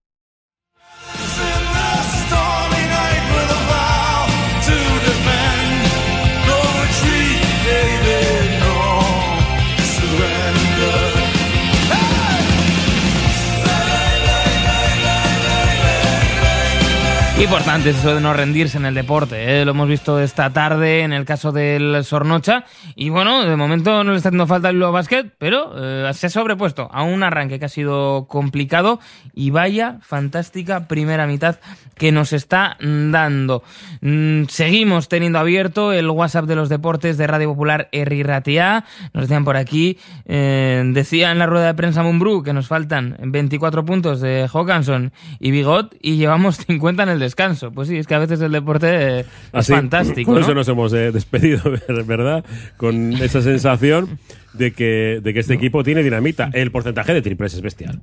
Importante 17.41 17.89
eso 17.89 18.13
de 18.13 18.21
no 18.21 18.33
rendirse 18.33 18.77
en 18.77 18.85
el 18.85 18.93
deporte, 18.93 19.61
¿eh? 19.61 19.65
lo 19.65 19.71
hemos 19.71 19.89
visto 19.89 20.19
esta 20.19 20.53
tarde 20.53 21.01
en 21.01 21.11
el 21.11 21.25
caso 21.25 21.51
del 21.51 22.03
Sornocha 22.03 22.65
y 22.95 23.09
bueno, 23.09 23.43
de 23.43 23.55
momento 23.55 24.03
no 24.03 24.11
le 24.11 24.17
está 24.17 24.29
haciendo 24.29 24.45
falta 24.45 24.69
el 24.69 24.75
Bilbao 24.75 24.91
Basket, 24.91 25.25
pero 25.39 25.73
eh, 25.75 26.13
se 26.13 26.27
ha 26.27 26.29
sobrepuesto 26.29 26.87
a 26.91 27.01
un 27.01 27.23
arranque 27.23 27.57
que 27.57 27.65
ha 27.65 27.69
sido 27.69 28.27
complicado 28.27 28.99
y 29.33 29.49
vaya 29.49 29.97
fantástica 30.01 30.87
primera 30.87 31.25
mitad 31.25 31.57
que 31.95 32.11
nos 32.11 32.31
está 32.31 32.77
dando. 32.79 33.63
Mm, 34.01 34.45
seguimos 34.45 35.09
teniendo 35.09 35.39
abierto 35.39 35.93
el 35.93 36.09
WhatsApp 36.09 36.45
de 36.45 36.55
los 36.55 36.69
deportes 36.69 37.17
de 37.17 37.27
Radio 37.27 37.49
Popular 37.49 37.89
Herri 37.91 38.21
Ratia, 38.23 38.85
nos 39.13 39.23
decían 39.23 39.45
por 39.45 39.57
aquí, 39.57 39.97
eh, 40.25 40.83
decía 40.93 41.31
en 41.31 41.39
la 41.39 41.47
rueda 41.47 41.67
de 41.67 41.73
prensa 41.73 42.03
Mumbrú 42.03 42.43
que 42.43 42.53
nos 42.53 42.67
faltan 42.67 43.17
24 43.19 43.83
puntos 43.83 44.21
de 44.21 44.47
Hawkinson 44.51 45.11
y 45.39 45.51
Bigot 45.51 45.95
y 46.01 46.17
llevamos 46.17 46.57
50 46.57 47.03
en 47.03 47.09
el 47.09 47.30
descanso. 47.31 47.71
Pues 47.71 47.87
sí, 47.87 47.97
es 47.97 48.07
que 48.07 48.15
a 48.15 48.19
veces 48.19 48.41
el 48.41 48.51
deporte 48.51 48.87
eh, 48.89 49.19
es 49.21 49.25
Así, 49.53 49.71
fantástico. 49.73 50.31
Por 50.31 50.39
¿no? 50.39 50.45
eso 50.45 50.53
nos 50.53 50.67
hemos 50.67 50.93
eh, 50.93 51.11
despedido, 51.11 51.61
¿verdad? 52.05 52.43
Con 52.77 53.13
esa 53.13 53.41
sensación 53.41 54.19
de 54.53 54.73
que, 54.73 55.19
de 55.23 55.33
que 55.33 55.39
este 55.39 55.53
equipo 55.53 55.83
tiene 55.83 56.03
dinamita. 56.03 56.49
El 56.53 56.71
porcentaje 56.71 57.13
de 57.13 57.21
triples 57.21 57.53
es 57.53 57.61
bestial. 57.61 57.99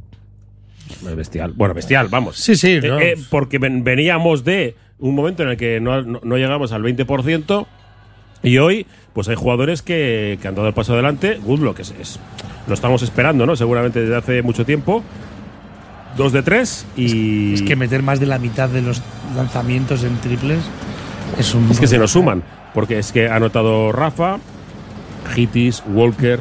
Es 1.06 1.14
bestial. 1.16 1.52
Bueno, 1.54 1.74
bestial, 1.74 2.08
vamos. 2.08 2.36
Sí, 2.38 2.56
sí, 2.56 2.72
Eh, 2.72 2.80
no. 2.88 2.98
eh, 2.98 3.14
porque 3.30 3.58
ven- 3.58 3.84
veníamos 3.84 4.44
de 4.44 4.74
un 4.98 5.14
momento 5.14 5.42
en 5.42 5.50
el 5.50 5.56
que 5.56 5.80
no, 5.80 6.02
no- 6.02 6.20
no 6.24 6.36
llegamos 6.38 6.72
al 6.72 6.82
20% 6.82 7.66
y 8.42 8.58
hoy 8.58 8.86
pues 9.12 9.28
hay 9.28 9.34
jugadores 9.36 9.82
que, 9.82 10.38
que 10.40 10.48
han 10.48 10.54
dado 10.54 10.68
el 10.68 10.74
paso 10.74 10.94
adelante. 10.94 11.38
Goodblock 11.44 11.80
es, 11.80 11.94
es- 12.00 12.18
lo 12.66 12.74
estamos 12.74 13.02
esperando, 13.02 13.46
¿no? 13.46 13.54
Seguramente 13.56 14.00
desde 14.00 14.16
hace 14.16 14.42
mucho 14.42 14.64
tiempo. 14.64 15.04
Dos 16.18 16.32
de 16.32 16.42
tres 16.42 16.84
y... 16.96 17.54
Es 17.54 17.62
que 17.62 17.76
meter 17.76 18.02
más 18.02 18.20
de 18.20 18.26
la 18.26 18.38
mitad 18.38 18.68
de 18.68 18.82
los 18.82 19.00
lanzamientos 19.34 20.04
en 20.04 20.16
triples 20.18 20.58
es 21.38 21.54
un. 21.54 21.70
Es 21.70 21.78
que 21.78 21.86
se 21.86 21.96
nos 21.98 22.10
suman, 22.10 22.42
porque 22.74 22.98
es 22.98 23.12
que 23.12 23.28
ha 23.28 23.36
anotado 23.36 23.92
Rafa, 23.92 24.38
Hitis, 25.36 25.82
Walker, 25.86 26.40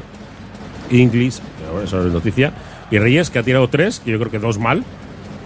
Inglis, 0.90 1.42
que 1.58 1.84
eso 1.84 1.98
no 1.98 2.08
es 2.08 2.14
noticia, 2.14 2.54
y 2.90 2.98
Reyes, 2.98 3.30
que 3.30 3.40
ha 3.40 3.44
tirado 3.44 3.68
tres, 3.68 4.02
y 4.06 4.12
yo 4.12 4.20
creo 4.20 4.32
que 4.32 4.40
dos 4.40 4.58
mal, 4.58 4.84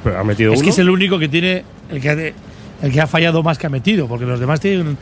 pero 0.04 0.20
ha 0.20 0.24
metido 0.24 0.54
Es 0.54 0.60
uno. 0.60 0.66
que 0.66 0.70
es 0.70 0.80
el 0.80 0.90
único 0.90 1.20
que 1.20 1.28
tiene. 1.28 1.64
El 1.90 2.00
que, 2.00 2.10
ha, 2.10 2.14
el 2.14 2.92
que 2.92 3.02
ha 3.02 3.08
fallado 3.08 3.44
más 3.44 3.58
que 3.58 3.68
ha 3.68 3.70
metido, 3.70 4.08
porque 4.08 4.26
los 4.26 4.40
demás 4.40 4.62
tienen, 4.62 4.98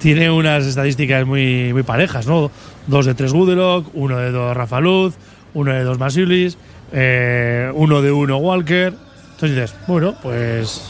tiene 0.00 0.30
unas 0.30 0.66
estadísticas 0.66 1.24
muy, 1.24 1.72
muy 1.72 1.82
parejas, 1.84 2.26
¿no? 2.26 2.50
Dos 2.86 3.06
de 3.06 3.14
tres 3.14 3.32
Gudelock, 3.32 3.88
uno 3.94 4.18
de 4.18 4.32
dos 4.32 4.56
Rafa 4.56 4.80
Luz, 4.80 5.14
uno 5.54 5.72
de 5.72 5.84
dos 5.84 5.98
Masiulis, 5.98 6.58
eh, 6.92 7.70
uno 7.74 8.02
de 8.02 8.12
uno 8.12 8.36
Walker. 8.38 8.94
Entonces 9.32 9.56
dices, 9.56 9.74
bueno, 9.86 10.14
pues 10.22 10.82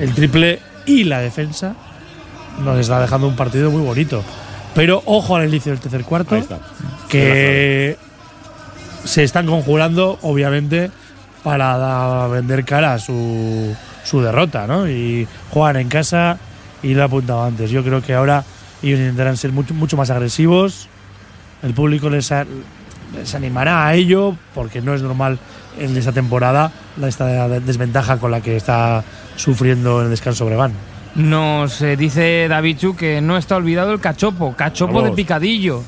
el 0.00 0.12
triple 0.14 0.60
y 0.86 1.04
la 1.04 1.20
defensa 1.20 1.74
nos 2.62 2.78
está 2.78 3.00
dejando 3.00 3.26
un 3.28 3.36
partido 3.36 3.70
muy 3.70 3.82
bonito. 3.82 4.22
Pero 4.74 5.02
ojo 5.06 5.36
al 5.36 5.48
inicio 5.48 5.72
del 5.72 5.80
tercer 5.80 6.04
cuarto, 6.04 6.36
que 7.08 7.96
se 9.04 9.22
están 9.22 9.46
conjurando, 9.46 10.18
obviamente, 10.22 10.90
para 11.42 12.26
vender 12.28 12.64
cara 12.64 12.94
a 12.94 12.98
su, 12.98 13.74
su 14.02 14.20
derrota, 14.20 14.66
¿no? 14.66 14.88
Y 14.88 15.28
juegan 15.50 15.76
en 15.76 15.88
casa 15.88 16.38
y 16.82 16.94
lo 16.94 17.02
he 17.02 17.04
apuntado 17.04 17.44
antes. 17.44 17.70
Yo 17.70 17.84
creo 17.84 18.02
que 18.02 18.14
ahora 18.14 18.44
ellos 18.82 18.98
intentarán 18.98 19.36
ser 19.36 19.52
mucho, 19.52 19.74
mucho 19.74 19.96
más 19.96 20.10
agresivos. 20.10 20.88
El 21.62 21.72
público 21.74 22.10
les, 22.10 22.32
a- 22.32 22.46
les 23.16 23.34
animará 23.34 23.86
a 23.86 23.94
ello, 23.94 24.34
porque 24.54 24.80
no 24.82 24.94
es 24.94 25.02
normal 25.02 25.38
en 25.78 25.96
esta 25.96 26.12
temporada 26.12 26.70
la 26.96 27.08
esta 27.08 27.48
desventaja 27.48 28.18
con 28.18 28.30
la 28.30 28.40
que 28.40 28.56
está 28.56 29.02
sufriendo 29.36 29.98
en 30.00 30.04
el 30.06 30.10
descanso 30.10 30.46
Brevan. 30.46 30.72
Nos 31.16 31.80
eh, 31.82 31.96
dice 31.96 32.46
Davichu 32.48 32.96
que 32.96 33.20
no 33.20 33.36
está 33.36 33.56
olvidado 33.56 33.92
el 33.92 34.00
cachopo, 34.00 34.54
cachopo 34.56 34.94
Vamos. 34.94 35.10
de 35.10 35.16
picadillo. 35.16 35.82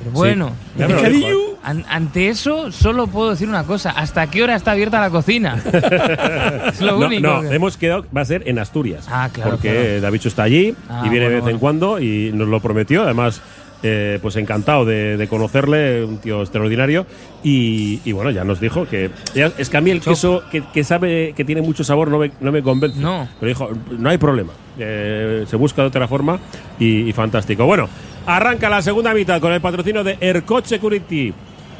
Pero 0.00 0.10
bueno, 0.10 0.50
¿eh? 0.76 1.34
An- 1.62 1.84
ante 1.88 2.28
eso, 2.28 2.72
solo 2.72 3.06
puedo 3.06 3.30
decir 3.30 3.48
una 3.48 3.62
cosa. 3.62 3.90
¿Hasta 3.90 4.26
qué 4.26 4.42
hora 4.42 4.56
está 4.56 4.72
abierta 4.72 5.00
la 5.00 5.10
cocina? 5.10 5.62
es 6.72 6.80
lo 6.80 6.98
no, 6.98 7.06
único. 7.06 7.28
no, 7.28 7.40
que- 7.42 7.54
hemos 7.54 7.76
quedado, 7.76 8.04
va 8.16 8.22
a 8.22 8.24
ser 8.24 8.42
en 8.48 8.58
Asturias. 8.58 9.06
Ah, 9.08 9.28
claro, 9.32 9.52
Porque 9.52 9.70
claro. 9.70 10.00
Davicho 10.00 10.26
está 10.28 10.42
allí 10.42 10.74
Ah, 10.88 11.04
y 11.06 11.08
viene 11.08 11.26
de 11.28 11.34
bueno, 11.34 11.44
vez 11.46 11.54
en 11.54 11.60
cuando 11.60 12.00
y 12.00 12.32
nos 12.34 12.48
lo 12.48 12.58
prometió. 12.58 13.04
Además, 13.04 13.40
eh, 13.82 14.18
pues 14.22 14.36
encantado 14.36 14.84
de, 14.84 15.16
de 15.16 15.28
conocerle, 15.28 16.04
un 16.04 16.18
tío 16.18 16.40
extraordinario. 16.42 17.06
Y, 17.42 18.00
y 18.04 18.12
bueno, 18.12 18.30
ya 18.30 18.44
nos 18.44 18.60
dijo 18.60 18.86
que. 18.86 19.10
es 19.34 19.68
que 19.70 19.76
a 19.76 19.80
mí 19.80 19.90
el 19.90 20.00
queso 20.00 20.42
que, 20.50 20.62
que 20.72 20.84
sabe 20.84 21.32
que 21.36 21.44
tiene 21.44 21.62
mucho 21.62 21.82
sabor 21.84 22.08
no 22.08 22.18
me, 22.18 22.30
no 22.40 22.52
me 22.52 22.62
convence. 22.62 22.98
No. 23.00 23.28
Pero 23.40 23.48
dijo, 23.48 23.70
no 23.98 24.08
hay 24.10 24.18
problema. 24.18 24.52
eh, 24.78 25.44
se 25.48 25.56
busca 25.56 25.82
de 25.82 25.88
otra 25.88 26.06
forma 26.08 26.38
y, 26.78 27.08
y 27.08 27.12
fantástico. 27.12 27.64
Bueno, 27.66 27.88
arranca 28.26 28.68
la 28.68 28.82
segunda 28.82 29.12
mitad 29.14 29.40
con 29.40 29.52
el 29.52 29.60
patrocinio 29.60 30.04
de 30.04 30.16
Ercoche 30.20 30.68
Security. 30.68 31.34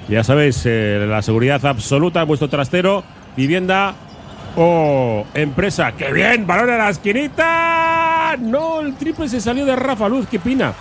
Ya 0.09 0.25
sabéis, 0.25 0.63
eh, 0.67 1.07
la 1.09 1.23
seguridad 1.23 1.65
absoluta 1.65 2.23
en 2.23 2.27
vuestro 2.29 2.49
trastero, 2.49 3.05
vivienda 3.37 3.95
o 4.57 5.25
empresa. 5.33 5.93
¡Qué 5.93 6.13
bien! 6.13 6.45
¡Balón 6.47 6.71
a 6.71 6.77
la 6.77 6.91
esquinita! 6.91 8.37
No, 8.41 8.81
el 8.81 8.95
triple 8.97 9.29
se 9.29 9.41
salió 9.41 9.65
de 9.65 9.77
Rafa 9.77 10.09
Luz, 10.09 10.27
qué 10.29 10.39
pina. 10.41 10.75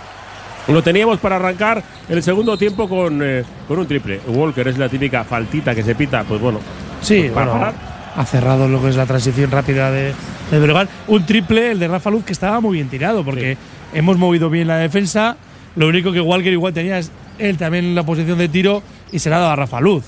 Lo 0.68 0.82
teníamos 0.82 1.18
para 1.18 1.36
arrancar 1.36 1.82
el 2.08 2.22
segundo 2.22 2.56
tiempo 2.56 2.88
con, 2.88 3.20
eh, 3.22 3.44
con 3.66 3.78
un 3.78 3.86
triple. 3.86 4.20
Walker 4.28 4.68
es 4.68 4.78
la 4.78 4.88
típica 4.88 5.24
faltita 5.24 5.74
que 5.74 5.82
se 5.82 5.94
pita, 5.94 6.24
pues 6.24 6.40
bueno. 6.40 6.60
Sí, 7.00 7.22
pues 7.22 7.32
para 7.32 7.46
bueno, 7.46 7.60
parar. 7.66 7.74
ha 8.16 8.24
cerrado 8.24 8.68
lo 8.68 8.80
que 8.80 8.88
es 8.90 8.96
la 8.96 9.06
transición 9.06 9.50
rápida 9.50 9.90
de, 9.90 10.14
de. 10.50 10.88
Un 11.08 11.26
triple, 11.26 11.72
el 11.72 11.78
de 11.78 11.88
Rafa 11.88 12.10
Luz, 12.10 12.24
que 12.24 12.32
estaba 12.32 12.60
muy 12.60 12.74
bien 12.74 12.88
tirado, 12.88 13.24
porque 13.24 13.56
hemos 13.92 14.16
movido 14.18 14.50
bien 14.50 14.68
la 14.68 14.76
defensa. 14.76 15.36
Lo 15.74 15.88
único 15.88 16.12
que 16.12 16.20
Walker 16.20 16.52
igual 16.52 16.72
tenía 16.72 16.98
es 16.98 17.10
él 17.38 17.56
también 17.56 17.86
en 17.86 17.94
la 17.94 18.04
posición 18.04 18.38
de 18.38 18.48
tiro 18.48 18.82
y 19.10 19.18
se 19.18 19.30
la 19.30 19.36
ha 19.36 19.40
dado 19.40 19.52
a 19.52 19.56
Rafa 19.56 19.80
Luz. 19.80 20.04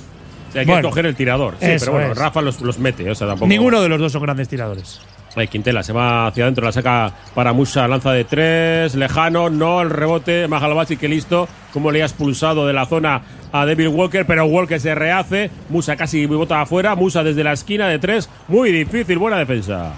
O 0.50 0.52
sea, 0.52 0.60
hay 0.60 0.66
que 0.66 0.82
coger 0.82 1.06
el 1.06 1.16
tirador. 1.16 1.54
Sí, 1.58 1.66
pero 1.80 1.92
bueno, 1.92 2.12
es. 2.12 2.18
Rafa 2.18 2.42
los, 2.42 2.60
los 2.60 2.78
mete, 2.78 3.10
o 3.10 3.14
sea, 3.14 3.26
tampoco. 3.26 3.48
Ninguno 3.48 3.80
de 3.80 3.88
los 3.88 3.98
dos 3.98 4.12
son 4.12 4.22
grandes 4.22 4.48
tiradores. 4.48 5.00
Ay, 5.36 5.48
Quintela 5.48 5.82
se 5.82 5.92
va 5.92 6.28
hacia 6.28 6.44
adentro, 6.44 6.64
la 6.64 6.72
saca 6.72 7.12
para 7.34 7.52
Musa, 7.52 7.88
lanza 7.88 8.12
de 8.12 8.24
tres, 8.24 8.94
lejano, 8.94 9.50
no, 9.50 9.80
el 9.82 9.90
rebote, 9.90 10.46
Majalabasi 10.46 10.96
que 10.96 11.08
listo, 11.08 11.48
como 11.72 11.90
le 11.90 12.02
ha 12.02 12.06
expulsado 12.06 12.66
de 12.66 12.72
la 12.72 12.86
zona 12.86 13.22
a 13.50 13.66
Devil 13.66 13.88
Walker, 13.88 14.26
pero 14.26 14.44
Walker 14.46 14.80
se 14.80 14.94
rehace, 14.94 15.50
Musa 15.70 15.96
casi 15.96 16.26
bota 16.26 16.60
afuera, 16.60 16.94
Musa 16.94 17.24
desde 17.24 17.42
la 17.42 17.52
esquina 17.52 17.88
de 17.88 17.98
tres, 17.98 18.30
muy 18.46 18.70
difícil, 18.70 19.18
buena 19.18 19.38
defensa. 19.38 19.92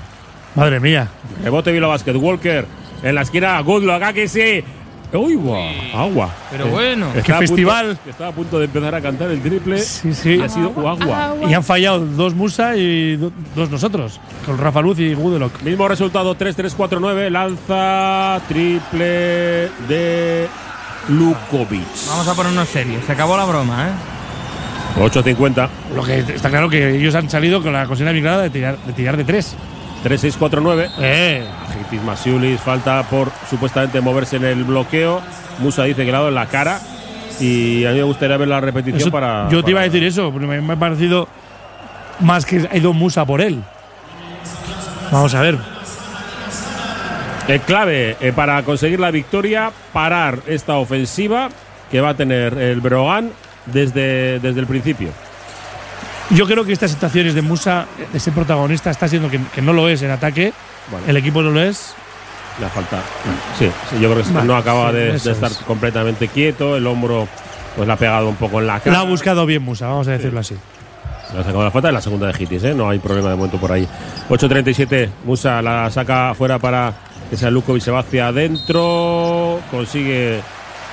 Madre 0.55 0.81
mía. 0.81 1.09
Rebote 1.43 1.71
Vilo 1.71 1.89
Basket, 1.89 2.17
Walker 2.17 2.65
en 3.03 3.15
la 3.15 3.23
esquina, 3.23 3.61
Goodluck, 3.61 4.03
aquí 4.03 4.29
sí. 4.29 4.65
Uy, 5.21 5.39
agua. 5.95 6.31
Pero 6.51 6.67
bueno. 6.69 7.09
Qué 7.13 7.19
Estaba 7.21 7.39
a 7.39 7.41
punto- 7.41 7.53
festival. 7.55 7.99
estaba 8.09 8.31
a 8.31 8.33
punto 8.33 8.59
de 8.59 8.65
empezar 8.67 8.95
a 8.95 9.01
cantar 9.01 9.31
el 9.31 9.41
triple. 9.41 9.79
Sí, 9.79 10.15
sí. 10.15 10.35
y 10.37 10.41
ha 10.43 10.49
sido 10.49 10.69
agua. 10.89 11.35
Y 11.49 11.55
han 11.55 11.65
fallado 11.65 12.01
dos 12.07 12.35
Musa 12.35 12.77
y 12.77 13.17
do- 13.17 13.33
dos 13.55 13.71
nosotros, 13.71 14.21
con 14.45 14.59
Rafa 14.59 14.81
Luz 14.81 14.99
y 15.01 15.15
Gudelok. 15.15 15.63
Mismo 15.63 15.89
resultado 15.89 16.35
3-3-4-9. 16.37 17.31
Lanza 17.31 18.41
triple 18.49 19.69
de 19.89 20.47
Lukovic. 21.09 21.87
Vamos 22.09 22.29
a 22.29 22.35
ponernos 22.35 22.69
serios. 22.69 23.05
Se 23.05 23.13
acabó 23.13 23.37
la 23.37 23.45
broma, 23.45 23.89
¿eh? 23.89 23.93
8-50. 25.01 25.69
Lo 25.95 26.03
que 26.03 26.21
está 26.21 26.49
claro 26.49 26.69
que 26.71 26.97
ellos 26.97 27.15
han 27.15 27.29
salido 27.29 27.63
con 27.63 27.73
la 27.73 27.87
cocina 27.87 28.13
migrada 28.13 28.43
de 28.43 28.51
tirar 28.51 28.79
de, 28.79 28.93
tirar 28.93 29.17
de 29.17 29.25
tres. 29.25 29.55
3-6-4-9. 30.09 30.89
Eh. 31.01 31.45
Agitis 31.71 32.03
Masiulis 32.03 32.61
falta 32.61 33.03
por 33.05 33.31
supuestamente 33.51 34.01
moverse 34.01 34.37
en 34.37 34.45
el 34.45 34.65
bloqueo. 34.65 35.21
Musa 35.59 35.85
dice 35.85 36.05
que 36.05 36.11
le 36.11 36.17
ha 36.17 36.21
dado 36.21 36.29
en 36.29 36.35
la 36.35 36.47
cara. 36.47 36.81
Y 37.41 37.85
a 37.85 37.91
mí 37.91 37.97
me 37.97 38.03
gustaría 38.05 38.37
ver 38.37 38.49
la 38.49 38.61
repetición 38.61 39.01
Eso- 39.01 39.11
para. 39.11 39.49
yo 39.51 39.63
te 39.63 39.71
iba 39.73 39.81
a 39.81 39.85
decir 39.85 40.03
eso, 40.05 40.31
porque 40.33 40.47
me, 40.47 40.61
me 40.61 40.73
ha 40.73 40.77
parecido 40.77 41.29
más 42.21 42.47
que 42.47 42.67
ha 42.71 42.77
ido 42.77 42.93
Musa 42.93 43.25
por 43.27 43.41
él. 43.41 43.63
Vamos 45.11 45.35
a 45.35 45.41
ver. 45.43 45.59
El 47.49 47.61
clave 47.61 48.17
eh, 48.21 48.33
para 48.35 48.63
conseguir 48.63 48.99
la 48.99 49.11
victoria, 49.11 49.71
parar 49.93 50.41
esta 50.47 50.75
ofensiva 50.77 51.49
que 51.91 52.01
va 52.01 52.11
a 52.11 52.15
tener 52.15 52.59
el 52.59 52.81
Brogan 52.81 53.31
desde, 53.67 54.41
desde 54.41 54.61
el 54.61 54.67
principio. 54.67 55.11
Yo 56.31 56.47
creo 56.47 56.65
que 56.65 56.73
estas 56.73 56.91
situaciones 56.91 57.35
de 57.35 57.43
Musa, 57.43 57.87
de 58.13 58.19
ser 58.19 58.33
protagonista, 58.35 58.91
está 58.91 59.07
siendo 59.09 59.31
que, 59.31 59.41
que 59.55 59.63
no 59.63 59.73
lo 59.73 59.89
es 59.89 60.03
en 60.03 60.11
ataque. 60.11 60.53
Bueno. 60.91 61.07
El 61.09 61.17
equipo 61.17 61.43
no 61.43 61.51
lo 61.51 61.63
es. 61.63 61.95
La 62.61 62.69
falta. 62.69 62.99
Sí, 63.59 63.71
sí, 63.91 64.01
yo 64.01 64.11
creo 64.11 64.25
que 64.25 64.33
Vale, 64.33 64.47
no 64.47 64.57
acaba 64.57 64.91
sí, 64.91 64.97
de, 64.97 65.13
de 65.19 65.31
estar 65.33 65.51
es. 65.51 65.59
completamente 65.59 66.29
quieto. 66.29 66.77
El 66.77 66.87
hombro 66.87 67.29
pues 67.77 67.87
le 67.87 67.93
ha 67.93 67.97
pegado 67.97 68.29
un 68.29 68.37
poco 68.37 68.61
en 68.61 68.67
la 68.67 68.81
cara. 68.81 69.01
ha 69.01 69.03
buscado 69.03 69.45
bien 69.47 69.63
Musa, 69.63 69.87
vamos 69.89 70.09
a 70.09 70.13
decirlo 70.13 70.41
así. 70.41 70.57
Le 71.35 71.41
ha 71.41 71.45
sacado 71.45 71.63
la 71.65 71.71
falta 71.71 71.89
en 71.89 71.95
la 71.95 72.01
segunda 72.01 72.27
de 72.29 72.43
Hitis, 72.43 72.65
¿eh? 72.65 72.75
No 72.75 72.89
hay 72.89 72.99
problema 72.99 73.29
de 73.31 73.37
momento 73.37 73.59
por 73.59 73.71
ahí. 73.73 73.87
8.37, 74.31 75.11
Musa 75.25 75.61
la 75.61 75.91
saca 75.91 76.35
fuera 76.35 76.59
para 76.59 76.93
que 77.29 77.37
sea 77.37 77.51
Lukovic, 77.51 77.83
se 77.83 77.91
va 77.91 78.01
hacia 78.01 78.29
adentro. 78.29 79.61
Consigue 79.71 80.41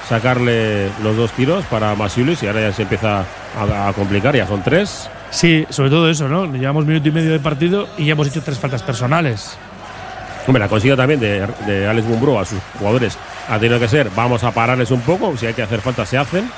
sacarle 0.10 0.90
los 1.02 1.16
dos 1.16 1.32
tiros 1.32 1.64
para 1.66 1.96
Masiulis 1.96 2.44
y 2.44 2.48
ahora 2.48 2.62
ya 2.62 2.74
se 2.74 2.82
empieza 2.82 3.24
a, 3.58 3.88
a 3.88 3.94
complicar, 3.94 4.36
ya 4.36 4.46
son 4.48 4.62
tres. 4.64 5.10
Sí, 5.34 5.66
sobre 5.70 5.90
todo 5.90 6.10
eso, 6.10 6.28
¿no? 6.30 6.46
Llevamos 6.46 6.86
minuto 6.86 7.10
y 7.10 7.12
medio 7.12 7.32
de 7.32 7.40
partido 7.40 7.88
y 7.98 8.06
ya 8.06 8.12
hemos 8.14 8.28
hecho 8.28 8.42
tres 8.44 8.60
faltas 8.60 8.84
personales. 8.84 9.58
Hombre, 10.46 10.60
la 10.62 10.70
consigue 10.70 10.96
también 10.96 11.20
de, 11.20 11.48
de 11.66 11.88
Alex 11.88 12.06
Mumbrú 12.08 12.38
a 12.38 12.46
sus 12.46 12.60
jugadores 12.78 13.18
ha 13.50 13.58
tenido 13.60 13.80
que 13.80 13.88
ser, 13.88 14.10
vamos 14.16 14.44
a 14.44 14.52
pararles 14.52 14.92
un 14.92 15.02
poco, 15.02 15.36
si 15.38 15.46
hay 15.48 15.54
que 15.54 15.64
hacer 15.64 15.82
falta 15.82 16.06
se 16.06 16.18
hacen. 16.18 16.50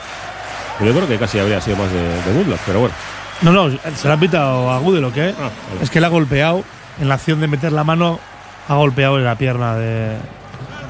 Yo 0.84 0.92
creo 0.92 1.08
que 1.08 1.18
casi 1.18 1.40
habría 1.40 1.62
sido 1.62 1.78
más 1.78 1.92
de, 1.92 2.00
de 2.02 2.34
Goodluck, 2.38 2.60
pero 2.66 2.80
bueno. 2.82 2.96
No, 3.42 3.52
no, 3.52 3.78
se 3.96 4.08
lo 4.08 4.14
ha 4.14 4.18
pitado 4.18 4.70
a 4.72 4.80
Gude 4.80 5.00
lo 5.02 5.12
que 5.14 5.30
Ah, 5.30 5.34
vale. 5.40 5.84
es 5.84 5.90
que 5.90 6.00
le 6.00 6.06
ha 6.08 6.10
golpeado 6.10 6.64
en 7.00 7.08
la 7.10 7.16
acción 7.16 7.40
de 7.42 7.48
meter 7.48 7.72
la 7.72 7.84
mano, 7.84 8.20
ha 8.68 8.76
golpeado 8.76 9.18
en 9.18 9.24
la 9.26 9.36
pierna 9.38 9.76
de- 9.78 10.18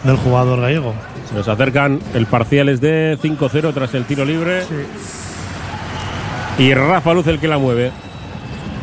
del 0.04 0.18
jugador 0.18 0.62
gallego. 0.62 0.94
Se 1.30 1.36
nos 1.36 1.48
acercan, 1.48 2.00
el 2.14 2.26
parcial 2.28 2.70
es 2.70 2.82
de 2.82 3.18
5-0 3.22 3.74
tras 3.74 3.94
el 3.94 4.06
tiro 4.06 4.24
libre. 4.26 4.64
Y 6.58 6.74
Rafa 6.74 7.14
Luz 7.14 7.28
el 7.28 7.40
que 7.40 7.48
la 7.48 7.58
mueve. 7.58 7.92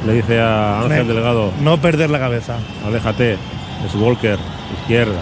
Le 0.07 0.13
dice 0.15 0.41
a 0.41 0.81
Ángel 0.81 1.07
Delgado, 1.07 1.53
No 1.61 1.79
perder 1.79 2.11
la 2.11 2.19
cabeza. 2.19 2.57
aléjate, 2.85 3.35
es 3.35 3.95
Walker, 3.95 4.37
izquierda. 4.81 5.21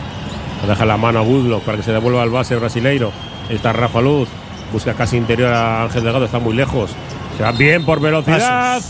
Deja 0.67 0.85
la 0.87 0.97
mano 0.97 1.19
a 1.19 1.23
Woodlock 1.23 1.63
para 1.65 1.77
que 1.77 1.83
se 1.85 1.93
devuelva 1.93 2.23
al 2.23 2.31
base 2.31 2.57
brasileiro. 2.57 3.13
Ahí 3.49 3.57
está 3.57 3.73
Rafa 3.75 4.01
Luz, 4.01 4.29
busca 4.73 4.95
casi 4.95 5.17
interior 5.19 5.53
a 5.53 5.83
Ángel 5.85 6.03
Delgado, 6.03 6.25
está 6.25 6.39
muy 6.39 6.55
lejos. 6.55 6.91
Se 7.37 7.43
va 7.43 7.53
bien 7.53 7.85
por 7.85 8.01
velocidad. 8.01 8.81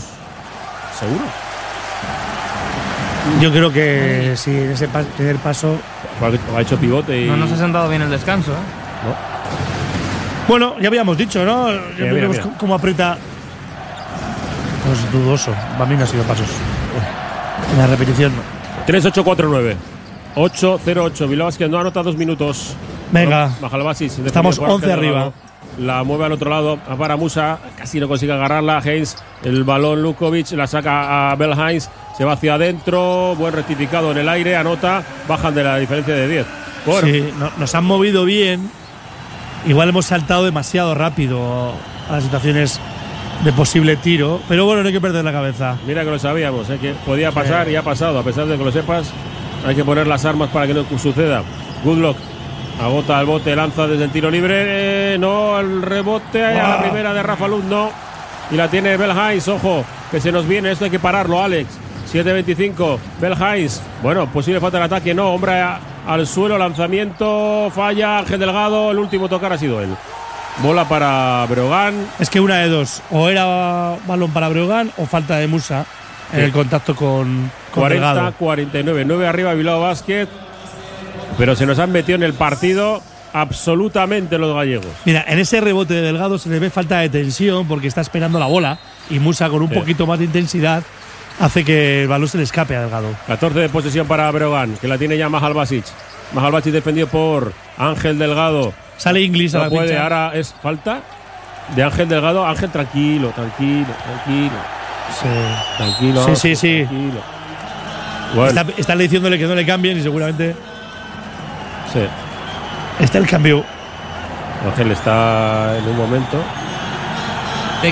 ¿Seguro? 0.97 1.25
Yo 3.41 3.51
creo 3.51 3.71
que 3.71 4.33
si 4.35 4.51
en 4.51 4.71
ese 4.71 4.89
pas- 4.89 5.05
primer 5.17 5.35
paso. 5.37 5.75
Ha 6.55 6.61
hecho 6.61 6.77
pivote 6.77 7.19
y. 7.21 7.25
No 7.27 7.35
nos 7.37 7.51
ha 7.51 7.57
sentado 7.57 7.89
bien 7.89 8.01
el 8.01 8.09
descanso, 8.11 8.51
¿eh? 8.51 8.55
Bueno, 10.47 10.75
ya 10.79 10.87
habíamos 10.87 11.17
dicho, 11.17 11.43
¿no? 11.45 11.69
Ya 11.71 11.79
mira, 11.99 12.13
vemos 12.13 12.31
mira. 12.31 12.43
cómo- 12.43 12.57
cómo 12.57 12.75
aprieta. 12.75 13.17
No 14.85 14.93
es 14.93 15.11
dudoso. 15.11 15.51
Para 15.77 15.85
mí 15.85 15.95
no 15.95 16.03
ha 16.03 16.07
sido 16.07 16.23
pasos. 16.23 16.47
En 17.71 17.77
la 17.77 17.87
repetición 17.87 18.31
no. 18.35 18.41
3-8-4-9. 18.87 19.75
8-0-8. 20.35 21.27
Bilbao 21.29 21.47
Basket 21.47 21.67
no 21.69 21.79
anota 21.79 22.01
dos 22.03 22.15
minutos. 22.17 22.75
Venga. 23.11 23.49
Defendido 23.61 24.25
Estamos 24.27 24.57
por 24.57 24.69
Ángel 24.69 24.75
11 24.75 24.87
Delgado. 24.87 25.17
arriba. 25.19 25.33
La 25.79 26.03
mueve 26.03 26.25
al 26.25 26.31
otro 26.31 26.49
lado. 26.49 26.77
Para 26.77 27.15
Musa. 27.17 27.59
Casi 27.77 27.99
no 27.99 28.07
consigue 28.07 28.33
agarrarla. 28.33 28.79
Haynes. 28.79 29.17
El 29.43 29.63
balón 29.63 30.01
Lukovic. 30.01 30.51
La 30.51 30.67
saca 30.67 31.31
a 31.31 31.35
Bell 31.35 31.53
Hines. 31.53 31.89
Se 32.17 32.25
va 32.25 32.33
hacia 32.33 32.55
adentro. 32.55 33.35
Buen 33.35 33.53
rectificado 33.53 34.11
en 34.11 34.17
el 34.17 34.29
aire. 34.29 34.55
Anota. 34.57 35.03
Bajan 35.27 35.53
de 35.53 35.63
la 35.63 35.77
diferencia 35.77 36.13
de 36.15 36.27
10. 36.27 36.45
Bueno, 36.85 37.07
Sí, 37.07 37.29
no- 37.37 37.51
nos 37.57 37.75
han 37.75 37.83
movido 37.85 38.25
bien. 38.25 38.69
Igual 39.67 39.89
hemos 39.89 40.07
saltado 40.07 40.43
demasiado 40.43 40.95
rápido 40.95 41.73
a 42.09 42.13
las 42.13 42.23
situaciones 42.23 42.79
de 43.43 43.51
posible 43.53 43.95
tiro. 43.95 44.39
Pero 44.47 44.65
bueno, 44.65 44.81
no 44.81 44.87
hay 44.87 44.93
que 44.93 45.01
perder 45.01 45.23
la 45.25 45.31
cabeza. 45.31 45.77
Mira 45.87 46.03
que 46.03 46.09
lo 46.11 46.19
sabíamos. 46.19 46.69
eh, 46.69 46.77
que 46.79 46.93
podía 47.05 47.31
pasar 47.31 47.69
y 47.69 47.75
ha 47.75 47.81
pasado. 47.83 48.19
A 48.19 48.23
pesar 48.23 48.45
de 48.45 48.57
que 48.57 48.63
lo 48.63 48.71
sepas, 48.71 49.11
hay 49.65 49.75
que 49.75 49.83
poner 49.83 50.07
las 50.07 50.25
armas 50.25 50.49
para 50.49 50.67
que 50.67 50.73
no 50.73 50.85
suceda. 50.97 51.43
Goodluck. 51.83 52.17
Agota 52.81 53.19
el 53.19 53.25
bote, 53.27 53.55
lanza 53.55 53.85
desde 53.87 54.05
el 54.05 54.11
tiro 54.11 54.31
libre. 54.31 55.13
eh, 55.13 55.17
no, 55.19 55.59
el 55.59 55.81
rebote 55.81 56.43
a 56.43 56.51
la 56.51 56.73
Ah. 56.75 56.81
primera 56.81 57.13
de 57.13 57.21
Rafa 57.21 57.47
Luz, 57.47 57.63
no. 57.65 57.91
Y 58.49 58.55
la 58.55 58.69
tiene 58.69 58.97
Bell 58.97 59.11
Hines, 59.11 59.47
ojo, 59.47 59.83
que 60.09 60.19
se 60.19 60.31
nos 60.31 60.47
viene. 60.47 60.71
Esto 60.71 60.85
hay 60.85 60.91
que 60.91 60.99
pararlo, 60.99 61.41
Alex. 61.43 61.69
7-25, 62.11 62.97
Bell 63.19 63.33
Hines. 63.35 63.81
Bueno, 64.01 64.25
posible 64.27 64.59
falta 64.59 64.79
de 64.79 64.85
ataque, 64.85 65.13
no. 65.13 65.29
Hombre 65.33 65.63
al 66.07 66.27
suelo, 66.27 66.57
lanzamiento, 66.57 67.71
falla. 67.73 68.19
Ángel 68.19 68.39
Delgado, 68.39 68.91
el 68.91 68.97
último 68.99 69.29
tocar 69.29 69.53
ha 69.53 69.57
sido 69.57 69.79
él. 69.81 69.89
Bola 70.61 70.87
para 70.87 71.45
Brogan. 71.49 71.95
Es 72.19 72.29
que 72.29 72.39
una 72.39 72.57
de 72.59 72.69
dos. 72.69 73.01
O 73.11 73.29
era 73.29 73.95
balón 74.07 74.31
para 74.31 74.47
Breogán 74.49 74.91
o 74.97 75.05
falta 75.05 75.37
de 75.37 75.47
Musa 75.47 75.85
en 76.33 76.41
el 76.41 76.51
contacto 76.51 76.95
con, 76.95 77.51
con 77.71 77.81
40, 77.81 78.07
Delgado. 78.13 78.33
49, 78.37 79.03
9 79.05 79.27
arriba 79.27 79.53
Bilbao 79.53 79.81
Basket. 79.81 80.27
Pero 81.37 81.55
se 81.55 81.65
nos 81.65 81.79
han 81.79 81.91
metido 81.91 82.15
en 82.17 82.23
el 82.23 82.33
partido 82.33 83.01
absolutamente 83.33 84.37
los 84.37 84.53
gallegos. 84.55 84.85
Mira, 85.05 85.23
en 85.27 85.39
ese 85.39 85.61
rebote 85.61 85.93
de 85.95 86.01
Delgado 86.01 86.37
se 86.37 86.49
le 86.49 86.59
ve 86.59 86.69
falta 86.69 86.99
de 86.99 87.09
tensión 87.09 87.67
porque 87.67 87.87
está 87.87 88.01
esperando 88.01 88.37
la 88.39 88.45
bola 88.45 88.77
y 89.09 89.19
Musa 89.19 89.49
con 89.49 89.61
un 89.63 89.69
Sí. 89.69 89.75
poquito 89.75 90.05
más 90.05 90.19
de 90.19 90.25
intensidad 90.25 90.83
hace 91.39 91.63
que 91.65 92.03
el 92.03 92.07
balón 92.07 92.27
se 92.27 92.37
le 92.37 92.43
escape 92.43 92.75
a 92.75 92.81
Delgado. 92.81 93.07
14 93.27 93.57
de 93.59 93.69
posesión 93.69 94.05
para 94.05 94.29
Breogán, 94.29 94.75
que 94.79 94.87
la 94.87 94.97
tiene 94.97 95.17
ya 95.17 95.27
Mahal 95.29 95.53
Basic. 95.53 95.85
Mahal 96.33 96.51
Basic 96.51 96.71
defendido 96.73 97.07
por 97.07 97.51
Ángel 97.77 98.19
Delgado. 98.19 98.73
Sale 99.01 99.21
Inglis 99.21 99.55
a 99.55 99.57
No 99.59 99.63
la 99.65 99.69
puede, 99.69 99.87
pincha. 99.87 100.03
ahora 100.03 100.31
es 100.35 100.53
falta 100.61 100.99
de 101.75 101.83
Ángel 101.83 102.07
Delgado. 102.07 102.45
Ángel, 102.45 102.69
tranquilo, 102.69 103.29
tranquilo, 103.29 103.87
tranquilo. 104.05 104.51
Tranquilo. 105.77 106.25
Sí, 106.27 106.35
sí, 106.35 106.55
sí. 106.55 106.85
tranquilo. 106.87 107.21
Bueno, 108.35 108.61
Está, 108.61 108.79
están 108.79 108.97
diciéndole 108.99 109.37
que 109.37 109.45
no 109.45 109.55
le 109.55 109.65
cambien 109.65 109.97
y 109.97 110.01
seguramente 110.01 110.55
sí. 111.91 111.99
está 112.99 113.17
el 113.17 113.27
cambio. 113.27 113.63
Ángel 114.65 114.91
está 114.91 115.75
en 115.77 115.87
un 115.87 115.97
momento. 115.97 116.37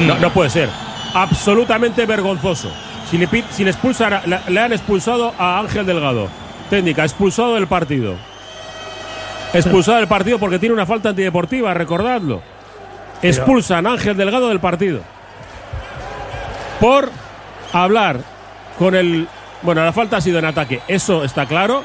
No, 0.01 0.17
no 0.19 0.29
puede 0.29 0.49
ser. 0.51 0.69
Absolutamente 1.15 2.05
vergonzoso. 2.05 2.71
Si 3.09 3.17
le, 3.17 3.27
pi- 3.27 3.43
si 3.49 3.63
le 3.63 3.71
expulsan, 3.71 4.21
le 4.47 4.59
han 4.61 4.71
expulsado 4.71 5.33
a 5.39 5.59
Ángel 5.59 5.85
Delgado. 5.87 6.27
Técnica, 6.69 7.03
expulsado 7.03 7.55
del 7.55 7.65
partido. 7.67 8.15
Expulsado 9.53 9.97
del 9.97 10.07
partido 10.07 10.39
porque 10.39 10.59
tiene 10.59 10.73
una 10.73 10.85
falta 10.85 11.09
antideportiva, 11.09 11.73
recordadlo. 11.73 12.41
Expulsan 13.21 13.85
a 13.87 13.91
Ángel 13.91 14.15
Delgado 14.15 14.49
del 14.49 14.59
partido. 14.59 15.01
Por 16.79 17.09
hablar 17.73 18.19
con 18.77 18.95
el. 18.95 19.27
Bueno, 19.61 19.83
la 19.83 19.91
falta 19.91 20.17
ha 20.17 20.21
sido 20.21 20.39
en 20.39 20.45
ataque, 20.45 20.81
eso 20.87 21.23
está 21.23 21.45
claro. 21.45 21.83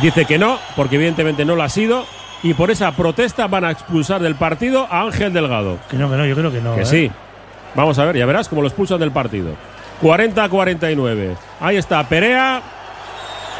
Dice 0.00 0.24
que 0.24 0.38
no, 0.38 0.58
porque 0.76 0.96
evidentemente 0.96 1.44
no 1.44 1.56
lo 1.56 1.62
ha 1.62 1.68
sido. 1.68 2.06
Y 2.42 2.54
por 2.54 2.70
esa 2.70 2.90
protesta 2.92 3.46
van 3.46 3.64
a 3.64 3.70
expulsar 3.70 4.20
del 4.20 4.34
partido 4.34 4.88
a 4.90 5.02
Ángel 5.02 5.32
Delgado. 5.32 5.78
Que 5.88 5.96
no, 5.96 6.10
que 6.10 6.16
no, 6.16 6.26
yo 6.26 6.34
creo 6.34 6.50
que 6.50 6.60
no. 6.60 6.74
Que 6.74 6.82
¿eh? 6.82 6.86
sí. 6.86 7.10
Vamos 7.74 7.98
a 7.98 8.04
ver, 8.06 8.16
ya 8.16 8.26
verás 8.26 8.48
cómo 8.48 8.62
lo 8.62 8.68
expulsan 8.68 8.98
del 8.98 9.12
partido. 9.12 9.54
40 10.00 10.42
a 10.42 10.48
49. 10.48 11.36
Ahí 11.60 11.76
está, 11.76 12.02
Perea. 12.08 12.60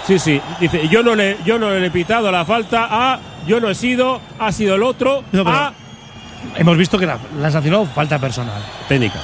Sí, 0.07 0.19
sí. 0.19 0.41
Dice, 0.61 0.89
yo 0.89 1.03
no 1.03 1.15
le, 1.15 1.39
yo 1.45 1.59
no 1.59 1.71
le 1.71 1.87
he 1.87 1.91
pitado 1.91 2.31
la 2.31 2.45
falta 2.45 2.89
a. 2.91 3.19
Yo 3.47 3.61
no 3.61 3.69
he 3.69 3.75
sido, 3.75 4.21
ha 4.39 4.53
sido 4.53 4.75
el 4.75 4.83
otro. 4.83 5.23
No, 5.33 5.45
pero 5.45 5.57
a. 5.57 5.73
Hemos 6.57 6.77
visto 6.77 6.99
que 6.99 7.07
la, 7.07 7.19
la 7.39 7.47
han 7.47 7.53
sancionado 7.53 7.87
falta 7.87 8.19
personal. 8.19 8.61
Técnica. 8.89 9.19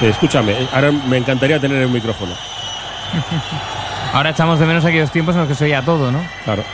Eh, 0.00 0.08
Escúchame, 0.08 0.52
eh, 0.52 0.68
ahora 0.72 0.92
me 0.92 1.16
encantaría 1.16 1.60
tener 1.60 1.82
el 1.82 1.88
micrófono. 1.88 2.32
Ahora 4.12 4.30
echamos 4.30 4.58
de 4.58 4.66
menos 4.66 4.84
aquellos 4.84 5.10
tiempos 5.12 5.36
en 5.36 5.42
los 5.42 5.48
que 5.48 5.54
se 5.54 5.64
oía 5.66 5.82
todo, 5.82 6.10
¿no? 6.10 6.20
Claro. 6.44 6.64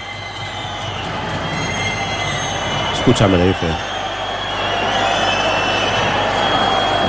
Escúchame, 2.95 3.37
le 3.37 3.49
dice. 3.49 3.67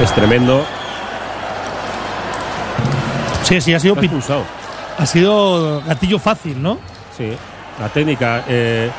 Es 0.01 0.13
tremendo. 0.13 0.65
Sí, 3.43 3.61
sí, 3.61 3.73
ha 3.73 3.79
sido, 3.79 3.93
expulsado. 3.97 4.43
Ha 4.97 5.05
sido 5.05 5.81
gatillo 5.85 6.19
fácil, 6.19 6.61
¿no? 6.61 6.77
Sí, 7.15 7.31
la 7.79 7.89
técnica. 7.89 8.43
eh, 8.47 8.89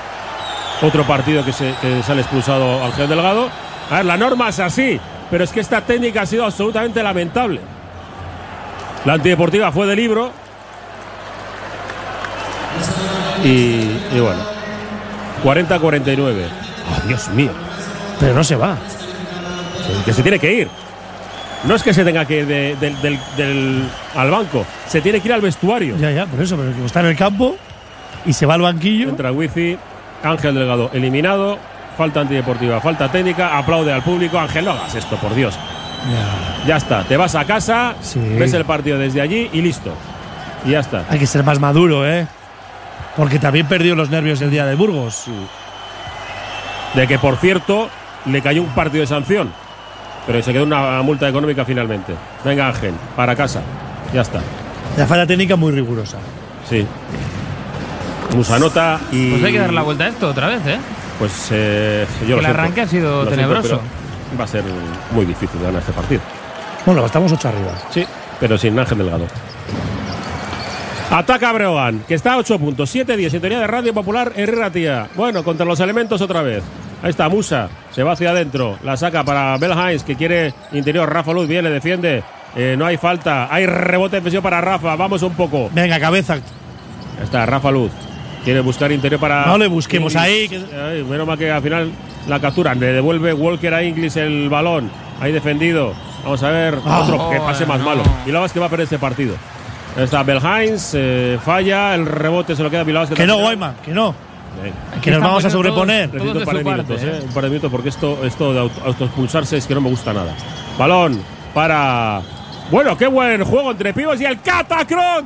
otro 0.80 1.04
partido 1.04 1.44
que, 1.44 1.52
se, 1.52 1.74
que 1.82 2.02
sale 2.04 2.20
expulsado 2.20 2.84
Ángel 2.84 3.08
Delgado. 3.08 3.48
A 3.90 3.96
ver, 3.96 4.04
la 4.04 4.16
norma 4.16 4.48
es 4.48 4.60
así, 4.60 5.00
pero 5.28 5.42
es 5.42 5.50
que 5.50 5.58
esta 5.58 5.80
técnica 5.80 6.22
ha 6.22 6.26
sido 6.26 6.44
absolutamente 6.44 7.02
lamentable. 7.02 7.60
La 9.04 9.14
antideportiva 9.14 9.72
fue 9.72 9.86
de 9.88 9.96
libro. 9.96 10.30
Y, 13.44 13.48
y 14.12 14.20
bueno, 14.20 14.40
40-49. 15.44 16.46
Oh, 16.90 17.06
Dios 17.06 17.28
mío, 17.30 17.50
Pero 18.18 18.34
no 18.34 18.44
se 18.44 18.56
va. 18.56 18.76
que 20.04 20.12
se 20.12 20.22
tiene 20.22 20.38
que 20.38 20.52
ir. 20.52 20.70
No 21.64 21.74
es 21.74 21.82
que 21.82 21.92
se 21.92 22.04
tenga 22.04 22.24
que 22.24 22.38
ir 22.40 22.46
de- 22.46 22.76
del- 22.76 23.00
del- 23.02 23.18
del- 23.36 23.88
al 24.14 24.30
banco, 24.30 24.64
se 24.86 25.00
tiene 25.00 25.20
que 25.20 25.28
ir 25.28 25.34
al 25.34 25.40
vestuario. 25.40 25.96
Ya, 25.98 26.10
ya, 26.10 26.26
por 26.26 26.40
eso, 26.40 26.56
pero 26.56 26.86
está 26.86 27.00
en 27.00 27.06
el 27.06 27.16
campo 27.16 27.56
y 28.24 28.32
se 28.32 28.46
va 28.46 28.54
al 28.54 28.62
banquillo. 28.62 29.08
Entra 29.08 29.32
Wifi, 29.32 29.76
Ángel 30.22 30.54
Delgado 30.54 30.90
eliminado, 30.92 31.58
falta 31.96 32.20
antideportiva, 32.20 32.80
falta 32.80 33.10
técnica, 33.10 33.58
aplaude 33.58 33.92
al 33.92 34.02
público. 34.02 34.38
Ángel, 34.38 34.64
no 34.66 34.70
hagas 34.72 34.94
esto, 34.94 35.16
por 35.16 35.34
Dios. 35.34 35.58
Ya 36.66 36.76
está, 36.76 37.02
te 37.02 37.16
vas 37.16 37.34
a 37.34 37.44
casa, 37.44 37.94
Sí. 38.00 38.20
ves 38.38 38.52
el 38.54 38.64
partido 38.64 38.98
desde 38.98 39.20
allí 39.20 39.50
y 39.52 39.60
listo. 39.60 39.92
Y 40.64 40.70
ya 40.70 40.80
está. 40.80 41.04
Hay 41.10 41.18
que 41.18 41.26
ser 41.26 41.42
más 41.42 41.58
maduro, 41.58 42.08
¿eh? 42.08 42.26
Porque 43.16 43.40
también 43.40 43.66
perdió 43.66 43.96
los 43.96 44.10
nervios 44.10 44.40
el 44.42 44.50
día 44.50 44.64
de 44.64 44.76
Burgos. 44.76 45.24
De 46.94 47.06
que, 47.08 47.18
por 47.18 47.36
cierto, 47.36 47.88
le 48.26 48.40
cayó 48.42 48.62
un 48.62 48.68
partido 48.70 49.00
de 49.00 49.06
sanción, 49.08 49.52
pero 50.28 50.40
se 50.42 50.52
quedó 50.52 50.62
una 50.62 51.02
multa 51.02 51.28
económica 51.28 51.64
finalmente. 51.64 52.12
Venga, 52.44 52.68
Ángel, 52.68 52.94
para 53.16 53.34
casa. 53.34 53.60
Ya 54.14 54.20
está. 54.20 54.38
La 54.96 55.06
falta 55.06 55.26
técnica 55.26 55.56
muy 55.56 55.72
rigurosa. 55.72 56.18
Sí. 56.68 56.86
Musanota 58.36 59.00
y. 59.10 59.30
Pues 59.32 59.44
hay 59.44 59.52
que 59.52 59.58
dar 59.58 59.72
la 59.72 59.82
vuelta 59.82 60.04
a 60.04 60.08
esto 60.08 60.28
otra 60.28 60.48
vez, 60.48 60.64
¿eh? 60.66 60.78
Pues 61.18 61.48
eh, 61.50 62.06
yo 62.22 62.28
lo 62.28 62.34
el 62.36 62.40
siento. 62.44 62.48
arranque 62.60 62.80
ha 62.82 62.86
sido 62.86 63.24
Lo 63.24 63.30
tenebroso. 63.30 63.80
va 64.38 64.44
a 64.44 64.46
ser 64.46 64.62
muy 65.10 65.24
difícil 65.24 65.60
ganar 65.60 65.80
este 65.80 65.92
partido. 65.92 66.20
Bueno, 66.86 67.04
estamos 67.04 67.32
ocho 67.32 67.48
arriba. 67.48 67.72
Sí, 67.90 68.04
pero 68.38 68.56
sin 68.56 68.78
Ángel 68.78 68.98
Delgado. 68.98 69.26
Ataca 71.10 71.52
Breogán, 71.52 72.00
que 72.06 72.14
está 72.14 72.34
a 72.34 72.36
8 72.36 72.58
puntos, 72.58 72.94
7-10, 72.94 73.30
sintonía 73.30 73.60
de 73.60 73.66
Radio 73.66 73.94
Popular, 73.94 74.30
Herrera 74.36 74.70
Tía. 74.70 75.08
Bueno, 75.16 75.42
contra 75.42 75.64
los 75.64 75.80
elementos 75.80 76.20
otra 76.20 76.42
vez. 76.42 76.62
Ahí 77.02 77.10
está 77.10 77.28
Musa, 77.28 77.68
se 77.92 78.02
va 78.02 78.12
hacia 78.12 78.30
adentro, 78.30 78.76
la 78.82 78.96
saca 78.96 79.22
para 79.22 79.56
Belhines, 79.56 80.02
que 80.02 80.16
quiere 80.16 80.52
interior. 80.72 81.08
Rafa 81.12 81.32
Luz 81.32 81.46
viene, 81.46 81.70
defiende. 81.70 82.24
Eh, 82.56 82.74
no 82.76 82.86
hay 82.86 82.96
falta, 82.96 83.46
hay 83.54 83.66
rebote 83.66 84.16
defensivo 84.16 84.42
para 84.42 84.60
Rafa, 84.60 84.96
vamos 84.96 85.22
un 85.22 85.34
poco. 85.34 85.70
Venga, 85.72 86.00
cabeza. 86.00 86.34
Ahí 86.34 86.40
está 87.22 87.46
Rafa 87.46 87.70
Luz, 87.70 87.92
quiere 88.44 88.60
buscar 88.60 88.90
interior 88.90 89.20
para. 89.20 89.46
No 89.46 89.58
le 89.58 89.68
busquemos 89.68 90.16
ahí, 90.16 90.44
Inglis. 90.44 90.64
Ay, 90.72 91.04
menos 91.04 91.26
mal 91.26 91.38
que 91.38 91.50
al 91.50 91.62
final 91.62 91.92
la 92.26 92.40
capturan, 92.40 92.80
le 92.80 92.86
devuelve 92.86 93.32
Walker 93.32 93.74
a 93.74 93.82
Inglis 93.84 94.16
el 94.16 94.48
balón. 94.48 94.90
Ahí 95.20 95.30
defendido. 95.32 95.94
Vamos 96.24 96.42
a 96.42 96.50
ver, 96.50 96.78
Ah. 96.84 97.00
otro 97.04 97.30
que 97.30 97.38
pase 97.38 97.64
más 97.64 97.78
no. 97.78 97.84
malo. 97.86 98.02
Y 98.26 98.32
la 98.32 98.46
que 98.48 98.58
va 98.58 98.66
a 98.66 98.68
perder 98.68 98.84
este 98.84 98.98
partido. 98.98 99.34
Ahí 99.96 100.02
Está 100.04 100.24
Belhines, 100.24 100.92
eh, 100.94 101.38
falla, 101.44 101.94
el 101.94 102.06
rebote 102.06 102.56
se 102.56 102.62
lo 102.62 102.70
queda 102.70 102.80
a 102.80 102.84
Bilbao. 102.84 103.06
Que 103.08 103.26
no, 103.26 103.38
Guayman, 103.38 103.76
que 103.84 103.92
no. 103.92 104.14
Que 105.02 105.10
nos 105.12 105.20
vamos 105.20 105.44
a 105.44 105.50
sobreponer. 105.50 106.10
todos- 106.10 106.24
Necesito 106.24 106.38
un 106.40 106.44
par 106.44 106.56
de 106.56 106.64
minutos, 106.64 106.96
parte, 107.00 107.16
eh, 107.18 107.22
un 107.26 107.32
par 107.34 107.42
de 107.44 107.48
minutos, 107.50 107.70
porque 107.70 107.88
esto, 107.90 108.18
esto 108.24 108.52
de 108.52 108.60
auto- 108.60 108.82
autoexpulsarse 108.84 109.56
es 109.56 109.66
que 109.66 109.74
no 109.74 109.80
me 109.80 109.90
gusta 109.90 110.12
nada. 110.12 110.34
Balón 110.78 111.20
para. 111.54 112.20
Bueno, 112.70 112.96
qué 112.98 113.06
buen 113.06 113.44
juego 113.44 113.70
entre 113.70 113.94
pibos 113.94 114.20
y 114.20 114.24
el 114.24 114.40
Catacron 114.40 115.24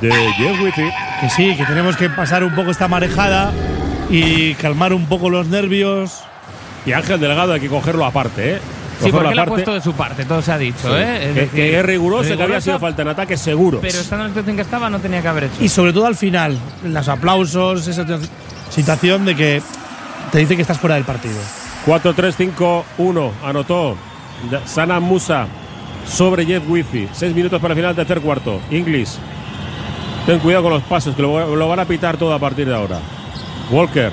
de 0.00 0.12
Jeff 0.12 0.60
Witty. 0.62 0.82
Que 1.20 1.30
sí, 1.30 1.54
que 1.56 1.64
tenemos 1.64 1.96
que 1.96 2.08
pasar 2.10 2.44
un 2.44 2.54
poco 2.54 2.70
esta 2.70 2.86
marejada 2.88 3.52
y 4.10 4.54
calmar 4.54 4.92
un 4.92 5.06
poco 5.06 5.30
los 5.30 5.46
nervios. 5.48 6.20
Y 6.86 6.92
Ángel 6.92 7.18
Delgado 7.20 7.52
hay 7.54 7.60
que 7.60 7.68
cogerlo 7.68 8.04
aparte, 8.04 8.54
¿eh? 8.56 8.60
Sí, 9.02 9.10
porque 9.12 9.34
le 9.34 9.40
ha 9.40 9.46
puesto 9.46 9.72
de 9.74 9.80
su 9.80 9.92
parte, 9.92 10.24
todo 10.24 10.42
se 10.42 10.50
ha 10.52 10.58
dicho, 10.58 10.88
Sí. 10.88 10.94
¿eh? 10.96 11.20
que, 11.20 11.32
decir, 11.32 11.50
que 11.50 11.78
es 11.78 11.84
riguroso, 11.86 12.36
que 12.36 12.42
había 12.42 12.60
sido 12.60 12.78
falta 12.78 13.02
en 13.02 13.08
ataque 13.08 13.36
seguro. 13.36 13.78
Pero 13.80 13.98
estando 13.98 14.24
en 14.24 14.30
la 14.30 14.34
situación 14.34 14.56
que 14.56 14.62
estaba, 14.62 14.90
no 14.90 14.98
tenía 14.98 15.22
que 15.22 15.28
haber 15.28 15.44
hecho. 15.44 15.56
Y 15.62 15.68
sobre 15.68 15.92
todo 15.92 16.06
al 16.06 16.16
final, 16.16 16.58
los 16.84 17.08
aplausos, 17.08 17.86
esa 17.86 18.04
situación 18.70 19.24
de 19.24 19.34
que 19.36 19.62
te 20.32 20.38
dice 20.38 20.56
que 20.56 20.62
estás 20.62 20.78
fuera 20.78 20.96
del 20.96 21.04
partido. 21.04 21.38
4-3-5-1. 21.86 23.30
Anotó 23.44 23.96
Sana 24.66 25.00
Musa 25.00 25.46
sobre 26.06 26.44
Jeff 26.44 26.62
Wifi. 26.68 27.08
Seis 27.12 27.34
minutos 27.34 27.60
para 27.60 27.72
el 27.74 27.78
final 27.78 27.94
del 27.94 28.06
tercer 28.06 28.22
cuarto. 28.22 28.60
Inglis. 28.70 29.18
Ten 30.26 30.38
cuidado 30.40 30.64
con 30.64 30.72
los 30.74 30.82
pasos, 30.82 31.14
que 31.14 31.22
lo, 31.22 31.56
lo 31.56 31.68
van 31.68 31.80
a 31.80 31.84
pitar 31.86 32.16
todo 32.16 32.34
a 32.34 32.38
partir 32.38 32.66
de 32.68 32.74
ahora. 32.74 32.98
Walker. 33.70 34.12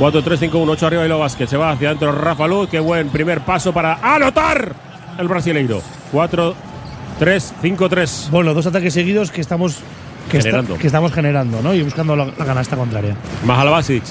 4-3-5-1. 0.00 0.68
8 0.70 0.86
arriba 0.86 1.04
y 1.04 1.08
lo 1.08 1.18
Vázquez. 1.18 1.50
Se 1.50 1.56
va 1.56 1.70
hacia 1.70 1.88
adentro 1.88 2.10
Rafa 2.10 2.48
Luz. 2.48 2.68
Qué 2.70 2.80
buen 2.80 3.10
primer 3.10 3.42
paso 3.42 3.72
para 3.72 3.98
anotar 4.02 4.74
el 5.18 5.28
brasileiro. 5.28 5.82
4-3-5-3. 6.12 8.30
Bueno, 8.30 8.54
dos 8.54 8.66
ataques 8.66 8.94
seguidos 8.94 9.30
que 9.30 9.40
estamos 9.42 9.76
que, 10.30 10.38
Generando. 10.40 10.78
que 10.78 10.86
estamos 10.86 11.12
generando, 11.12 11.60
¿no? 11.62 11.74
Y 11.74 11.82
buscando 11.82 12.14
la, 12.16 12.24
la 12.26 12.44
canasta 12.44 12.76
contraria. 12.76 13.14
Mahalbasic. 13.44 14.02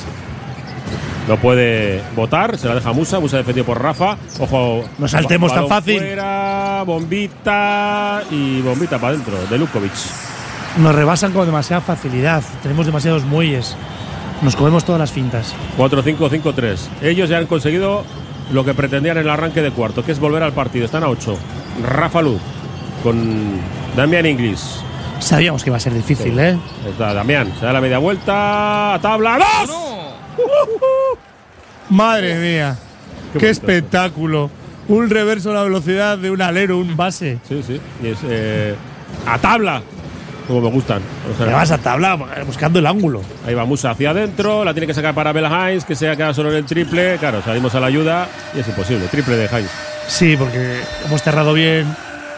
No 1.27 1.37
puede 1.37 2.01
votar, 2.15 2.57
se 2.57 2.67
la 2.67 2.73
deja 2.75 2.91
Musa, 2.91 3.19
Musa 3.19 3.37
defendido 3.37 3.65
por 3.65 3.81
Rafa. 3.81 4.17
Ojo. 4.39 4.83
No 4.97 5.07
saltemos 5.07 5.53
tan 5.53 5.67
fácil. 5.67 5.99
Fuera, 5.99 6.83
bombita 6.85 8.23
y 8.31 8.61
bombita 8.61 8.97
para 8.97 9.13
adentro 9.13 9.35
de 9.49 9.57
Lukovic. 9.59 9.91
Nos 10.79 10.95
rebasan 10.95 11.31
con 11.31 11.45
demasiada 11.45 11.81
facilidad. 11.81 12.41
Tenemos 12.63 12.85
demasiados 12.87 13.23
muelles. 13.25 13.75
Nos 14.41 14.55
comemos 14.55 14.85
todas 14.85 14.99
las 14.99 15.11
fintas. 15.11 15.53
4-5-5-3. 15.77 16.77
Ellos 17.01 17.29
ya 17.29 17.37
han 17.37 17.47
conseguido 17.47 18.03
lo 18.51 18.63
que 18.63 18.73
pretendían 18.73 19.17
en 19.17 19.23
el 19.23 19.29
arranque 19.29 19.61
de 19.61 19.71
cuarto, 19.71 20.03
que 20.03 20.11
es 20.11 20.19
volver 20.19 20.43
al 20.43 20.53
partido. 20.53 20.85
Están 20.85 21.03
a 21.03 21.09
8. 21.09 21.37
Rafa 21.83 22.21
Luz 22.21 22.41
con 23.03 23.59
Damián 23.95 24.25
Inglis. 24.25 24.81
Sabíamos 25.19 25.63
que 25.63 25.69
iba 25.69 25.77
a 25.77 25.81
ser 25.81 25.93
difícil, 25.93 26.33
Sí. 26.33 26.39
¿eh? 26.39 26.57
Está 26.89 27.13
Damián, 27.13 27.51
se 27.59 27.65
da 27.65 27.73
la 27.73 27.81
media 27.81 27.97
vuelta, 27.97 28.93
a 28.93 28.99
tabla, 29.01 29.37
¡dos! 29.37 29.75
Madre 31.89 32.35
mía. 32.39 32.77
Qué, 33.37 33.49
espectáculo. 33.49 34.49
Un 34.87 35.09
reverso 35.09 35.51
a 35.51 35.55
la 35.55 35.63
velocidad 35.63 36.17
de 36.17 36.31
un 36.31 36.41
alero, 36.41 36.77
un 36.77 36.95
base. 36.95 37.39
Sí, 37.47 37.61
sí. 37.65 37.79
Y 38.01 38.07
es 38.07 38.17
eh, 38.23 38.75
a 39.27 39.37
tabla, 39.37 39.81
como 40.49 40.61
me 40.61 40.69
gustan. 40.69 40.99
O 41.31 41.37
sea, 41.37 41.45
Te 41.45 41.53
vas 41.53 41.69
a 41.69 41.77
tabla 41.77 42.17
buscando 42.45 42.79
el 42.79 42.87
ángulo. 42.87 43.21
Ahí 43.45 43.53
va 43.53 43.65
Musa 43.65 43.91
hacia 43.91 44.09
adentro, 44.09 44.65
la 44.65 44.73
tiene 44.73 44.87
que 44.87 44.95
sacar 44.95 45.13
para 45.13 45.31
Bela 45.31 45.69
Hines, 45.69 45.85
que 45.85 45.95
se 45.95 46.09
ha 46.09 46.15
quedado 46.15 46.33
solo 46.33 46.49
en 46.49 46.57
el 46.57 46.65
triple. 46.65 47.17
Claro, 47.19 47.43
salimos 47.43 47.75
a 47.75 47.79
la 47.79 47.85
ayuda 47.85 48.27
y 48.55 48.59
es 48.59 48.67
imposible. 48.67 49.05
Triple 49.07 49.37
de 49.37 49.45
Hines. 49.45 49.69
Sí, 50.07 50.35
porque 50.37 50.81
hemos 51.05 51.21
cerrado 51.21 51.53
bien 51.53 51.85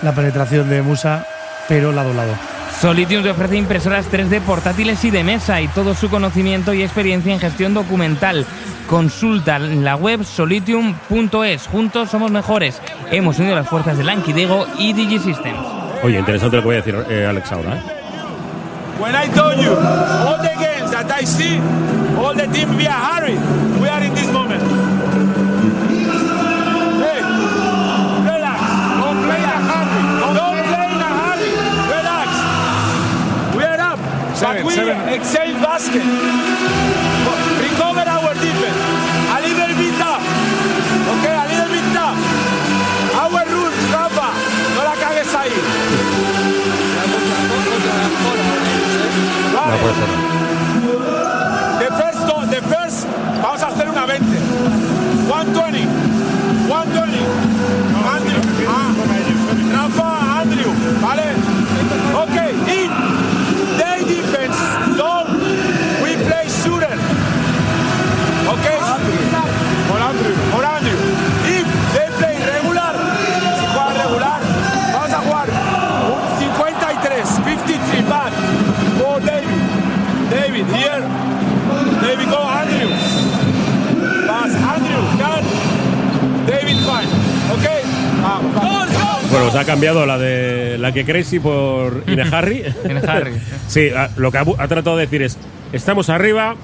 la 0.02 0.14
penetración 0.14 0.70
de 0.70 0.82
Musa, 0.82 1.26
pero 1.70 1.94
lado 1.94 2.12
a 2.12 2.14
lado. 2.14 2.34
Solitium 2.82 3.24
te 3.24 3.30
ofrece 3.30 3.56
impresoras 3.56 4.12
3D 4.12 4.42
portátiles 4.42 5.06
y 5.06 5.12
de 5.12 5.24
mesa 5.24 5.62
y 5.62 5.70
todo 5.70 5.96
su 5.96 6.10
conocimiento 6.10 6.74
y 6.74 6.82
experiencia 6.82 7.32
en 7.32 7.40
gestión 7.40 7.74
documental. 7.74 8.46
Consulta 8.90 9.56
en 9.56 9.86
la 9.86 9.96
web 9.96 10.26
solitium.es. 10.26 11.68
Juntos 11.68 12.10
somos 12.10 12.30
mejores. 12.32 12.82
Hemos 13.10 13.40
unido 13.40 13.56
las 13.56 13.70
fuerzas 13.70 13.98
de 13.98 14.04
Lankidego 14.04 14.68
y 14.78 14.92
DigiSystems. 14.92 15.82
Oye, 16.04 16.20
interesante 16.20 16.58
lo 16.58 16.64
que 16.64 16.68
voy 16.68 16.76
a 16.76 16.82
decir 16.82 16.96
eh, 17.10 17.26
Alex 17.26 17.52
ahora. 17.52 17.76
¿eh? 17.76 18.01
When 19.02 19.16
I 19.16 19.26
told 19.34 19.58
you, 19.58 19.74
all 19.74 20.38
the 20.38 20.54
games 20.62 20.92
that 20.92 21.10
I 21.10 21.24
see, 21.24 21.58
all 22.22 22.36
the 22.36 22.46
team 22.54 22.78
we 22.78 22.86
are 22.86 23.02
hurry. 23.10 23.34
We 23.82 23.90
are 23.90 23.98
in 23.98 24.14
this 24.14 24.30
moment. 24.32 24.62
Hey, 27.02 27.22
relax. 28.30 28.62
Don't 29.02 29.22
play 29.26 29.42
a 29.42 29.58
hurry. 29.58 30.02
Don't 30.38 30.62
play 30.70 30.86
in 30.94 31.02
a 31.02 31.12
hurry. 31.18 31.50
Relax. 31.98 32.30
We 33.58 33.64
are 33.66 33.82
up. 33.90 33.98
Seven, 34.38 34.62
but 34.62 34.66
we 34.70 34.74
seven. 34.76 35.10
exchange 35.10 35.58
basket. 35.66 36.06
Recover 37.58 38.06
Vale. 49.72 49.94
The 51.80 51.88
first, 51.96 52.20
the 52.52 52.62
first, 52.68 53.08
vamos 53.42 53.64
a 53.64 53.68
hacer 53.68 53.88
una 53.88 54.06
20. 54.06 54.26
120. 55.30 55.88
120. 56.68 57.51
Bueno, 89.32 89.50
se 89.50 89.60
ha 89.60 89.64
cambiado 89.64 90.06
la 90.06 90.18
de 90.18 90.78
la 90.78 90.92
que 90.92 91.06
Crazy 91.06 91.40
por 91.40 92.04
Ineharry. 92.08 92.64
Ineharry. 92.86 93.34
sí, 93.68 93.90
lo 94.18 94.32
que 94.32 94.38
ha, 94.38 94.68
tratado 94.68 94.98
de 94.98 95.06
decir 95.06 95.22
es: 95.22 95.38
estamos 95.72 96.10
arriba, 96.10 96.56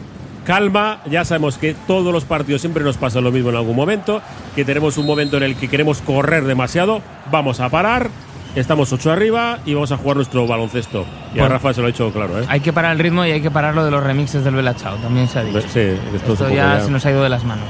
calma, 0.45 0.99
ya 1.09 1.23
sabemos 1.23 1.57
que 1.57 1.75
todos 1.87 2.11
los 2.11 2.25
partidos 2.25 2.61
siempre 2.61 2.83
nos 2.83 2.97
pasa 2.97 3.21
lo 3.21 3.31
mismo 3.31 3.49
en 3.51 3.55
algún 3.55 3.75
momento, 3.75 4.21
que 4.55 4.65
tenemos 4.65 4.97
un 4.97 5.05
momento 5.05 5.37
en 5.37 5.43
el 5.43 5.55
que 5.55 5.69
queremos 5.69 6.01
correr 6.01 6.43
demasiado, 6.43 7.01
vamos 7.31 7.61
a 7.61 7.69
parar, 7.69 8.09
estamos 8.55 8.91
ocho 8.91 9.13
arriba 9.13 9.59
y 9.65 9.73
vamos 9.73 9.93
a 9.93 9.97
jugar 9.97 10.17
nuestro 10.17 10.45
baloncesto. 10.45 11.05
Y 11.33 11.39
a. 11.39 11.47
Rafa 11.47 11.73
se 11.73 11.79
lo 11.79 11.87
ha 11.87 11.89
hecho 11.89 12.11
claro, 12.11 12.41
¿eh? 12.41 12.45
Hay 12.49 12.59
que 12.59 12.73
parar 12.73 12.91
el 12.91 12.99
ritmo 12.99 13.25
y 13.25 13.31
hay 13.31 13.41
que 13.41 13.51
parar 13.51 13.75
lo 13.75 13.85
de 13.85 13.91
los 13.91 14.03
remixes 14.03 14.43
del 14.43 14.55
Bella 14.55 14.75
Chao, 14.75 14.97
también 14.97 15.29
se 15.29 15.39
ha 15.39 15.43
dicho. 15.43 15.61
Sí, 15.61 15.91
esto, 16.13 16.49
ya- 16.49 16.81
se 16.81 16.91
nos 16.91 17.05
ha 17.05 17.11
ido 17.11 17.23
de 17.23 17.29
las 17.29 17.45
manos. 17.45 17.69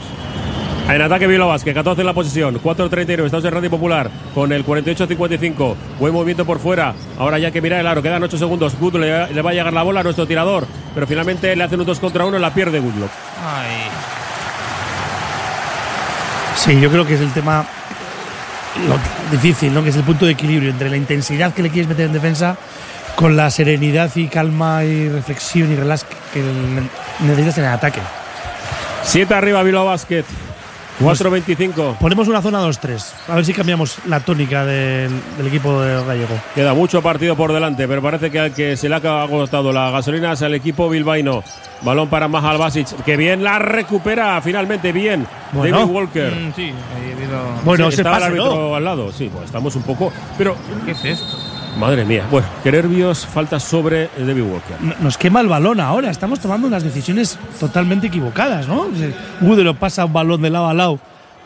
En 0.90 1.02
ataque 1.02 1.28
Bilbao 1.28 1.50
Basket, 1.50 1.74
14 1.74 2.02
en 2.02 2.08
la 2.08 2.14
posición, 2.14 2.62
4.39, 2.64 3.26
estamos 3.26 3.44
en 3.44 3.52
Radio 3.52 3.70
Popular 3.70 4.10
con 4.34 4.54
el 4.54 4.66
48-55, 4.66 5.76
buen 6.00 6.14
movimiento 6.14 6.46
por 6.46 6.60
fuera, 6.60 6.94
ahora 7.20 7.38
ya 7.40 7.52
que 7.52 7.62
mira 7.62 7.78
el 7.80 7.88
aro, 7.88 8.02
quedan 8.02 8.24
8 8.24 8.38
segundos, 8.38 8.74
Good 8.80 8.96
le, 8.96 9.34
le 9.34 9.42
va 9.42 9.50
a 9.50 9.54
llegar 9.54 9.74
la 9.74 9.84
bola 9.84 10.00
a 10.00 10.04
nuestro 10.04 10.26
tirador, 10.26 10.66
pero 10.96 11.06
finalmente 11.06 11.54
le 11.58 11.64
hacen 11.66 11.82
un 11.82 11.86
2 11.86 12.00
contra 12.00 12.26
1 12.26 12.38
y 12.38 12.40
la 12.40 12.54
pierde 12.54 12.80
Goodlock. 12.80 13.10
Ay. 13.46 13.82
Sí, 16.56 16.80
yo 16.80 16.90
creo 16.90 17.06
que 17.06 17.16
es 17.16 17.22
el 17.22 17.32
tema 17.34 17.66
lo 18.88 18.98
difícil, 19.30 19.74
¿no? 19.74 19.84
Que 19.84 19.90
es 19.90 19.96
el 19.98 20.04
punto 20.04 20.26
de 20.26 20.32
equilibrio 20.32 20.70
entre 20.72 20.90
la 20.90 20.96
intensidad 20.98 21.54
que 21.54 21.64
le 21.64 21.70
quieres 21.70 21.90
meter 21.90 22.06
en 22.06 22.14
defensa 22.14 22.56
con 23.16 23.36
la 23.36 23.50
serenidad 23.52 24.10
y 24.16 24.28
calma 24.28 24.86
y 24.86 25.10
reflexión 25.10 25.70
y 25.72 25.76
relax 25.76 26.06
que 26.34 26.40
ne- 26.42 27.28
necesitas 27.28 27.58
en 27.58 27.64
el 27.66 27.72
ataque. 27.72 28.00
7 29.04 29.34
arriba 29.34 29.64
Bilbao 29.64 29.86
Basket, 29.86 30.24
4.25. 31.02 31.98
Ponemos 31.98 32.28
una 32.28 32.42
zona 32.42 32.62
2-3, 32.62 33.04
a 33.30 33.36
ver 33.36 33.46
si 33.46 33.54
cambiamos 33.54 33.98
la 34.08 34.20
tónica 34.20 34.66
del, 34.66 35.12
del 35.38 35.48
equipo 35.48 35.82
de 35.82 36.04
gallego. 36.04 36.36
Queda 36.56 36.74
mucho 36.74 37.02
partido 37.02 37.36
por 37.36 37.54
delante, 37.54 37.88
pero 37.88 38.02
parece 38.02 38.32
que 38.32 38.40
al 38.40 38.54
que 38.54 38.76
se 38.76 38.90
le 38.90 38.96
ha 38.96 39.22
agotado 39.22 39.72
la 39.72 39.92
gasolina 39.92 40.34
es 40.34 40.42
al 40.42 40.56
equipo 40.56 40.90
bilbaíno. 40.90 41.44
Balón 41.84 42.10
para 42.10 42.28
Mahal 42.28 42.58
Basic, 42.58 42.88
que 43.04 43.16
bien 43.16 43.44
la 43.44 43.60
recupera 43.60 44.42
finalmente, 44.42 44.92
bien. 44.92 45.28
Bueno. 45.52 45.80
David 45.80 45.92
Walker. 45.94 46.32
Mm, 46.34 46.54
sí, 46.56 46.64
ahí 46.64 47.12
ha 47.12 47.16
habido- 47.16 47.42
Bueno, 47.64 47.92
Sí, 47.92 47.98
estaba 47.98 48.18
el 48.18 48.24
árbitro 48.24 48.76
al 48.76 48.84
lado, 48.84 49.12
sí, 49.12 49.30
pues 49.32 49.46
estamos 49.46 49.76
un 49.76 49.84
poco. 49.84 50.12
Pero, 50.38 50.56
¿Qué 50.86 50.92
es 50.92 51.06
esto? 51.06 51.38
Madre 51.78 52.06
mía, 52.06 52.26
bueno, 52.30 52.48
qué 52.64 52.72
nervios, 52.72 53.26
falta 53.26 53.60
sobre 53.60 54.10
David 54.18 54.44
Walker. 54.44 54.78
Nos 55.00 55.18
quema 55.18 55.42
el 55.42 55.48
balón 55.48 55.80
ahora, 55.80 56.10
estamos 56.10 56.40
tomando 56.40 56.68
unas 56.68 56.84
decisiones 56.84 57.38
totalmente 57.60 58.08
equivocadas, 58.08 58.68
¿no? 58.68 58.88
Wood 59.42 59.60
lo 59.60 59.74
pasa 59.76 60.06
un 60.06 60.14
balón 60.14 60.42
de 60.42 60.50
lado 60.50 60.68
a 60.68 60.74
lado 60.74 61.00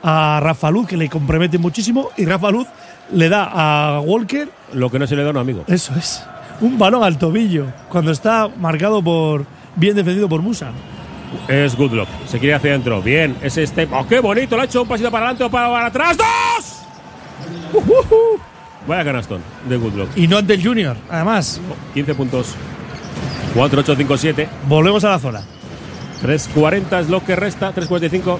a 0.03 0.39
Rafa 0.41 0.71
Luz, 0.71 0.87
que 0.87 0.97
le 0.97 1.09
compromete 1.09 1.57
muchísimo, 1.57 2.09
y 2.17 2.25
Rafa 2.25 2.49
Luz 2.49 2.67
le 3.13 3.29
da 3.29 3.49
a 3.53 3.99
Walker, 3.99 4.49
Lo 4.73 4.89
que 4.89 4.97
no 4.97 5.05
se 5.05 5.15
le 5.15 5.23
da 5.23 5.29
a 5.29 5.31
un 5.31 5.37
amigo. 5.37 5.63
eso 5.67 5.93
es, 5.95 6.23
un 6.61 6.77
balón 6.77 7.03
al 7.03 7.17
tobillo, 7.17 7.65
cuando 7.89 8.11
está 8.11 8.49
marcado 8.59 9.03
por, 9.03 9.45
bien 9.75 9.95
defendido 9.95 10.29
por 10.29 10.41
Musa. 10.41 10.71
Es 11.47 11.77
Goodlock. 11.77 12.09
Se 12.27 12.39
quiere 12.39 12.55
hacia 12.55 12.71
adentro. 12.71 13.01
Bien, 13.01 13.37
ese 13.41 13.65
step. 13.65 13.89
¡Oh, 13.93 14.05
qué 14.05 14.19
bonito! 14.19 14.57
Le 14.57 14.63
ha 14.63 14.65
hecho 14.65 14.81
un 14.81 14.87
pasito 14.89 15.09
para 15.09 15.27
adelante 15.27 15.45
o 15.45 15.49
para, 15.49 15.69
para 15.69 15.85
atrás. 15.85 16.17
¡Dos! 16.17 16.81
Vaya 18.87 19.03
canastón 19.03 19.41
de 19.69 19.77
Goodlock. 19.77 20.09
Y 20.15 20.27
no 20.27 20.37
ante 20.37 20.55
el 20.55 20.63
Junior, 20.63 20.97
además. 21.09 21.61
15 21.93 22.15
puntos. 22.15 22.55
4, 23.53 23.81
8, 23.81 23.95
5, 23.95 24.17
7. 24.17 24.49
Volvemos 24.67 25.03
a 25.03 25.09
la 25.09 25.19
zona. 25.19 25.41
3.40 26.23 27.01
es 27.01 27.09
lo 27.09 27.23
que 27.23 27.35
resta. 27.35 27.73
3.45. 27.73 28.37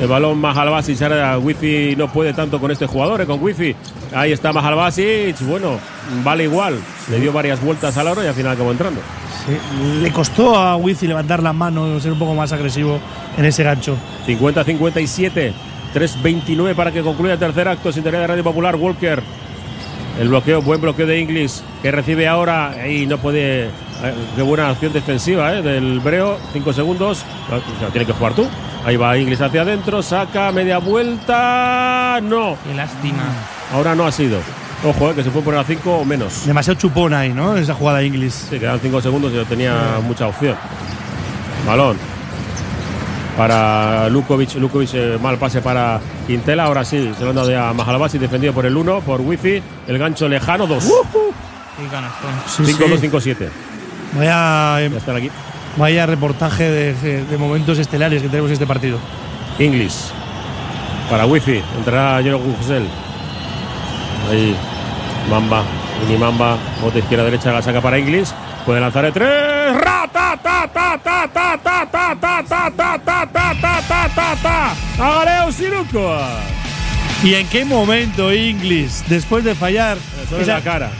El 0.00 0.08
balón 0.08 0.38
Mahalbasic. 0.38 1.02
Ahora 1.02 1.38
Wifi 1.38 1.94
no 1.96 2.12
puede 2.12 2.32
tanto 2.32 2.60
con 2.60 2.70
este 2.70 2.86
jugador, 2.86 3.20
eh, 3.20 3.26
con 3.26 3.42
Wifi. 3.42 3.74
Ahí 4.14 4.32
está 4.32 4.52
Mahalbasic. 4.52 5.40
Bueno, 5.40 5.78
vale 6.24 6.44
igual. 6.44 6.78
Le 7.10 7.20
dio 7.20 7.32
varias 7.32 7.60
vueltas 7.60 7.96
al 7.96 8.08
aro 8.08 8.22
y 8.22 8.26
al 8.26 8.34
final 8.34 8.52
acabó 8.52 8.70
entrando. 8.70 9.00
Le 10.02 10.12
costó 10.12 10.56
a 10.56 10.76
Wizzy 10.76 11.06
levantar 11.06 11.42
la 11.42 11.52
mano, 11.52 11.98
ser 12.00 12.12
un 12.12 12.18
poco 12.18 12.34
más 12.34 12.52
agresivo 12.52 13.00
en 13.36 13.44
ese 13.44 13.62
gancho. 13.62 13.96
50-57. 14.26 15.52
3.29 15.94 16.74
para 16.74 16.92
que 16.92 17.00
concluya 17.02 17.32
el 17.34 17.38
tercer 17.38 17.66
acto. 17.66 17.90
Sintonía 17.90 18.20
de 18.20 18.26
Radio 18.26 18.44
Popular. 18.44 18.76
Walker. 18.76 19.22
El 20.18 20.28
bloqueo, 20.28 20.60
buen 20.62 20.80
bloqueo 20.80 21.06
de 21.06 21.20
Inglis, 21.20 21.62
que 21.80 21.92
recibe 21.92 22.26
ahora 22.26 22.88
y 22.88 23.06
no 23.06 23.18
puede. 23.18 23.66
eh, 23.66 23.70
Qué 24.34 24.42
buena 24.42 24.68
acción 24.70 24.92
defensiva 24.92 25.54
eh, 25.54 25.62
del 25.62 26.00
Breo. 26.00 26.38
Cinco 26.52 26.72
segundos. 26.72 27.22
Tiene 27.92 28.04
que 28.06 28.12
jugar 28.12 28.34
tú. 28.34 28.46
Ahí 28.84 28.96
va 28.96 29.16
Inglis 29.16 29.40
hacia 29.40 29.62
adentro. 29.62 30.02
Saca 30.02 30.50
media 30.50 30.78
vuelta. 30.78 32.18
No. 32.22 32.56
Qué 32.66 32.74
lástima. 32.74 33.22
Ahora 33.72 33.94
no 33.94 34.06
ha 34.06 34.12
sido. 34.12 34.40
Ojo, 34.84 35.10
eh, 35.10 35.14
que 35.14 35.22
se 35.22 35.30
puede 35.30 35.44
poner 35.44 35.60
a 35.60 35.64
5 35.64 35.98
o 35.98 36.04
menos. 36.04 36.46
Demasiado 36.46 36.78
chupón 36.80 37.14
ahí, 37.14 37.30
¿no? 37.32 37.56
Esa 37.56 37.74
jugada 37.74 37.98
de 37.98 38.06
Inglis. 38.06 38.48
Sí, 38.50 38.58
quedan 38.58 38.80
5 38.80 39.00
segundos 39.00 39.32
y 39.32 39.36
no 39.36 39.44
tenía 39.44 40.00
mucha 40.04 40.26
opción. 40.26 40.56
Balón 41.66 41.96
para 43.38 44.08
Lukovic. 44.08 44.56
Lukovic, 44.56 44.90
eh, 44.94 45.16
mal 45.22 45.38
pase 45.38 45.62
para 45.62 46.00
Quintela. 46.26 46.64
Ahora 46.64 46.84
sí, 46.84 47.12
se 47.16 47.22
lo 47.22 47.30
han 47.30 47.36
dado 47.36 47.56
a 47.56 47.72
Mahalabasi, 47.72 48.18
defendido 48.18 48.52
por 48.52 48.66
el 48.66 48.76
1, 48.76 49.00
por 49.02 49.20
Wifi. 49.20 49.62
El 49.86 49.96
gancho 49.96 50.28
lejano, 50.28 50.66
2. 50.66 50.84
Uh 50.84 50.90
-huh. 50.90 51.32
5-2-5-7. 52.66 53.48
Vaya, 54.16 54.82
em, 54.82 54.92
aquí. 55.14 55.30
vaya 55.76 56.06
reportaje 56.06 56.64
de, 56.64 57.24
de, 57.24 57.38
momentos 57.38 57.78
estelares 57.78 58.22
que 58.22 58.28
tenemos 58.28 58.50
en 58.50 58.54
este 58.54 58.66
partido. 58.66 58.98
Inglis. 59.60 60.10
Para 61.08 61.24
Wifi. 61.24 61.62
Entrará 61.78 62.14
Jorge 62.16 62.56
Gusel. 62.58 62.88
Ahí. 64.28 64.56
Mamba. 65.30 65.62
Mini 66.00 66.18
Mamba. 66.18 66.56
Bota 66.82 66.98
izquierda-derecha. 66.98 67.52
La 67.52 67.62
saca 67.62 67.80
para 67.80 68.00
Inglis. 68.00 68.34
Puede 68.66 68.80
lanzar 68.80 69.04
de 69.04 69.12
3 69.12 69.57
tá, 70.42 70.68
tá, 70.72 70.98
tá, 70.98 71.28
¿Y 77.22 77.34
en 77.34 77.48
qué 77.48 77.64
momento 77.64 78.32
Inglis, 78.32 79.04
después 79.08 79.44
de 79.44 79.54
fallar? 79.54 79.98
La 80.46 80.60
cara. 80.60 80.90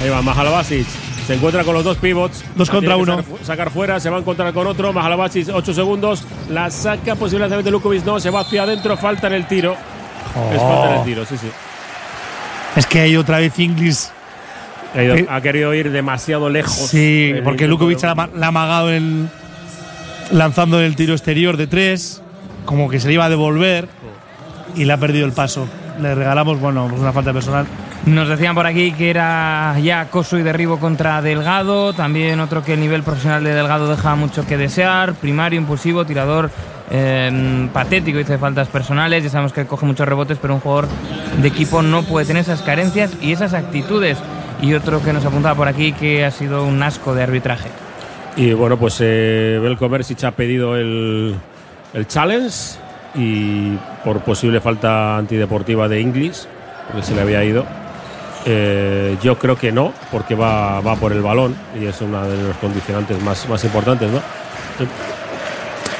Ahí 0.00 0.08
va, 0.08 0.20
Mahalavasic. 0.22 0.86
Se 1.26 1.34
encuentra 1.34 1.64
con 1.64 1.74
los 1.74 1.84
dos 1.84 1.96
pivots. 1.98 2.44
Dos 2.56 2.68
contra 2.68 2.96
uno. 2.96 3.24
Sacar, 3.42 3.70
fuera, 3.70 4.00
se 4.00 4.10
va 4.10 4.16
a 4.16 4.20
encontrar 4.20 4.52
con 4.52 4.66
otro. 4.66 4.92
Mahalavasic, 4.92 5.48
ocho 5.54 5.72
segundos. 5.72 6.24
La 6.50 6.70
saca 6.70 7.14
posiblemente 7.14 7.70
Lukovic. 7.70 8.04
No, 8.04 8.20
se 8.20 8.30
va 8.30 8.40
hacia 8.40 8.64
adentro. 8.64 8.96
Falta 8.96 9.28
en 9.28 9.34
el 9.34 9.46
tiro. 9.46 9.76
Es 10.52 10.60
falta 10.60 10.86
en 10.86 10.92
el 10.92 10.98
oh. 10.98 11.04
tiro, 11.04 11.24
sí, 11.24 11.38
sí. 11.38 11.48
Es 12.76 12.86
que 12.86 13.00
hay 13.00 13.16
otra 13.16 13.38
vez 13.38 13.58
Inglis 13.58 14.10
ha, 14.94 15.02
ido- 15.02 15.14
Eh, 15.16 15.26
ha 15.28 15.40
querido 15.40 15.72
ir 15.74 15.90
demasiado 15.90 16.48
lejos. 16.50 16.74
Sí, 16.74 17.32
El 17.36 17.42
porque 17.42 17.66
Lukovic 17.66 17.98
de- 18.00 18.06
la, 18.06 18.46
ha 18.46 18.48
amagado 18.48 18.90
el- 18.90 19.28
lanzando 20.30 20.80
el 20.80 20.96
tiro 20.96 21.12
exterior 21.12 21.56
de 21.56 21.66
tres, 21.66 22.22
como 22.64 22.88
que 22.88 23.00
se 23.00 23.08
le 23.08 23.14
iba 23.14 23.24
a 23.24 23.28
devolver 23.30 23.88
y 24.76 24.84
le 24.84 24.92
ha 24.92 24.96
perdido 24.98 25.26
el 25.26 25.32
paso. 25.32 25.66
Le 26.00 26.14
regalamos, 26.14 26.58
bueno, 26.60 26.86
pues 26.88 27.00
una 27.00 27.12
falta 27.12 27.32
personal. 27.32 27.66
Nos 28.06 28.28
decían 28.28 28.54
por 28.54 28.66
aquí 28.66 28.92
que 28.92 29.10
era 29.10 29.76
ya 29.80 30.00
acoso 30.00 30.36
y 30.36 30.42
derribo 30.42 30.78
contra 30.78 31.22
Delgado. 31.22 31.92
También 31.92 32.40
otro 32.40 32.64
que 32.64 32.74
el 32.74 32.80
nivel 32.80 33.02
profesional 33.02 33.44
de 33.44 33.54
Delgado 33.54 33.88
deja 33.88 34.14
mucho 34.16 34.44
que 34.46 34.56
desear. 34.56 35.14
Primario, 35.14 35.60
impulsivo, 35.60 36.04
tirador 36.04 36.50
eh, 36.90 37.68
patético, 37.72 38.18
dice 38.18 38.38
faltas 38.38 38.68
personales. 38.68 39.22
Ya 39.22 39.30
sabemos 39.30 39.52
que 39.52 39.66
coge 39.66 39.86
muchos 39.86 40.08
rebotes, 40.08 40.38
pero 40.42 40.54
un 40.54 40.60
jugador 40.60 40.88
de 41.40 41.46
equipo 41.48 41.80
no 41.82 42.02
puede 42.02 42.26
tener 42.26 42.42
esas 42.42 42.62
carencias 42.62 43.12
y 43.20 43.32
esas 43.32 43.54
actitudes. 43.54 44.18
Y 44.62 44.74
otro 44.74 45.02
que 45.02 45.12
nos 45.12 45.24
apuntaba 45.24 45.54
por 45.54 45.68
aquí 45.68 45.92
que 45.92 46.24
ha 46.24 46.30
sido 46.30 46.64
un 46.64 46.82
asco 46.82 47.14
de 47.14 47.22
arbitraje. 47.24 47.68
Y 48.36 48.52
bueno, 48.52 48.78
pues 48.78 48.96
eh, 49.00 49.58
Belko 49.60 49.86
ha 49.86 50.30
pedido 50.30 50.76
el, 50.76 51.34
el 51.92 52.06
challenge 52.06 52.78
y 53.14 53.76
por 54.04 54.20
posible 54.20 54.60
falta 54.60 55.18
antideportiva 55.18 55.88
de 55.88 56.00
Inglis, 56.00 56.48
porque 56.86 57.06
se 57.06 57.14
le 57.14 57.20
había 57.20 57.44
ido. 57.44 57.66
Eh, 58.44 59.16
yo 59.22 59.38
creo 59.38 59.56
que 59.56 59.70
no, 59.70 59.92
porque 60.10 60.34
va, 60.34 60.80
va 60.80 60.96
por 60.96 61.12
el 61.12 61.22
balón 61.22 61.54
y 61.78 61.86
es 61.86 62.00
uno 62.00 62.26
de 62.26 62.42
los 62.48 62.56
condicionantes 62.56 63.20
más, 63.22 63.48
más 63.48 63.62
importantes, 63.64 64.10
¿no? 64.10 64.20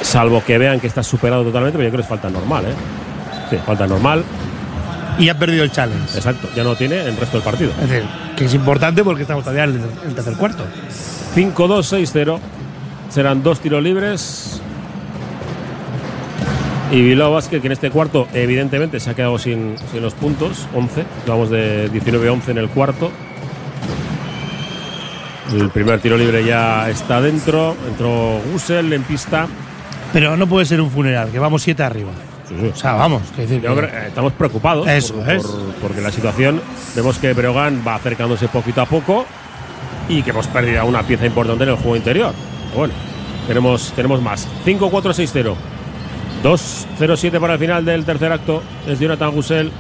Salvo 0.01 0.43
que 0.45 0.59
vean 0.59 0.81
que 0.81 0.87
está 0.87 1.03
superado 1.03 1.45
totalmente, 1.45 1.79
pero 1.79 1.89
yo 1.89 1.93
creo 1.93 2.01
que 2.01 2.03
es 2.03 2.09
falta 2.09 2.31
normal, 2.31 2.65
¿eh? 2.65 2.75
Sí, 3.51 3.57
falta 3.65 3.87
normal. 3.87 4.25
Y 5.19 5.29
ha 5.29 5.39
perdido 5.39 5.63
el 5.63 5.71
challenge. 5.71 6.17
Exacto, 6.17 6.49
ya 6.57 6.65
no 6.65 6.75
tiene 6.75 7.03
el 7.03 7.17
resto 7.17 7.37
del 7.37 7.45
partido. 7.45 7.71
Es 7.83 7.89
decir, 7.89 8.09
que 8.43 8.47
es 8.49 8.55
importante 8.55 9.05
porque 9.05 9.23
estamos 9.23 9.45
todavía 9.45 9.65
en 9.65 9.81
el, 10.05 10.15
tercer 10.17 10.35
cuarto. 10.35 10.65
5-2-6-0. 11.37 12.41
Serán 13.09 13.41
dos 13.41 13.61
tiros 13.61 13.81
libres. 13.81 14.61
Y 16.91 17.03
Bilbao 17.03 17.33
Basket, 17.33 17.61
que 17.61 17.69
en 17.69 17.73
este 17.73 17.91
cuarto, 17.93 18.27
evidentemente, 18.35 18.99
se 18.99 19.11
ha 19.11 19.15
quedado 19.15 19.39
sin, 19.39 19.77
sin 19.93 20.03
los 20.03 20.15
puntos. 20.15 20.67
11. 20.75 21.05
Vamos 21.29 21.51
de 21.51 21.89
19-11 21.93 22.49
en 22.49 22.59
el 22.59 22.69
cuarto. 22.69 23.13
El 25.53 25.71
primer 25.71 26.01
tiro 26.01 26.17
libre 26.17 26.45
ya 26.45 26.91
está 26.91 27.21
dentro. 27.21 27.77
Entró 27.87 28.41
Gusel 28.53 28.93
en 28.93 29.05
pista. 29.05 29.47
Pero 30.13 30.37
no 30.37 30.49
puede 30.49 30.67
ser 30.67 30.81
un 30.81 30.91
funeral, 30.91 31.31
que 31.31 31.39
vamos 31.39 31.63
siete 31.63 31.85
arriba. 31.85 32.11
O 32.73 32.77
sea, 32.77 32.95
vamos. 32.95 33.23
que 33.35 33.43
decir 33.43 33.61
Yo 33.63 33.75
creo- 33.75 33.91
estamos 34.07 34.33
preocupados 34.35 34.87
Eso 34.89 35.15
por- 35.15 35.31
es. 35.31 35.43
por- 35.43 35.75
porque 35.81 36.01
la 36.01 36.11
situación 36.11 36.61
vemos 36.95 37.19
que 37.19 37.33
Breogán 37.33 37.83
va 37.87 37.95
acercándose 37.97 38.49
poquito 38.49 38.81
a 38.83 38.87
poco 38.87 39.25
y 40.09 40.23
que 40.23 40.31
hemos 40.31 40.47
perdido 40.49 40.85
una 40.87 41.03
pieza 41.03 41.27
importante 41.27 41.65
en 41.65 41.71
el 41.71 41.77
juego 41.77 41.97
interior. 41.97 42.33
Pero 42.69 42.79
bueno, 42.79 42.95
tenemos, 43.47 43.93
tenemos 43.95 44.21
más. 44.23 44.47
5-4-6-0. 44.65 45.55
2-0-7 46.43 47.39
para 47.41 47.55
el 47.55 47.59
final 47.59 47.85
del 47.85 48.05
tercer 48.05 48.33
acto. 48.33 48.63
Es 48.87 48.99
Jonathan 48.99 49.31
Gusel. 49.33 49.71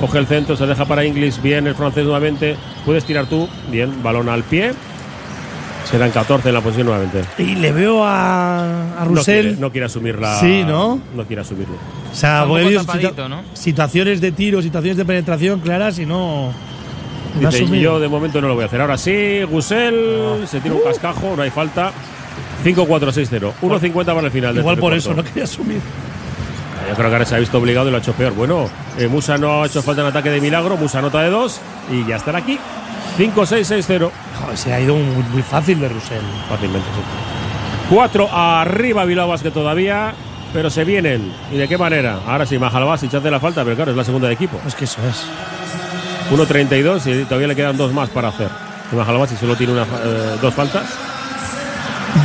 Coge 0.00 0.18
el 0.18 0.26
centro, 0.26 0.56
se 0.56 0.66
deja 0.66 0.84
para 0.84 1.04
Inglis. 1.04 1.40
Bien, 1.42 1.66
el 1.66 1.74
francés 1.74 2.04
nuevamente. 2.04 2.56
Puedes 2.84 3.04
tirar 3.04 3.26
tú. 3.26 3.48
Bien, 3.70 4.02
balón 4.02 4.28
al 4.28 4.42
pie. 4.42 4.72
Serán 5.92 6.10
14 6.10 6.48
en 6.48 6.54
la 6.54 6.60
posición 6.62 6.86
nuevamente. 6.86 7.22
Y 7.38 7.54
le 7.54 7.70
veo 7.70 8.02
a, 8.02 8.62
a 8.98 9.04
No 9.04 9.10
Russell. 9.16 9.40
quiere, 9.42 9.56
no 9.60 9.70
quiere 9.70 9.84
asumirla. 9.86 10.40
Sí, 10.40 10.64
¿no? 10.66 10.98
No 11.14 11.24
quiere 11.26 11.42
asumirlo. 11.42 11.74
O 12.10 12.14
sea, 12.14 12.44
porque 12.48 12.78
situa- 12.78 13.28
¿no? 13.28 13.42
situaciones 13.52 14.20
de 14.22 14.32
tiro, 14.32 14.62
situaciones 14.62 14.96
de 14.96 15.04
penetración 15.04 15.60
claras 15.60 15.98
y 15.98 16.06
no. 16.06 16.50
no 17.40 17.50
Dice, 17.50 17.78
yo 17.78 18.00
de 18.00 18.08
momento 18.08 18.40
no 18.40 18.48
lo 18.48 18.54
voy 18.54 18.64
a 18.64 18.66
hacer. 18.66 18.80
Ahora 18.80 18.96
sí, 18.96 19.42
Gusel 19.50 20.44
se 20.46 20.60
tira 20.60 20.74
un 20.74 20.82
cascajo, 20.82 21.34
no 21.36 21.42
hay 21.42 21.50
falta. 21.50 21.92
5-4-6-0. 22.64 23.52
1.50 23.60 24.04
para 24.06 24.20
el 24.20 24.30
final. 24.30 24.56
Igual 24.56 24.76
tercer 24.76 24.80
por 24.80 24.94
eso 24.94 25.14
no 25.14 25.22
quería 25.24 25.44
asumir. 25.44 25.80
Yo 26.88 26.94
creo 26.96 27.08
que 27.08 27.14
ahora 27.14 27.24
se 27.26 27.34
ha 27.36 27.38
visto 27.38 27.58
obligado 27.58 27.88
y 27.88 27.90
lo 27.90 27.96
ha 27.98 28.00
hecho 28.00 28.12
peor. 28.12 28.32
Bueno, 28.34 28.68
eh, 28.98 29.08
Musa 29.08 29.36
no 29.38 29.62
ha 29.62 29.66
hecho 29.66 29.82
falta 29.82 30.00
en 30.02 30.08
ataque 30.08 30.30
de 30.30 30.40
milagro. 30.40 30.76
Musa 30.76 31.00
nota 31.02 31.22
de 31.22 31.30
2 31.30 31.60
y 31.92 32.06
ya 32.08 32.16
estará 32.16 32.38
aquí. 32.38 32.58
5-6-6-0. 33.18 34.10
Joder, 34.40 34.56
se 34.56 34.72
ha 34.72 34.80
ido 34.80 34.94
muy, 34.94 35.24
muy 35.24 35.42
fácil 35.42 35.80
de 35.80 35.88
Russell. 35.88 36.22
Fácilmente, 36.48 36.88
sí. 36.94 37.94
4 37.94 38.28
arriba 38.32 39.04
Bilbao 39.04 39.28
Basket 39.28 39.50
todavía, 39.50 40.14
pero 40.52 40.70
se 40.70 40.84
vienen. 40.84 41.32
¿Y 41.52 41.56
de 41.56 41.68
qué 41.68 41.76
manera? 41.76 42.20
Ahora 42.26 42.46
sí, 42.46 42.58
Majalabasic 42.58 43.14
hace 43.14 43.30
la 43.30 43.40
falta, 43.40 43.64
pero 43.64 43.76
claro, 43.76 43.90
es 43.90 43.96
la 43.96 44.04
segunda 44.04 44.28
de 44.28 44.34
equipo. 44.34 44.58
Es 44.66 44.74
que 44.74 44.84
eso 44.84 45.00
es. 45.08 45.24
1.32 46.30 47.22
y 47.22 47.24
todavía 47.24 47.48
le 47.48 47.56
quedan 47.56 47.76
dos 47.76 47.92
más 47.92 48.08
para 48.08 48.28
hacer. 48.28 48.48
Y 48.92 49.36
solo 49.36 49.56
tiene 49.56 49.72
una, 49.72 49.82
eh, 49.82 50.38
dos 50.40 50.54
faltas. 50.54 50.84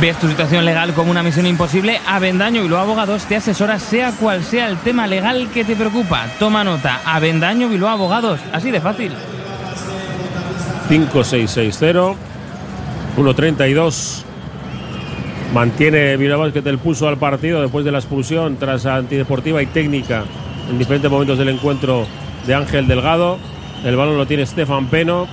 Ves 0.00 0.18
tu 0.18 0.28
situación 0.28 0.64
legal 0.66 0.92
como 0.92 1.10
una 1.10 1.22
misión 1.22 1.46
imposible. 1.46 1.98
Avendaño 2.06 2.62
Bilbao 2.62 2.82
Abogados 2.82 3.24
te 3.24 3.36
asesora 3.36 3.78
sea 3.78 4.12
cual 4.12 4.44
sea 4.44 4.68
el 4.68 4.76
tema 4.78 5.06
legal 5.06 5.48
que 5.52 5.64
te 5.64 5.76
preocupa. 5.76 6.26
Toma 6.38 6.64
nota. 6.64 7.00
Avendaño 7.06 7.68
Bilbao 7.68 7.90
Abogados. 7.90 8.40
Así 8.52 8.70
de 8.70 8.80
fácil. 8.82 9.12
5-6-6-0. 10.88 12.14
1-32. 13.16 14.22
Mantiene 15.52 16.16
Bilbao 16.16 16.40
Basket 16.40 16.66
el 16.66 16.78
pulso 16.78 17.08
al 17.08 17.16
partido 17.16 17.62
después 17.62 17.84
de 17.84 17.90
la 17.90 17.98
expulsión 17.98 18.56
tras 18.56 18.84
antideportiva 18.86 19.62
y 19.62 19.66
técnica 19.66 20.24
en 20.68 20.78
diferentes 20.78 21.10
momentos 21.10 21.38
del 21.38 21.48
encuentro 21.48 22.06
de 22.46 22.54
Ángel 22.54 22.86
Delgado. 22.86 23.38
El 23.84 23.96
balón 23.96 24.16
lo 24.18 24.26
tiene 24.26 24.44
Stefan 24.44 24.88
Peno, 24.88 25.26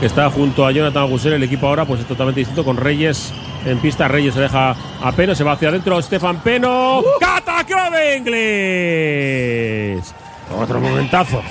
que 0.00 0.06
está 0.06 0.28
junto 0.30 0.66
a 0.66 0.72
Jonathan 0.72 1.08
Gusel. 1.08 1.32
El 1.34 1.42
equipo 1.42 1.66
ahora 1.66 1.84
pues 1.84 2.00
es 2.00 2.06
totalmente 2.06 2.40
distinto 2.40 2.64
con 2.64 2.76
Reyes 2.76 3.32
en 3.64 3.78
pista. 3.78 4.06
Reyes 4.08 4.34
se 4.34 4.40
deja 4.40 4.76
a 5.02 5.12
Peno, 5.12 5.34
se 5.34 5.44
va 5.44 5.52
hacia 5.52 5.68
adentro. 5.68 6.00
Stefan 6.02 6.40
Peno. 6.40 7.02
¡Catacro 7.20 7.90
de 7.90 8.16
inglés! 8.18 10.14
Otro 10.58 10.80
momentazo. 10.80 11.42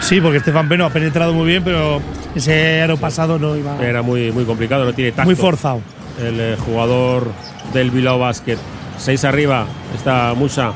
Sí, 0.00 0.20
porque 0.20 0.38
Estefan 0.38 0.68
Peno 0.68 0.86
ha 0.86 0.90
penetrado 0.90 1.32
muy 1.32 1.46
bien, 1.46 1.62
pero 1.62 2.00
ese 2.34 2.82
aro 2.82 2.96
pasado 2.96 3.38
no 3.38 3.56
iba. 3.56 3.76
Era 3.82 4.02
muy, 4.02 4.32
muy 4.32 4.44
complicado, 4.44 4.84
no 4.84 4.92
tiene 4.92 5.12
tacto. 5.12 5.26
Muy 5.26 5.34
forzado. 5.36 5.80
El 6.18 6.40
eh, 6.40 6.56
jugador 6.58 7.30
del 7.72 7.90
Bilbao 7.90 8.18
Basket. 8.18 8.56
Seis 8.96 9.24
arriba 9.24 9.66
está 9.94 10.34
Musa. 10.34 10.72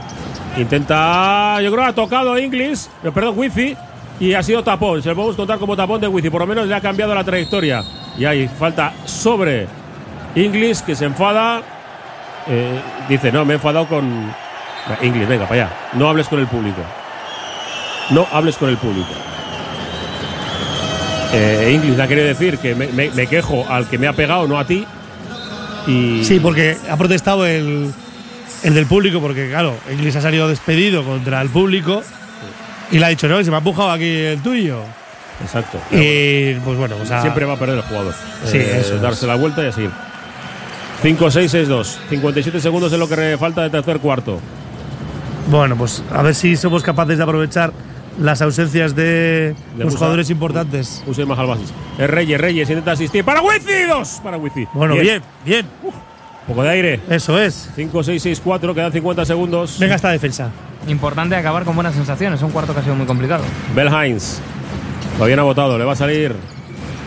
Intenta, 0.56 1.60
yo 1.62 1.72
creo, 1.72 1.84
ha 1.84 1.92
tocado 1.94 2.38
Inglis, 2.38 2.90
eh, 3.02 3.10
perdón, 3.12 3.34
Wifi, 3.38 3.76
y 4.20 4.34
ha 4.34 4.42
sido 4.42 4.62
tapón. 4.62 5.02
Se 5.02 5.08
lo 5.08 5.16
podemos 5.16 5.36
contar 5.36 5.58
como 5.58 5.76
tapón 5.76 6.00
de 6.00 6.08
Wifi. 6.08 6.30
Por 6.30 6.42
lo 6.42 6.46
menos 6.46 6.66
le 6.66 6.74
ha 6.74 6.80
cambiado 6.80 7.14
la 7.14 7.24
trayectoria. 7.24 7.82
Y 8.18 8.24
hay 8.24 8.48
falta 8.48 8.92
sobre 9.04 9.66
Inglis, 10.34 10.82
que 10.82 10.94
se 10.94 11.06
enfada. 11.06 11.62
Eh, 12.48 12.80
dice, 13.08 13.32
no, 13.32 13.44
me 13.44 13.54
he 13.54 13.56
enfadado 13.56 13.86
con. 13.86 14.32
Inglis, 15.00 15.28
venga, 15.28 15.46
para 15.46 15.64
allá. 15.64 15.76
No 15.94 16.08
hables 16.08 16.28
con 16.28 16.38
el 16.38 16.46
público. 16.46 16.82
No 18.10 18.26
hables 18.32 18.56
con 18.56 18.68
el 18.68 18.76
público. 18.76 19.08
Eh, 21.34 21.72
Inglis 21.74 21.98
ha 21.98 22.06
querido 22.06 22.26
decir 22.26 22.58
que 22.58 22.74
me, 22.74 22.88
me- 22.88 23.10
me 23.10 23.26
quejo 23.26 23.64
al 23.68 23.86
que 23.88 23.96
me 23.98 24.06
ha 24.06 24.12
pegado, 24.12 24.46
no 24.46 24.58
a 24.58 24.66
ti. 24.66 24.84
Y 25.86 26.24
Sí, 26.24 26.38
porque 26.40 26.76
ha 26.90 26.96
protestado 26.96 27.46
el, 27.46 27.92
el 28.62 28.74
del 28.74 28.86
público, 28.86 29.20
porque 29.20 29.48
claro, 29.48 29.74
Inglis 29.90 30.14
ha 30.16 30.20
salido 30.20 30.46
despedido 30.48 31.02
contra 31.04 31.40
el 31.40 31.48
público 31.48 32.02
y 32.90 32.98
le 32.98 33.06
ha 33.06 33.08
dicho, 33.08 33.28
no, 33.28 33.42
se 33.42 33.50
me 33.50 33.56
ha 33.56 33.58
empujado 33.58 33.90
aquí 33.90 34.04
el 34.14 34.42
tuyo. 34.42 34.80
Exacto. 35.42 35.78
Y 35.90 36.54
pues 36.56 36.76
bueno, 36.76 36.96
pues 36.96 37.10
ha- 37.10 37.22
Siempre 37.22 37.46
va 37.46 37.54
a 37.54 37.58
perder 37.58 37.76
el 37.78 37.82
jugador. 37.82 38.14
Sí, 38.44 38.58
Eh, 38.58 38.78
eso 38.80 38.96
es. 38.96 39.00
darse 39.02 39.26
la 39.26 39.34
vuelta 39.36 39.62
y 39.64 39.66
así. 39.68 39.88
5-6-6-2. 41.02 41.96
57 42.10 42.60
segundos 42.60 42.92
es 42.92 42.98
lo 42.98 43.08
que 43.08 43.36
falta 43.40 43.62
de 43.62 43.70
tercer 43.70 43.98
cuarto. 43.98 44.38
Bueno, 45.50 45.76
pues 45.76 46.02
a 46.12 46.22
ver 46.22 46.34
si 46.34 46.56
somos 46.56 46.82
capaces 46.84 47.16
de 47.16 47.24
aprovechar 47.24 47.72
las 48.18 48.42
ausencias 48.42 48.94
de, 48.94 49.54
los 49.76 49.94
jugadores 49.94 50.30
importantes. 50.30 51.02
Usé 51.06 51.24
más 51.24 51.38
al 51.38 51.46
basis. 51.46 51.72
Es 51.98 52.08
Reyes, 52.08 52.40
Reyes, 52.40 52.68
intenta 52.68 52.92
asistir. 52.92 53.24
¡Para 53.24 53.42
Wifi! 53.42 53.84
¡Dos! 53.88 54.20
Para 54.22 54.36
Wifi. 54.36 54.66
Bueno, 54.74 54.94
bien, 54.94 55.22
bien. 55.44 55.66
Poco 56.46 56.62
de 56.62 56.70
aire. 56.70 57.00
Eso 57.08 57.40
es. 57.40 57.70
5-6-6-4, 57.76 58.74
quedan 58.74 58.92
50 58.92 59.24
segundos. 59.24 59.78
Venga 59.78 59.94
esta 59.94 60.10
defensa. 60.10 60.50
Importante 60.88 61.36
acabar 61.36 61.64
con 61.64 61.74
buenas 61.74 61.94
sensaciones. 61.94 62.42
Un 62.42 62.50
cuarto 62.50 62.74
que 62.74 62.80
ha 62.80 62.82
sido 62.82 62.96
muy 62.96 63.06
complicado. 63.06 63.44
Bell 63.74 63.88
Hines. 63.88 64.40
Todavía 65.14 65.36
no 65.36 65.42
ha 65.42 65.46
votado, 65.46 65.78
le 65.78 65.84
va 65.84 65.92
a 65.92 65.96
salir 65.96 66.34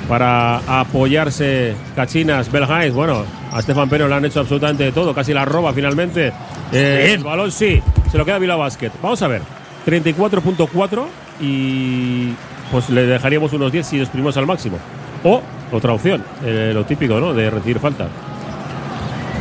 para 0.08 0.80
apoyarse 0.80 1.76
Cachinas, 1.96 2.52
Belhais. 2.52 2.94
Bueno, 2.94 3.24
a 3.52 3.62
Stefan 3.62 3.90
Peno 3.90 4.08
le 4.08 4.16
han 4.16 4.26
hecho 4.26 4.40
absolutamente 4.40 4.84
de 4.84 4.92
todo, 4.92 5.14
casi 5.14 5.34
la 5.34 5.46
roba 5.46 5.74
finalmente. 5.74 6.32
Eh, 6.72 7.14
el 7.16 7.24
balón 7.24 7.52
sí, 7.52 7.82
se 8.12 8.18
lo 8.18 8.26
queda 8.26 8.40
Bilbao 8.40 8.60
Basket. 8.60 8.92
Vamos 9.02 9.22
a 9.22 9.28
ver, 9.28 9.42
34.4 9.86 11.06
y 11.42 12.34
pues 12.72 12.90
le 12.90 13.06
dejaríamos 13.06 13.54
unos 13.54 13.72
10 13.72 13.86
si 13.86 14.00
exprimimos 14.00 14.36
al 14.38 14.46
máximo. 14.46 14.78
O 15.24 15.42
otra 15.72 15.94
opción, 15.94 16.24
eh, 16.44 16.72
lo 16.74 16.86
típico, 16.86 17.20
¿no? 17.20 17.34
De 17.34 17.50
recibir 17.50 17.80
falta. 17.80 18.08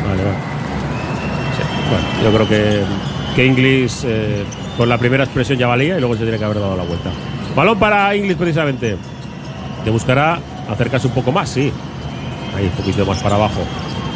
Vale, 0.06 0.22
vale. 0.22 0.36
Bueno, 1.90 2.06
yo 2.22 2.32
creo 2.32 2.48
que, 2.48 2.82
que 3.36 3.46
Inglis 3.46 4.04
eh, 4.06 4.44
con 4.76 4.88
la 4.88 4.98
primera 4.98 5.24
expresión 5.24 5.58
ya 5.58 5.66
valía 5.66 5.96
y 5.96 6.00
luego 6.00 6.16
se 6.16 6.22
tiene 6.22 6.38
que 6.38 6.44
haber 6.44 6.60
dado 6.60 6.76
la 6.76 6.84
vuelta. 6.84 7.10
Balón 7.54 7.78
para 7.78 8.14
Inglis 8.16 8.36
precisamente. 8.36 8.96
Que 9.84 9.90
buscará 9.90 10.38
acercarse 10.68 11.06
un 11.06 11.12
poco 11.12 11.30
más, 11.30 11.48
sí. 11.48 11.70
Ahí, 12.56 12.64
un 12.64 12.70
poquito 12.70 13.04
más 13.04 13.22
para 13.22 13.36
abajo. 13.36 13.60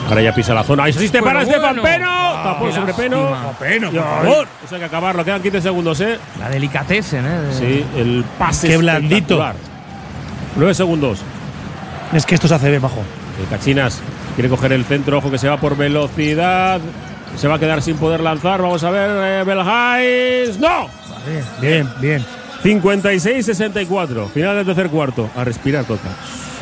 Ahora 0.09 0.23
ya 0.23 0.35
pisa 0.35 0.55
la 0.55 0.65
zona. 0.65 0.85
Ahí 0.85 0.93
se 0.93 0.99
asiste 1.01 1.23
para 1.23 1.41
Pero 1.41 1.51
Estefan 1.51 1.77
bueno. 1.77 1.83
Peno. 1.83 2.09
Ah, 2.11 2.43
Tapó 2.45 2.67
qué 2.67 2.73
sobre 2.73 2.95
Peno. 2.95 3.55
Peno, 3.59 3.91
por 3.91 4.03
favor. 4.03 4.49
Eso 4.65 4.75
hay 4.75 4.81
que 4.81 4.87
acabarlo. 4.87 5.25
Quedan 5.25 5.43
15 5.43 5.61
segundos, 5.61 6.01
¿eh? 6.01 6.19
La 6.39 6.49
delicatessen, 6.49 7.27
¿eh? 7.27 7.29
De- 7.41 7.55
Sí, 7.55 7.87
el 7.97 8.25
pase. 8.39 8.69
Qué 8.69 8.77
blandito. 8.79 9.17
espectacular. 9.17 9.55
9 10.57 10.75
segundos. 10.75 11.21
Es 12.13 12.25
que 12.25 12.35
esto 12.35 12.49
se 12.49 12.55
hace 12.55 12.71
bien, 12.71 12.81
bajo. 12.81 13.03
El 13.41 13.47
Cachinas 13.49 14.01
quiere 14.35 14.49
coger 14.49 14.73
el 14.73 14.85
centro, 14.85 15.19
ojo 15.19 15.31
que 15.31 15.39
se 15.39 15.49
va 15.49 15.59
por 15.59 15.77
velocidad. 15.77 16.81
Se 17.37 17.47
va 17.47 17.57
a 17.57 17.59
quedar 17.59 17.83
sin 17.83 17.97
poder 17.99 18.21
lanzar. 18.21 18.63
Vamos 18.63 18.83
a 18.85 18.91
ver, 18.91 19.11
eh, 19.11 19.45
Belhais. 19.45 20.59
¡No! 20.59 20.89
Bien, 21.61 21.87
bien. 22.01 22.25
56-64. 22.63 24.29
Final 24.29 24.57
del 24.57 24.67
tercer 24.67 24.89
cuarto. 24.89 25.29
A 25.37 25.45
respirar 25.45 25.85
toca. 25.85 26.09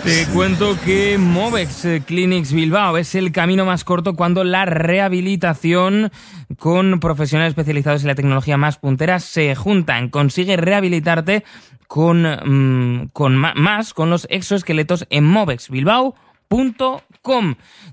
Te 0.05 0.24
cuento 0.32 0.78
que 0.85 1.18
Movex 1.18 1.86
Clinics 2.06 2.52
Bilbao 2.52 2.97
es 2.97 3.14
el 3.14 3.32
camino 3.32 3.64
más 3.64 3.85
corto 3.85 4.14
cuando 4.14 4.44
la 4.44 4.64
rehabilitación 4.64 6.12
con 6.59 7.01
profesionales 7.01 7.51
especializados 7.51 8.02
en 8.02 8.09
la 8.09 8.14
tecnología 8.14 8.56
más 8.56 8.78
puntera 8.78 9.18
se 9.18 9.55
juntan. 9.56 10.09
Consigue 10.09 10.56
rehabilitarte 10.56 11.44
con, 11.89 12.23
mm, 12.23 13.09
con 13.12 13.36
más 13.36 13.94
con 13.94 14.10
los 14.10 14.27
exoesqueletos 14.31 15.06
en 15.10 15.24
Movex 15.24 15.70
Bilbao. 15.70 16.14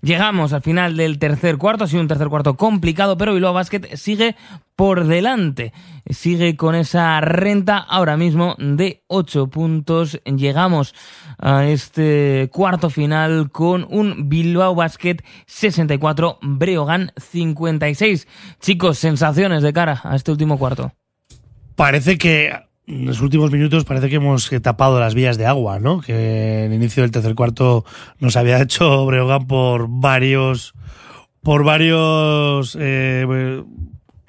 Llegamos 0.01 0.53
al 0.53 0.61
final 0.61 0.97
del 0.97 1.17
tercer 1.17 1.57
cuarto, 1.57 1.85
ha 1.85 1.87
sido 1.87 2.01
un 2.01 2.07
tercer 2.07 2.27
cuarto 2.27 2.55
complicado, 2.55 3.17
pero 3.17 3.33
Bilbao 3.33 3.53
Basket 3.53 3.95
sigue 3.95 4.35
por 4.75 5.05
delante, 5.05 5.71
sigue 6.09 6.55
con 6.55 6.75
esa 6.75 7.21
renta 7.21 7.77
ahora 7.77 8.17
mismo 8.17 8.55
de 8.59 9.03
8 9.07 9.47
puntos. 9.47 10.19
Llegamos 10.25 10.93
a 11.37 11.65
este 11.65 12.49
cuarto 12.51 12.89
final 12.89 13.51
con 13.51 13.87
un 13.89 14.29
Bilbao 14.29 14.75
Basket 14.75 15.17
64, 15.45 16.39
Breogán 16.41 17.11
56. 17.17 18.27
Chicos, 18.59 18.97
sensaciones 18.97 19.63
de 19.63 19.73
cara 19.73 20.01
a 20.03 20.15
este 20.15 20.31
último 20.31 20.57
cuarto. 20.57 20.91
Parece 21.75 22.17
que 22.17 22.51
en 22.87 23.05
los 23.05 23.21
últimos 23.21 23.51
minutos 23.51 23.85
parece 23.85 24.09
que 24.09 24.17
hemos 24.17 24.49
tapado 24.61 24.99
las 24.99 25.15
vías 25.15 25.37
de 25.37 25.45
agua, 25.45 25.79
¿no? 25.79 26.01
Que 26.01 26.65
en 26.65 26.71
el 26.71 26.73
inicio 26.73 27.03
del 27.03 27.11
tercer 27.11 27.35
cuarto 27.35 27.85
nos 28.19 28.35
había 28.35 28.61
hecho 28.61 29.05
Breogán 29.05 29.47
por 29.47 29.87
varios 29.89 30.73
por 31.41 31.63
varios 31.65 32.77
eh, 32.79 33.63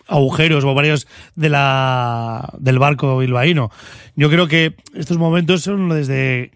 agujeros 0.08 0.64
o 0.64 0.74
varios 0.74 1.06
de 1.36 1.48
la 1.48 2.52
del 2.58 2.78
barco 2.78 3.18
bilbaíno. 3.18 3.70
Yo 4.16 4.30
creo 4.30 4.48
que 4.48 4.74
estos 4.94 5.18
momentos 5.18 5.62
son 5.62 5.88
desde 5.88 6.50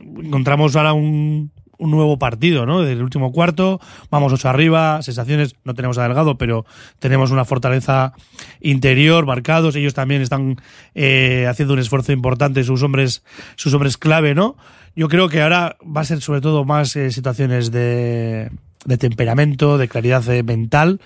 encontramos 0.00 0.76
ahora 0.76 0.92
un, 0.92 1.52
un 1.78 1.90
nuevo 1.90 2.18
partido, 2.18 2.66
¿no? 2.66 2.82
Del 2.82 3.02
último 3.02 3.32
cuarto, 3.32 3.80
vamos 4.10 4.32
ocho 4.32 4.48
arriba, 4.48 5.00
sensaciones, 5.02 5.54
no 5.64 5.74
tenemos 5.74 5.96
a 5.98 6.36
pero 6.36 6.66
tenemos 6.98 7.30
una 7.30 7.44
fortaleza 7.44 8.12
interior, 8.60 9.26
marcados, 9.26 9.76
ellos 9.76 9.94
también 9.94 10.22
están 10.22 10.56
eh, 10.94 11.46
haciendo 11.48 11.74
un 11.74 11.80
esfuerzo 11.80 12.12
importante, 12.12 12.64
sus 12.64 12.82
hombres, 12.82 13.22
sus 13.56 13.72
hombres 13.74 13.96
clave, 13.96 14.34
¿no? 14.34 14.56
Yo 14.96 15.08
creo 15.08 15.28
que 15.28 15.42
ahora 15.42 15.76
va 15.84 16.00
a 16.00 16.04
ser 16.04 16.20
sobre 16.20 16.40
todo 16.40 16.64
más 16.64 16.96
eh, 16.96 17.10
situaciones 17.12 17.70
de, 17.70 18.50
de 18.84 18.98
temperamento, 18.98 19.78
de 19.78 19.88
claridad 19.88 20.28
eh, 20.28 20.42
mental 20.42 21.00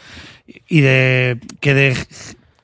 y 0.68 0.80
de 0.80 1.40
que 1.60 1.74
de 1.74 1.96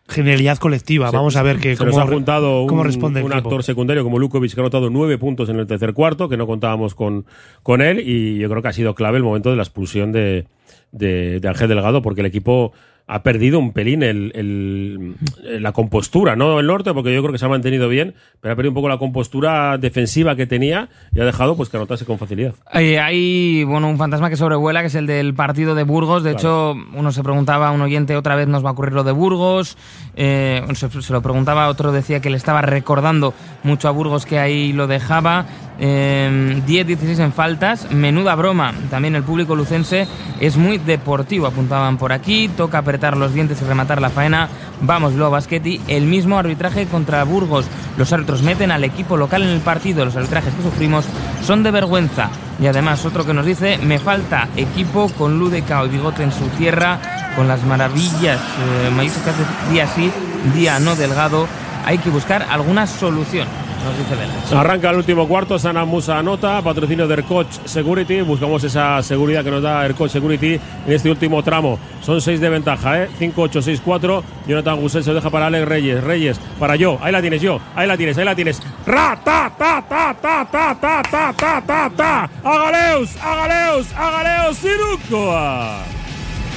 genialidad 0.08 0.58
colectiva. 0.58 1.10
Vamos 1.10 1.36
a 1.36 1.42
ver 1.42 1.58
que 1.58 1.76
se 1.76 1.84
nos 1.84 1.94
cómo, 1.94 2.04
ha 2.04 2.08
juntado 2.08 2.62
un, 2.62 2.68
cómo 2.68 2.82
responde 2.82 3.22
un 3.22 3.32
actor 3.32 3.62
secundario 3.62 4.02
como 4.04 4.18
Lukovic 4.18 4.54
que 4.54 4.60
ha 4.60 4.62
anotado 4.62 4.90
nueve 4.90 5.18
puntos 5.18 5.48
en 5.48 5.58
el 5.58 5.66
tercer 5.66 5.92
cuarto, 5.92 6.28
que 6.28 6.36
no 6.36 6.46
contábamos 6.46 6.94
con, 6.94 7.26
con 7.62 7.82
él, 7.82 8.00
y 8.00 8.38
yo 8.38 8.48
creo 8.48 8.62
que 8.62 8.68
ha 8.68 8.72
sido 8.72 8.94
clave 8.94 9.18
el 9.18 9.22
momento 9.22 9.50
de 9.50 9.56
la 9.56 9.62
expulsión 9.62 10.10
de, 10.12 10.46
de, 10.92 11.40
de 11.40 11.48
Ángel 11.48 11.68
Delgado, 11.68 12.00
porque 12.02 12.22
el 12.22 12.26
equipo 12.26 12.72
ha 13.08 13.22
perdido 13.22 13.58
un 13.58 13.72
pelín 13.72 14.02
el, 14.02 14.30
el- 14.34 15.62
la 15.62 15.72
compostura, 15.72 16.36
no 16.36 16.60
el 16.60 16.66
norte, 16.66 16.92
porque 16.94 17.12
yo 17.14 17.20
creo 17.22 17.32
que 17.32 17.38
se 17.38 17.46
ha 17.46 17.48
mantenido 17.48 17.88
bien, 17.88 18.14
pero 18.40 18.52
ha 18.52 18.56
perdido 18.56 18.70
un 18.70 18.74
poco 18.74 18.88
la 18.88 18.98
compostura 18.98 19.78
defensiva 19.78 20.36
que 20.36 20.46
tenía 20.46 20.88
y 21.14 21.20
ha 21.20 21.24
dejado 21.24 21.56
pues 21.56 21.68
que 21.70 21.76
anotase 21.78 22.04
con 22.04 22.18
facilidad. 22.18 22.54
Hay, 22.70 22.96
hay, 22.96 23.64
bueno, 23.64 23.88
un 23.88 23.96
fantasma 23.98 24.28
que 24.30 24.36
sobrevuela, 24.36 24.80
que 24.82 24.88
es 24.88 24.94
el 24.94 25.06
del 25.06 25.34
partido 25.34 25.74
de 25.74 25.82
Burgos. 25.84 26.22
De 26.22 26.32
hecho, 26.32 26.74
uno 26.94 27.10
se 27.10 27.22
preguntaba, 27.22 27.70
un 27.70 27.80
oyente, 27.80 28.14
otra 28.14 28.36
vez 28.36 28.46
nos 28.46 28.64
va 28.64 28.68
a 28.68 28.72
ocurrir 28.72 28.92
lo 28.92 29.04
de 29.04 29.12
Burgos. 29.12 29.76
Eh, 30.14 30.62
se, 30.74 30.90
se 31.02 31.12
lo 31.12 31.22
preguntaba, 31.22 31.68
otro 31.68 31.92
decía 31.92 32.20
que 32.20 32.30
le 32.30 32.36
estaba 32.36 32.60
recordando 32.62 33.32
mucho 33.62 33.88
a 33.88 33.90
Burgos 33.90 34.26
que 34.26 34.38
ahí 34.38 34.72
lo 34.74 34.86
dejaba. 34.86 35.46
Eh, 35.80 36.60
10-16 36.66 37.20
en 37.20 37.32
faltas, 37.32 37.90
menuda 37.92 38.34
broma. 38.34 38.74
También 38.90 39.14
el 39.14 39.22
público 39.22 39.54
lucense 39.54 40.06
es 40.40 40.56
muy 40.56 40.78
deportivo, 40.78 41.46
apuntaban 41.46 41.98
por 41.98 42.12
aquí. 42.12 42.48
Toca 42.56 42.82
los 43.16 43.32
dientes 43.32 43.60
y 43.62 43.64
rematar 43.64 44.00
la 44.00 44.10
faena. 44.10 44.48
Vamos, 44.80 45.14
Luego 45.14 45.32
Basqueti. 45.32 45.80
El 45.88 46.04
mismo 46.04 46.38
arbitraje 46.38 46.86
contra 46.86 47.24
Burgos. 47.24 47.66
Los 47.96 48.12
árbitros 48.12 48.42
meten 48.42 48.70
al 48.70 48.84
equipo 48.84 49.16
local 49.16 49.42
en 49.42 49.48
el 49.48 49.60
partido. 49.60 50.04
Los 50.04 50.16
arbitrajes 50.16 50.54
que 50.54 50.62
sufrimos 50.62 51.04
son 51.44 51.62
de 51.62 51.70
vergüenza. 51.70 52.30
Y 52.60 52.66
además, 52.66 53.04
otro 53.04 53.24
que 53.24 53.34
nos 53.34 53.46
dice: 53.46 53.78
Me 53.78 53.98
falta 53.98 54.48
equipo 54.56 55.08
con 55.16 55.38
Ludecao 55.38 55.86
y 55.86 55.90
Bigote 55.90 56.22
en 56.22 56.32
su 56.32 56.46
tierra, 56.58 56.98
con 57.36 57.48
las 57.48 57.64
maravillas 57.64 58.40
eh, 58.40 58.90
de 58.90 59.72
día 59.72 59.86
sí, 59.86 60.10
día 60.54 60.78
no 60.78 60.96
delgado. 60.96 61.46
Hay 61.84 61.98
que 61.98 62.10
buscar 62.10 62.42
alguna 62.42 62.86
solución, 62.86 63.46
nos 63.84 63.98
dice. 63.98 64.56
Arranca 64.56 64.90
el 64.90 64.96
último 64.96 65.26
cuarto, 65.28 65.58
Sana 65.58 65.84
Musa 65.84 66.18
anota, 66.18 66.60
patrocinio 66.62 67.06
de 67.06 67.14
Aircoach 67.14 67.48
Security. 67.64 68.20
Buscamos 68.22 68.62
esa 68.64 69.02
seguridad 69.02 69.44
que 69.44 69.50
nos 69.50 69.62
da 69.62 69.80
Aircoach 69.80 70.10
Security 70.10 70.54
en 70.54 70.92
este 70.92 71.10
último 71.10 71.42
tramo. 71.42 71.78
Son 72.02 72.20
seis 72.20 72.40
de 72.40 72.48
ventaja, 72.48 73.02
¿eh? 73.02 73.08
5-8-6-4. 73.18 74.22
Jonathan 74.46 74.80
Gusel 74.80 75.04
se 75.04 75.10
lo 75.10 75.16
deja 75.16 75.30
para 75.30 75.46
Alex 75.46 75.68
Reyes. 75.68 76.04
Reyes, 76.04 76.40
para 76.58 76.76
yo. 76.76 76.98
Ahí 77.02 77.12
la 77.12 77.20
tienes 77.20 77.42
yo. 77.42 77.60
Ahí 77.74 77.86
la 77.86 77.96
tienes, 77.96 78.16
ahí 78.18 78.24
la 78.24 78.34
tienes. 78.34 78.60
¡Ra, 78.86 79.18
ta, 79.24 79.52
ta, 79.58 79.84
ta, 79.88 80.16
ta, 80.20 80.48
ta, 80.50 80.74
ta, 80.80 81.02
ta, 81.02 81.32
ta, 81.32 81.62
ta, 81.66 81.90
ta! 81.96 82.30
¡Agaleus, 82.44 83.16
agaleus, 83.22 83.86
agaleus, 83.92 84.56
Sirukoa! 84.56 85.78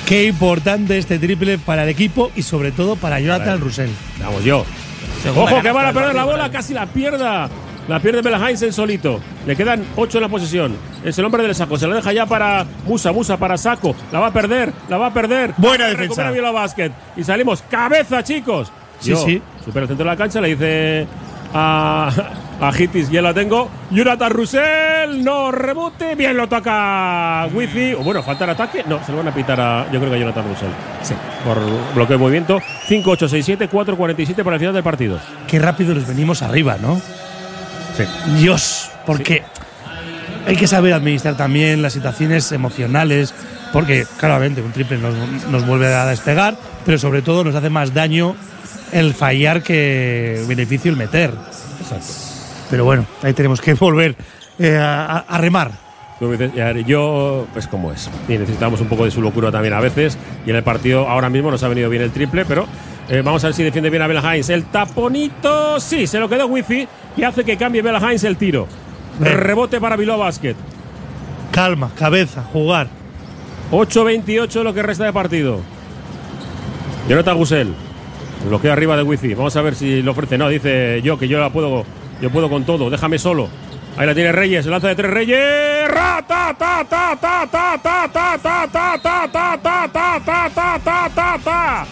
Qué 0.05 0.25
importante 0.25 0.97
este 0.97 1.19
triple 1.19 1.57
para 1.57 1.83
el 1.83 1.89
equipo 1.89 2.31
y 2.35 2.41
sobre 2.41 2.71
todo 2.71 2.95
para 2.97 3.19
Jonathan 3.19 3.61
Russell. 3.61 3.89
Vamos 4.19 4.43
yo. 4.43 4.65
Segunda 5.21 5.51
Ojo 5.53 5.61
que 5.61 5.71
van 5.71 5.85
a 5.87 5.93
perder 5.93 6.15
la 6.15 6.25
bola, 6.25 6.49
casi 6.51 6.73
la 6.73 6.85
pierda. 6.85 7.49
La 7.87 7.99
pierde 7.99 8.21
Belhains 8.21 8.61
en 8.61 8.71
solito. 8.71 9.19
Le 9.45 9.55
quedan 9.55 9.83
8 9.95 10.17
en 10.17 10.21
la 10.21 10.29
posesión. 10.29 10.77
Es 11.03 11.17
el 11.17 11.25
hombre 11.25 11.43
del 11.43 11.55
saco. 11.55 11.77
Se 11.77 11.87
la 11.87 11.95
deja 11.95 12.13
ya 12.13 12.25
para 12.25 12.65
Musa. 12.85 13.11
Musa 13.11 13.37
para 13.37 13.57
saco. 13.57 13.95
La 14.11 14.19
va 14.19 14.27
a 14.27 14.31
perder. 14.33 14.71
La 14.87 14.97
va 14.97 15.07
a 15.07 15.13
perder. 15.13 15.53
Buena 15.57 15.87
Recupera 15.87 15.99
defensa. 16.03 16.31
bien 16.31 16.43
la 16.43 16.51
básquet. 16.51 16.91
Y 17.17 17.23
salimos. 17.23 17.63
¡Cabeza, 17.63 18.23
chicos! 18.23 18.71
Sí, 18.99 19.09
Yo, 19.11 19.17
sí. 19.17 19.41
Supera 19.65 19.83
el 19.83 19.87
centro 19.89 20.05
de 20.05 20.11
la 20.11 20.15
cancha. 20.17 20.39
Le 20.39 20.49
dice 20.49 21.07
a, 21.53 22.09
a 22.61 22.71
Hitis. 22.71 23.09
Ya 23.09 23.21
la 23.21 23.33
tengo. 23.33 23.69
Jonathan 23.89 24.31
Russell. 24.31 25.23
No 25.23 25.51
rebote. 25.51 26.15
Bien 26.15 26.37
lo 26.37 26.47
toca 26.47 27.47
Wifi. 27.53 27.93
O 27.93 28.03
bueno, 28.03 28.23
falta 28.23 28.43
el 28.45 28.51
ataque. 28.51 28.83
No, 28.87 29.03
se 29.03 29.11
lo 29.11 29.17
van 29.17 29.27
a 29.27 29.33
pitar 29.33 29.59
a. 29.59 29.91
Yo 29.91 29.99
creo 29.99 30.11
que 30.11 30.17
a 30.17 30.19
Jonathan 30.19 30.47
Russell. 30.47 30.69
Sí. 31.01 31.15
Por 31.43 31.57
bloqueo 31.95 32.17
de 32.17 32.21
movimiento. 32.21 32.61
5, 32.87 33.09
8, 33.09 33.27
6, 33.27 33.45
7, 33.45 33.67
4, 33.67 33.97
47 33.97 34.43
para 34.43 34.55
el 34.55 34.59
final 34.59 34.73
del 34.73 34.83
partido. 34.83 35.19
Qué 35.47 35.59
rápido 35.59 35.95
nos 35.95 36.07
venimos 36.07 36.41
arriba, 36.41 36.77
¿no? 36.79 37.01
Sí. 37.97 38.03
Dios, 38.37 38.91
porque 39.05 39.43
hay 40.47 40.55
que 40.55 40.67
saber 40.67 40.93
administrar 40.93 41.35
también 41.35 41.81
las 41.81 41.93
situaciones 41.93 42.51
emocionales, 42.51 43.33
porque 43.73 44.05
claramente 44.17 44.61
un 44.61 44.71
triple 44.71 44.97
nos, 44.97 45.13
nos 45.49 45.65
vuelve 45.65 45.93
a 45.93 46.05
despegar, 46.05 46.55
pero 46.85 46.97
sobre 46.97 47.21
todo 47.21 47.43
nos 47.43 47.55
hace 47.55 47.69
más 47.69 47.93
daño 47.93 48.35
el 48.91 49.13
fallar 49.13 49.61
que 49.63 50.43
beneficio 50.47 50.91
el 50.91 50.97
meter. 50.97 51.31
Pero 52.71 52.83
bueno, 52.85 53.05
ahí 53.21 53.33
tenemos 53.33 53.61
que 53.61 53.73
volver 53.79 54.15
eh, 54.57 54.75
a, 54.77 55.17
a 55.19 55.37
remar. 55.37 55.71
Yo, 56.85 57.47
pues 57.51 57.67
como 57.67 57.91
es. 57.91 58.09
Y 58.27 58.37
necesitamos 58.37 58.79
un 58.81 58.87
poco 58.87 59.05
de 59.05 59.11
su 59.11 59.21
locura 59.21 59.51
también 59.51 59.73
a 59.73 59.79
veces. 59.79 60.17
Y 60.45 60.51
en 60.51 60.55
el 60.55 60.63
partido 60.63 61.07
ahora 61.07 61.29
mismo 61.29 61.49
nos 61.51 61.61
ha 61.63 61.67
venido 61.67 61.89
bien 61.89 62.01
el 62.03 62.11
triple, 62.11 62.45
pero 62.45 62.65
Eh, 63.09 63.21
vamos 63.25 63.43
a 63.43 63.47
ver 63.47 63.55
si 63.55 63.63
defiende 63.63 63.89
bien 63.89 64.03
a 64.03 64.07
Bela 64.07 64.21
Hines. 64.21 64.49
El 64.49 64.65
taponito, 64.65 65.79
sí, 65.79 66.07
se 66.07 66.17
lo 66.19 66.29
quedó 66.29 66.45
Wifi 66.47 66.87
y 67.17 67.23
hace 67.23 67.43
que 67.43 67.57
cambie 67.57 67.81
Bela 67.81 67.99
Hines 67.99 68.23
el 68.23 68.37
tiro. 68.37 68.67
Rebote 69.19 69.81
para 69.81 69.97
Bilbao 69.97 70.19
Basket. 70.19 70.55
Calma, 71.51 71.89
cabeza, 71.97 72.43
jugar. 72.53 72.87
8-28 73.71 74.63
lo 74.63 74.73
que 74.73 74.83
resta 74.83 75.03
de 75.05 75.11
partido. 75.11 75.59
Jonathan 77.09 77.35
Gusel. 77.37 77.73
Bloqueo 78.47 78.71
arriba 78.71 78.95
de 78.95 79.03
Wifi. 79.03 79.33
Vamos 79.33 79.55
a 79.57 79.61
ver 79.61 79.75
si 79.75 80.01
lo 80.03 80.11
ofrece. 80.11 80.37
No, 80.37 80.47
dice 80.47 81.01
yo 81.03 81.17
que 81.17 81.27
yo 81.27 81.39
la 81.39 81.49
puedo. 81.49 81.83
Yo 82.21 82.29
puedo 82.29 82.49
con 82.49 82.63
todo. 82.63 82.89
Déjame 82.89 83.17
solo. 83.17 83.49
Ahí 83.97 84.05
la 84.05 84.13
tiene 84.13 84.31
Reyes. 84.31 84.65
Lanza 84.67 84.87
de 84.89 84.95
tres 84.95 85.11
Reyes. 85.11 85.87
Ra, 85.89 86.23
ta, 86.27 86.55
ta, 86.57 86.85
ta, 86.87 87.17
ta, 87.19 87.47
ta, 87.49 87.77
ta, 87.81 88.07
ta, 88.07 88.37
ta, 88.37 88.67
ta, 88.67 88.97
ta, 89.01 89.27
ta, 89.31 89.57
ta, 89.57 89.89
ta, 89.91 90.21
ta, 90.23 90.49
ta, 90.53 90.79
ta, 90.79 91.09
ta, 91.09 91.39
ta. 91.43 91.87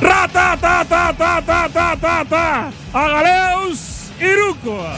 Ra, 0.00 0.28
ta, 0.32 0.56
ta, 0.56 0.84
ta, 0.84 1.12
ta, 1.12 1.42
ta, 1.42 1.68
ta, 1.68 1.96
ta, 1.96 2.24
ta. 2.24 2.70
A 2.92 3.08
Galeus 3.08 4.10
Irukoa. 4.20 4.94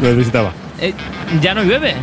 Lo 0.00 0.08
necesitaba. 0.10 0.52
Eh, 0.80 0.94
ya 1.42 1.54
no 1.54 1.64
llueve. 1.64 1.94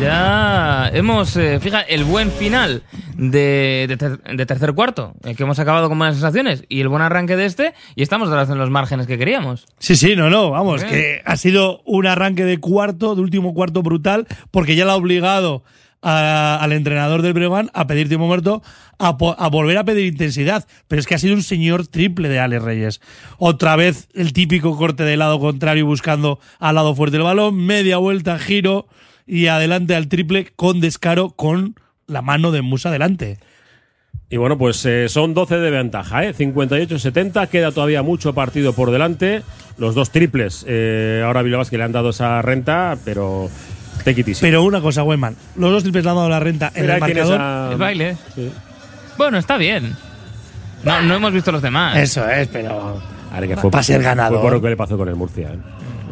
Ya 0.00 0.90
hemos, 0.92 1.36
eh, 1.36 1.60
fija, 1.60 1.82
el 1.82 2.04
buen 2.04 2.32
final 2.32 2.82
de, 3.16 3.86
de, 3.88 3.96
ter- 3.96 4.22
de 4.22 4.46
tercer 4.46 4.72
cuarto, 4.74 5.14
eh, 5.24 5.34
que 5.34 5.42
hemos 5.42 5.58
acabado 5.58 5.88
con 5.88 5.98
buenas 5.98 6.16
sensaciones, 6.16 6.64
y 6.68 6.80
el 6.80 6.88
buen 6.88 7.02
arranque 7.02 7.36
de 7.36 7.46
este, 7.46 7.74
y 7.96 8.02
estamos 8.02 8.28
otra 8.28 8.40
vez 8.40 8.50
en 8.50 8.58
los 8.58 8.70
márgenes 8.70 9.06
que 9.06 9.18
queríamos. 9.18 9.66
Sí, 9.78 9.96
sí, 9.96 10.16
no, 10.16 10.30
no, 10.30 10.50
vamos, 10.50 10.82
Bien. 10.82 10.92
que 10.94 11.22
ha 11.24 11.36
sido 11.36 11.82
un 11.84 12.06
arranque 12.06 12.44
de 12.44 12.58
cuarto, 12.58 13.14
de 13.14 13.20
último 13.22 13.54
cuarto 13.54 13.82
brutal, 13.82 14.26
porque 14.50 14.76
ya 14.76 14.84
le 14.84 14.90
ha 14.92 14.96
obligado 14.96 15.62
a- 16.02 16.58
al 16.60 16.72
entrenador 16.72 17.22
del 17.22 17.32
Breogán 17.32 17.70
a 17.74 17.86
pedir 17.86 18.08
tiempo 18.08 18.26
muerto, 18.26 18.62
a, 18.98 19.16
po- 19.18 19.36
a 19.38 19.48
volver 19.48 19.78
a 19.78 19.84
pedir 19.84 20.06
intensidad. 20.06 20.66
Pero 20.88 20.98
es 21.00 21.06
que 21.06 21.14
ha 21.14 21.18
sido 21.18 21.34
un 21.34 21.42
señor 21.44 21.86
triple 21.86 22.28
de 22.28 22.40
Alex 22.40 22.62
Reyes. 22.62 23.00
Otra 23.38 23.76
vez 23.76 24.08
el 24.14 24.32
típico 24.32 24.76
corte 24.76 25.04
del 25.04 25.20
lado 25.20 25.38
contrario 25.38 25.86
buscando 25.86 26.40
al 26.58 26.74
lado 26.74 26.94
fuerte 26.96 27.16
del 27.18 27.24
balón, 27.24 27.56
media 27.56 27.98
vuelta, 27.98 28.38
giro 28.38 28.86
y 29.26 29.46
adelante 29.46 29.94
al 29.94 30.08
triple 30.08 30.48
con 30.56 30.80
descaro 30.80 31.30
con 31.30 31.76
la 32.06 32.22
mano 32.22 32.50
de 32.52 32.62
Musa 32.62 32.88
adelante. 32.88 33.38
Y 34.28 34.38
bueno, 34.38 34.56
pues 34.56 34.84
eh, 34.86 35.08
son 35.10 35.34
12 35.34 35.58
de 35.58 35.70
ventaja, 35.70 36.24
¿eh? 36.24 36.34
58-70. 36.34 37.48
Queda 37.48 37.70
todavía 37.72 38.02
mucho 38.02 38.32
partido 38.34 38.72
por 38.72 38.90
delante. 38.90 39.42
Los 39.78 39.94
dos 39.94 40.10
triples. 40.10 40.64
eh, 40.66 41.22
ahora 41.24 41.42
Bilbao 41.42 41.64
que 41.66 41.76
le 41.76 41.84
han 41.84 41.92
dado 41.92 42.10
esa 42.10 42.40
renta, 42.40 42.96
pero 43.04 43.50
take 44.04 44.22
it 44.22 44.28
easy. 44.28 44.40
Pero 44.40 44.62
una 44.62 44.80
cosa, 44.80 45.02
Weyman, 45.02 45.36
los 45.56 45.70
dos 45.70 45.82
triples 45.82 46.04
le 46.04 46.10
han 46.10 46.16
dado 46.16 46.28
la 46.30 46.40
renta 46.40 46.72
en 46.74 46.82
Mira, 46.82 46.94
el 46.94 47.00
marcador. 47.00 47.38
a- 47.40 47.68
El 47.72 47.78
baile. 47.78 48.16
Sí. 48.34 48.50
Bueno, 49.18 49.36
está 49.36 49.58
bien. 49.58 49.94
No, 50.82 51.02
no 51.02 51.14
hemos 51.14 51.32
visto 51.32 51.52
los 51.52 51.60
demás. 51.62 51.96
Eso 51.98 52.26
es, 52.28 52.48
pero 52.48 53.00
Ahora 53.32 53.46
que 53.46 53.56
para 53.56 53.82
ser 53.82 54.02
ganador. 54.02 54.38
Fue 54.40 54.46
por 54.48 54.52
lo 54.54 54.62
que 54.62 54.68
le 54.70 54.76
pasó 54.76 54.96
con 54.96 55.08
el 55.08 55.14
Murcia. 55.14 55.52
¿eh? 55.52 55.58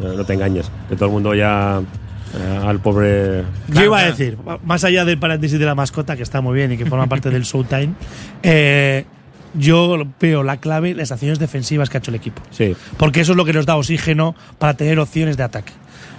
No, 0.01 0.13
no 0.13 0.23
te 0.23 0.33
engañes. 0.33 0.71
Que 0.89 0.95
todo 0.95 1.05
el 1.07 1.11
mundo 1.11 1.33
ya. 1.35 1.81
Eh, 2.37 2.59
al 2.65 2.79
pobre. 2.79 3.43
Yo 3.67 3.83
iba 3.83 3.99
a 3.99 4.05
decir, 4.05 4.37
más 4.63 4.83
allá 4.83 5.05
del 5.05 5.17
paréntesis 5.17 5.59
de 5.59 5.65
la 5.65 5.75
mascota, 5.75 6.15
que 6.15 6.23
está 6.23 6.41
muy 6.41 6.55
bien 6.55 6.71
y 6.71 6.77
que 6.77 6.85
forma 6.85 7.07
parte 7.07 7.29
del 7.29 7.43
Showtime, 7.43 7.93
eh, 8.43 9.05
yo 9.53 10.07
veo 10.19 10.43
la 10.43 10.57
clave 10.57 10.93
las 10.93 11.11
acciones 11.11 11.39
defensivas 11.39 11.89
que 11.89 11.97
ha 11.97 11.99
hecho 11.99 12.11
el 12.11 12.15
equipo. 12.15 12.41
Sí. 12.51 12.75
Porque 12.97 13.21
eso 13.21 13.33
es 13.33 13.37
lo 13.37 13.45
que 13.45 13.53
nos 13.53 13.65
da 13.65 13.75
oxígeno 13.75 14.35
para 14.57 14.75
tener 14.75 14.99
opciones 14.99 15.37
de 15.37 15.43
ataque. 15.43 15.73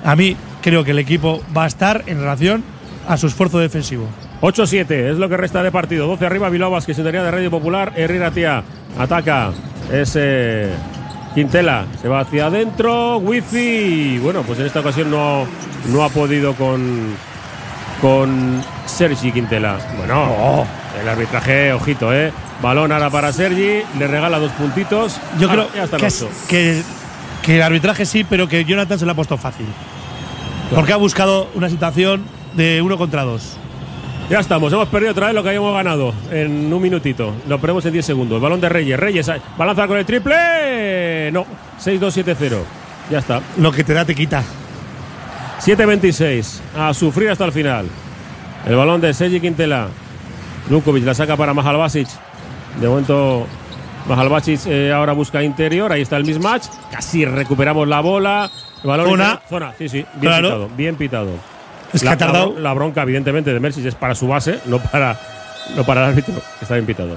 A 0.05 0.17
mí 0.17 0.37
creo 0.61 0.85
que 0.85 0.91
el 0.91 0.99
equipo 0.99 1.43
va 1.57 1.65
a 1.65 1.67
estar 1.67 2.05
en 2.07 2.19
relación 2.19 2.63
a 3.09 3.17
su 3.17 3.27
esfuerzo 3.27 3.59
defensivo. 3.59 4.07
8-7 4.43 4.91
es 4.91 5.19
lo 5.19 5.29
que 5.29 5.37
resta 5.37 5.63
de 5.63 5.71
partido. 5.71 6.07
12 6.07 6.27
arriba, 6.27 6.51
Bilbao 6.51 6.79
que 6.85 6.95
sintonía 6.95 7.23
de 7.23 7.31
Radio 7.31 7.51
Popular. 7.51 7.93
Herrera 7.97 8.31
Tía 8.31 8.63
ataca. 8.99 9.53
Es 9.93 10.17
eh, 10.17 10.71
Quintela. 11.35 11.87
Se 12.01 12.09
va 12.09 12.21
hacia 12.21 12.47
adentro. 12.47 13.19
Wifi. 13.19 14.19
Bueno, 14.19 14.43
pues 14.43 14.59
en 14.59 14.67
esta 14.67 14.81
ocasión 14.81 15.11
no, 15.11 15.47
no 15.89 16.05
ha 16.05 16.09
podido 16.09 16.55
con, 16.55 17.15
con 18.01 18.63
Sergi 18.87 19.33
Quintela. 19.33 19.79
Bueno, 19.97 20.67
el 21.01 21.09
arbitraje, 21.09 21.73
ojito, 21.73 22.13
¿eh? 22.15 22.33
Balón 22.61 22.93
ahora 22.93 23.11
para 23.11 23.33
Sergi. 23.33 23.83
Le 23.99 24.07
regala 24.07 24.39
dos 24.39 24.53
puntitos. 24.53 25.17
Yo 25.39 25.49
creo 25.49 25.69
es- 26.07 26.25
que, 26.49 26.83
que 27.43 27.57
el 27.57 27.63
arbitraje 27.63 28.05
sí, 28.07 28.25
pero 28.29 28.49
que 28.49 28.65
Jonathan 28.65 28.99
se 28.99 29.07
lo 29.07 29.13
ha 29.13 29.15
puesto 29.15 29.37
fácil. 29.39 29.67
Porque 30.75 30.93
ha 30.93 30.97
buscado 30.97 31.49
una 31.55 31.69
situación 31.69 32.25
de 32.55 32.81
uno 32.83 32.97
contra 32.99 33.23
dos. 33.25 33.57
Ya 34.33 34.41
estamos, 34.41 34.73
hemos 34.73 34.89
perdido 34.89 35.13
otra 35.13 35.27
vez 35.27 35.35
lo 35.35 35.43
que 35.43 35.51
habíamos 35.51 35.75
ganado 35.75 36.15
en 36.31 36.73
un 36.73 36.81
minutito. 36.81 37.35
Lo 37.47 37.59
perdemos 37.61 37.85
en 37.85 37.93
10 37.93 38.07
segundos. 38.07 38.41
Balón 38.41 38.63
de 38.63 38.71
Reyes. 38.71 38.99
Reyes 38.99 39.29
va 39.29 39.35
a 39.59 39.67
lanzar 39.67 39.87
con 39.87 39.99
el 39.99 40.07
triple. 40.07 41.31
No, 41.31 41.45
6-2-7-0. 41.79 42.57
Ya 43.11 43.19
está. 43.19 43.43
Lo 43.59 43.71
que 43.71 43.85
te 43.85 43.93
da 43.93 44.07
te 44.07 44.15
quita. 44.15 44.43
7-26. 45.61 46.61
A 46.79 46.95
sufrir 46.95 47.29
hasta 47.29 47.45
el 47.45 47.53
final. 47.53 47.85
El 48.65 48.75
balón 48.75 49.03
de 49.03 49.13
Sergi 49.13 49.39
Quintela. 49.39 49.89
Lukovic 50.71 51.05
la 51.05 51.13
saca 51.13 51.37
para 51.37 51.53
Mahal 51.53 51.77
Basic. 51.77 52.09
De 52.81 52.89
momento, 52.89 53.47
Mahal 54.09 54.31
Basic 54.31 54.61
eh, 54.65 54.95
ahora 54.95 55.13
busca 55.13 55.43
interior. 55.43 55.93
Ahí 55.93 56.01
está 56.01 56.17
el 56.17 56.25
mismatch. 56.25 56.69
Casi 56.91 57.27
recuperamos 57.27 57.87
la 57.87 58.01
bola. 58.01 58.51
El 58.83 58.89
balón 58.89 59.11
Zona. 59.11 59.43
Zona, 59.47 59.75
sí, 59.77 59.91
sí. 59.91 60.07
Bien 60.15 60.33
Claro. 60.33 60.49
pitado. 60.49 60.69
Bien 60.75 60.97
pitado. 60.97 61.52
Es 61.93 62.01
que 62.01 62.07
la, 62.07 62.13
ha 62.13 62.17
tardado- 62.19 62.51
la 62.51 62.55
bron- 62.55 62.63
la 62.63 62.75
bronca, 62.75 63.03
evidentemente, 63.03 63.53
de 63.53 63.61
Mersis 63.61 63.85
es 63.85 63.95
para 63.95 64.15
su 64.15 64.27
base, 64.29 64.59
no 64.67 64.79
para, 64.79 65.19
no 65.77 65.85
para 65.85 66.05
el 66.05 66.11
árbitro. 66.11 66.35
que 66.35 66.65
Está 66.65 66.75
bien 66.75 66.87
pitado. 66.87 67.17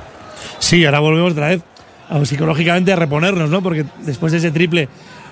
Sí, 0.60 0.85
ahora 0.85 0.99
volvemos 0.99 1.31
otra 1.31 1.47
vez 1.49 1.61
a- 2.10 2.23
psicológicamente 2.26 2.91
a 2.93 2.95
reponernos, 2.95 3.49
¿no? 3.49 3.61
Porque 3.61 3.85
después 4.03 4.31
de 4.31 4.39
ese 4.39 4.52
triple, 4.52 4.88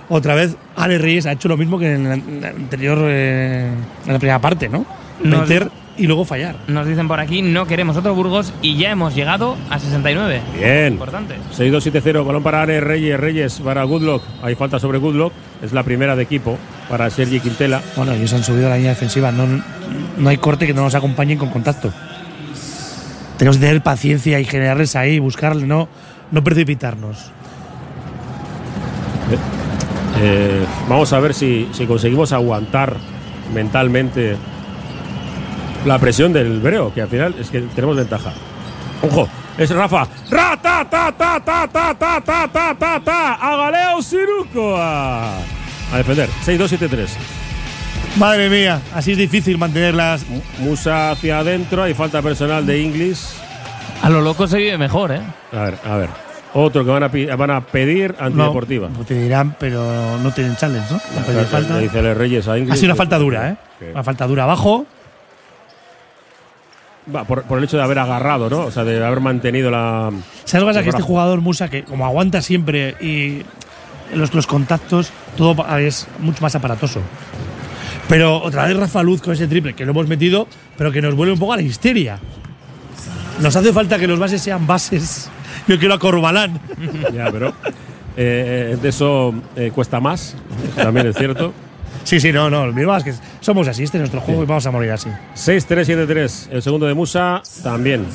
otra 0.09 0.35
vez 0.35 0.55
Ale 0.75 0.97
Reyes 0.97 1.25
ha 1.25 1.31
hecho 1.33 1.47
lo 1.47 1.57
mismo 1.57 1.77
que 1.79 1.93
en 1.93 2.41
la, 2.41 2.47
anterior, 2.49 2.97
eh, 3.03 3.67
en 4.05 4.13
la 4.13 4.19
primera 4.19 4.39
parte, 4.39 4.69
¿no? 4.69 4.85
Meter 5.23 5.69
y 5.97 6.07
luego 6.07 6.25
fallar. 6.25 6.55
Nos 6.67 6.87
dicen 6.87 7.07
por 7.07 7.19
aquí, 7.19 7.41
no 7.41 7.67
queremos 7.67 7.95
otro 7.97 8.15
Burgos 8.15 8.53
y 8.61 8.77
ya 8.77 8.91
hemos 8.91 9.15
llegado 9.15 9.55
a 9.69 9.79
69. 9.79 10.41
Bien. 10.57 10.93
Importante. 10.93 11.35
6-2-7-0, 11.55 12.25
balón 12.25 12.43
para 12.43 12.63
Ale 12.63 12.79
Reyes, 12.79 13.19
Reyes 13.19 13.59
para 13.63 13.83
Goodlock. 13.83 14.23
Hay 14.41 14.55
falta 14.55 14.79
sobre 14.79 14.97
Goodlock. 14.97 15.33
Es 15.61 15.71
la 15.71 15.83
primera 15.83 16.15
de 16.15 16.23
equipo 16.23 16.57
para 16.89 17.09
Sergi 17.09 17.39
Quintela. 17.39 17.81
Bueno, 17.95 18.13
ellos 18.13 18.33
han 18.33 18.43
subido 18.43 18.67
a 18.67 18.71
la 18.71 18.75
línea 18.77 18.91
defensiva. 18.91 19.31
No, 19.31 19.45
no 20.17 20.29
hay 20.29 20.37
corte 20.37 20.65
que 20.65 20.73
no 20.73 20.83
nos 20.83 20.95
acompañen 20.95 21.37
con 21.37 21.49
contacto. 21.49 21.91
Tenemos 23.37 23.57
que 23.57 23.65
tener 23.65 23.81
paciencia 23.81 24.39
y 24.39 24.45
generarles 24.45 24.95
ahí, 24.95 25.19
buscarle, 25.19 25.65
no, 25.65 25.87
no 26.31 26.43
precipitarnos. 26.43 27.31
Eh, 30.21 30.65
vamos 30.87 31.11
a 31.13 31.19
ver 31.19 31.33
si, 31.33 31.67
si 31.71 31.85
conseguimos 31.85 32.33
aguantar 32.33 32.95
mentalmente 33.53 34.37
la 35.85 35.99
presión 35.99 36.33
del 36.33 36.59
Breo, 36.59 36.93
que 36.93 37.01
al 37.01 37.07
final 37.07 37.35
es 37.39 37.49
que 37.49 37.61
tenemos 37.61 37.95
ventaja. 37.95 38.31
Ojo, 39.01 39.27
es 39.57 39.69
Rafa. 39.69 40.07
Ra, 40.29 40.57
ta, 40.61 40.87
ta, 40.89 41.11
ta, 41.11 41.39
ta, 41.39 41.67
ta, 41.67 41.93
ta, 41.93 42.21
ta, 42.21 42.47
ta, 42.47 42.75
ta, 42.77 43.01
ta. 43.03 43.33
A 43.33 43.55
Galeo 43.57 44.01
Siruco. 44.01 44.75
A 44.77 45.37
defender. 45.97 46.29
6-2-7-3. 46.45 47.07
Madre 48.17 48.49
mía, 48.49 48.79
así 48.93 49.11
es 49.13 49.17
difícil 49.17 49.57
mantenerlas. 49.57 50.25
Musa 50.59 51.11
hacia 51.11 51.39
adentro. 51.39 51.83
Hay 51.83 51.93
falta 51.93 52.21
personal 52.21 52.65
de 52.65 52.79
Inglis. 52.79 53.35
A 54.01 54.09
lo 54.09 54.21
loco 54.21 54.47
se 54.47 54.57
vive 54.57 54.77
mejor, 54.77 55.11
¿eh? 55.11 55.21
A 55.51 55.63
ver, 55.63 55.77
a 55.85 55.97
ver. 55.97 56.09
Otro 56.55 56.85
que 56.85 56.91
van 56.91 57.03
a, 57.03 57.35
van 57.35 57.51
a 57.51 57.61
pedir 57.61 58.15
antideportiva. 58.19 58.87
No, 58.89 59.03
te 59.03 59.15
dirán, 59.15 59.55
pero 59.59 60.17
no 60.21 60.31
tienen 60.31 60.55
challenge, 60.55 60.93
¿no? 60.93 61.01
No 61.15 61.43
falta. 61.45 61.75
Le 61.77 61.83
dice 61.83 62.13
Reyes 62.13 62.47
a 62.47 62.57
Inglis. 62.57 62.73
Ha 62.73 62.75
sido 62.75 62.89
una 62.89 62.95
falta 62.95 63.17
dura, 63.17 63.49
¿eh? 63.49 63.55
Una 63.91 64.03
falta 64.03 64.27
dura 64.27 64.43
abajo. 64.43 64.85
Va, 67.13 67.25
por, 67.25 67.43
por 67.43 67.57
el 67.57 67.65
hecho 67.65 67.77
de 67.77 67.83
haber 67.83 67.99
agarrado, 67.99 68.49
¿no? 68.49 68.59
O 68.59 68.71
sea, 68.71 68.83
de 68.83 69.03
haber 69.03 69.19
mantenido 69.19 69.69
la. 69.69 70.11
¿Sabes 70.45 70.53
lo 70.53 70.59
que 70.61 70.65
pasa? 70.65 70.79
el 70.79 70.83
Que 70.85 70.89
este 70.91 71.01
jugador 71.01 71.41
Musa, 71.41 71.69
que 71.69 71.83
como 71.83 72.05
aguanta 72.05 72.41
siempre 72.41 72.95
y 73.01 73.43
los, 74.13 74.33
los 74.33 74.47
contactos, 74.47 75.11
todo 75.35 75.55
es 75.77 76.07
mucho 76.19 76.41
más 76.41 76.55
aparatoso. 76.55 77.01
Pero 78.07 78.41
otra 78.41 78.65
vez 78.65 78.77
Rafa 78.77 79.03
Luz 79.03 79.21
con 79.21 79.33
ese 79.33 79.47
triple 79.47 79.73
que 79.73 79.85
lo 79.85 79.91
hemos 79.91 80.07
metido, 80.07 80.47
pero 80.77 80.91
que 80.91 81.01
nos 81.01 81.15
vuelve 81.15 81.33
un 81.33 81.39
poco 81.39 81.53
a 81.53 81.57
la 81.57 81.61
histeria. 81.61 82.19
Nos 83.41 83.55
hace 83.55 83.73
falta 83.73 83.97
que 83.97 84.07
los 84.07 84.19
bases 84.19 84.41
sean 84.41 84.67
bases. 84.67 85.29
Yo 85.67 85.79
quiero 85.79 85.93
a 85.93 85.99
Corbalán. 85.99 86.59
Ya, 87.13 87.31
pero 87.31 87.53
eh, 88.15 88.77
de 88.81 88.89
eso 88.89 89.33
eh, 89.55 89.71
cuesta 89.73 89.99
más, 89.99 90.35
también 90.75 91.07
es 91.07 91.15
cierto. 91.15 91.53
Sí, 92.03 92.19
sí, 92.19 92.31
no, 92.33 92.49
no. 92.49 92.71
Bilbao 92.71 92.97
es 92.97 93.03
que 93.03 93.13
somos 93.39 93.67
así, 93.67 93.83
este 93.83 93.97
es 93.97 94.01
nuestro 94.01 94.21
juego 94.21 94.43
y 94.43 94.45
vamos 94.45 94.65
a 94.65 94.71
morir 94.71 94.91
así. 94.91 95.09
6-3-7-3, 95.35 96.49
el 96.51 96.61
segundo 96.61 96.85
de 96.85 96.93
Musa 96.93 97.41
también. 97.63 98.05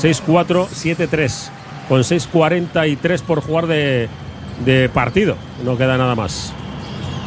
6-4-7-3, 0.00 1.48
con 1.88 2.00
6-43 2.00 3.22
por 3.22 3.40
jugar 3.42 3.66
de, 3.66 4.08
de 4.64 4.88
partido. 4.88 5.36
No 5.64 5.76
queda 5.76 5.98
nada 5.98 6.14
más. 6.14 6.52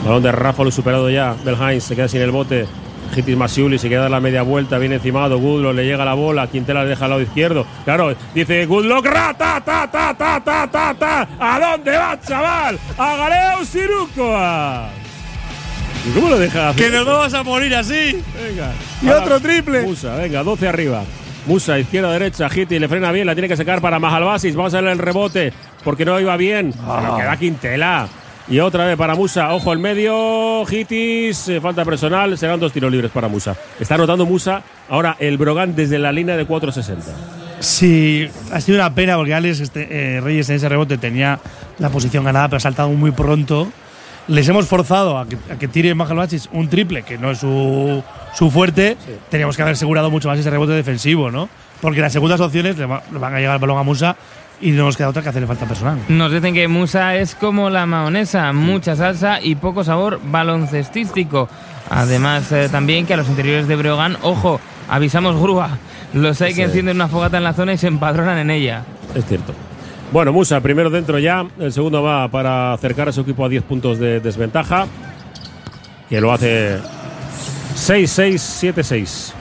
Balón 0.04 0.24
de 0.24 0.32
Rafa, 0.32 0.64
lo 0.64 0.72
superado 0.72 1.10
ya. 1.10 1.36
Belhain 1.46 1.82
se 1.82 1.96
queda 1.96 2.08
sin 2.08 2.22
el 2.22 2.32
bote. 2.32 2.66
Hitis 3.16 3.38
Masiuli 3.38 3.78
se 3.80 3.88
queda 3.88 4.08
a 4.08 4.10
la 4.10 4.20
media 4.20 4.42
vuelta, 4.42 4.78
viene 4.78 4.96
encimado, 4.96 5.40
Goodlock 5.40 5.76
le 5.76 5.86
llega 5.86 6.04
la 6.04 6.14
bola, 6.14 6.48
Quintela 6.48 6.84
le 6.84 6.90
deja 6.90 7.06
al 7.06 7.12
lado 7.12 7.22
izquierdo. 7.22 7.66
Claro, 7.86 8.14
dice 8.36 8.66
Goodlock, 8.66 9.06
ra, 9.06 9.34
ta, 9.34 9.62
ta, 9.64 9.90
ta, 9.90 10.14
ta, 10.14 10.44
ta, 10.44 10.68
ta, 10.70 10.94
ta. 10.94 11.28
¿A 11.40 11.60
dónde 11.60 11.92
va, 11.92 12.20
chaval? 12.20 12.78
A 12.98 13.16
Galeo 13.16 13.66
Sirucoa. 13.66 14.90
¿Y 16.08 16.12
cómo 16.12 16.30
lo 16.30 16.40
deja 16.40 16.70
hacer? 16.70 16.86
Que 16.92 16.98
nos 16.98 17.06
vamos 17.06 17.34
a 17.34 17.44
morir 17.44 17.76
así. 17.76 18.24
Venga. 18.42 18.72
Y 19.02 19.10
otro 19.10 19.40
triple. 19.40 19.82
Musa, 19.82 20.16
venga, 20.16 20.44
12 20.44 20.68
arriba. 20.68 21.04
Musa, 21.46 21.80
izquierda, 21.80 22.12
derecha, 22.12 22.50
Hiti, 22.54 22.78
le 22.78 22.88
frena 22.88 23.12
bien, 23.12 23.26
la 23.26 23.34
tiene 23.34 23.48
que 23.48 23.56
sacar 23.56 23.82
para 23.82 24.00
Mahalbasis. 24.00 24.56
Vamos 24.56 24.74
a 24.74 24.82
ver 24.82 24.92
el 24.92 24.98
rebote, 24.98 25.54
porque 25.84 26.06
no 26.06 26.20
iba 26.20 26.36
bien. 26.38 26.74
Pero 26.74 27.18
queda 27.18 27.38
Quintela. 27.38 28.08
Y 28.50 28.60
otra 28.60 28.86
vez 28.86 28.96
para 28.96 29.14
Musa, 29.16 29.54
ojo 29.54 29.74
el 29.74 29.80
medio, 29.80 30.64
Hitis, 30.70 31.50
eh, 31.50 31.60
falta 31.60 31.84
personal, 31.84 32.38
serán 32.38 32.62
dos 32.62 32.72
tiros 32.72 32.90
libres 32.90 33.12
para 33.12 33.28
Musa. 33.28 33.58
Está 33.78 33.96
anotando 33.96 34.26
Musa 34.26 34.62
ahora 34.88 35.18
el 35.20 35.38
Brogan 35.38 35.76
desde 35.76 36.00
la 36.00 36.14
línea 36.14 36.38
de 36.38 36.46
460. 36.46 37.12
Sí, 37.60 38.30
ha 38.54 38.62
sido 38.62 38.78
una 38.78 38.94
pena 38.96 39.18
porque 39.18 39.34
Alex 39.34 39.60
este, 39.60 39.88
eh, 39.90 40.22
Reyes 40.22 40.50
en 40.50 40.58
ese 40.58 40.70
rebote 40.70 40.98
tenía 40.98 41.40
la 41.80 41.90
posición 41.90 42.24
ganada, 42.24 42.48
pero 42.48 42.58
ha 42.58 42.62
saltado 42.62 42.90
muy 42.90 43.12
pronto. 43.12 43.70
Les 44.28 44.48
hemos 44.50 44.68
forzado 44.68 45.18
a 45.18 45.26
que, 45.28 45.38
a 45.52 45.58
que 45.58 45.68
tire 45.68 45.96
Mahalbachis 45.96 46.50
un 46.52 46.68
triple, 46.68 47.04
que 47.04 47.18
no 47.18 47.32
es 47.32 47.38
su, 47.40 48.04
su 48.34 48.52
fuerte. 48.52 48.98
Teníamos 49.30 49.56
que 49.56 49.62
haber 49.62 49.74
asegurado 49.74 50.12
mucho 50.12 50.28
más 50.28 50.38
ese 50.38 50.50
rebote 50.50 50.74
defensivo, 50.74 51.32
¿no? 51.32 51.48
Porque 51.82 52.02
las 52.02 52.12
segundas 52.12 52.42
opciones 52.42 52.78
le, 52.78 52.86
va- 52.86 53.04
le 53.12 53.20
van 53.20 53.34
a 53.36 53.40
llegar 53.40 53.56
el 53.56 53.62
balón 53.62 53.78
a 53.78 53.84
Musa 53.84 54.16
y 54.60 54.72
no 54.72 54.84
nos 54.86 54.98
queda 54.98 55.10
otra 55.10 55.22
que 55.22 55.30
hacerle 55.30 55.48
falta 55.48 55.66
personal. 55.66 56.00
Nos 56.10 56.32
dicen 56.32 56.54
que 56.54 56.68
Musa 56.68 57.16
es 57.16 57.36
como 57.36 57.70
la 57.70 57.86
maonesa, 57.86 58.52
mucha 58.52 58.96
salsa 58.96 59.40
y 59.42 59.56
poco 59.56 59.84
sabor 59.84 60.20
baloncestístico. 60.26 61.48
Además, 61.90 62.52
eh, 62.52 62.68
también 62.70 63.06
que 63.06 63.14
a 63.14 63.18
los 63.18 63.30
interiores 63.30 63.68
de 63.68 63.76
Breogán, 63.78 64.18
ojo, 64.24 64.60
avisamos 64.90 65.40
grúa. 65.40 65.78
Los 66.14 66.42
hay 66.42 66.50
que 66.50 66.56
Sí. 66.56 66.62
encienden 66.64 66.98
una 66.98 67.08
fogata 67.08 67.38
en 67.38 67.44
la 67.44 67.54
zona 67.54 67.74
y 67.74 67.78
se 67.78 67.88
empadronan 67.88 68.38
en 68.40 68.50
ella. 68.50 68.84
Es 69.16 69.26
cierto. 69.26 69.54
Bueno, 70.12 70.32
Musa, 70.32 70.62
primero 70.62 70.90
dentro 70.90 71.20
ya. 71.20 71.46
El 71.60 71.72
segundo 71.74 72.02
va 72.02 72.28
para 72.30 72.74
acercar 72.74 73.10
a 73.10 73.12
su 73.12 73.22
equipo 73.22 73.46
a 73.46 73.50
10 73.50 73.64
puntos 73.64 74.00
de 74.00 74.20
desventaja. 74.20 74.88
Que 76.10 76.22
lo 76.22 76.32
hace 76.32 76.78
6-6-7-6. 77.76 79.34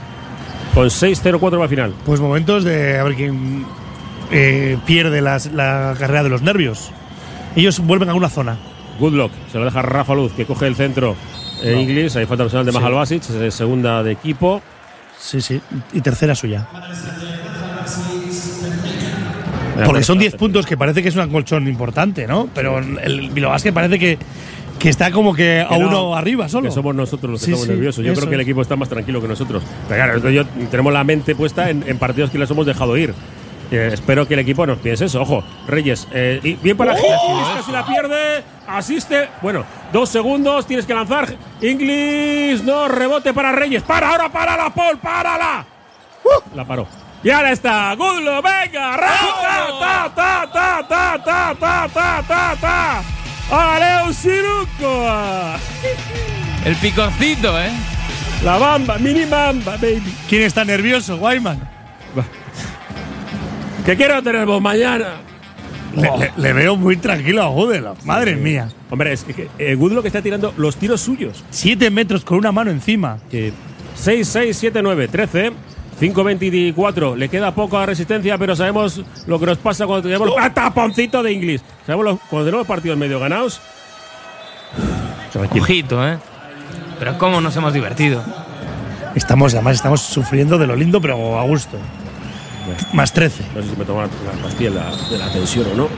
Con 0.74 0.88
6-0-4 0.90 1.58
va 1.58 1.62
al 1.64 1.68
final. 1.70 1.94
Pues 2.04 2.20
momentos 2.20 2.64
de 2.64 2.98
a 2.98 3.04
ver 3.04 3.14
quién 3.14 3.64
eh, 4.30 4.76
pierde 4.86 5.20
las- 5.22 5.46
la 5.52 5.94
carrera 5.98 6.22
de 6.24 6.28
los 6.30 6.42
nervios. 6.42 6.90
Ellos 7.54 7.78
vuelven 7.78 8.08
a 8.10 8.14
una 8.14 8.28
zona. 8.28 8.58
Goodlock, 8.98 9.30
se 9.52 9.58
lo 9.58 9.64
deja 9.64 9.82
Rafa 9.82 10.14
Luz, 10.14 10.32
que 10.32 10.44
coge 10.46 10.66
el 10.66 10.74
centro. 10.74 11.14
Eh, 11.62 11.72
No. 11.74 11.80
Inglis, 11.80 12.16
ahí 12.16 12.26
falta 12.26 12.44
personal 12.44 12.66
de 12.66 12.72
Sí. 12.72 12.78
Mahal 12.78 12.92
Basic, 12.94 13.22
es 13.30 13.54
segunda 13.54 14.02
de 14.02 14.12
equipo. 14.12 14.60
Sí, 15.18 15.40
sí. 15.40 15.60
Y 15.94 16.00
tercera 16.02 16.34
suya. 16.34 16.66
Porque 19.84 20.02
son 20.02 20.18
10 20.18 20.34
puntos 20.36 20.66
que 20.66 20.76
parece 20.76 21.02
que 21.02 21.08
es 21.08 21.16
un 21.16 21.28
colchón 21.30 21.68
importante, 21.68 22.26
¿no? 22.26 22.48
Pero 22.54 22.78
el 22.78 23.30
Bilbao 23.30 23.54
parece 23.72 23.98
que, 23.98 24.18
que 24.78 24.88
está 24.88 25.10
como 25.10 25.34
que 25.34 25.60
a 25.60 25.68
Que 25.68 25.78
no, 25.78 25.88
uno 25.88 26.16
arriba 26.16 26.48
solo. 26.48 26.68
Que 26.68 26.74
somos 26.74 26.94
nosotros 26.94 27.30
los 27.32 27.40
que 27.40 27.46
Sí, 27.46 27.50
estamos 27.52 27.66
sí, 27.66 27.72
nerviosos. 27.72 28.04
Yo 28.04 28.14
creo 28.14 28.28
que 28.28 28.34
el 28.34 28.40
equipo 28.40 28.62
está 28.62 28.76
más 28.76 28.88
tranquilo 28.88 29.20
que 29.20 29.28
nosotros. 29.28 29.62
Pero 29.88 29.96
claro, 29.98 30.14
entonces 30.16 30.34
yo- 30.34 30.68
tenemos 30.70 30.92
la 30.92 31.04
mente 31.04 31.34
puesta 31.34 31.70
en, 31.70 31.84
en 31.86 31.98
partidos 31.98 32.30
que 32.30 32.38
les 32.38 32.50
hemos 32.50 32.66
dejado 32.66 32.96
ir. 32.96 33.14
Eh, 33.70 33.90
espero 33.92 34.28
que 34.28 34.34
el 34.34 34.40
equipo 34.40 34.64
nos 34.64 34.78
piense 34.78 35.06
eso. 35.06 35.20
Ojo, 35.22 35.42
Reyes, 35.66 36.06
eh, 36.12 36.38
y 36.42 36.54
bien 36.54 36.76
para 36.76 36.94
Giles, 36.94 37.16
Giles 37.26 37.48
casi 37.56 37.72
la 37.72 37.84
pierde, 37.84 38.44
asiste. 38.68 39.28
Bueno, 39.42 39.64
dos 39.92 40.08
segundos, 40.08 40.66
tienes 40.66 40.86
que 40.86 40.94
lanzar. 40.94 41.34
Inglis, 41.60 42.62
no, 42.62 42.86
rebote 42.86 43.34
para 43.34 43.50
Reyes. 43.52 43.82
Para, 43.82 44.10
ahora 44.10 44.28
para 44.30 44.56
la 44.56 44.70
Paul, 44.70 44.98
párala. 44.98 45.64
La 46.54 46.64
paró. 46.64 46.86
Y 47.26 47.30
ahora 47.30 47.50
está, 47.50 47.92
Gullo, 47.96 48.40
venga, 48.40 48.96
ra, 48.96 49.18
ta, 49.80 50.12
ta, 50.14 50.48
ta, 50.52 50.86
ta, 50.88 51.24
ta, 51.24 51.56
ta, 51.58 51.88
ta, 51.92 52.22
ta, 52.22 52.56
ta. 52.60 53.02
Aleu 53.50 54.12
Siruco. 54.12 55.06
El 56.64 56.76
picorcito, 56.76 57.60
¿eh? 57.60 57.70
La 58.44 58.58
bamba, 58.58 58.98
mini 58.98 59.24
bamba, 59.24 59.72
baby. 59.72 60.14
¿Quién 60.28 60.42
está 60.42 60.64
nervioso, 60.64 61.16
Guayman? 61.18 61.58
¿Qué 63.84 63.96
quiero 63.96 64.22
tener 64.22 64.46
vos 64.46 64.62
mañana? 64.62 65.14
Le, 65.96 66.02
le- 66.18 66.32
le 66.36 66.52
veo 66.52 66.76
muy 66.76 66.96
tranquilo 66.96 67.42
a 67.42 67.48
Goodlock. 67.48 68.04
Madre 68.04 68.36
mía. 68.36 68.68
Hombre, 68.88 69.12
es 69.12 69.24
que 69.24 69.48
eh, 69.58 69.74
Goodlock 69.74 70.06
está 70.06 70.22
tirando 70.22 70.54
los 70.56 70.76
tiros 70.76 71.00
suyos. 71.00 71.42
7 71.50 71.90
metros 71.90 72.24
con 72.24 72.38
una 72.38 72.52
mano 72.52 72.70
encima. 72.70 73.18
Que 73.32 73.52
6, 73.96 74.28
6, 74.28 74.56
7, 74.56 74.80
9, 74.80 75.08
13. 75.08 75.52
5, 75.98 76.24
24. 76.24 77.16
Le 77.16 77.28
queda 77.28 77.54
poca 77.54 77.86
resistencia, 77.86 78.36
pero 78.38 78.54
sabemos 78.54 79.00
lo 79.26 79.38
que 79.40 79.46
nos 79.46 79.58
pasa 79.58 79.86
cuando 79.86 80.08
tenemos. 80.08 80.30
¡Ah, 80.38 80.52
taponcito 80.52 81.22
de 81.22 81.32
inglés! 81.32 81.62
Sabemos 81.86 82.04
lo- 82.04 82.20
cuando 82.28 82.46
tenemos 82.46 82.66
partidos 82.66 82.98
medio 82.98 83.18
ganados. 83.18 83.60
Ojito, 85.58 86.06
¿eh? 86.06 86.18
Pero 86.98 87.18
cómo 87.18 87.40
nos 87.40 87.54
hemos 87.56 87.72
divertido. 87.72 88.22
Estamos, 89.14 89.54
además, 89.54 89.76
estamos 89.76 90.00
sufriendo 90.02 90.58
de 90.58 90.66
lo 90.66 90.76
lindo, 90.76 91.00
pero 91.00 91.38
a 91.38 91.42
gusto. 91.44 91.76
Más 92.92 93.12
13. 93.12 93.44
No 93.54 93.62
sé 93.62 93.70
si 93.70 93.76
me 93.76 93.84
tomo 93.84 94.00
la 94.02 94.06
la 94.06 94.42
pastilla 94.42 94.70
de 94.70 94.76
la, 94.76 94.96
de 95.10 95.18
la 95.18 95.32
tensión 95.32 95.66
o 95.72 95.74
no. 95.74 95.88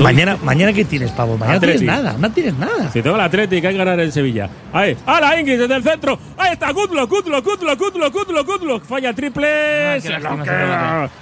Mañana, 0.00 0.36
mañana 0.42 0.72
¿qué 0.72 0.84
tienes, 0.84 1.12
pavo? 1.12 1.38
Mañana 1.38 1.54
no 1.54 1.60
tienes 1.60 1.76
Atleti. 1.82 1.86
nada, 2.02 2.16
no 2.18 2.30
tienes 2.32 2.54
nada. 2.58 2.90
Si 2.90 3.00
tengo 3.00 3.14
el 3.16 3.22
Atlético, 3.22 3.68
hay 3.68 3.74
que 3.74 3.78
ganar 3.78 4.00
en 4.00 4.10
Sevilla. 4.10 4.50
Ahí, 4.72 4.96
¡Hala, 5.06 5.38
Ingrid 5.40 5.58
desde 5.60 5.76
el 5.76 5.82
centro! 5.84 6.18
¡Ahí 6.36 6.52
está! 6.54 6.72
¡Goodlock, 6.72 7.08
Goodlock, 7.08 7.44
Goodlock, 7.44 7.78
Goodlock, 7.78 8.12
Goodlock, 8.12 8.46
Goodlock! 8.46 8.84
Falla 8.84 9.12
triple. 9.14 10.00
se. 10.00 10.10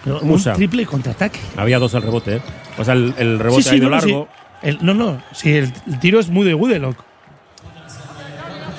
Pero 0.04 0.20
Musa. 0.22 0.54
Triple 0.54 0.86
contraataque. 0.86 1.38
Había 1.56 1.78
dos 1.78 1.94
al 1.94 2.02
rebote, 2.02 2.36
¿eh? 2.36 2.42
O 2.78 2.84
sea, 2.84 2.94
el, 2.94 3.14
el 3.18 3.38
rebote 3.38 3.62
Sí, 3.62 3.70
ha 3.70 3.74
ido 3.76 3.84
no, 3.90 3.96
largo. 3.96 4.28
sí. 4.62 4.68
El- 4.68 4.78
no, 4.80 4.94
no, 4.94 5.22
sí, 5.32 5.54
el, 5.54 5.72
el 5.86 5.98
tiro 6.00 6.18
es 6.18 6.28
muy 6.30 6.46
de 6.46 6.54
Goodlock. 6.54 6.96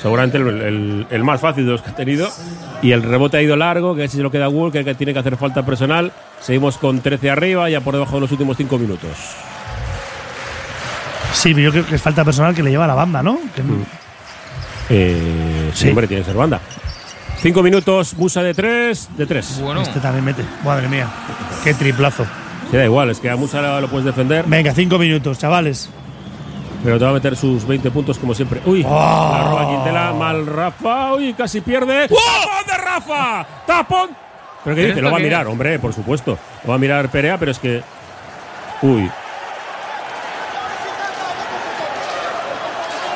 Seguramente 0.02 0.38
el, 0.38 1.24
más 1.24 1.40
fácil 1.40 1.66
de 1.66 1.72
los 1.72 1.82
que 1.82 1.92
ha 1.92 1.96
tenido. 1.96 2.28
Y 2.82 2.92
el 2.92 3.04
rebote 3.04 3.38
ha 3.38 3.42
ido 3.42 3.56
largo, 3.56 3.96
que 3.96 4.08
si 4.10 4.18
se 4.18 4.24
lo 4.24 4.32
queda 4.32 4.50
Walker, 4.50 4.84
que 4.84 4.96
tiene 4.96 5.14
que 5.14 5.20
hacer 5.20 5.38
falta 5.38 5.66
personal. 5.66 6.12
Seguimos 6.42 6.78
con 6.78 7.00
13 7.00 7.30
arriba, 7.30 7.70
ya 7.70 7.80
por 7.80 7.94
debajo 7.94 8.16
de 8.16 8.22
los 8.22 8.32
últimos 8.32 8.58
5 8.58 8.78
minutos. 8.80 9.12
Sí, 11.34 11.54
pero 11.54 11.66
yo 11.66 11.72
creo 11.72 11.86
que 11.86 11.96
es 11.96 12.02
falta 12.02 12.24
personal 12.24 12.54
que 12.56 12.64
le 12.64 12.70
lleva 12.72 12.86
a 12.86 12.88
la 12.88 12.96
banda, 12.96 13.22
¿no? 13.24 13.38
Que- 13.56 13.62
Eh, 14.90 15.72
sí, 15.74 15.84
Sí. 15.84 15.90
hombre, 15.90 16.08
tiene 16.08 16.22
que 16.24 16.28
ser 16.28 16.36
banda. 16.38 16.60
5 17.42 17.64
minutos, 17.64 18.14
Musa 18.16 18.42
de 18.44 18.54
3, 18.54 19.10
de 19.18 19.26
3. 19.26 19.60
Bueno, 19.62 19.82
Este 19.82 20.00
también 20.00 20.24
mete. 20.26 20.44
Madre 20.64 20.88
mía. 20.88 21.08
Qué 21.64 21.74
triplazo. 21.74 22.26
Se 22.72 22.78
da 22.78 22.86
igual, 22.86 23.10
es 23.10 23.20
que 23.20 23.30
a 23.30 23.36
Musa 23.36 23.62
lo, 23.62 23.82
lo 23.82 23.88
puedes 23.90 24.06
defender, 24.06 24.46
Venga, 24.48 24.74
cinco 24.74 24.98
minutos, 24.98 25.38
chavales. 25.38 25.90
pero 26.84 26.98
te 26.98 27.04
va 27.06 27.12
a 27.12 27.14
meter 27.14 27.36
sus 27.36 27.66
20 27.68 27.92
puntos 27.92 28.18
como 28.18 28.34
siempre. 28.34 28.62
Uy, 28.66 28.84
Oh. 28.88 29.32
la 29.38 29.44
roba 29.50 29.70
Quintela, 29.70 30.14
mal 30.14 30.46
Rafa, 30.46 31.14
uy, 31.14 31.34
casi 31.34 31.62
pierde. 31.62 32.08
¡Tapón 32.08 32.66
de 32.68 32.78
Rafa! 32.78 33.46
¡Tapón! 33.68 34.10
¿Pero 34.64 34.76
qué 34.76 34.82
¿Pero 34.82 34.94
dice? 34.96 35.02
Lo 35.02 35.12
va 35.12 35.18
a 35.18 35.20
mirar, 35.20 35.46
es? 35.46 35.52
hombre, 35.52 35.80
por 35.80 35.94
supuesto. 35.94 36.38
Lo 36.64 36.70
va 36.70 36.76
a 36.76 36.80
mirar 36.80 37.10
Perea, 37.10 37.38
pero 37.38 37.52
es 37.52 37.60
que. 37.60 37.82
Uy, 38.82 39.10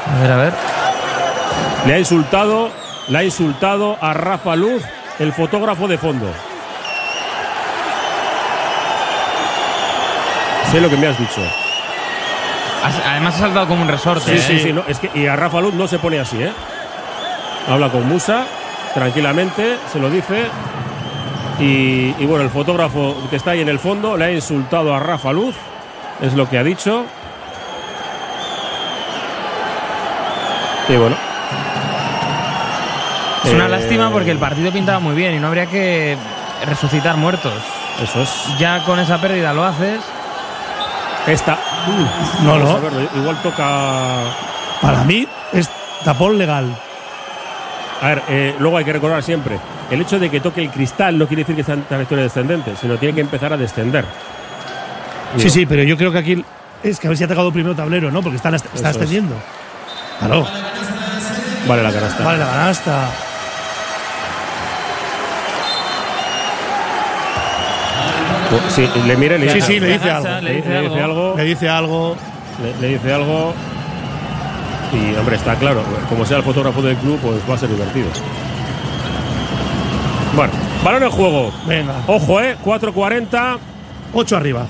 a 0.10 0.22
ver, 0.22 0.32
a 0.32 0.38
ver. 0.38 0.54
Le 1.86 1.94
ha 1.94 2.00
insultado, 2.00 2.70
le 3.08 3.18
ha 3.18 3.24
insultado 3.24 3.98
a 4.02 4.14
Rafa 4.14 4.56
Luz, 4.56 4.84
el 5.20 5.34
fotógrafo 5.34 5.88
de 5.88 5.98
fondo. 5.98 6.28
Sé 10.72 10.82
lo 10.82 10.90
que 10.90 10.98
me 10.98 11.08
has 11.08 11.18
dicho. 11.18 11.42
Además 13.06 13.36
ha 13.36 13.40
saltado 13.40 13.68
como 13.68 13.84
un 13.84 13.88
resorte. 13.88 14.38
Sí, 14.38 14.54
¿eh? 14.54 14.58
sí, 14.58 14.60
sí. 14.68 14.74
no, 14.74 14.84
es 14.88 15.00
que, 15.00 15.10
y 15.14 15.28
a 15.28 15.36
Rafa 15.36 15.62
Luz 15.62 15.74
no 15.74 15.88
se 15.88 16.00
pone 16.00 16.20
así, 16.20 16.42
¿eh? 16.42 16.52
Habla 17.70 17.90
con 17.90 18.08
Musa, 18.08 18.46
tranquilamente, 18.94 19.78
se 19.92 20.00
lo 20.00 20.10
dice. 20.10 20.46
Y, 21.60 22.14
y 22.20 22.26
bueno, 22.26 22.44
el 22.44 22.50
fotógrafo 22.50 23.16
que 23.30 23.38
está 23.38 23.52
ahí 23.52 23.62
en 23.62 23.70
el 23.70 23.80
fondo 23.80 24.16
le 24.16 24.26
ha 24.26 24.32
insultado 24.32 24.94
a 24.94 25.00
Rafa 25.00 25.34
Luz, 25.34 25.56
es 26.22 26.34
lo 26.34 26.50
que 26.50 26.58
ha 26.58 26.64
dicho. 26.64 27.06
Y 30.90 30.96
bueno. 30.96 31.16
Es 33.44 33.54
una 33.54 33.66
Eh, 33.66 33.70
lástima 33.70 34.12
porque 34.12 34.32
el 34.32 34.38
partido 34.38 34.72
pintaba 34.72 35.00
muy 35.00 35.16
bien 35.16 35.36
y 35.36 35.40
no 35.40 35.48
habría 35.48 35.66
que 35.68 36.18
resucitar 36.66 37.18
muertos. 37.18 37.54
Eso 38.02 38.22
es. 38.22 38.58
Ya 38.60 38.84
con 38.84 39.00
esa 39.00 39.20
pérdida 39.20 39.54
lo 39.54 39.64
haces. 39.64 40.02
Esta. 41.28 41.58
No, 42.44 42.58
no. 42.58 42.80
verlo, 42.80 43.02
Igual 43.16 43.42
toca. 43.42 44.24
Para 44.82 45.04
mí 45.04 45.28
es 45.54 45.70
tapón 46.04 46.38
legal. 46.38 46.66
A 48.02 48.08
ver, 48.10 48.24
eh, 48.30 48.56
luego 48.60 48.78
hay 48.78 48.86
que 48.86 48.94
recordar 48.94 49.24
siempre, 49.24 49.58
el 49.90 50.02
hecho 50.02 50.20
de 50.20 50.30
que 50.30 50.40
toque 50.40 50.62
el 50.62 50.70
cristal 50.70 51.18
no 51.18 51.26
quiere 51.28 51.42
decir 51.42 51.56
que 51.56 51.62
está 51.62 51.74
en 51.74 51.82
trayectoria 51.84 52.24
descendente, 52.26 52.76
sino 52.80 52.96
tiene 52.98 53.16
que 53.16 53.22
empezar 53.22 53.52
a 53.52 53.58
descender. 53.58 54.06
Sí, 55.38 55.50
sí, 55.50 55.66
pero 55.66 55.82
yo 55.82 55.98
creo 55.98 56.12
que 56.12 56.20
aquí 56.20 56.46
es 56.84 57.00
que 57.00 57.08
a 57.08 57.10
ver 57.10 57.18
si 57.18 57.24
ha 57.24 57.28
tocado 57.28 57.52
primero 57.52 57.76
tablero, 57.76 58.12
¿no? 58.12 58.22
Porque 58.22 58.38
está, 58.38 58.56
está 58.56 58.92
es. 58.92 58.98
Claro. 60.20 60.48
Vale 61.68 61.84
la 61.84 61.92
canasta. 61.92 62.24
Vale 62.24 62.38
la 62.40 62.46
canasta. 62.46 63.10
Pues, 68.50 68.62
sí, 68.74 68.88
le 69.06 69.18
mira 69.18 69.38
le, 69.38 69.50
sí, 69.50 69.62
sí, 69.62 69.80
le 69.80 69.94
dice 69.94 70.10
algo. 70.10 70.42
Le 70.42 70.54
dice, 70.54 70.78
algo. 71.02 71.34
Le 71.36 71.44
dice 71.44 71.70
algo. 71.70 72.16
Le, 72.82 72.88
dice 72.88 73.14
algo. 73.14 73.54
Y, 74.94 75.16
hombre, 75.16 75.36
está 75.36 75.56
claro. 75.56 75.84
Como 76.08 76.26
sea 76.26 76.38
el 76.38 76.44
fotógrafo 76.44 76.82
del 76.82 76.96
club, 76.98 77.20
pues 77.22 77.38
va 77.50 77.56
a 77.56 77.58
ser 77.58 77.70
divertido. 77.70 78.08
Bueno, 80.36 80.54
balón 80.84 81.04
en 81.04 81.12
juego. 81.12 81.52
Venga. 81.66 81.94
Ojo, 82.08 82.40
¿eh? 82.42 82.56
4.40. 82.64 83.58
8 84.14 84.38
arriba. 84.38 84.66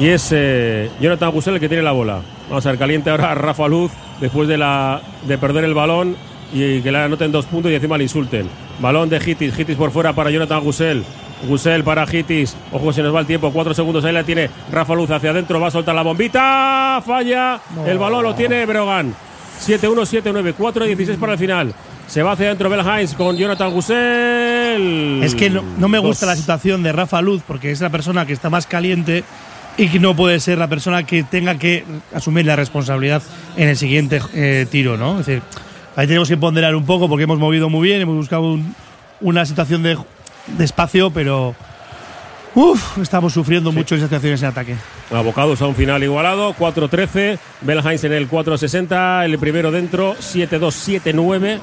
Y 0.00 0.08
es 0.08 0.28
eh, 0.32 0.90
Jonathan 1.00 1.32
Busel 1.32 1.54
el 1.54 1.60
que 1.60 1.68
tiene 1.68 1.84
la 1.84 1.92
bola. 1.92 2.20
Vamos 2.48 2.66
a 2.66 2.70
ver, 2.70 2.78
caliente 2.78 3.10
ahora 3.10 3.34
Rafa 3.34 3.68
Luz 3.68 3.92
después 4.20 4.48
de, 4.48 4.58
la, 4.58 5.00
de 5.26 5.38
perder 5.38 5.64
el 5.64 5.74
balón 5.74 6.16
y 6.52 6.80
que 6.80 6.92
le 6.92 6.98
anoten 6.98 7.32
dos 7.32 7.46
puntos 7.46 7.70
y 7.72 7.74
encima 7.74 7.98
le 7.98 8.04
insulten. 8.04 8.48
Balón 8.80 9.08
de 9.08 9.16
Hitis, 9.18 9.58
Hitis 9.58 9.76
por 9.76 9.90
fuera 9.90 10.12
para 10.12 10.30
Jonathan 10.30 10.62
Gusel. 10.62 11.04
Gusel 11.48 11.84
para 11.84 12.04
Hitis. 12.10 12.56
Ojo, 12.72 12.92
se 12.92 13.02
nos 13.02 13.14
va 13.14 13.20
el 13.20 13.26
tiempo. 13.26 13.50
Cuatro 13.52 13.74
segundos. 13.74 14.04
Ahí 14.04 14.12
la 14.12 14.24
tiene 14.24 14.48
Rafa 14.72 14.94
Luz 14.94 15.10
hacia 15.10 15.30
adentro. 15.30 15.60
Va 15.60 15.68
a 15.68 15.70
soltar 15.70 15.94
la 15.94 16.02
bombita. 16.02 17.02
Falla. 17.04 17.60
El 17.86 17.98
balón 17.98 18.22
lo 18.22 18.34
tiene 18.34 18.64
Brogan. 18.64 19.14
7-1, 19.64 20.22
7-9. 20.22 20.54
4-16 20.56 21.18
para 21.18 21.32
el 21.32 21.38
final. 21.38 21.74
Se 22.06 22.22
va 22.22 22.32
hacia 22.32 22.46
adentro 22.46 22.70
Bel 22.70 22.80
Heinz 22.86 23.14
con 23.14 23.36
Jonathan 23.36 23.70
Gusel. 23.72 25.20
Es 25.22 25.34
que 25.34 25.50
no, 25.50 25.62
no 25.78 25.88
me 25.88 25.98
gusta 25.98 26.26
Dos. 26.26 26.36
la 26.36 26.40
situación 26.40 26.82
de 26.82 26.92
Rafa 26.92 27.20
Luz 27.20 27.42
porque 27.46 27.70
es 27.70 27.80
la 27.80 27.90
persona 27.90 28.24
que 28.26 28.32
está 28.32 28.48
más 28.48 28.66
caliente 28.66 29.24
y 29.78 29.88
que 29.88 29.98
no 29.98 30.16
puede 30.16 30.40
ser 30.40 30.58
la 30.58 30.68
persona 30.68 31.02
que 31.04 31.22
tenga 31.22 31.58
que 31.58 31.84
asumir 32.14 32.46
la 32.46 32.56
responsabilidad 32.56 33.22
en 33.56 33.68
el 33.68 33.76
siguiente 33.76 34.20
eh, 34.34 34.66
tiro, 34.70 34.96
¿no? 34.96 35.20
Es 35.20 35.26
decir, 35.26 35.42
ahí 35.96 36.06
tenemos 36.06 36.28
que 36.28 36.36
ponderar 36.36 36.74
un 36.74 36.86
poco 36.86 37.08
porque 37.08 37.24
hemos 37.24 37.38
movido 37.38 37.68
muy 37.68 37.88
bien, 37.88 38.00
hemos 38.00 38.16
buscado 38.16 38.42
un- 38.54 38.74
una 39.20 39.44
situación 39.46 39.82
de, 39.82 39.96
de 40.58 40.64
espacio, 40.64 41.10
pero 41.10 41.54
uf, 42.54 42.98
estamos 42.98 43.32
sufriendo 43.34 43.70
mucho 43.72 43.94
en 43.96 44.00
situaciones 44.02 44.42
en 44.42 44.48
ataque. 44.48 44.76
Abocados 45.10 45.60
a 45.62 45.66
un 45.66 45.74
final 45.74 46.02
igualado, 46.02 46.54
4-13. 46.54 47.38
Belheinz 47.60 48.04
en 48.04 48.12
el 48.12 48.28
4-60, 48.30 49.24
el 49.24 49.38
primero 49.38 49.70
dentro, 49.70 50.14
7-2, 50.16 51.00
7-9. 51.04 51.58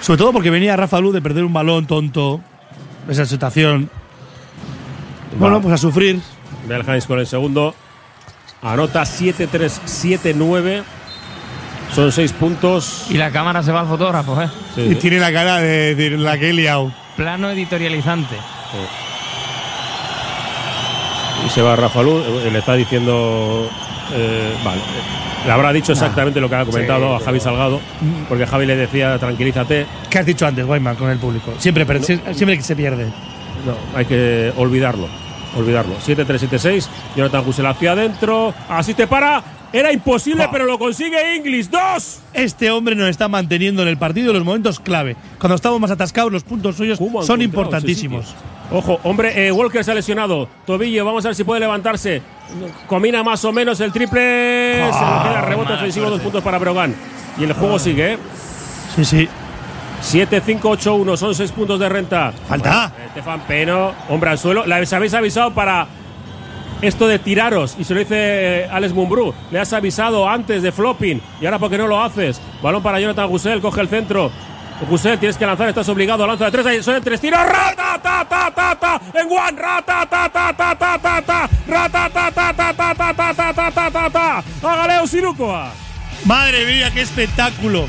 Sobre 0.00 0.18
todo 0.18 0.32
porque 0.32 0.50
venía 0.50 0.76
Rafa 0.76 1.00
Luz 1.00 1.14
de 1.14 1.22
perder 1.22 1.44
un 1.44 1.52
balón 1.52 1.86
tonto, 1.86 2.40
esa 3.08 3.24
situación. 3.24 3.88
Bueno, 5.38 5.60
pues 5.62 5.74
a 5.74 5.78
sufrir. 5.78 6.20
Belheinz 6.66 7.06
con 7.06 7.18
el 7.18 7.26
segundo. 7.26 7.74
Anota 8.62 9.02
7-3, 9.02 9.48
7-9. 9.86 10.82
Son 11.94 12.10
6 12.12 12.32
puntos. 12.32 13.06
Y 13.10 13.14
la 13.18 13.30
cámara 13.30 13.62
se 13.62 13.70
va 13.72 13.80
al 13.80 13.86
fotógrafo, 13.88 14.40
¿eh? 14.40 14.48
Sí, 14.74 14.80
Y 14.82 14.88
sí. 14.90 14.94
tiene 14.96 15.18
la 15.18 15.32
cara 15.32 15.58
de 15.58 15.94
decir 15.94 16.18
la 16.18 16.38
que 16.38 16.50
he 16.50 16.52
liado. 16.52 16.92
Plano 17.16 17.50
editorializante. 17.50 18.36
Y 21.46 21.50
se 21.50 21.60
va 21.60 21.74
Rafa 21.76 22.02
Luz, 22.02 22.24
eh, 22.26 22.50
le 22.52 22.58
está 22.60 22.74
diciendo. 22.74 23.68
eh, 24.14 24.54
vale. 24.64 24.80
Le 25.44 25.50
habrá 25.50 25.72
dicho 25.72 25.90
exactamente 25.92 26.40
lo 26.40 26.48
que 26.48 26.54
ha 26.54 26.64
comentado 26.64 27.16
Sí, 27.18 27.22
a 27.22 27.26
Javi 27.26 27.40
Salgado, 27.40 27.80
porque 28.28 28.46
Javi 28.46 28.64
le 28.64 28.76
decía 28.76 29.18
tranquilízate. 29.18 29.86
¿Qué 30.08 30.18
has 30.20 30.24
dicho 30.26 30.46
antes, 30.46 30.64
Guayman, 30.64 30.94
con 30.94 31.10
el 31.10 31.18
público? 31.18 31.52
Siempre, 31.58 31.84
siempre 32.00 32.56
que 32.56 32.62
se 32.62 32.76
pierde. 32.76 33.06
No, 33.66 33.74
hay 33.98 34.04
que 34.04 34.52
olvidarlo. 34.56 35.08
Olvidarlo. 35.56 35.94
7-3-7-6. 35.96 36.86
Jonathan 37.16 37.44
Gusel 37.44 37.66
hacia 37.66 37.92
adentro. 37.92 38.54
Así 38.68 38.94
te 38.94 39.06
para. 39.06 39.42
Era 39.72 39.90
imposible, 39.90 40.48
pero 40.52 40.66
lo 40.66 40.78
consigue 40.78 41.36
Inglis. 41.36 41.70
¡Dos! 41.70 42.20
Este 42.34 42.70
hombre 42.70 42.94
nos 42.94 43.08
está 43.08 43.28
manteniendo 43.28 43.80
en 43.80 43.88
el 43.88 43.96
partido 43.96 44.30
en 44.30 44.36
los 44.36 44.44
momentos 44.44 44.78
clave. 44.78 45.16
Cuando 45.38 45.54
estamos 45.54 45.80
más 45.80 45.90
atascados, 45.90 46.30
los 46.30 46.44
puntos 46.44 46.76
suyos 46.76 46.98
¿Cómo 46.98 47.20
han 47.20 47.26
son 47.26 47.40
importantísimos. 47.40 48.34
Ojo, 48.70 49.00
hombre, 49.02 49.46
eh, 49.46 49.52
Walker 49.52 49.82
se 49.82 49.90
ha 49.90 49.94
lesionado. 49.94 50.46
Tobillo, 50.66 51.04
vamos 51.04 51.24
a 51.24 51.28
ver 51.28 51.34
si 51.34 51.44
puede 51.44 51.60
levantarse. 51.60 52.20
Combina 52.86 53.22
más 53.22 53.44
o 53.46 53.52
menos 53.52 53.80
el 53.80 53.92
triple. 53.92 54.76
se 54.76 55.00
le 55.00 55.22
queda 55.22 55.40
rebote 55.42 55.72
ofensivo, 55.72 56.10
dos 56.10 56.20
puntos 56.20 56.42
para 56.42 56.58
Brogan. 56.58 56.94
Y 57.38 57.44
el 57.44 57.54
juego 57.54 57.78
sigue, 57.78 58.14
¿eh? 58.14 58.18
Sí, 58.94 59.04
sí. 59.04 59.28
7-5-8-1, 60.02 61.16
son 61.16 61.34
6 61.34 61.52
puntos 61.52 61.78
de 61.78 61.88
renta. 61.88 62.32
Falta. 62.48 62.92
Estefan 63.06 63.40
Peno, 63.42 63.92
hombre 64.08 64.30
al 64.30 64.38
suelo. 64.38 64.66
Les 64.66 64.92
habéis 64.92 65.14
avisado 65.14 65.54
para 65.54 65.86
esto 66.82 67.06
de 67.06 67.18
tiraros. 67.18 67.76
Y 67.78 67.84
se 67.84 67.94
lo 67.94 68.00
dice 68.00 68.16
eh, 68.16 68.68
Alex 68.70 68.92
Mumbrú. 68.92 69.32
Le 69.50 69.60
has 69.60 69.72
avisado 69.72 70.28
antes 70.28 70.62
de 70.62 70.72
flopping. 70.72 71.20
Y 71.40 71.46
ahora, 71.46 71.58
¿por 71.58 71.70
qué 71.70 71.78
no 71.78 71.86
lo 71.86 72.02
haces? 72.02 72.40
Balón 72.60 72.82
para 72.82 73.00
Jonathan 73.00 73.28
Gusel, 73.28 73.60
coge 73.60 73.80
el 73.80 73.88
centro. 73.88 74.30
Gusel, 74.88 75.18
tienes 75.18 75.36
que 75.36 75.46
lanzar, 75.46 75.68
estás 75.68 75.88
obligado. 75.88 76.26
Lanza 76.26 76.46
de 76.46 76.50
tres, 76.50 76.66
ahí 76.66 76.82
son 76.82 77.00
tres 77.02 77.20
tiros. 77.20 77.40
¡Rata, 77.40 78.00
ta, 78.02 78.26
ta, 78.28 78.50
ta, 78.50 78.74
ta! 78.74 79.00
En 79.14 79.26
one, 79.26 79.52
rata, 79.56 80.06
ta, 80.10 80.28
ta, 80.28 80.52
ta, 80.52 80.74
ta, 80.74 80.98
ta, 80.98 81.22
ta! 81.22 81.48
¡Rata, 81.68 82.10
ta, 82.10 82.30
ta, 82.32 82.52
ta, 82.52 82.74
ta, 82.74 82.94
ta, 82.94 83.14
ta, 83.14 83.34
ta, 83.34 83.52
ta, 83.52 83.70
ta, 83.70 83.90
ta, 83.90 84.10
ta! 84.10 84.44
¡Hágale, 84.62 85.06
Sirukoa! 85.06 85.70
Madre 86.24 86.66
mía, 86.66 86.90
qué 86.92 87.02
espectáculo. 87.02 87.86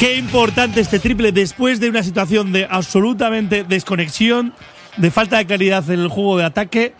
Qué 0.00 0.16
importante 0.16 0.80
este 0.80 0.98
triple 0.98 1.30
después 1.30 1.78
de 1.78 1.90
una 1.90 2.02
situación 2.02 2.52
de 2.52 2.66
absolutamente 2.70 3.64
desconexión, 3.64 4.54
de 4.96 5.10
falta 5.10 5.36
de 5.36 5.44
claridad 5.44 5.84
en 5.90 6.00
el 6.00 6.08
juego 6.08 6.38
de 6.38 6.44
ataque. 6.44 6.94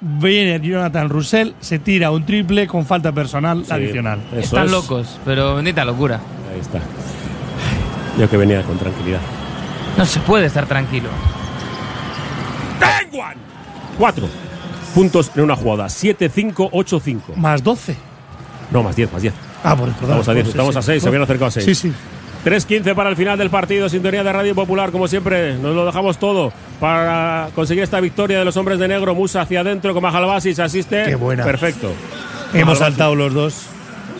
Viene 0.00 0.60
Jonathan 0.60 1.08
Russell, 1.08 1.50
se 1.58 1.80
tira 1.80 2.12
un 2.12 2.24
triple 2.24 2.68
con 2.68 2.86
falta 2.86 3.10
personal 3.10 3.64
adicional. 3.68 4.20
Están 4.36 4.66
es. 4.66 4.70
locos, 4.70 5.18
pero 5.24 5.56
bendita 5.56 5.84
locura. 5.84 6.20
Ahí 6.52 6.60
está. 6.60 6.78
Yo 8.20 8.30
que 8.30 8.36
venía 8.36 8.62
con 8.62 8.78
tranquilidad. 8.78 9.20
No 9.98 10.06
se 10.06 10.20
puede 10.20 10.46
estar 10.46 10.68
tranquilo. 10.68 11.08
Tenguan. 12.78 13.34
Cuatro 13.98 14.28
puntos 14.94 15.32
en 15.34 15.42
una 15.42 15.56
jugada. 15.56 15.86
7-5-8-5. 15.86 17.34
Más 17.34 17.64
12. 17.64 17.96
No, 18.70 18.84
más 18.84 18.94
10, 18.94 19.12
más 19.12 19.22
10. 19.22 19.34
Ah, 19.64 19.74
por 19.74 19.90
perdón, 19.90 20.20
Estamos 20.20 20.28
a 20.28 20.34
10, 20.34 20.44
sí, 20.44 20.50
estamos 20.50 20.74
sí. 20.74 20.78
a 20.78 20.82
6, 20.82 21.02
se 21.02 21.08
habían 21.08 21.22
acercado 21.24 21.46
a 21.46 21.50
6. 21.50 21.66
Sí, 21.66 21.74
sí. 21.74 21.92
3-15 22.44 22.94
para 22.94 23.08
el 23.08 23.16
final 23.16 23.38
del 23.38 23.48
partido, 23.48 23.88
sintonía 23.88 24.22
de 24.22 24.32
Radio 24.32 24.54
Popular, 24.54 24.90
como 24.90 25.08
siempre, 25.08 25.54
nos 25.54 25.74
lo 25.74 25.86
dejamos 25.86 26.18
todo 26.18 26.52
para 26.78 27.48
conseguir 27.54 27.82
esta 27.82 28.00
victoria 28.00 28.38
de 28.38 28.44
los 28.44 28.56
hombres 28.58 28.78
de 28.78 28.86
negro. 28.86 29.14
Musa 29.14 29.40
hacia 29.40 29.60
adentro, 29.60 29.94
con 29.94 30.02
Majalbasi 30.02 30.54
se 30.54 30.62
asiste. 30.62 31.04
Qué 31.04 31.14
buena. 31.14 31.42
Perfecto. 31.44 31.92
Hemos 32.52 32.78
saltado 32.78 33.14
los 33.14 33.32
dos. 33.32 33.66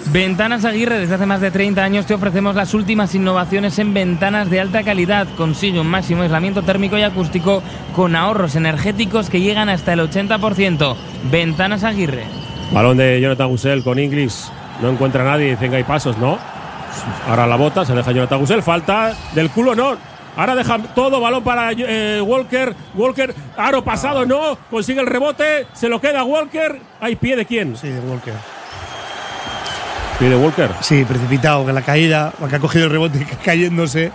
Ventanas 0.07 0.65
Aguirre, 0.65 0.99
desde 0.99 1.15
hace 1.15 1.27
más 1.27 1.41
de 1.41 1.51
30 1.51 1.83
años 1.83 2.07
te 2.07 2.15
ofrecemos 2.15 2.55
las 2.55 2.75
últimas 2.75 3.15
innovaciones 3.15 3.79
en 3.79 3.95
ventanas 3.95 4.51
de 4.51 4.61
alta 4.61 4.83
calidad. 4.83 5.27
Consigue 5.37 5.81
un 5.81 5.87
máximo 5.87 6.23
aislamiento 6.23 6.63
térmico 6.63 6.97
y 6.99 7.03
acústico 7.03 7.63
con 7.95 8.17
ahorros 8.17 8.55
energéticos 8.57 9.31
que 9.31 9.41
llegan 9.41 9.69
hasta 9.69 9.93
el 9.93 10.01
80%. 10.01 10.97
Ventanas 11.31 11.85
Aguirre. 11.85 12.25
Balón 12.73 12.97
de 12.97 13.21
Jonathan 13.21 13.49
Gusel 13.49 13.83
con 13.83 13.99
Inglis. 13.99 14.51
No 14.83 14.91
encuentra 14.91 15.23
a 15.23 15.25
nadie, 15.25 15.51
dicen 15.51 15.71
que 15.71 15.77
hay 15.77 15.85
pasos, 15.85 16.19
¿no? 16.19 16.39
Ahora 17.29 17.47
la 17.47 17.57
bota, 17.57 17.85
se 17.85 17.95
deja 17.95 18.13
Jonathan 18.13 18.39
Gusel. 18.39 18.63
Falta 18.63 19.13
del 19.35 19.51
culo, 19.51 19.75
no. 19.75 19.97
Ahora 20.37 20.57
deja 20.57 20.79
todo, 20.95 21.21
balón 21.21 21.45
para 21.45 21.71
eh, 21.73 22.21
Walker. 22.21 22.75
Walker, 22.95 23.35
aro 23.57 23.85
pasado, 23.85 24.27
no. 24.27 24.59
Consigue 24.71 25.01
el 25.01 25.07
rebote, 25.07 25.67
se 25.73 25.89
lo 25.89 26.01
queda 26.01 26.25
Walker. 26.25 26.81
¿Hay 27.01 27.17
pie 27.17 27.37
de 27.37 27.47
quién? 27.47 27.77
Sí, 27.77 27.89
de 27.89 28.01
Walker. 28.01 28.35
Pie 30.19 30.29
de 30.29 30.37
Walker. 30.37 30.71
Sí, 30.81 31.05
precipitado, 31.05 31.65
que 31.67 31.73
la 31.73 31.83
caída, 31.83 32.33
que 32.49 32.57
ha 32.57 32.61
cogido 32.61 32.87
el 32.87 32.91
rebote 32.91 33.27
cayéndose 33.45 34.11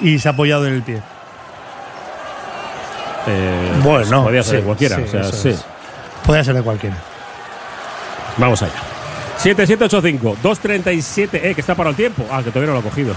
y 0.00 0.18
se 0.18 0.28
ha 0.28 0.32
apoyado 0.32 0.66
en 0.66 0.74
el 0.74 0.82
pie. 0.82 1.00
Eh, 3.26 3.72
Bueno, 3.82 4.24
podía 4.24 4.42
ser 4.42 4.50
sí, 4.50 4.56
de 4.58 4.62
cualquiera. 4.62 4.96
sí, 4.96 5.02
o 5.02 5.08
sea, 5.08 5.24
sí. 5.24 5.48
es. 5.50 5.64
Podría 6.24 6.44
ser 6.44 6.54
de 6.54 6.62
cualquiera. 6.62 6.96
Vamos 8.36 8.62
allá. 8.62 8.72
7-7-8-5, 9.44 10.36
2-37. 10.42 11.28
Eh, 11.34 11.54
que 11.54 11.60
está 11.60 11.74
para 11.74 11.90
el 11.90 11.96
tiempo. 11.96 12.24
Ah, 12.30 12.42
que 12.42 12.50
todavía 12.50 12.68
no 12.68 12.80
lo 12.80 12.80
ha 12.80 12.90
cogido. 12.90 13.14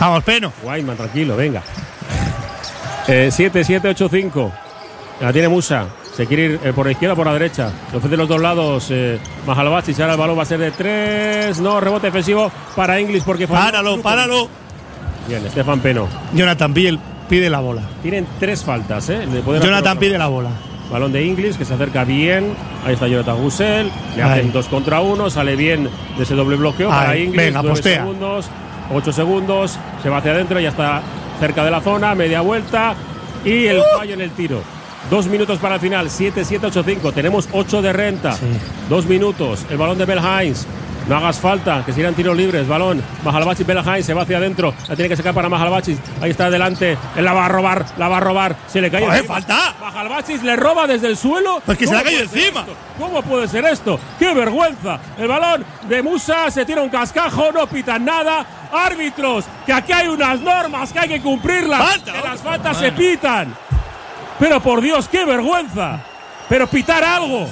Vamos, 0.00 0.24
Peno. 0.24 0.52
Guayman, 0.64 0.96
tranquilo, 0.96 1.36
venga. 1.36 1.62
Eh, 3.06 3.30
7-7-8-5. 3.30 4.50
La 5.20 5.32
tiene 5.32 5.48
Musa. 5.48 5.86
Se 6.16 6.26
quiere 6.26 6.44
ir 6.44 6.60
eh, 6.64 6.72
por 6.72 6.86
la 6.86 6.92
izquierda 6.92 7.12
o 7.12 7.16
por 7.16 7.26
la 7.26 7.34
derecha. 7.34 7.70
Lo 7.92 7.98
ofrece 7.98 8.16
los 8.16 8.28
dos 8.28 8.40
lados. 8.40 8.88
Eh, 8.90 9.20
Mahalbachi. 9.46 9.92
Ahora 10.00 10.14
el 10.14 10.18
balón 10.18 10.38
va 10.38 10.42
a 10.42 10.46
ser 10.46 10.58
de 10.58 10.70
tres. 10.72 11.60
No, 11.60 11.80
rebote 11.80 12.08
defensivo 12.08 12.50
para 12.74 13.00
Inglis 13.00 13.22
porque. 13.22 13.46
Páralo, 13.46 14.02
páralo. 14.02 14.48
Bien, 15.28 15.46
Estefan 15.46 15.80
Peno. 15.80 16.08
Jonathan 16.34 16.74
pide, 16.74 16.98
pide 17.28 17.48
la 17.48 17.60
bola. 17.60 17.82
Tienen 18.02 18.26
tres 18.40 18.64
faltas, 18.64 19.08
¿eh? 19.10 19.24
Le 19.26 19.42
Jonathan 19.42 19.98
pide 19.98 20.18
la 20.18 20.26
bola. 20.26 20.50
Balón 20.90 21.12
de 21.12 21.22
Inglis 21.24 21.56
que 21.56 21.64
se 21.64 21.74
acerca 21.74 22.04
bien. 22.04 22.54
Ahí 22.84 22.94
está 22.94 23.06
Jonathan 23.06 23.36
Gusel. 23.42 23.90
Le 24.16 24.22
Ahí. 24.22 24.30
hacen 24.40 24.52
dos 24.52 24.66
contra 24.66 25.00
uno. 25.00 25.30
Sale 25.30 25.54
bien 25.56 25.88
de 26.16 26.22
ese 26.22 26.34
doble 26.34 26.56
bloqueo 26.56 26.88
para 26.88 27.10
Ahí, 27.10 27.24
Inglis. 27.24 27.36
venga, 27.36 27.62
postea. 27.62 27.98
segundos, 28.00 28.46
ocho 28.92 29.12
segundos. 29.12 29.78
Se 30.02 30.08
va 30.08 30.18
hacia 30.18 30.32
adentro. 30.32 30.58
Ya 30.60 30.70
está 30.70 31.02
cerca 31.38 31.64
de 31.64 31.70
la 31.70 31.80
zona. 31.80 32.14
Media 32.14 32.40
vuelta. 32.40 32.94
Y 33.44 33.66
el 33.66 33.78
¡Uh! 33.78 33.82
fallo 33.98 34.14
en 34.14 34.20
el 34.20 34.30
tiro. 34.32 34.60
Dos 35.10 35.26
minutos 35.26 35.58
para 35.58 35.76
el 35.76 35.80
final. 35.80 36.10
7, 36.10 36.44
7, 36.44 36.66
8, 36.66 36.82
5. 36.86 37.12
Tenemos 37.12 37.48
8 37.52 37.82
de 37.82 37.92
renta. 37.92 38.36
Dos 38.88 39.06
minutos. 39.06 39.64
El 39.70 39.76
balón 39.78 39.96
de 39.98 40.04
Bell 40.04 40.18
Hines. 40.20 40.66
No 41.08 41.16
hagas 41.16 41.40
falta, 41.40 41.82
que 41.84 41.92
sigan 41.92 42.14
tiros 42.14 42.36
libres. 42.36 42.68
Balón, 42.68 43.02
Mahalbachis, 43.24 43.66
Belahain, 43.66 44.04
se 44.04 44.14
va 44.14 44.22
hacia 44.22 44.36
adentro. 44.36 44.72
La 44.88 44.94
tiene 44.94 45.08
que 45.08 45.16
sacar 45.16 45.34
para 45.34 45.48
Mahalbachis. 45.48 45.98
Ahí 46.20 46.30
está 46.30 46.46
adelante. 46.46 46.96
Él 47.16 47.24
la 47.24 47.32
va 47.32 47.46
a 47.46 47.48
robar, 47.48 47.84
la 47.98 48.08
va 48.08 48.18
a 48.18 48.20
robar. 48.20 48.56
Se 48.68 48.80
le 48.80 48.90
cae. 48.90 49.04
¡Joder, 49.04 49.18
encima. 49.18 49.34
falta! 49.34 49.74
Mahalbachis 49.80 50.42
le 50.42 50.56
roba 50.56 50.86
desde 50.86 51.08
el 51.08 51.16
suelo. 51.16 51.60
Pues 51.66 51.78
que 51.78 51.86
se 51.86 51.92
le 51.92 51.98
ha 51.98 52.02
¿Cómo 52.02 52.10
caído 52.10 52.22
encima. 52.22 52.66
¿Cómo 52.98 53.22
puede 53.22 53.48
ser 53.48 53.64
esto? 53.64 53.98
¡Qué 54.18 54.32
vergüenza! 54.34 54.98
El 55.18 55.26
balón 55.26 55.64
de 55.88 56.02
Musa 56.02 56.50
se 56.50 56.64
tira 56.64 56.82
un 56.82 56.90
cascajo, 56.90 57.50
no 57.52 57.66
pitan 57.66 58.04
nada. 58.04 58.46
Árbitros, 58.72 59.46
que 59.66 59.72
aquí 59.72 59.92
hay 59.92 60.06
unas 60.06 60.40
normas 60.40 60.92
que 60.92 60.98
hay 61.00 61.08
que 61.08 61.20
cumplirlas. 61.20 61.82
Falta, 61.82 62.12
que 62.12 62.28
las 62.28 62.40
faltas 62.40 62.76
se 62.76 62.92
pitan. 62.92 63.52
Pero 64.38 64.60
por 64.60 64.80
Dios, 64.80 65.08
qué 65.08 65.24
vergüenza. 65.24 66.00
Pero 66.48 66.66
pitar 66.66 67.02
algo. 67.02 67.48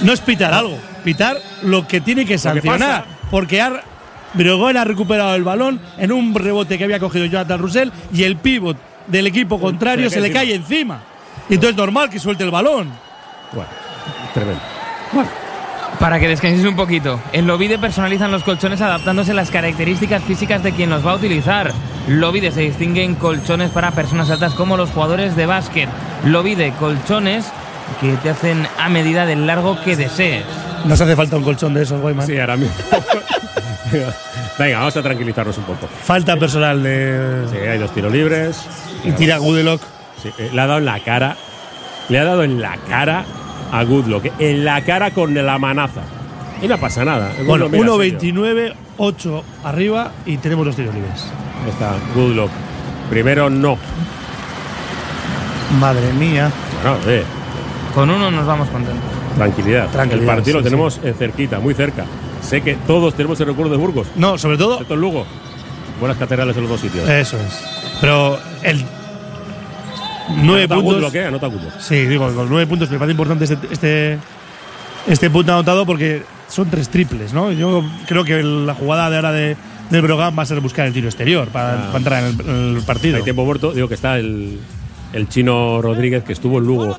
No 0.00 0.12
es 0.12 0.20
pitar 0.20 0.52
algo, 0.52 0.78
pitar 1.04 1.36
lo 1.62 1.86
que 1.86 2.00
tiene 2.00 2.24
que 2.24 2.38
sancionar. 2.38 3.04
porque 3.30 3.60
ha, 3.60 3.72
ha 3.72 4.84
recuperado 4.84 5.34
el 5.34 5.44
balón 5.44 5.80
en 5.98 6.10
un 6.10 6.34
rebote 6.34 6.78
que 6.78 6.84
había 6.84 6.98
cogido 6.98 7.26
Jonathan 7.26 7.60
Russell 7.60 7.90
y 8.12 8.24
el 8.24 8.36
pívot 8.36 8.76
del 9.06 9.26
equipo 9.26 9.60
contrario 9.60 10.08
se 10.08 10.16
se 10.16 10.20
le 10.20 10.32
cae 10.32 10.54
encima. 10.54 11.00
Y 11.48 11.54
entonces 11.54 11.72
es 11.72 11.76
normal 11.76 12.10
que 12.10 12.18
suelte 12.18 12.42
el 12.42 12.50
balón. 12.50 12.90
Bueno, 13.52 13.68
tremendo. 14.32 14.60
Para 15.98 16.18
que 16.18 16.26
descanséis 16.26 16.66
un 16.66 16.74
poquito, 16.74 17.20
en 17.32 17.46
Lovide 17.46 17.78
personalizan 17.78 18.32
los 18.32 18.42
colchones 18.42 18.80
adaptándose 18.80 19.30
a 19.30 19.34
las 19.34 19.50
características 19.50 20.24
físicas 20.24 20.62
de 20.62 20.72
quien 20.72 20.90
los 20.90 21.06
va 21.06 21.12
a 21.12 21.16
utilizar. 21.16 21.72
Lovide 22.08 22.50
se 22.50 22.62
distingue 22.62 23.04
en 23.04 23.14
colchones 23.14 23.70
para 23.70 23.92
personas 23.92 24.28
altas 24.30 24.54
como 24.54 24.76
los 24.76 24.90
jugadores 24.90 25.36
de 25.36 25.46
básquet. 25.46 25.88
Lovide, 26.24 26.72
colchones 26.80 27.46
que 28.00 28.12
te 28.16 28.30
hacen 28.30 28.66
a 28.78 28.88
medida 28.88 29.26
del 29.26 29.46
largo 29.46 29.80
que 29.82 29.96
desees. 29.96 30.44
Nos 30.84 31.00
hace 31.00 31.16
falta 31.16 31.36
un 31.36 31.44
colchón 31.44 31.74
de 31.74 31.82
esos, 31.82 32.00
Guayman. 32.00 32.26
Sí, 32.26 32.38
ahora 32.38 32.56
mismo. 32.56 32.74
Venga, 34.58 34.78
vamos 34.78 34.96
a 34.96 35.02
tranquilizarnos 35.02 35.56
un 35.58 35.64
poco. 35.64 35.88
Falta 36.02 36.36
personal 36.36 36.82
de. 36.82 37.46
Sí, 37.50 37.56
hay 37.56 37.78
dos 37.78 37.92
tiros 37.92 38.12
libres. 38.12 38.60
Y 39.04 39.12
tira 39.12 39.38
Gudelock. 39.38 39.80
Sí, 40.22 40.30
eh, 40.38 40.50
le 40.52 40.60
ha 40.60 40.66
dado 40.66 40.78
en 40.78 40.84
la 40.86 41.00
cara. 41.00 41.36
Le 42.08 42.18
ha 42.18 42.24
dado 42.24 42.44
en 42.44 42.60
la 42.60 42.76
cara 42.88 43.24
a 43.72 43.82
Goodlock. 43.82 44.26
En 44.38 44.64
la 44.64 44.82
cara 44.82 45.10
con 45.10 45.34
la 45.34 45.58
manaza. 45.58 46.02
Y 46.62 46.68
no 46.68 46.78
pasa 46.78 47.04
nada. 47.04 47.32
Bueno, 47.46 47.68
Goodlock, 47.68 48.00
mira, 48.00 48.18
serio. 48.20 48.42
1.29, 48.42 48.74
8 48.98 49.44
arriba 49.64 50.12
y 50.26 50.36
tenemos 50.36 50.66
los 50.66 50.76
tiros 50.76 50.94
libres. 50.94 51.26
Ahí 51.64 51.70
está, 51.70 51.94
Goodlock. 52.14 52.50
Primero 53.10 53.50
no. 53.50 53.76
Madre 55.80 56.12
mía. 56.12 56.50
Bueno, 56.82 56.98
eh, 57.06 57.24
Con 57.94 58.10
uno 58.10 58.30
nos 58.30 58.46
vamos 58.46 58.68
contentos. 58.68 59.02
tranquilidad. 59.36 59.88
Tranquilidad, 59.90 60.20
El 60.30 60.36
partido 60.36 60.58
sí, 60.58 60.58
lo 60.58 60.62
tenemos 60.62 61.00
eh, 61.04 61.14
cerquita, 61.16 61.60
muy 61.60 61.74
cerca. 61.74 62.04
Sé 62.42 62.60
que 62.60 62.74
todos 62.86 63.14
tenemos 63.14 63.38
el 63.40 63.46
recuerdo 63.46 63.70
de 63.72 63.78
Burgos. 63.78 64.08
No, 64.16 64.36
sobre 64.36 64.58
todo. 64.58 64.72
Excepto 64.74 64.94
el 64.94 65.00
Lugo. 65.00 65.26
Buenas 66.00 66.18
catedrales 66.18 66.56
en 66.56 66.62
los 66.62 66.70
dos 66.72 66.80
sitios. 66.80 67.08
Eso 67.08 67.36
es. 67.38 67.64
Pero 68.00 68.38
el. 68.62 68.84
9 70.36 70.64
Anota 70.64 70.74
puntos. 70.74 70.94
Goodlock, 70.94 71.14
eh, 71.14 71.26
anota. 71.26 71.50
Sí, 71.80 72.06
digo, 72.06 72.32
con 72.34 72.48
9 72.48 72.66
puntos 72.66 72.90
me 72.90 72.98
parece 72.98 73.12
importante 73.12 73.44
este, 73.44 73.58
este, 73.70 74.18
este 75.06 75.30
punto 75.30 75.52
anotado 75.52 75.84
porque 75.84 76.22
son 76.48 76.70
tres 76.70 76.88
triples, 76.88 77.32
¿no? 77.34 77.52
Yo 77.52 77.84
creo 78.08 78.24
que 78.24 78.42
la 78.42 78.74
jugada 78.74 79.10
de 79.10 79.16
ahora 79.16 79.32
de, 79.32 79.56
del 79.90 80.02
Brogan 80.02 80.34
va 80.36 80.42
a 80.42 80.46
ser 80.46 80.60
buscar 80.60 80.86
el 80.86 80.94
tiro 80.94 81.08
exterior 81.08 81.48
para, 81.48 81.74
Ah. 81.74 81.86
para 81.86 81.98
entrar 81.98 82.24
en 82.24 82.40
el, 82.40 82.48
en 82.48 82.76
el 82.78 82.82
partido. 82.84 83.18
Hay 83.18 83.22
tiempo 83.22 83.44
muerto. 83.44 83.72
Digo 83.72 83.86
que 83.86 83.94
está 83.94 84.18
el, 84.18 84.58
el 85.14 85.28
chino 85.28 85.80
Rodríguez 85.80 86.24
que 86.24 86.32
estuvo 86.32 86.58
en 86.58 86.64
Lugo. 86.64 86.96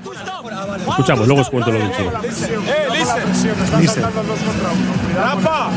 Escuchamos, 0.90 1.28
luego 1.28 1.42
os 1.42 1.50
cuento 1.50 1.72
lo 1.72 1.80
del 1.80 1.92
chino. 1.92 2.12
Eh. 2.66 2.88
Rafa, 5.16 5.68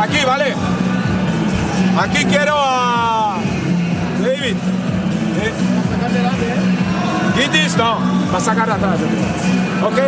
aquí, 0.00 0.18
¿vale? 0.26 0.54
Aquí 1.98 2.24
quiero 2.24 2.54
a 2.56 3.36
David. 4.20 4.56
Eh. 5.42 5.52
Gitis, 7.38 7.76
no, 7.76 7.98
va 8.32 8.38
a 8.38 8.40
sacar 8.40 8.70
atrás. 8.70 8.98
Ok, 9.84 9.98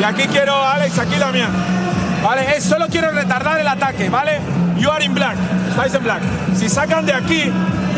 y 0.00 0.04
aquí 0.04 0.22
quiero 0.28 0.54
a 0.54 0.74
Alex, 0.74 0.98
aquí 0.98 1.16
la 1.16 1.32
mía. 1.32 1.48
Vale, 2.24 2.60
solo 2.62 2.86
quiero 2.88 3.10
retardar 3.10 3.60
el 3.60 3.68
ataque, 3.68 4.08
¿vale? 4.08 4.40
You 4.78 4.90
are 4.90 5.04
in 5.04 5.12
black, 5.12 5.36
estáis 5.68 5.92
en 5.94 6.02
black. 6.02 6.22
Si 6.56 6.68
sacan 6.68 7.04
de 7.04 7.12
aquí, 7.12 7.50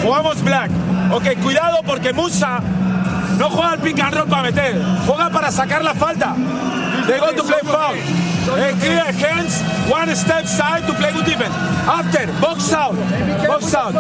jugamos 0.03 0.43
black. 0.43 0.71
Ok, 1.13 1.39
cuidado 1.43 1.79
porque 1.85 2.13
Musa 2.13 2.61
no 3.39 3.51
juega 3.51 3.73
al 3.73 3.79
pick 3.79 4.01
and 4.01 4.15
roll 4.15 4.29
para 4.29 4.43
meter, 4.43 4.81
juega 5.07 5.31
para 5.31 5.51
sacar 5.51 5.83
la 5.83 5.95
falta. 5.95 6.35
They 7.07 7.19
go 7.19 7.33
to 7.35 7.43
play 7.43 7.61
foul. 7.65 7.97
Eh, 8.57 8.75
clear 8.79 9.13
hands, 9.13 9.63
one 9.91 10.15
step 10.15 10.47
side 10.47 10.87
to 10.87 10.93
play 10.95 11.13
good 11.13 11.25
defense. 11.25 11.55
After, 11.87 12.27
box 12.41 12.73
out, 12.73 12.95
box 13.47 13.75
out. 13.75 13.93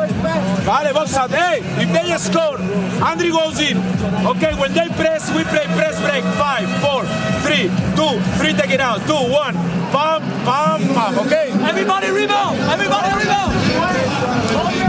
Vale, 0.64 0.92
box 0.92 1.16
out. 1.16 1.30
Hey, 1.30 1.60
if 1.82 1.92
they 1.92 2.16
score, 2.18 2.58
Andrew 3.02 3.32
goes 3.32 3.60
in. 3.60 3.78
Okay, 4.26 4.54
when 4.54 4.72
they 4.72 4.88
press, 4.96 5.30
we 5.34 5.44
play 5.44 5.66
press 5.76 6.00
break. 6.00 6.24
Five, 6.36 6.68
four, 6.80 7.04
three, 7.42 7.68
two, 7.96 8.20
three, 8.38 8.52
take 8.52 8.70
it 8.70 8.80
out. 8.80 9.00
Two, 9.06 9.20
one. 9.32 9.54
Pam, 9.92 10.22
pam, 10.44 10.80
pam. 10.94 11.18
Okay. 11.26 11.50
Everybody 11.68 12.10
rebound. 12.10 12.58
Everybody 12.60 13.14
rebound. 13.16 13.52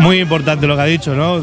Muy 0.01 0.19
importante 0.19 0.67
lo 0.67 0.75
que 0.75 0.81
ha 0.81 0.85
dicho, 0.85 1.15
¿no? 1.15 1.41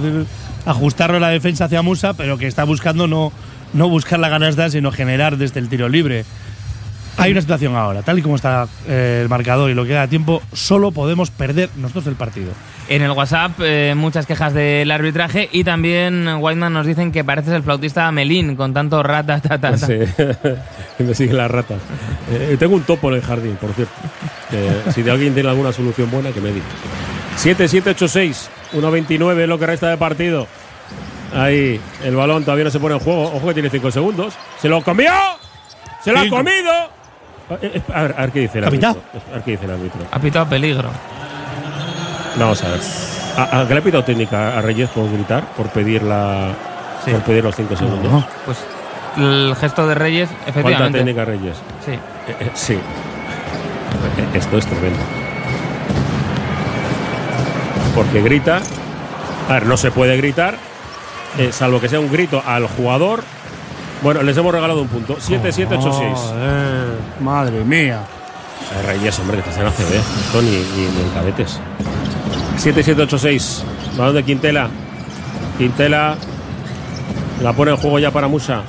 Ajustarlo 0.64 1.18
la 1.18 1.28
defensa 1.28 1.64
hacia 1.64 1.82
Musa, 1.82 2.14
pero 2.14 2.38
que 2.38 2.46
está 2.46 2.64
buscando 2.64 3.06
no, 3.06 3.32
no 3.72 3.88
buscar 3.88 4.18
la 4.18 4.30
canasta, 4.30 4.70
sino 4.70 4.92
generar 4.92 5.36
desde 5.36 5.60
el 5.60 5.68
tiro 5.68 5.88
libre. 5.88 6.24
Hay 7.18 7.32
una 7.32 7.42
situación 7.42 7.76
ahora, 7.76 8.02
tal 8.02 8.18
y 8.18 8.22
como 8.22 8.36
está 8.36 8.66
eh, 8.88 9.20
el 9.22 9.28
marcador 9.28 9.70
y 9.70 9.74
lo 9.74 9.82
que 9.82 9.90
queda 9.90 10.08
tiempo, 10.08 10.40
solo 10.52 10.92
podemos 10.92 11.30
perder 11.30 11.68
nosotros 11.76 12.06
el 12.06 12.14
partido. 12.14 12.52
En 12.88 13.02
el 13.02 13.10
WhatsApp, 13.10 13.52
eh, 13.60 13.94
muchas 13.96 14.26
quejas 14.26 14.54
del 14.54 14.90
arbitraje 14.90 15.48
y 15.52 15.62
también 15.62 16.26
Whiteman 16.40 16.72
nos 16.72 16.86
dicen 16.86 17.12
que 17.12 17.22
pareces 17.22 17.52
el 17.52 17.62
flautista 17.62 18.10
Melín 18.12 18.56
con 18.56 18.72
tanto 18.72 19.02
rata, 19.02 19.40
ta, 19.40 19.58
ta, 19.58 19.72
ta. 19.72 19.86
Sí, 19.86 19.98
me 20.98 21.14
siguen 21.14 21.36
las 21.36 21.50
ratas. 21.50 21.78
Eh, 22.30 22.56
tengo 22.58 22.74
un 22.74 22.82
topo 22.82 23.10
en 23.10 23.16
el 23.16 23.22
jardín, 23.22 23.56
por 23.60 23.72
cierto. 23.74 23.94
Eh, 24.50 24.82
si 24.94 25.02
de 25.02 25.10
alguien 25.10 25.34
tiene 25.34 25.48
alguna 25.50 25.72
solución 25.72 26.10
buena, 26.10 26.30
que 26.30 26.40
me 26.40 26.50
diga. 26.50 26.66
7-7-8-6, 27.36 28.48
1-29 28.74 29.40
es 29.42 29.48
lo 29.48 29.58
que 29.58 29.66
resta 29.66 29.88
de 29.88 29.96
partido. 29.96 30.46
Ahí, 31.34 31.80
el 32.04 32.14
balón 32.14 32.44
todavía 32.44 32.64
no 32.64 32.70
se 32.70 32.78
pone 32.78 32.94
en 32.94 33.00
juego. 33.00 33.24
Ojo 33.34 33.46
que 33.48 33.54
tiene 33.54 33.70
5 33.70 33.90
segundos. 33.90 34.34
¡Se 34.60 34.68
lo 34.68 34.82
comió! 34.82 35.10
¡Se 36.04 36.12
lo 36.12 36.20
ha 36.20 36.28
comido! 36.28 36.72
Eh, 37.62 37.80
A 37.92 38.02
ver, 38.02 38.14
a 38.16 38.20
ver 38.22 38.30
qué 38.32 38.40
dice 38.40 38.58
el 38.58 38.64
árbitro. 38.64 38.90
A 38.90 39.34
ver 39.34 39.42
qué 39.42 39.50
dice 39.52 39.64
el 39.64 39.70
árbitro. 39.70 40.00
Ha 40.10 40.18
pitado 40.18 40.46
peligro. 40.48 40.90
Vamos 42.36 42.62
a 42.62 42.68
ver. 42.68 42.80
¿A, 43.36 43.60
a 43.62 43.66
qué 43.68 43.74
le 43.74 43.80
ha 43.80 43.82
pitado 43.82 44.04
técnica 44.04 44.58
a 44.58 44.62
Reyes 44.62 44.90
por 44.90 45.10
gritar? 45.10 45.44
Por 45.56 45.68
pedir, 45.70 46.02
la, 46.02 46.50
Sí. 47.04 47.10
por 47.12 47.22
pedir 47.22 47.44
los 47.44 47.56
5 47.56 47.76
segundos. 47.76 48.12
No. 48.12 48.26
Pues 48.44 48.58
el 49.16 49.54
gesto 49.58 49.86
de 49.86 49.94
Reyes, 49.94 50.28
¿Cuánta 50.28 50.50
efectivamente. 50.50 50.98
técnica 50.98 51.24
Reyes? 51.24 51.56
Sí. 51.84 51.92
Eh, 51.92 51.98
eh, 52.40 52.50
sí. 52.54 52.78
Esto 54.34 54.58
es 54.58 54.66
tremendo. 54.66 54.98
Porque 57.94 58.22
grita. 58.22 58.60
A 59.48 59.54
ver, 59.54 59.66
no 59.66 59.76
se 59.76 59.90
puede 59.90 60.16
gritar, 60.16 60.56
eh, 61.38 61.50
salvo 61.52 61.80
que 61.80 61.88
sea 61.88 62.00
un 62.00 62.10
grito 62.10 62.42
al 62.46 62.66
jugador. 62.68 63.24
Bueno, 64.02 64.22
les 64.22 64.36
hemos 64.36 64.52
regalado 64.52 64.82
un 64.82 64.88
punto. 64.88 65.16
7-7-8-6. 65.16 66.14
Joder, 66.14 66.86
madre 67.20 67.64
mía. 67.64 68.02
Eh, 68.72 68.86
Reyes, 68.86 69.18
hombre, 69.18 69.38
que 69.38 69.48
estás 69.48 69.58
en 69.58 69.66
ACB. 69.66 69.94
Esto 69.94 70.42
ni, 70.42 70.50
ni, 70.50 70.90
ni 70.90 71.00
en 71.02 71.10
cadetes. 71.14 71.60
7-7-8-6. 72.58 73.62
Balón 73.96 74.14
de 74.14 74.22
Quintela. 74.24 74.68
Quintela. 75.58 76.16
La 77.42 77.52
pone 77.52 77.72
en 77.72 77.76
juego 77.76 77.98
ya 77.98 78.10
para 78.10 78.28
Musa. 78.28 78.62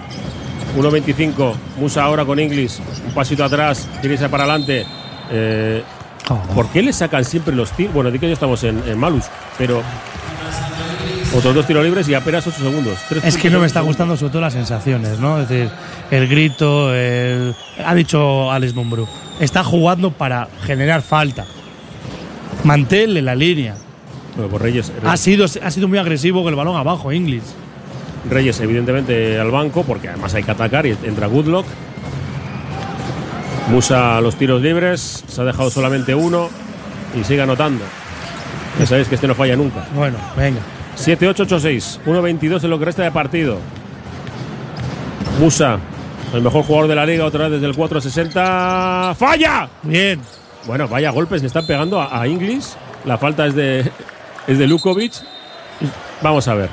1.25. 0.77 1.53
Musa 1.77 2.03
ahora 2.03 2.25
con 2.25 2.39
Inglis. 2.39 2.81
Un 3.07 3.13
pasito 3.13 3.43
atrás. 3.43 3.87
Irse 4.01 4.29
para 4.29 4.43
adelante. 4.43 4.85
Eh, 5.31 5.83
¿Por 6.55 6.67
qué 6.69 6.81
le 6.81 6.93
sacan 6.93 7.25
siempre 7.25 7.55
los 7.55 7.71
tiros? 7.71 7.93
Bueno, 7.93 8.11
di 8.11 8.19
que 8.19 8.27
ya 8.27 8.33
estamos 8.33 8.63
en, 8.63 8.81
en 8.87 8.97
Malus, 8.97 9.25
pero. 9.57 9.81
Otros 11.35 11.55
dos 11.55 11.65
tiros 11.65 11.83
libres 11.83 12.07
y 12.07 12.13
apenas 12.13 12.45
8 12.45 12.57
segundos. 12.59 12.99
Es 13.23 13.37
que 13.37 13.49
no 13.49 13.59
me 13.59 13.65
está 13.65 13.81
gustando 13.81 14.15
sobre 14.15 14.31
todo 14.33 14.41
las 14.43 14.53
sensaciones, 14.53 15.19
¿no? 15.19 15.39
Es 15.39 15.49
decir, 15.49 15.69
el 16.11 16.27
grito, 16.27 16.93
el... 16.93 17.55
ha 17.83 17.95
dicho 17.95 18.51
Alex 18.51 18.75
Mumbrú, 18.75 19.07
está 19.39 19.63
jugando 19.63 20.11
para 20.11 20.47
generar 20.63 21.01
falta. 21.01 21.45
Manténle 22.63 23.23
la 23.23 23.33
línea. 23.33 23.75
Bueno, 24.35 24.49
pues 24.49 24.61
Reyes, 24.61 24.91
Ha 25.03 25.17
sido, 25.17 25.45
ha 25.45 25.71
sido 25.71 25.87
muy 25.87 25.97
agresivo 25.97 26.43
con 26.43 26.49
el 26.49 26.55
balón 26.55 26.75
abajo, 26.75 27.11
Inglis. 27.11 27.43
Reyes, 28.29 28.59
evidentemente, 28.61 29.39
al 29.39 29.49
banco, 29.49 29.83
porque 29.83 30.09
además 30.09 30.33
hay 30.35 30.43
que 30.43 30.51
atacar 30.51 30.85
y 30.85 30.91
entra 31.03 31.27
Goodlock. 31.27 31.65
Musa 33.69 34.17
a 34.17 34.21
los 34.21 34.35
tiros 34.35 34.61
libres, 34.61 35.23
se 35.27 35.41
ha 35.41 35.45
dejado 35.45 35.69
solamente 35.69 36.13
uno 36.13 36.49
y 37.19 37.23
sigue 37.23 37.41
anotando. 37.41 37.83
Ya 38.79 38.85
sabéis 38.85 39.07
que 39.07 39.15
este 39.15 39.27
no 39.27 39.35
falla 39.35 39.55
nunca. 39.55 39.85
Bueno, 39.95 40.17
venga. 40.35 40.59
7-8-8-6, 40.97 41.99
1-22 42.05 42.63
en 42.63 42.69
lo 42.69 42.79
que 42.79 42.85
resta 42.85 43.03
de 43.03 43.11
partido. 43.11 43.57
Musa, 45.39 45.79
el 46.33 46.41
mejor 46.41 46.63
jugador 46.63 46.87
de 46.89 46.95
la 46.95 47.05
liga, 47.05 47.25
otra 47.25 47.47
vez 47.47 47.61
desde 47.61 47.67
el 47.67 47.75
4-60. 47.75 49.15
¡Falla! 49.15 49.69
Bien. 49.83 50.19
Bueno, 50.65 50.87
vaya 50.87 51.09
golpes 51.11 51.41
le 51.41 51.47
están 51.47 51.65
pegando 51.65 51.99
a, 51.99 52.21
a 52.21 52.27
Inglis. 52.27 52.75
La 53.05 53.17
falta 53.17 53.45
es 53.47 53.55
de, 53.55 53.79
es 54.47 54.57
de 54.57 54.67
Lukovic. 54.67 55.13
Vamos 56.21 56.47
a 56.47 56.53
ver. 56.53 56.69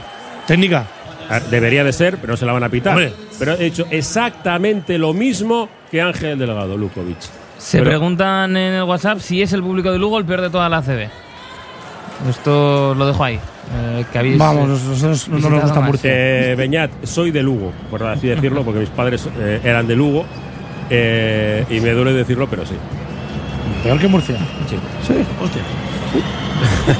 Técnica. 0.47 0.87
A 1.29 1.35
ver, 1.35 1.43
Debería 1.45 1.85
de 1.85 1.93
ser, 1.93 2.19
pero 2.19 2.33
no 2.33 2.37
se 2.37 2.47
la 2.47 2.53
van 2.53 2.65
a 2.65 2.69
pitar. 2.69 2.95
Hombre. 2.95 3.13
Pero 3.39 3.55
he 3.55 3.67
hecho 3.67 3.87
exactamente 3.91 4.99
lo 4.99 5.15
mismo 5.15 5.69
que 5.91 6.01
Ángel 6.01 6.39
Delgado, 6.39 6.77
Lukovic. 6.77 7.19
Se 7.59 7.79
Pero- 7.79 7.91
preguntan 7.91 8.57
en 8.57 8.75
el 8.75 8.83
WhatsApp 8.85 9.19
si 9.19 9.43
es 9.43 9.53
el 9.53 9.63
público 9.63 9.91
de 9.93 9.99
Lugo 9.99 10.19
el 10.19 10.25
peor 10.25 10.41
de 10.41 10.51
toda 10.51 10.69
la 10.69 10.79
ACB. 10.79 11.09
Esto 12.29 12.95
lo 12.95 13.07
dejo 13.07 13.25
ahí. 13.25 13.39
eh, 13.73 14.05
que 14.13 14.19
habéis, 14.19 14.37
Vamos, 14.37 14.65
eh, 14.65 14.67
nosotros 14.89 15.29
no 15.29 15.49
nos 15.51 15.63
gusta. 15.63 15.81
Murcia. 15.81 16.11
Eh, 16.13 16.55
Beñat, 16.57 16.91
soy 17.05 17.31
de 17.31 17.41
Lugo, 17.43 17.73
por 17.91 18.03
así 18.03 18.27
decirlo, 18.27 18.65
porque 18.65 18.81
mis 18.81 18.89
padres 18.91 19.29
eh, 19.39 19.61
eran 19.63 19.87
de 19.87 19.95
Lugo. 19.97 20.25
eh, 20.91 21.65
y 21.71 21.81
me 21.81 21.91
duele 21.93 22.13
decirlo, 22.13 22.49
pero 22.49 22.67
sí. 22.67 22.75
Peor 23.85 23.99
que 24.01 24.09
Murcia. 24.09 24.37
Sí. 24.69 24.77
Sí, 25.07 25.15
hostia. 25.43 25.63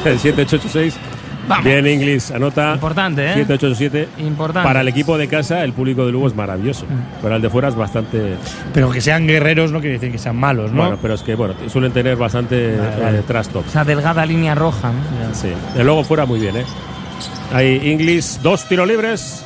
El 0.11 0.19
7886. 0.19 0.97
Vamos. 1.51 1.65
Bien, 1.65 1.85
Inglis, 1.85 2.31
anota. 2.31 2.75
Importante, 2.75 3.25
¿eh? 3.27 3.35
7887. 3.35 4.09
Importante. 4.25 4.65
Para 4.67 4.83
el 4.83 4.89
equipo 4.89 5.19
de 5.19 5.27
casa, 5.27 5.65
el 5.65 5.73
público 5.73 6.07
de 6.07 6.13
Lugo 6.13 6.29
es 6.29 6.35
maravilloso. 6.37 6.87
Para 7.21 7.37
el 7.37 7.43
de 7.43 7.51
fuera 7.51 7.69
es 7.69 7.75
bastante. 7.75 8.37
Pero 8.73 8.89
que 8.91 9.01
sean 9.01 9.27
guerreros 9.27 9.73
no 9.73 9.81
quiere 9.81 9.95
decir 9.95 10.13
que 10.13 10.19
sean 10.19 10.37
malos, 10.37 10.71
¿no? 10.71 10.83
Bueno, 10.83 10.99
pero 11.03 11.15
es 11.15 11.23
que 11.23 11.35
bueno, 11.35 11.55
suelen 11.69 11.91
tener 11.93 12.17
bastante 12.17 12.77
Vale, 12.77 13.03
vale. 13.03 13.19
eh. 13.19 13.65
Esa 13.69 13.85
delgada 13.85 14.25
línea 14.25 14.55
roja. 14.55 14.93
¿no? 14.93 15.35
Sí. 15.35 15.49
Y 15.77 15.83
luego 15.83 16.05
fuera 16.05 16.25
muy 16.25 16.39
bien, 16.39 16.57
¿eh? 16.59 16.65
Hay 17.53 17.91
Inglis, 17.91 18.39
dos 18.43 18.65
tiros 18.67 18.87
libres. 18.87 19.45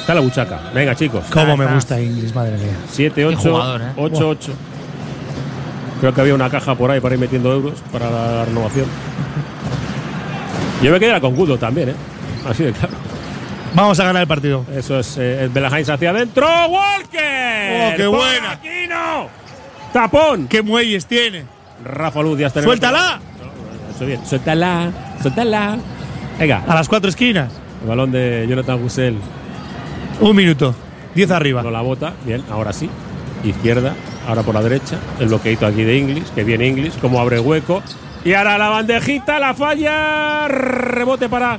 Está 0.00 0.14
la 0.14 0.20
buchaca. 0.20 0.58
Venga, 0.74 0.96
chicos. 0.96 1.24
Cómo 1.32 1.56
me 1.56 1.64
está. 1.64 1.74
gusta 1.76 2.00
Inglis, 2.00 2.34
madre 2.34 2.56
mía. 2.58 2.76
7, 2.90 3.24
8, 3.26 3.38
jugador, 3.38 3.80
¿eh? 3.82 3.84
8, 3.96 4.28
8. 4.28 4.52
Creo 6.00 6.12
que 6.12 6.20
había 6.20 6.34
una 6.34 6.50
caja 6.50 6.74
por 6.74 6.90
ahí 6.90 6.98
para 6.98 7.14
ir 7.14 7.20
metiendo 7.20 7.52
euros 7.52 7.74
para 7.92 8.10
la 8.10 8.44
renovación. 8.44 8.86
Yo 10.82 10.90
me 10.90 10.98
quedé 11.00 11.20
con 11.20 11.34
Gudo 11.36 11.56
también, 11.58 11.90
¿eh? 11.90 11.94
Así 12.48 12.64
de 12.64 12.72
claro. 12.72 12.94
Vamos 13.74 13.98
a 14.00 14.04
ganar 14.04 14.22
el 14.22 14.28
partido. 14.28 14.66
Eso 14.74 14.98
es 14.98 15.16
eh, 15.18 15.48
Belahains 15.52 15.88
hacia 15.88 16.10
adentro. 16.10 16.46
¡Walker! 16.46 17.92
¡Oh, 17.92 17.96
qué 17.96 18.04
¡Por 18.04 18.16
buena! 18.16 18.50
aquí 18.52 18.86
no! 18.88 19.28
¡Tapón! 19.92 20.48
¡Qué 20.48 20.60
muelles 20.62 21.06
tiene! 21.06 21.44
Rafa 21.84 22.20
Luz 22.22 22.38
ya 22.38 22.48
está 22.48 22.58
en 22.60 22.64
el- 22.64 22.68
¡Suéltala! 22.68 23.20
Eso 23.94 24.06
bien. 24.06 24.26
Suéltala, 24.26 24.90
suéltala. 25.22 25.78
Venga, 26.38 26.64
A 26.66 26.74
las 26.74 26.88
cuatro 26.88 27.08
esquinas. 27.08 27.52
el 27.82 27.88
balón 27.88 28.10
de 28.10 28.46
Jonathan 28.48 28.78
Gusel 28.80 29.16
Un 30.20 30.36
minuto. 30.36 30.74
Diez 31.14 31.30
arriba. 31.30 31.62
no 31.62 31.70
la 31.70 31.80
bota. 31.82 32.12
Bien, 32.24 32.42
ahora 32.50 32.72
sí. 32.72 32.88
Izquierda, 33.44 33.94
ahora 34.28 34.42
por 34.42 34.54
la 34.54 34.62
derecha. 34.62 34.96
El 35.20 35.28
bloqueito 35.28 35.66
aquí 35.66 35.82
de 35.84 35.96
Inglis, 35.96 36.30
que 36.34 36.44
viene 36.44 36.66
Inglis, 36.66 36.94
como 37.00 37.20
abre 37.20 37.38
hueco. 37.40 37.82
Y 38.24 38.34
ahora 38.34 38.56
la 38.58 38.68
bandejita, 38.68 39.38
la 39.38 39.54
falla. 39.54 40.48
Rebote 40.48 41.28
para 41.28 41.58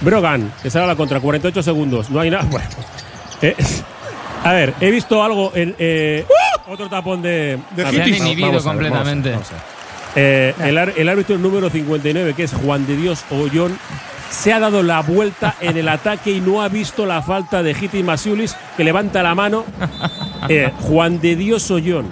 Brogan, 0.00 0.52
que 0.62 0.70
sale 0.70 0.84
a 0.84 0.88
la 0.88 0.96
contra. 0.96 1.20
48 1.20 1.62
segundos. 1.62 2.10
No 2.10 2.20
hay 2.20 2.30
nada. 2.30 2.44
Bueno. 2.50 2.68
Eh, 3.40 3.54
a 4.42 4.52
ver, 4.52 4.74
he 4.80 4.90
visto 4.90 5.22
algo 5.22 5.52
en. 5.54 5.74
eh, 5.78 6.26
otro 6.66 6.88
tapón 6.88 7.22
de. 7.22 7.58
De 7.74 7.90
Se 7.90 8.02
han 8.02 8.08
inhibido 8.08 8.48
vamos 8.48 8.66
a 8.66 8.72
ver, 8.74 8.90
vamos 8.90 8.98
a 8.98 9.04
ver, 9.04 9.14
completamente. 9.14 9.30
vamos 9.30 9.50
a 9.50 9.54
ver. 9.54 9.78
Eh, 10.16 10.54
el, 10.96 11.08
árbitro 11.08 11.38
número 11.38 11.70
59, 11.70 12.34
que 12.34 12.44
es 12.44 12.52
Juan 12.52 12.86
de 12.86 12.96
Dios 12.96 13.24
Ollón, 13.30 13.78
se 14.30 14.52
ha 14.52 14.58
dado 14.58 14.82
la 14.82 15.00
vuelta 15.02 15.54
en 15.60 15.76
el 15.76 15.88
ataque 15.88 16.32
y 16.32 16.40
no 16.40 16.62
ha 16.62 16.68
visto 16.68 17.06
la 17.06 17.22
falta 17.22 17.62
de 17.62 17.70
Hiti 17.72 18.02
Masiulis, 18.02 18.56
que 18.76 18.84
levanta 18.84 19.22
la 19.22 19.34
mano. 19.34 19.64
Eh, 20.48 20.72
Juan 20.80 21.20
de 21.20 21.36
Dios 21.36 21.70
Ollón, 21.70 22.06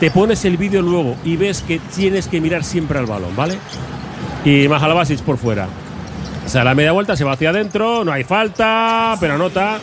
te 0.00 0.10
pones 0.10 0.44
el 0.46 0.56
vídeo 0.56 0.80
luego 0.80 1.14
y 1.24 1.36
ves 1.36 1.60
que 1.60 1.78
tienes 1.78 2.26
que 2.26 2.40
mirar 2.40 2.64
siempre 2.64 2.98
al 2.98 3.06
balón, 3.06 3.36
¿vale? 3.36 3.58
Y 4.44 4.66
Mahalabasic 4.66 5.20
por 5.20 5.36
fuera. 5.36 5.68
O 6.44 6.48
sea, 6.48 6.64
la 6.64 6.74
media 6.74 6.92
vuelta 6.92 7.16
se 7.16 7.22
va 7.22 7.32
hacia 7.32 7.50
adentro, 7.50 8.02
no 8.02 8.10
hay 8.10 8.24
falta, 8.24 9.16
pero 9.20 9.34
anota. 9.34 9.78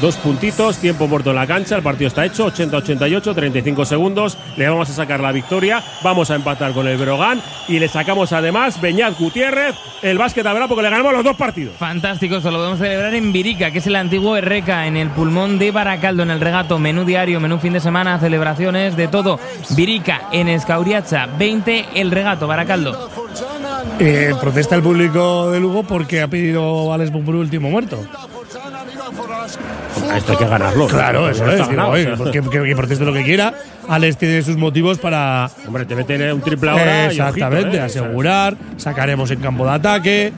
Dos 0.00 0.16
puntitos, 0.16 0.78
tiempo 0.78 1.06
muerto 1.06 1.28
en 1.28 1.36
la 1.36 1.46
cancha, 1.46 1.76
el 1.76 1.82
partido 1.82 2.08
está 2.08 2.24
hecho, 2.24 2.50
80-88, 2.50 3.34
35 3.34 3.84
segundos, 3.84 4.38
le 4.56 4.66
vamos 4.66 4.88
a 4.88 4.94
sacar 4.94 5.20
la 5.20 5.30
victoria, 5.30 5.84
vamos 6.02 6.30
a 6.30 6.36
empatar 6.36 6.72
con 6.72 6.88
el 6.88 6.96
Brogan 6.96 7.42
y 7.68 7.78
le 7.78 7.86
sacamos 7.86 8.32
además 8.32 8.80
Beñat 8.80 9.18
Gutiérrez, 9.18 9.74
el 10.00 10.16
básquet 10.16 10.46
habrá 10.46 10.68
porque 10.68 10.84
le 10.84 10.90
ganamos 10.90 11.12
los 11.12 11.22
dos 11.22 11.36
partidos. 11.36 11.76
Fantástico, 11.76 12.36
esto 12.36 12.50
lo 12.50 12.56
podemos 12.56 12.78
celebrar 12.78 13.14
en 13.14 13.30
Virica, 13.30 13.70
que 13.70 13.78
es 13.78 13.86
el 13.86 13.96
antiguo 13.96 14.38
Erreca, 14.38 14.86
en 14.86 14.96
el 14.96 15.10
pulmón 15.10 15.58
de 15.58 15.70
Baracaldo, 15.70 16.22
en 16.22 16.30
el 16.30 16.40
regato, 16.40 16.78
menú 16.78 17.04
diario, 17.04 17.38
menú 17.38 17.58
fin 17.58 17.74
de 17.74 17.80
semana, 17.80 18.18
celebraciones, 18.18 18.96
de 18.96 19.06
todo. 19.08 19.38
Virica, 19.76 20.28
en 20.32 20.48
Escauriacha, 20.48 21.26
20, 21.38 21.88
el 21.96 22.10
regato, 22.10 22.46
Baracaldo. 22.46 23.10
Eh, 23.98 24.32
protesta 24.40 24.76
el 24.76 24.82
público 24.82 25.50
de 25.50 25.60
Lugo 25.60 25.82
porque 25.82 26.22
ha 26.22 26.28
pedido 26.28 26.90
a 26.90 26.94
Alex 26.94 27.12
Bumburu 27.12 27.40
último 27.40 27.70
muerto. 27.70 28.02
Esto 30.16 30.32
hay 30.32 30.38
que 30.38 30.46
ganarlo. 30.46 30.86
Claro, 30.86 31.28
eso 31.30 31.44
es. 31.46 31.52
está 31.52 31.64
digo, 31.64 31.68
ganado, 31.76 31.90
oye, 31.92 32.12
o 32.12 32.16
sea. 32.16 32.32
que, 32.32 32.40
que- 32.42 32.62
que 32.64 32.76
proteste 32.76 33.04
lo 33.04 33.12
que 33.12 33.22
quiera. 33.24 33.54
Alex 33.88 34.16
tiene 34.16 34.42
sus 34.42 34.56
motivos 34.56 34.98
para. 34.98 35.50
Hombre, 35.66 35.84
te 35.84 35.94
meten 35.96 36.32
un 36.32 36.40
triple 36.40 36.70
ahora. 36.70 37.04
y 37.06 37.08
Exactamente, 37.08 37.68
ojito, 37.68 37.82
¿eh? 37.82 37.86
asegurar. 37.86 38.56
Sacaremos 38.76 39.30
en 39.30 39.40
campo 39.40 39.64
de 39.64 39.70
ataque. 39.72 40.32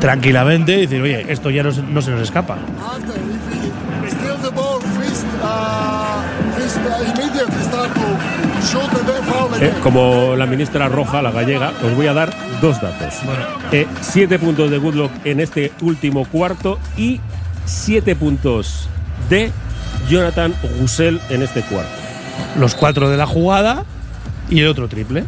Tranquilamente 0.00 0.72
y 0.72 0.80
decir, 0.82 1.02
oye, 1.02 1.26
esto 1.28 1.50
ya 1.50 1.62
no, 1.62 1.72
se- 1.72 1.82
no 1.82 2.00
se 2.02 2.10
nos 2.12 2.20
escapa. 2.22 2.56
Eh, 9.60 9.72
como 9.82 10.36
la 10.36 10.46
ministra 10.46 10.88
Roja, 10.88 11.22
la 11.22 11.30
gallega, 11.30 11.72
os 11.84 11.94
voy 11.94 12.06
a 12.06 12.12
dar 12.12 12.30
dos 12.60 12.80
datos. 12.80 13.14
Eh, 13.72 13.86
siete 14.00 14.38
puntos 14.38 14.70
de 14.70 14.78
Goodluck 14.78 15.10
en 15.24 15.40
este 15.40 15.72
último 15.80 16.24
cuarto 16.26 16.78
y 16.96 17.20
siete 17.64 18.14
puntos 18.14 18.88
de 19.28 19.50
Jonathan 20.08 20.54
Gusel 20.80 21.20
en 21.30 21.42
este 21.42 21.62
cuarto. 21.62 21.90
Los 22.58 22.74
cuatro 22.74 23.08
de 23.08 23.16
la 23.16 23.26
jugada 23.26 23.84
y 24.50 24.60
el 24.60 24.68
otro 24.68 24.88
triple. 24.88 25.24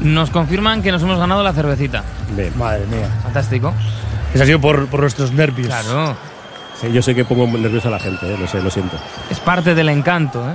Nos 0.00 0.30
confirman 0.30 0.82
que 0.82 0.92
nos 0.92 1.02
hemos 1.02 1.18
ganado 1.18 1.42
la 1.42 1.52
cervecita. 1.52 2.04
Bien. 2.36 2.52
Madre 2.56 2.86
mía. 2.86 3.08
Fantástico. 3.22 3.74
Eso 4.32 4.42
ha 4.42 4.46
sido 4.46 4.60
por, 4.60 4.86
por 4.86 5.00
nuestros 5.00 5.32
nervios. 5.32 5.68
Claro, 5.68 6.16
Sí, 6.80 6.92
yo 6.92 7.02
sé 7.02 7.12
que 7.12 7.24
pongo 7.24 7.44
nerviosa 7.58 7.88
a 7.88 7.90
la 7.90 7.98
gente, 7.98 8.32
eh, 8.32 8.36
lo 8.38 8.46
sé, 8.46 8.62
lo 8.62 8.70
siento. 8.70 8.96
es 9.30 9.40
parte 9.40 9.74
del 9.74 9.88
encanto, 9.88 10.48
¿eh? 10.48 10.54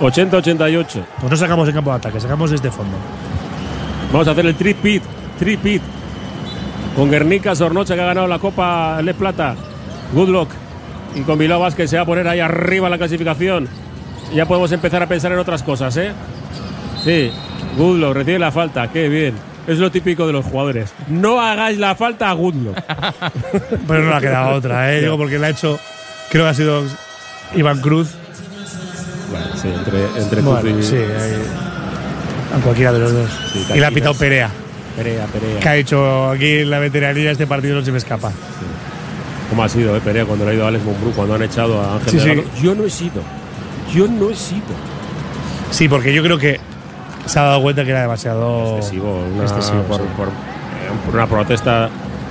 80-88. 0.00 1.04
Pues 1.20 1.30
no 1.30 1.36
sacamos 1.36 1.68
en 1.68 1.74
campo 1.74 1.90
de 1.90 1.96
ataque, 1.96 2.20
sacamos 2.20 2.50
desde 2.50 2.70
fondo. 2.70 2.96
Vamos 4.12 4.28
a 4.28 4.32
hacer 4.32 4.46
el 4.46 4.54
tripit, 4.54 5.02
tripit. 5.38 5.82
Con 6.96 7.10
Guernica 7.10 7.54
Sornocha 7.56 7.94
que 7.94 8.02
ha 8.02 8.06
ganado 8.06 8.28
la 8.28 8.38
Copa 8.38 9.02
Le 9.02 9.14
Plata. 9.14 9.56
Goodluck. 10.12 10.50
Y 11.16 11.22
con 11.22 11.38
Bilbao 11.38 11.60
Vázquez 11.60 11.90
se 11.90 11.96
va 11.96 12.02
a 12.02 12.06
poner 12.06 12.26
ahí 12.28 12.40
arriba 12.40 12.88
la 12.88 12.98
clasificación. 12.98 13.68
Ya 14.32 14.46
podemos 14.46 14.70
empezar 14.72 15.02
a 15.02 15.06
pensar 15.08 15.32
en 15.32 15.38
otras 15.38 15.62
cosas, 15.62 15.96
¿eh? 15.96 16.12
Sí. 17.02 17.30
Goodluck 17.76 18.14
recibe 18.14 18.38
la 18.38 18.52
falta, 18.52 18.90
qué 18.92 19.08
bien. 19.08 19.34
Es 19.66 19.78
lo 19.78 19.90
típico 19.90 20.26
de 20.26 20.32
los 20.32 20.44
jugadores. 20.44 20.92
No 21.08 21.40
hagáis 21.40 21.78
la 21.78 21.94
falta 21.94 22.30
a 22.30 22.34
Goodluck. 22.34 22.76
Pero 23.88 24.02
no 24.02 24.10
le 24.10 24.16
ha 24.16 24.20
quedado 24.20 24.56
otra, 24.56 24.94
¿eh? 24.94 25.00
Digo, 25.02 25.16
porque 25.16 25.38
la 25.38 25.48
ha 25.48 25.50
hecho. 25.50 25.78
Creo 26.30 26.44
que 26.44 26.50
ha 26.50 26.54
sido 26.54 26.82
Iván 27.54 27.80
Cruz. 27.80 28.14
Bueno, 29.38 29.56
sí, 29.60 29.68
entre, 29.68 30.22
entre 30.22 30.40
Bueno, 30.42 30.78
y- 30.78 30.82
sí, 30.82 30.96
ahí. 30.96 31.42
A 32.56 32.60
cualquiera 32.62 32.92
de 32.92 32.98
los 33.00 33.12
dos. 33.12 33.30
Sí, 33.52 33.66
y 33.74 33.78
le 33.80 33.86
ha 33.86 33.90
pitado 33.90 34.14
Perea. 34.14 34.50
Perea, 34.96 35.26
Perea. 35.26 35.60
Que 35.60 35.68
ha 35.68 35.72
dicho 35.72 36.30
aquí 36.30 36.58
en 36.58 36.70
la 36.70 36.78
veteranía 36.78 37.30
este 37.32 37.46
partido 37.46 37.76
no 37.80 37.84
se 37.84 37.90
me 37.90 37.98
escapa. 37.98 38.30
¿Cómo 39.50 39.64
ha 39.64 39.68
sido, 39.68 39.96
eh, 39.96 40.00
Perea, 40.02 40.24
cuando 40.24 40.44
le 40.44 40.52
ha 40.52 40.54
ido 40.54 40.64
a 40.64 40.68
Alex 40.68 40.84
Mumbrú, 40.84 41.10
cuando 41.12 41.34
han 41.34 41.42
echado 41.42 41.80
a 41.80 41.94
Ángel 41.96 42.20
Sí? 42.20 42.62
Yo 42.62 42.74
no 42.74 42.84
he 42.84 42.90
sido. 42.90 43.22
Yo 43.92 44.06
no 44.06 44.30
he 44.30 44.36
sido. 44.36 44.62
Sí, 45.70 45.88
porque 45.88 46.14
yo 46.14 46.22
creo 46.22 46.38
que 46.38 46.60
se 47.26 47.38
ha 47.38 47.42
dado 47.42 47.60
cuenta 47.62 47.84
que 47.84 47.90
era 47.90 48.02
demasiado 48.02 48.76
excesivo, 48.76 49.24
una, 49.34 49.42
excesivo, 49.44 49.82
por, 49.82 49.96
sí. 49.98 50.02
por, 50.16 50.28
eh, 50.28 50.30
por 51.04 51.14
una 51.14 51.26
protesta 51.26 51.88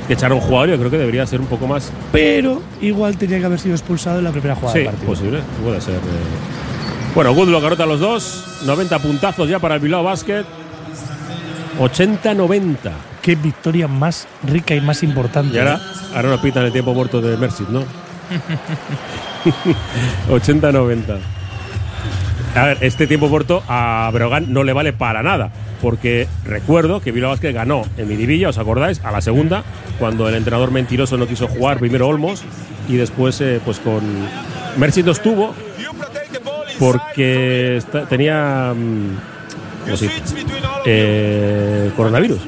que 0.07 0.13
echaron 0.13 0.37
un 0.37 0.43
jugador, 0.43 0.69
yo 0.69 0.77
creo 0.77 0.91
que 0.91 0.97
debería 0.97 1.25
ser 1.27 1.41
un 1.41 1.47
poco 1.47 1.67
más. 1.67 1.91
Pero 2.11 2.61
igual 2.81 3.17
tenía 3.17 3.39
que 3.39 3.45
haber 3.45 3.59
sido 3.59 3.75
expulsado 3.75 4.19
en 4.19 4.23
la 4.25 4.31
primera 4.31 4.55
jugada 4.55 4.73
Sí, 4.73 4.79
del 4.79 4.87
partido. 4.87 5.07
posible, 5.07 5.39
puede 5.63 5.81
ser. 5.81 5.95
eh. 5.95 5.99
Bueno, 7.15 7.31
Goodluck 7.35 7.63
anota 7.63 7.85
los 7.85 7.99
dos, 7.99 8.63
90 8.65 8.97
puntazos 8.97 9.47
ya 9.47 9.59
para 9.59 9.75
el 9.75 9.81
Bilbao 9.81 10.03
Basket. 10.03 10.43
80-90. 11.79 12.75
Qué 13.21 13.35
victoria 13.35 13.87
más 13.87 14.27
rica 14.41 14.73
y 14.73 14.81
más 14.81 15.03
importante. 15.03 15.55
Y 15.55 15.59
ahora, 15.59 15.79
ahora 16.15 16.29
nos 16.29 16.39
pitan 16.39 16.65
el 16.65 16.71
tiempo 16.71 16.95
muerto 16.95 17.21
de 17.21 17.37
Mercy, 17.37 17.65
¿no? 17.69 17.83
80-90. 20.31 21.19
A 22.55 22.65
ver, 22.65 22.77
este 22.81 23.05
tiempo 23.05 23.29
muerto 23.29 23.61
a 23.67 24.09
Brogan 24.11 24.51
no 24.51 24.63
le 24.63 24.73
vale 24.73 24.91
para 24.91 25.21
nada, 25.21 25.51
porque 25.83 26.27
recuerdo 26.45 26.99
que 26.99 27.11
Bilbao 27.11 27.31
Vázquez 27.31 27.53
ganó 27.53 27.83
en 27.97 28.07
Miribilla, 28.07 28.49
¿os 28.49 28.57
acordáis? 28.57 29.03
A 29.03 29.11
la 29.11 29.21
segunda, 29.21 29.63
cuando 29.99 30.27
el 30.29 30.35
entrenador 30.35 30.71
mentiroso 30.71 31.17
no 31.17 31.27
quiso 31.27 31.47
jugar, 31.47 31.77
primero 31.77 32.07
Olmos, 32.07 32.43
y 32.89 32.95
después, 32.95 33.39
eh, 33.41 33.59
pues 33.63 33.79
con 33.79 34.01
Mercy 34.77 35.03
no 35.03 35.11
estuvo, 35.11 35.53
porque 36.79 37.77
está- 37.77 38.05
tenía 38.05 38.73
mm, 38.75 39.17
¿cómo 39.85 39.97
se 39.97 40.05
dice? 40.07 40.21
Eh, 40.85 41.91
coronavirus 41.95 42.41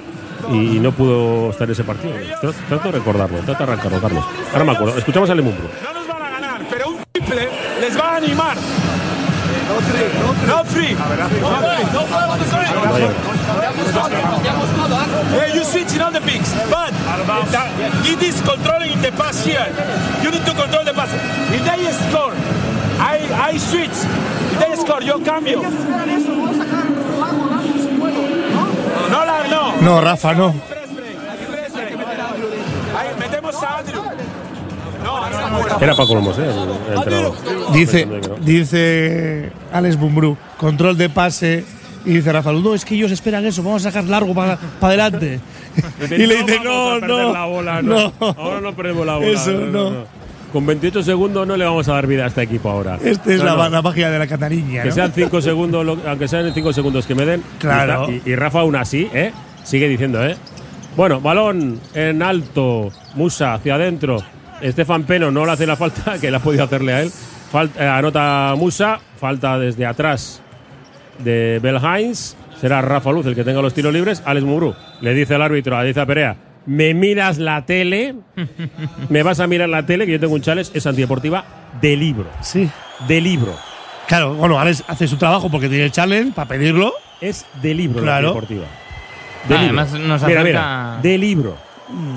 y 0.51 0.79
no 0.79 0.91
pudo 0.91 1.49
estar 1.51 1.67
en 1.67 1.71
ese 1.71 1.83
partido. 1.83 2.13
Tra- 2.41 2.53
Trato 2.69 2.91
de 2.91 2.91
recordarlo, 2.99 3.39
trato 3.39 3.65
de 3.65 3.71
arrancarlo, 3.71 3.99
Carlos. 4.01 4.23
Ahora 4.53 4.63
me 4.65 4.71
acuerdo. 4.73 4.97
Escuchamos 4.97 5.29
al 5.29 5.37
Lemumbro. 5.37 5.69
Pero 6.69 6.89
un 6.89 6.97
triple 7.11 7.49
les 7.81 7.97
va 7.99 8.13
a 8.13 8.15
animar. 8.17 8.55
No 10.47 10.63
free. 10.65 10.93
No. 10.95 10.99
Hey, 15.37 15.51
you 15.55 15.63
switching 15.63 16.01
on 16.01 16.13
the 16.13 16.21
picks, 16.21 16.53
but 16.69 16.91
that- 17.51 17.71
it 18.05 18.21
is 18.21 18.41
controlling 18.41 19.01
the 19.01 19.11
pass 19.11 19.43
here. 19.45 19.67
You 20.23 20.31
need 20.31 20.43
to 20.45 20.53
control 20.53 20.83
the 20.85 20.93
pass. 20.93 21.09
If 21.53 21.63
they 21.63 21.91
score, 22.09 22.33
I, 22.99 23.53
I 23.55 23.59
switch. 23.59 23.91
Score, 24.77 25.05
yo 25.05 25.19
cambio. 25.23 25.61
No, 29.09 29.25
la, 29.25 29.47
no. 29.47 29.81
No, 29.81 30.01
Rafa, 30.01 30.33
no. 30.33 30.53
Ahí 32.97 33.09
metemos 33.19 33.63
a 33.63 33.79
Andrew. 33.79 34.03
No, 35.03 35.29
no, 35.29 35.79
Era 35.79 35.95
Paco 35.95 36.13
Olmos, 36.13 36.39
¿eh? 36.39 36.43
el, 36.43 36.97
entrenador. 36.97 37.35
Dice, 37.73 38.05
no. 38.05 38.35
dice 38.41 39.51
Alex 39.71 39.97
Bumbrú, 39.97 40.37
control 40.57 40.97
de 40.97 41.09
pase. 41.09 41.63
Y 42.05 42.13
dice 42.13 42.31
Rafa, 42.31 42.51
no, 42.51 42.75
es 42.75 42.85
que 42.85 42.95
ellos 42.95 43.11
esperan 43.11 43.45
eso, 43.45 43.63
vamos 43.63 43.85
a 43.85 43.91
sacar 43.91 44.03
largo 44.03 44.33
para 44.35 44.59
adelante. 44.79 45.39
y 46.11 46.25
le 46.25 46.43
dice, 46.43 46.59
no, 46.59 46.99
perder 46.99 47.09
no, 47.09 47.33
la 47.33 47.45
bola, 47.45 47.81
no. 47.81 48.13
Ahora 48.19 48.61
no 48.61 48.75
perdemos 48.75 49.05
la 49.05 49.15
bola. 49.15 49.27
Eso, 49.27 49.51
no. 49.51 50.05
Con 50.55 50.65
28 50.65 51.03
segundos 51.03 51.45
no 51.45 51.57
le 51.57 51.65
vamos 51.65 51.85
a 51.89 51.95
dar 51.95 52.07
vida 52.07 52.23
a 52.23 52.27
este 52.27 52.41
equipo 52.43 52.69
ahora. 52.69 52.97
Esta 53.03 53.29
es 53.33 53.39
No, 53.39 53.57
la, 53.57 53.63
no. 53.65 53.69
la 53.71 53.81
magia 53.81 54.09
de 54.09 54.17
la 54.17 54.25
catariña. 54.25 54.83
Que 54.83 54.87
¿no? 54.87 54.95
sean 54.95 55.11
5 55.13 55.41
segundos, 55.41 55.85
lo- 55.85 55.97
aunque 56.07 56.29
sean 56.29 56.49
5 56.53 56.71
segundos 56.71 57.05
que 57.05 57.13
me 57.13 57.25
den. 57.25 57.43
Claro. 57.59 58.07
Y, 58.25 58.33
Rafa 58.35 58.61
aún 58.61 58.77
así, 58.77 59.09
¿eh? 59.13 59.33
Sigue 59.65 59.89
diciendo, 59.89 60.25
¿eh? 60.25 60.37
Bueno, 60.95 61.19
balón 61.19 61.77
en 61.93 62.23
alto, 62.23 62.89
Musa 63.15 63.55
hacia 63.55 63.75
adentro. 63.75 64.23
Estefan 64.61 65.03
Peno 65.03 65.29
no 65.29 65.45
le 65.45 65.51
hace 65.51 65.67
la 65.67 65.75
falta, 65.75 66.17
que 66.21 66.31
la 66.31 66.37
ha 66.37 66.41
podido 66.41 66.63
hacerle 66.63 66.93
a 66.93 67.01
él. 67.01 67.11
Falta, 67.51 67.83
eh, 67.83 67.87
anota 67.89 68.53
Musa, 68.57 68.97
falta 69.19 69.59
desde 69.59 69.85
atrás 69.85 70.41
de 71.19 71.59
Belhains. 71.61 72.37
Será 72.61 72.81
Rafa 72.81 73.11
Luz 73.11 73.25
el 73.25 73.35
que 73.35 73.43
tenga 73.43 73.61
los 73.61 73.73
tiros 73.73 73.91
libres. 73.91 74.23
Alex 74.25 74.45
Murú 74.45 74.73
le 75.01 75.13
dice 75.13 75.35
al 75.35 75.41
árbitro, 75.41 75.75
a 75.75 75.83
Diza 75.83 76.05
Perea, 76.05 76.37
me 76.65 76.93
miras 76.93 77.37
la 77.37 77.65
tele, 77.65 78.15
me 79.09 79.23
vas 79.23 79.39
a 79.39 79.47
mirar 79.47 79.69
la 79.69 79.85
tele, 79.85 80.05
que 80.05 80.13
yo 80.13 80.19
tengo 80.19 80.33
un 80.33 80.41
challenge, 80.41 80.71
es 80.73 80.85
antideportiva 80.87 81.43
de 81.81 81.95
libro. 81.95 82.25
Sí. 82.41 82.69
De 83.07 83.21
libro. 83.21 83.53
Claro, 84.07 84.35
bueno, 84.35 84.59
Alex 84.59 84.83
hace 84.87 85.07
su 85.07 85.17
trabajo 85.17 85.49
porque 85.49 85.67
tiene 85.69 85.85
el 85.85 85.91
challenge 85.91 86.31
para 86.33 86.47
pedirlo. 86.47 86.93
Es 87.21 87.45
de 87.61 87.73
libro 87.73 87.99
la 88.01 88.19
Claro. 88.19 88.27
antideportiva. 88.29 88.65
Ah, 88.65 89.47
libro. 89.47 89.57
además 89.63 89.91
nos 89.93 90.01
mira, 90.01 90.15
acerca- 90.41 90.43
mira, 90.43 90.97
de 91.01 91.17
libro. 91.17 91.55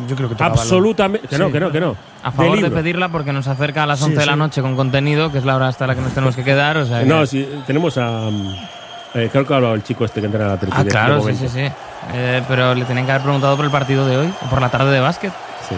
Yo 0.09 0.17
creo 0.17 0.29
que 0.31 0.43
Absolutamente. 0.43 1.29
Que 1.29 1.37
no, 1.39 1.47
Sí. 1.47 1.53
que 1.53 1.61
no, 1.61 1.71
que 1.71 1.81
no. 1.81 1.95
A 2.23 2.33
favor 2.33 2.61
de, 2.61 2.71
pedirla 2.71 3.11
porque 3.11 3.33
nos 3.35 3.47
acerca 3.49 3.83
a 3.83 3.87
las 3.87 3.99
Sí, 3.99 4.07
11 4.07 4.21
de 4.21 4.27
la 4.27 4.33
sí. 4.33 4.39
noche 4.39 4.63
con 4.63 4.75
contenido, 4.77 5.31
que 5.31 5.39
es 5.39 5.45
la 5.45 5.57
hora 5.57 5.69
hasta 5.69 5.87
la 5.87 5.95
que 5.95 6.01
nos 6.01 6.13
tenemos 6.13 6.35
que 6.35 6.43
quedar. 6.43 6.79
O 6.79 6.87
sea 6.87 7.01
que- 7.01 7.07
No, 7.07 7.27
sí, 7.27 7.47
tenemos 7.67 7.99
a. 7.99 8.31
mm, 8.31 8.55
eh, 9.15 9.29
creo 9.31 9.47
que 9.47 9.53
ha 9.53 9.57
hablado 9.57 9.75
el 9.75 9.83
chico 9.83 10.05
este 10.07 10.21
que 10.21 10.27
entrena 10.27 10.47
la 10.49 10.53
Ah, 10.55 10.59
tertulia. 10.59 10.91
claro, 10.91 11.23
de 11.25 11.35
sí, 11.35 11.49
sí, 11.49 11.49
sí. 11.55 11.73
Eh, 12.15 12.43
pero 12.49 12.75
le 12.75 12.85
tenían 12.85 13.05
que 13.07 13.13
haber 13.13 13.23
preguntado 13.23 13.57
por 13.57 13.65
el 13.65 13.71
partido 13.71 14.07
de 14.07 14.17
hoy, 14.17 14.33
o 14.45 14.47
por 14.51 14.61
la 14.61 14.71
tarde 14.71 14.93
de 14.93 15.01
básquet. 15.01 15.33
Sí. 15.69 15.75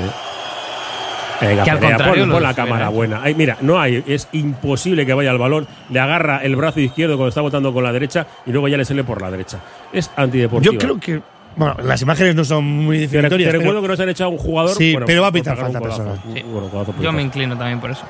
Venga, 1.41 1.65
Que 1.65 1.71
al 1.71 1.81
contrario 1.81 2.29
pon, 2.31 2.43
la 2.43 2.53
cámara 2.55 2.85
hecho. 2.87 2.93
buena. 2.93 3.21
Ay, 3.23 3.35
mira, 3.35 3.57
no 3.63 3.81
hay, 3.81 4.05
es 4.07 4.29
imposible 4.33 5.07
que 5.07 5.15
vaya 5.15 5.31
al 5.31 5.39
balón, 5.39 5.67
le 5.89 5.99
agarra 5.99 6.39
el 6.45 6.55
brazo 6.55 6.81
izquierdo 6.81 7.17
cuando 7.17 7.31
está 7.31 7.41
botando 7.41 7.73
con 7.73 7.83
la 7.83 7.93
derecha 7.93 8.27
y 8.45 8.53
luego 8.53 8.69
ya 8.69 8.77
le 8.77 8.85
sale 8.85 9.05
por 9.05 9.23
la 9.23 9.31
derecha. 9.31 9.59
Es 9.93 10.11
antideportiva. 10.17 10.73
Yo 10.75 10.79
creo 10.79 11.01
que. 11.01 11.23
Bueno, 11.57 11.77
las 11.83 12.01
imágenes 12.03 12.35
no 12.37 12.45
son 12.45 12.63
muy 12.65 12.97
Te, 12.99 13.03
definitorias. 13.09 13.51
te 13.51 13.59
recuerdo 13.59 13.81
pero- 13.81 13.83
que 13.83 13.89
nos 13.89 14.01
han 14.01 14.09
echado 14.11 14.31
un 14.31 14.39
jugador. 14.39 14.77
Sí, 14.77 14.93
bueno, 14.93 15.07
pero 15.07 15.23
va 15.23 15.29
a 15.29 15.33
pitar 15.33 15.57
falta 15.57 15.81
personal. 15.81 16.21
Un- 16.27 16.53
bueno, 16.53 16.69
codazo 16.69 16.93
por 16.93 17.03
Yo 17.03 17.11
me 17.11 17.23
inclino 17.23 17.57
también 17.57 17.81
por 17.81 17.91
eso. 17.91 18.03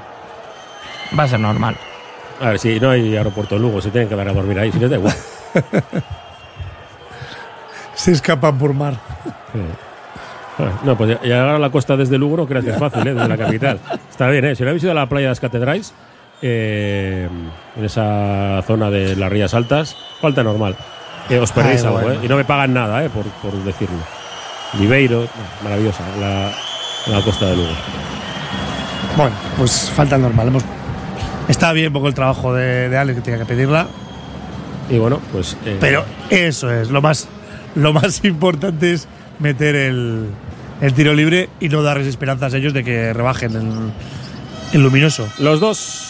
Va 1.18 1.22
a 1.22 1.28
ser 1.28 1.40
normal. 1.40 1.76
A 2.40 2.48
ver, 2.51 2.59
si 2.59 2.80
no 2.80 2.90
hay 2.90 3.16
aeropuerto 3.16 3.56
en 3.56 3.62
Lugo, 3.62 3.80
se 3.80 3.90
tienen 3.90 4.09
que 4.09 4.16
dar 4.16 4.28
a 4.28 4.32
dormir 4.32 4.59
ahí, 4.59 4.72
si 4.72 4.78
les 4.80 4.90
da 4.90 4.97
igual. 4.97 5.14
Se 8.02 8.12
escapan 8.12 8.56
por 8.59 8.72
mar. 8.74 8.94
Ah, 10.59 10.72
No, 10.85 10.97
pues 10.97 11.20
llegar 11.22 11.48
a 11.48 11.59
la 11.59 11.70
costa 11.70 11.97
desde 11.97 12.18
Lugo 12.18 12.36
no 12.36 12.47
creas 12.47 12.64
que 12.64 12.70
es 12.70 12.78
fácil, 12.78 13.06
¿eh? 13.06 13.14
desde 13.14 13.28
la 13.28 13.36
capital. 13.36 13.81
Está 14.10 14.28
bien, 14.28 14.44
¿eh? 14.44 14.55
Si 14.56 14.62
no 14.62 14.68
habéis 14.70 14.82
ido 14.82 14.93
a 14.93 14.94
la 14.94 15.06
playa 15.06 15.27
de 15.27 15.31
las 15.31 15.40
Catedrais, 15.40 15.93
eh, 16.43 17.28
en 17.77 17.85
esa 17.85 18.62
zona 18.66 18.90
de 18.90 19.16
las 19.16 19.31
Rías 19.31 19.52
Altas, 19.55 19.97
falta 20.20 20.43
normal. 20.43 20.77
Eh, 21.28 21.39
os 21.39 21.52
perdéis 21.52 21.81
Ay, 21.82 21.86
algo, 21.89 22.01
bueno. 22.01 22.20
¿eh? 22.20 22.24
Y 22.24 22.28
no 22.28 22.36
me 22.36 22.44
pagan 22.44 22.72
nada, 22.74 23.05
¿eh? 23.05 23.10
Por, 23.10 23.24
por 23.27 23.52
decirlo. 23.64 23.98
Viveiro, 24.74 25.27
maravillosa, 25.64 26.02
la, 26.20 26.52
la 27.12 27.22
costa 27.24 27.47
de 27.47 27.56
Lugo. 27.56 27.72
Bueno, 29.16 29.35
pues 29.59 29.90
falta 29.94 30.16
normal. 30.18 30.48
Hemos- 30.48 30.64
Está 31.48 31.72
bien 31.72 31.93
poco 31.93 32.06
el 32.06 32.14
trabajo 32.14 32.55
de, 32.55 32.89
de 32.89 32.97
Alex 32.97 33.16
que 33.18 33.22
tenía 33.24 33.40
que 33.40 33.47
pedirla. 33.47 33.86
Y 34.89 34.98
bueno, 34.98 35.20
pues. 35.32 35.56
eh, 35.64 35.77
Pero 35.81 36.05
eso 36.31 36.70
es, 36.70 36.90
lo 36.90 37.02
más, 37.02 37.28
lo 37.74 37.92
más 37.92 38.24
importante 38.24 38.92
es 38.92 39.09
meter 39.38 39.74
el, 39.76 40.26
el 40.80 40.94
tiro 40.94 41.14
libre 41.14 41.48
y 41.60 41.68
no 41.68 41.82
darles 41.82 42.06
esperanzas 42.06 42.55
a 42.55 42.56
ellos 42.56 42.72
de 42.72 42.84
que 42.84 43.12
rebajen 43.12 43.52
el, 43.56 43.92
el 44.72 44.82
luminoso. 44.82 45.28
Los 45.38 45.60
dos. 45.60 46.06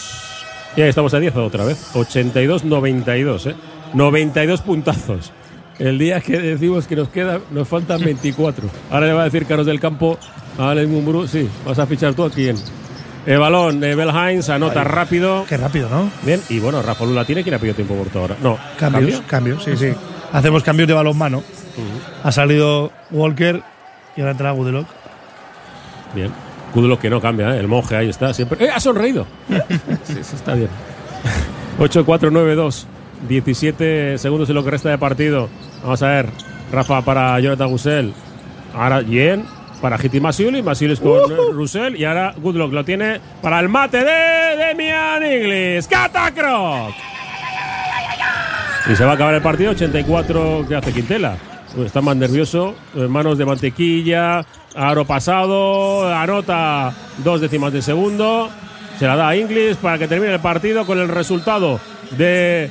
Ya 0.76 0.86
estamos 0.86 1.12
a 1.14 1.18
10 1.18 1.36
otra 1.36 1.64
vez. 1.64 1.94
82-92, 1.94 3.50
¿eh? 3.50 3.54
92 3.94 4.60
puntazos. 4.62 5.32
El 5.78 5.98
día 5.98 6.20
que 6.20 6.38
decimos 6.38 6.86
que 6.86 6.94
nos 6.94 7.08
queda, 7.08 7.40
nos 7.50 7.66
faltan 7.66 8.04
24. 8.04 8.68
Ahora 8.90 9.06
le 9.06 9.12
va 9.14 9.22
a 9.22 9.24
decir 9.24 9.46
Carlos 9.46 9.66
del 9.66 9.80
Campo 9.80 10.18
a 10.58 10.70
Alex 10.70 10.88
Mumbrú, 10.88 11.26
sí, 11.26 11.48
vas 11.64 11.78
a 11.78 11.86
fichar 11.86 12.12
tú 12.14 12.24
a 12.24 12.30
quién. 12.30 12.56
El 13.26 13.38
balón 13.38 13.80
de 13.80 13.92
anota 13.92 14.80
Ay, 14.80 14.86
rápido. 14.86 15.44
Qué 15.48 15.56
rápido, 15.56 15.88
¿no? 15.88 16.10
Bien, 16.22 16.40
y 16.48 16.58
bueno, 16.58 16.82
Rafa 16.82 17.04
Lula 17.04 17.24
tiene 17.24 17.42
que 17.42 17.50
ir 17.50 17.54
a 17.54 17.58
pedido 17.58 17.76
tiempo 17.76 17.94
muerto 17.94 18.20
ahora. 18.20 18.36
No, 18.42 18.58
Cambios, 18.78 19.20
¿cambio? 19.26 19.56
cambios, 19.56 19.64
sí, 19.64 19.76
sí. 19.76 19.92
Hacemos 20.32 20.62
cambios 20.62 20.88
de 20.88 20.94
balón 20.94 21.18
mano. 21.18 21.42
Ha 22.22 22.32
salido 22.32 22.92
Walker 23.10 23.62
y 24.16 24.20
ahora 24.20 24.32
entra 24.32 24.50
Gudelok. 24.52 24.86
Bien. 26.14 26.30
Cudulo 26.72 26.98
que 26.98 27.10
no 27.10 27.20
cambia, 27.20 27.56
¿eh? 27.56 27.58
el 27.58 27.66
monje 27.66 27.96
ahí 27.96 28.08
está 28.08 28.32
siempre. 28.32 28.64
¡Eh, 28.64 28.70
ha 28.72 28.78
sonreído! 28.78 29.26
sí, 30.04 30.14
sí, 30.22 30.36
está 30.36 30.54
bien. 30.54 30.68
8-4-9-2. 31.78 32.84
17 33.28 34.18
segundos 34.18 34.48
en 34.48 34.54
lo 34.54 34.64
que 34.64 34.70
resta 34.70 34.88
de 34.88 34.98
partido. 34.98 35.48
Vamos 35.82 36.02
a 36.02 36.08
ver. 36.08 36.26
Rafa 36.72 37.02
para 37.02 37.38
Jonathan 37.40 37.68
Gusel. 37.68 38.14
Ahora 38.74 39.00
bien. 39.00 39.44
Para 39.82 39.98
Hiti 40.02 40.20
Masiuli. 40.20 40.62
Masiuli 40.62 40.94
es 40.94 41.00
con 41.00 41.30
eh, 41.30 41.36
Russell. 41.52 41.96
Y 41.96 42.04
ahora 42.04 42.34
Goodlock 42.36 42.72
lo 42.72 42.84
tiene 42.84 43.20
para 43.42 43.60
el 43.60 43.68
mate 43.68 44.04
de 44.04 44.56
Demian 44.56 45.22
Inglis. 45.24 45.88
¡Catacroc! 45.88 47.09
Y 48.90 48.96
se 48.96 49.04
va 49.04 49.12
a 49.12 49.14
acabar 49.14 49.34
el 49.34 49.42
partido. 49.42 49.70
84 49.70 50.64
que 50.68 50.74
hace 50.74 50.92
Quintela. 50.92 51.36
Está 51.84 52.00
más 52.00 52.16
nervioso. 52.16 52.74
En 52.96 53.08
manos 53.08 53.38
de 53.38 53.44
mantequilla. 53.44 54.44
Aro 54.74 55.04
pasado. 55.04 56.12
Anota 56.12 56.92
dos 57.18 57.40
décimas 57.40 57.72
de 57.72 57.82
segundo. 57.82 58.50
Se 58.98 59.06
la 59.06 59.14
da 59.14 59.28
a 59.28 59.36
Inglis 59.36 59.76
para 59.76 59.96
que 59.96 60.08
termine 60.08 60.34
el 60.34 60.40
partido 60.40 60.84
con 60.86 60.98
el 60.98 61.08
resultado 61.08 61.78
de 62.18 62.68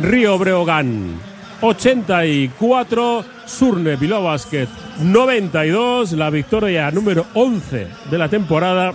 Río 0.00 0.38
Breogán 0.38 1.18
84, 1.60 3.24
Surne 3.44 3.96
Bilbao 3.96 4.22
Basket 4.22 4.68
92, 5.00 6.12
la 6.12 6.30
victoria 6.30 6.90
número 6.92 7.26
11 7.34 7.88
de 8.08 8.18
la 8.18 8.28
temporada. 8.28 8.92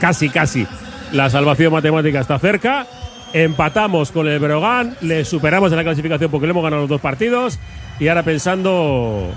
Casi, 0.00 0.28
casi. 0.28 0.66
La 1.12 1.30
salvación 1.30 1.72
matemática 1.72 2.18
está 2.18 2.38
cerca. 2.40 2.84
Empatamos 3.34 4.12
con 4.12 4.28
el 4.28 4.38
Breogán, 4.38 4.96
le 5.00 5.24
superamos 5.24 5.72
en 5.72 5.76
la 5.76 5.82
clasificación 5.82 6.30
porque 6.30 6.46
le 6.46 6.52
hemos 6.52 6.62
ganado 6.62 6.82
los 6.82 6.88
dos 6.88 7.00
partidos. 7.00 7.58
Y 7.98 8.08
ahora 8.08 8.22
pensando 8.22 9.28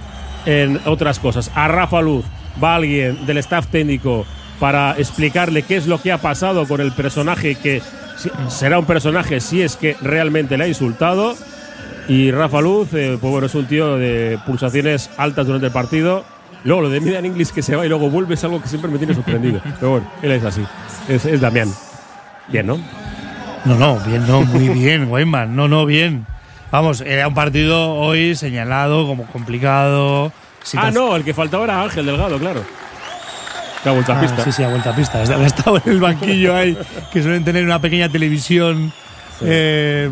en 0.46 0.80
otras 0.86 1.20
cosas. 1.20 1.52
A 1.56 1.68
Rafa 1.68 2.02
Luz 2.02 2.24
va 2.64 2.76
alguien 2.76 3.26
del 3.26 3.38
staff 3.40 3.68
técnico 3.68 4.26
para 4.60 4.98
explicarle 4.98 5.64
qué 5.64 5.78
es 5.78 5.88
lo 5.88 6.02
que 6.02 6.12
ha 6.12 6.20
pasado 6.20 6.68
con 6.68 6.80
el 6.80 6.92
personaje 6.92 7.56
que 7.56 7.82
será 8.48 8.80
un 8.80 8.86
personaje 8.86 9.40
si 9.40 9.62
es 9.62 9.76
que 9.76 9.96
realmente 10.02 10.58
le 10.58 10.64
ha 10.64 10.68
insultado. 10.68 11.36
Y 12.08 12.32
Rafa 12.32 12.62
Luz, 12.62 12.94
eh, 12.94 13.18
pues 13.20 13.32
bueno, 13.32 13.48
es 13.48 13.56
un 13.56 13.66
tío 13.66 13.98
de 13.98 14.40
pulsaciones 14.46 15.10
altas 15.18 15.46
durante 15.46 15.68
el 15.68 15.74
partido. 15.74 16.24
Luego 16.64 16.84
lo 16.84 16.90
de 16.90 17.02
Midan 17.02 17.26
English 17.26 17.52
que 17.52 17.62
se 17.62 17.76
va 17.76 17.86
y 17.86 17.90
luego 17.90 18.10
vuelve 18.10 18.36
es 18.36 18.44
algo 18.44 18.62
que 18.62 18.68
siempre 18.68 18.90
me 18.90 18.98
tiene 18.98 19.14
sorprendido. 19.14 19.60
Pero 19.80 19.92
bueno, 19.92 20.12
él 20.22 20.32
es 20.32 20.44
así. 20.44 20.64
Es, 21.10 21.26
es 21.26 21.42
Damián. 21.42 21.70
Bien, 22.48 22.66
¿no? 22.66 22.80
No, 23.68 23.76
no, 23.76 24.00
bien, 24.06 24.26
no, 24.28 24.42
muy 24.44 24.70
bien, 24.74 25.10
Weyman. 25.10 25.56
No, 25.56 25.68
no, 25.68 25.86
bien. 25.86 26.26
Vamos, 26.72 27.02
era 27.02 27.28
un 27.28 27.34
partido 27.34 27.94
hoy 27.96 28.36
señalado 28.36 29.08
como 29.08 29.26
complicado. 29.28 30.32
Ah, 30.76 30.92
no, 30.92 31.16
el 31.16 31.24
que 31.24 31.34
faltaba 31.34 31.64
era 31.64 31.82
Ángel 31.82 32.06
Delgado, 32.06 32.38
claro. 32.38 32.62
Que 33.84 33.90
ha 33.90 33.92
vuelto 33.94 34.12
a 34.12 34.18
Ah, 34.18 34.22
pista. 34.22 34.44
Sí, 34.44 34.52
sí, 34.52 34.64
a 34.64 34.70
vuelta 34.70 34.90
a 34.90 34.96
pista. 34.96 35.20
Ha 35.20 35.46
estado 35.46 35.78
en 35.86 35.92
el 35.94 36.00
banquillo 36.00 36.56
ahí, 36.56 36.78
que 37.14 37.22
suelen 37.22 37.44
tener 37.46 37.64
una 37.64 37.80
pequeña 37.80 38.10
televisión 38.10 38.92
eh, 39.42 40.10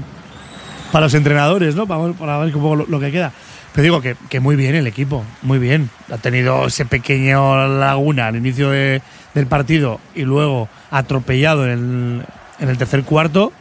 para 0.91 1.05
los 1.07 1.13
entrenadores, 1.13 1.75
¿no? 1.75 1.85
Para, 1.87 2.13
para 2.13 2.37
ver 2.37 2.55
un 2.55 2.61
poco 2.61 2.75
lo, 2.77 2.85
lo 2.87 2.99
que 2.99 3.11
queda. 3.11 3.31
Pero 3.73 3.83
digo 3.83 4.01
que, 4.01 4.15
que 4.29 4.39
muy 4.39 4.55
bien 4.55 4.75
el 4.75 4.87
equipo, 4.87 5.25
muy 5.41 5.59
bien. 5.59 5.89
Ha 6.09 6.17
tenido 6.17 6.67
ese 6.67 6.85
pequeño 6.85 7.67
laguna 7.67 8.27
al 8.27 8.37
inicio 8.37 8.69
de- 8.69 9.01
del 9.33 9.47
partido 9.47 9.99
y 10.15 10.21
luego 10.21 10.69
atropellado 10.91 11.65
en 11.65 11.71
el, 11.71 12.25
en 12.59 12.69
el 12.69 12.77
tercer 12.77 13.03
cuarto, 13.03 13.51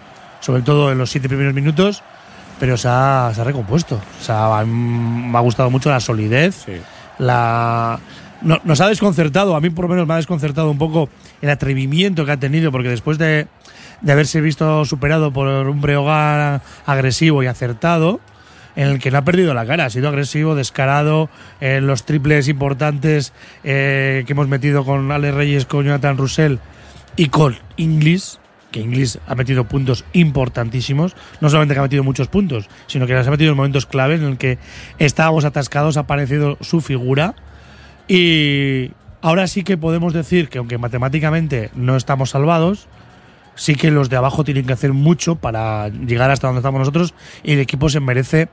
sobre 0.41 0.63
todo 0.63 0.93
en 0.93 0.99
los 0.99 1.11
siete 1.11 1.29
primeros 1.29 1.55
minutos, 1.55 2.03
pero 2.61 2.77
se 2.77 2.89
ha, 2.89 3.33
se 3.35 3.41
ha 3.41 3.45
recompuesto. 3.45 4.01
O 4.21 4.25
sea, 4.25 4.65
me 4.65 5.37
ha 5.37 5.41
gustado 5.41 5.71
mucho 5.71 5.91
la 5.91 6.01
solidez, 6.01 6.67
la 7.19 7.99
no- 8.43 8.61
nos 8.65 8.81
ha 8.81 8.89
desconcertado, 8.89 9.57
a 9.57 9.61
mí 9.61 9.71
por 9.71 9.87
lo 9.87 9.89
menos 9.91 10.07
me 10.07 10.15
ha 10.15 10.19
desconcertado 10.19 10.71
un 10.71 10.79
poco 10.79 11.09
el 11.43 11.51
atrevimiento 11.51 12.25
que 12.25 12.33
ha 12.33 12.37
tenido, 12.37 12.71
porque 12.73 12.89
después 12.89 13.19
de, 13.19 13.47
de 14.01 14.13
haberse 14.13 14.41
visto 14.41 14.85
superado 14.85 15.33
por 15.33 15.47
un 15.49 15.81
Breogán 15.81 16.61
agresivo 16.87 17.43
y 17.43 17.47
acertado, 17.47 18.21
en 18.77 18.89
el 18.89 18.99
que 18.99 19.11
no 19.13 19.19
ha 19.19 19.23
perdido 19.23 19.55
la 19.55 19.67
cara, 19.67 19.85
ha 19.87 19.91
sido 19.91 20.09
agresivo, 20.09 20.55
descarado, 20.57 21.31
en 21.61 21.87
los 21.87 22.05
triples 22.05 22.49
importantes 22.49 23.33
eh, 23.63 24.25
que 24.27 24.33
hemos 24.33 24.49
metido 24.49 24.85
con 24.85 25.11
Ale 25.13 25.31
Reyes, 25.31 25.65
con 25.65 25.85
Jonathan 25.85 26.17
Russell 26.19 26.57
y 27.17 27.29
con 27.29 27.57
Inglis, 27.77 28.41
que 28.75 28.81
Inglis 28.81 29.21
ha 29.29 29.37
metido 29.37 29.69
puntos 29.69 30.05
importantísimos, 30.15 31.15
no 31.41 31.49
solamente 31.49 31.75
que 31.75 31.79
ha 31.79 31.85
metido 31.85 32.03
muchos 32.03 32.27
puntos, 32.27 32.69
sino 32.89 33.07
que 33.07 33.15
los 33.15 33.25
ha 33.25 33.31
metido 33.31 33.53
en 33.53 33.57
momentos 33.57 33.87
clave 33.87 34.17
en 34.17 34.25
el 34.25 34.37
que 34.37 34.59
estábamos 34.99 35.45
atascados, 35.45 35.97
ha 35.97 36.01
aparecido 36.01 36.59
su 36.61 36.81
figura. 36.81 37.37
Y 38.09 38.91
ahora 39.23 39.47
sí 39.47 39.63
que 39.63 39.77
podemos 39.77 40.13
decir 40.13 40.49
que 40.49 40.59
aunque 40.59 40.77
matemáticamente 40.77 41.71
no 41.77 41.95
estamos 41.95 42.31
salvados, 42.31 42.89
sí 43.55 43.77
que 43.77 43.93
los 43.93 44.11
de 44.11 44.17
abajo 44.17 44.43
tienen 44.43 44.67
que 44.67 44.73
hacer 44.73 44.93
mucho 44.93 45.37
para 45.37 45.89
llegar 45.89 46.33
hasta 46.33 46.49
donde 46.49 46.59
estamos 46.59 46.81
nosotros 46.81 47.15
y 47.45 47.53
el 47.53 47.61
equipo 47.61 47.89
se 47.89 48.01
merece 48.01 48.49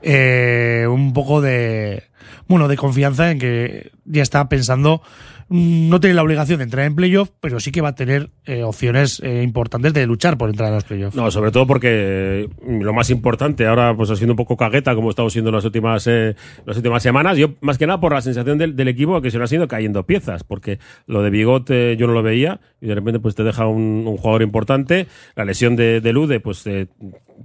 eh, 0.00 0.86
un 0.88 1.12
poco 1.12 1.40
de 1.40 2.04
bueno 2.46 2.68
de 2.68 2.76
confianza 2.76 3.32
en 3.32 3.40
que 3.40 3.90
ya 4.04 4.22
está 4.22 4.48
pensando 4.48 5.02
no 5.48 6.00
tiene 6.00 6.14
la 6.14 6.22
obligación 6.22 6.58
de 6.58 6.64
entrar 6.64 6.86
en 6.86 6.96
playoff 6.96 7.30
pero 7.40 7.60
sí 7.60 7.70
que 7.70 7.80
va 7.80 7.90
a 7.90 7.94
tener 7.94 8.30
eh, 8.46 8.64
opciones 8.64 9.20
eh, 9.22 9.42
importantes 9.42 9.92
de 9.92 10.06
luchar 10.06 10.36
por 10.36 10.50
entrar 10.50 10.70
en 10.70 10.74
los 10.74 10.84
playoffs 10.84 11.16
No, 11.16 11.30
sobre 11.30 11.52
todo 11.52 11.66
porque 11.66 11.88
eh, 11.90 12.48
lo 12.80 12.92
más 12.92 13.10
importante 13.10 13.66
ahora 13.66 13.96
pues 13.96 14.10
ha 14.10 14.16
sido 14.16 14.32
un 14.32 14.36
poco 14.36 14.56
cagueta 14.56 14.94
como 14.94 15.10
estamos 15.10 15.32
siendo 15.32 15.52
las 15.52 15.64
últimas 15.64 16.06
las 16.06 16.76
últimas 16.76 17.02
semanas. 17.02 17.36
Yo 17.36 17.54
más 17.60 17.78
que 17.78 17.86
nada 17.86 18.00
por 18.00 18.12
la 18.12 18.20
sensación 18.20 18.58
del, 18.58 18.76
del 18.76 18.88
equipo 18.88 19.20
que 19.20 19.30
se 19.30 19.38
le 19.38 19.44
han 19.44 19.54
ido 19.54 19.68
cayendo 19.68 20.04
piezas, 20.04 20.44
porque 20.44 20.78
lo 21.06 21.22
de 21.22 21.30
Bigote 21.30 21.96
yo 21.96 22.06
no 22.06 22.12
lo 22.12 22.22
veía 22.22 22.60
y 22.80 22.86
de 22.86 22.94
repente 22.94 23.20
pues 23.20 23.34
te 23.34 23.44
deja 23.44 23.66
un, 23.66 24.04
jugador 24.16 24.42
importante. 24.42 25.06
La 25.34 25.44
lesión 25.44 25.76
de, 25.76 26.00
de 26.00 26.12
Lude 26.12 26.40
pues 26.40 26.64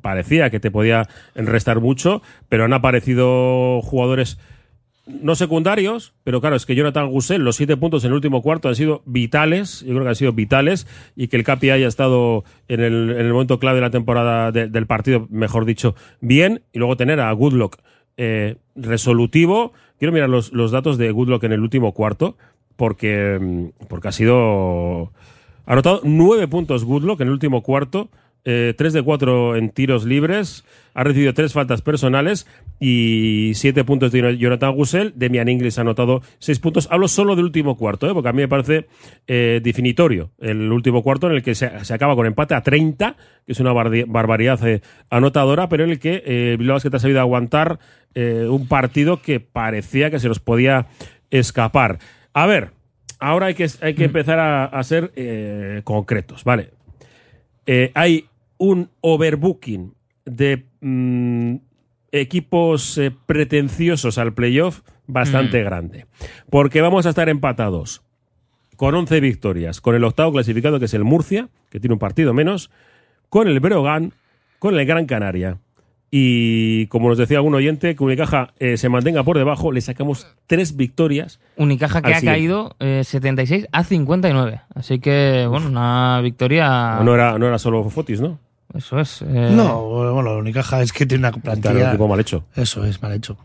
parecía 0.02 0.50
que 0.50 0.60
te 0.60 0.72
podía 0.72 1.08
restar 1.36 1.80
mucho, 1.80 2.22
pero 2.50 2.66
han 2.66 2.74
aparecido 2.74 3.82
jugadores 3.82 4.38
no 5.08 5.36
secundarios, 5.36 6.14
pero 6.24 6.42
claro, 6.42 6.56
es 6.56 6.66
que 6.66 6.76
Jonathan 6.76 7.10
Gusel, 7.10 7.44
los 7.44 7.56
siete 7.56 7.76
puntos 7.76 8.04
en 8.04 8.10
el 8.10 8.16
último 8.16 8.42
cuarto 8.42 8.70
han 8.70 8.76
sido 8.76 9.02
vitales, 9.06 9.82
yo 9.82 9.94
creo 9.94 10.04
que 10.04 10.10
han 10.10 10.16
sido 10.16 10.34
vitales, 10.34 10.88
y 11.16 11.28
que 11.28 11.38
el 11.38 11.44
Capi 11.44 11.72
haya 11.72 11.88
estado 11.88 12.44
en 12.68 12.82
el, 12.82 13.10
en 13.12 13.26
el 13.26 13.34
momento 13.34 13.60
clave 13.60 13.78
de 13.78 13.82
la 13.82 13.90
temporada 13.90 14.52
de- 14.52 14.68
del 14.68 14.86
partido, 14.88 15.28
mejor 15.32 15.66
dicho, 15.66 15.96
bien, 16.22 16.62
y 16.72 16.80
luego 16.80 16.98
tener 16.98 17.20
a 17.20 17.32
Goodlock 17.32 17.78
eh, 18.18 18.58
resolutivo. 18.76 19.74
Quiero 19.98 20.12
mirar 20.14 20.30
los, 20.30 20.54
los 20.54 20.72
datos 20.72 20.98
de 20.98 21.12
Goodlock 21.12 21.44
en 21.46 21.54
el 21.54 21.62
último 21.62 21.94
cuarto, 21.94 22.38
porque, 22.76 23.38
mm, 23.42 23.86
porque 23.88 24.08
ha 24.08 24.12
sido... 24.12 25.12
Ha 25.66 25.74
anotado 25.74 26.02
nueve 26.04 26.48
puntos 26.48 26.84
Goodlock 26.86 27.22
en 27.22 27.28
el 27.28 27.34
último 27.34 27.62
cuarto, 27.64 28.10
eh, 28.46 28.74
tres 28.78 28.94
de 28.94 29.02
cuatro 29.02 29.56
en 29.56 29.70
tiros 29.70 30.06
libres, 30.06 30.64
ha 30.94 31.04
recibido 31.04 31.34
tres 31.34 31.54
faltas 31.54 31.82
personales 31.82 32.48
y 32.80 33.52
siete 33.56 33.84
puntos 33.84 34.12
de 34.12 34.38
Jonathan 34.38 34.76
Gusel. 34.76 35.14
Demian 35.16 35.48
Inglis 35.48 35.78
ha 35.78 35.82
anotado 35.82 36.22
seis 36.40 36.60
puntos. 36.60 36.88
Hablo 36.92 37.08
solo 37.08 37.36
del 37.36 37.46
último 37.46 37.78
cuarto, 37.78 38.10
¿eh? 38.10 38.14
porque 38.14 38.30
a 38.30 38.34
mí 38.34 38.42
me 38.42 38.48
parece 38.48 38.88
eh, 39.28 39.62
definitorio 39.64 40.32
el 40.40 40.72
último 40.72 41.04
cuarto 41.04 41.28
en 41.28 41.34
el 41.34 41.44
que 41.44 41.56
se, 41.56 41.86
se 41.86 41.94
acaba 41.94 42.16
con 42.16 42.26
empate 42.26 42.56
a 42.56 42.62
30, 42.62 43.16
que 43.46 43.52
es 43.52 43.60
una 43.60 43.72
barbaridad 43.74 44.68
eh, 44.68 44.82
anotadora, 45.10 45.70
pero 45.70 45.84
en 45.84 45.92
el 45.92 46.00
que 46.00 46.24
eh, 46.26 46.56
Bilbao 46.58 46.76
Basket 46.76 46.96
ha 46.96 47.00
sabido 47.00 47.20
aguantar 47.20 47.80
eh, 48.16 48.48
un 48.50 48.68
partido 48.68 49.22
que 49.22 49.40
parecía 49.40 50.12
que 50.12 50.20
se 50.20 50.28
nos 50.28 50.40
podía 50.40 50.88
escapar. 51.30 52.00
A 52.34 52.48
ver, 52.48 52.72
ahora 53.20 53.48
hay 53.48 53.54
que, 53.54 53.68
hay 53.82 53.94
que 53.94 54.06
empezar 54.06 54.40
a, 54.40 54.66
a 54.66 54.84
ser 54.84 55.12
concretos, 55.84 56.44
¿vale? 56.44 56.72
Eh, 57.66 57.92
hay 57.94 58.26
un 58.64 58.92
overbooking 59.02 59.96
de 60.24 60.66
mm, 60.82 61.56
equipos 62.12 62.96
eh, 63.00 63.12
pretenciosos 63.26 64.20
al 64.20 64.34
playoff 64.34 64.82
bastante 65.08 65.62
Mm. 65.62 65.66
grande. 65.66 66.06
Porque 66.52 66.82
vamos 66.82 67.08
a 67.08 67.10
estar 67.10 67.28
empatados 67.28 68.04
con 68.76 68.94
11 68.94 69.20
victorias, 69.20 69.82
con 69.82 69.96
el 69.96 70.04
octavo 70.04 70.32
clasificado 70.34 70.78
que 70.78 70.86
es 70.86 70.94
el 70.94 71.04
Murcia, 71.04 71.50
que 71.72 71.80
tiene 71.80 71.94
un 71.94 72.00
partido 72.00 72.34
menos, 72.36 72.70
con 73.30 73.48
el 73.48 73.60
Breogán, 73.60 74.14
con 74.60 74.78
el 74.78 74.86
Gran 74.86 75.08
Canaria. 75.08 75.58
Y 76.14 76.88
como 76.88 77.08
nos 77.10 77.18
decía 77.18 77.38
algún 77.38 77.56
oyente, 77.56 77.96
que 77.96 78.04
Unicaja 78.04 78.54
eh, 78.60 78.76
se 78.78 78.90
mantenga 78.90 79.24
por 79.24 79.38
debajo, 79.38 79.72
le 79.72 79.80
sacamos 79.82 80.28
tres 80.46 80.76
victorias. 80.76 81.40
Unicaja 81.56 82.02
que 82.02 82.14
ha 82.14 82.20
siguiente. 82.20 82.38
caído 82.38 82.76
eh, 82.80 83.04
76 83.06 83.68
a 83.72 83.84
59. 83.86 84.62
Así 84.76 85.00
que, 85.00 85.48
bueno, 85.50 85.68
una 85.68 86.20
victoria. 86.22 87.00
No 87.02 87.16
era, 87.16 87.40
no 87.40 87.48
era 87.48 87.58
solo 87.58 87.90
Fotis, 87.90 88.20
¿no? 88.22 88.40
Eso 88.74 89.00
es. 89.00 89.22
eh, 89.22 89.26
no 89.56 89.84
bueno 89.84 90.22
la 90.22 90.32
Unicaja 90.38 90.82
es 90.82 90.94
que 90.94 91.06
tiene 91.06 91.28
una 91.28 91.32
plantilla 91.32 91.72
Claro, 91.74 91.86
un 91.86 91.92
equipo 91.92 92.08
mal 92.08 92.20
hecho. 92.20 92.46
Eso 92.56 92.86
es, 92.86 93.02
mal 93.02 93.12
hecho. 93.14 93.38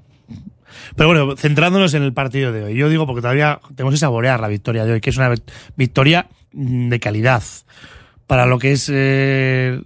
Pero 0.95 1.09
bueno, 1.09 1.37
centrándonos 1.37 1.95
en 1.95 2.03
el 2.03 2.13
partido 2.13 2.53
de 2.53 2.65
hoy. 2.65 2.75
Yo 2.77 2.89
digo 2.89 3.07
porque 3.07 3.23
todavía 3.23 3.61
tenemos 3.75 3.95
que 3.95 3.99
saborear 3.99 4.41
la 4.41 4.49
victoria 4.49 4.85
de 4.85 4.93
hoy, 4.93 5.01
que 5.01 5.11
es 5.11 5.17
una 5.17 5.33
victoria 5.77 6.29
de 6.53 7.01
calidad. 7.01 7.43
Para 8.27 8.47
lo 8.47 8.59
que 8.59 8.73
es 8.73 8.91
eh, 8.93 9.81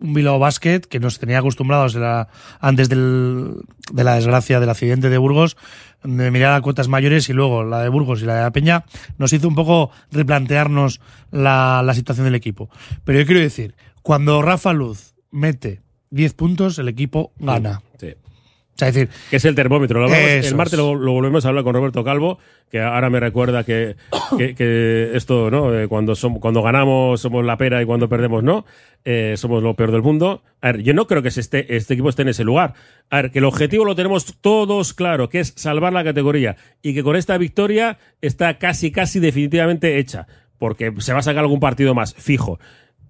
un 0.00 0.14
Bilbao 0.14 0.38
Basket, 0.38 0.80
que 0.80 0.98
nos 1.00 1.18
tenía 1.18 1.38
acostumbrados 1.40 1.92
de 1.92 2.00
la- 2.00 2.28
antes 2.60 2.88
del- 2.88 3.56
de 3.92 4.04
la 4.04 4.14
desgracia 4.14 4.60
del 4.60 4.70
accidente 4.70 5.10
de 5.10 5.18
Burgos, 5.18 5.56
de 6.04 6.30
mirar 6.30 6.54
a 6.54 6.60
cuotas 6.62 6.88
mayores 6.88 7.28
y 7.28 7.34
luego 7.34 7.62
la 7.64 7.80
de 7.82 7.90
Burgos 7.90 8.22
y 8.22 8.24
la 8.24 8.36
de 8.36 8.42
la 8.42 8.50
Peña, 8.52 8.84
nos 9.18 9.32
hizo 9.34 9.46
un 9.48 9.54
poco 9.54 9.90
replantearnos 10.10 11.00
la, 11.30 11.82
la 11.84 11.92
situación 11.94 12.24
del 12.24 12.34
equipo. 12.36 12.70
Pero 13.04 13.18
yo 13.18 13.26
quiero 13.26 13.40
decir, 13.40 13.74
cuando 14.02 14.42
Rafa 14.42 14.72
Luz 14.72 15.14
mete 15.30 15.80
10 16.10 16.34
puntos, 16.34 16.78
el 16.78 16.88
equipo 16.88 17.32
gana. 17.38 17.82
Sí. 17.98 18.08
O 18.12 18.78
sea, 18.80 18.88
es 18.88 18.94
decir, 18.94 19.10
Que 19.28 19.36
es 19.36 19.44
el 19.44 19.54
termómetro. 19.54 20.00
Lo 20.00 20.06
hablamos- 20.06 20.26
Eso 20.26 20.48
el 20.48 20.54
martes 20.54 20.72
es. 20.72 20.78
lo, 20.78 20.94
lo 20.94 21.12
volvemos 21.12 21.44
a 21.44 21.48
hablar 21.50 21.64
con 21.64 21.74
Roberto 21.74 22.02
Calvo, 22.02 22.38
que 22.70 22.80
ahora 22.80 23.10
me 23.10 23.20
recuerda 23.20 23.62
que, 23.62 23.96
que, 24.38 24.54
que 24.54 25.10
esto, 25.14 25.50
¿no? 25.50 25.78
Eh, 25.78 25.86
cuando, 25.86 26.14
som- 26.14 26.40
cuando 26.40 26.62
ganamos 26.62 27.20
somos 27.20 27.44
la 27.44 27.58
pera 27.58 27.82
y 27.82 27.84
cuando 27.84 28.08
perdemos 28.08 28.42
no. 28.42 28.64
Eh, 29.04 29.34
somos 29.36 29.62
lo 29.62 29.74
peor 29.74 29.92
del 29.92 30.00
mundo. 30.02 30.42
A 30.62 30.72
ver, 30.72 30.82
yo 30.82 30.94
no 30.94 31.06
creo 31.06 31.20
que 31.22 31.30
se 31.30 31.40
esté, 31.40 31.76
este 31.76 31.92
equipo 31.92 32.08
esté 32.08 32.22
en 32.22 32.28
ese 32.28 32.42
lugar. 32.44 32.72
A 33.10 33.16
ver, 33.20 33.30
que 33.30 33.40
el 33.40 33.44
objetivo 33.44 33.84
lo 33.84 33.94
tenemos 33.94 34.34
todos 34.40 34.94
claro, 34.94 35.28
que 35.28 35.40
es 35.40 35.52
salvar 35.56 35.92
la 35.92 36.02
categoría. 36.02 36.56
Y 36.80 36.94
que 36.94 37.02
con 37.02 37.16
esta 37.16 37.36
victoria 37.36 37.98
está 38.22 38.56
casi, 38.58 38.90
casi 38.92 39.20
definitivamente 39.20 39.98
hecha. 39.98 40.26
Porque 40.58 40.90
se 40.98 41.12
va 41.12 41.18
a 41.18 41.22
sacar 41.22 41.40
algún 41.40 41.60
partido 41.60 41.94
más, 41.94 42.14
fijo. 42.14 42.58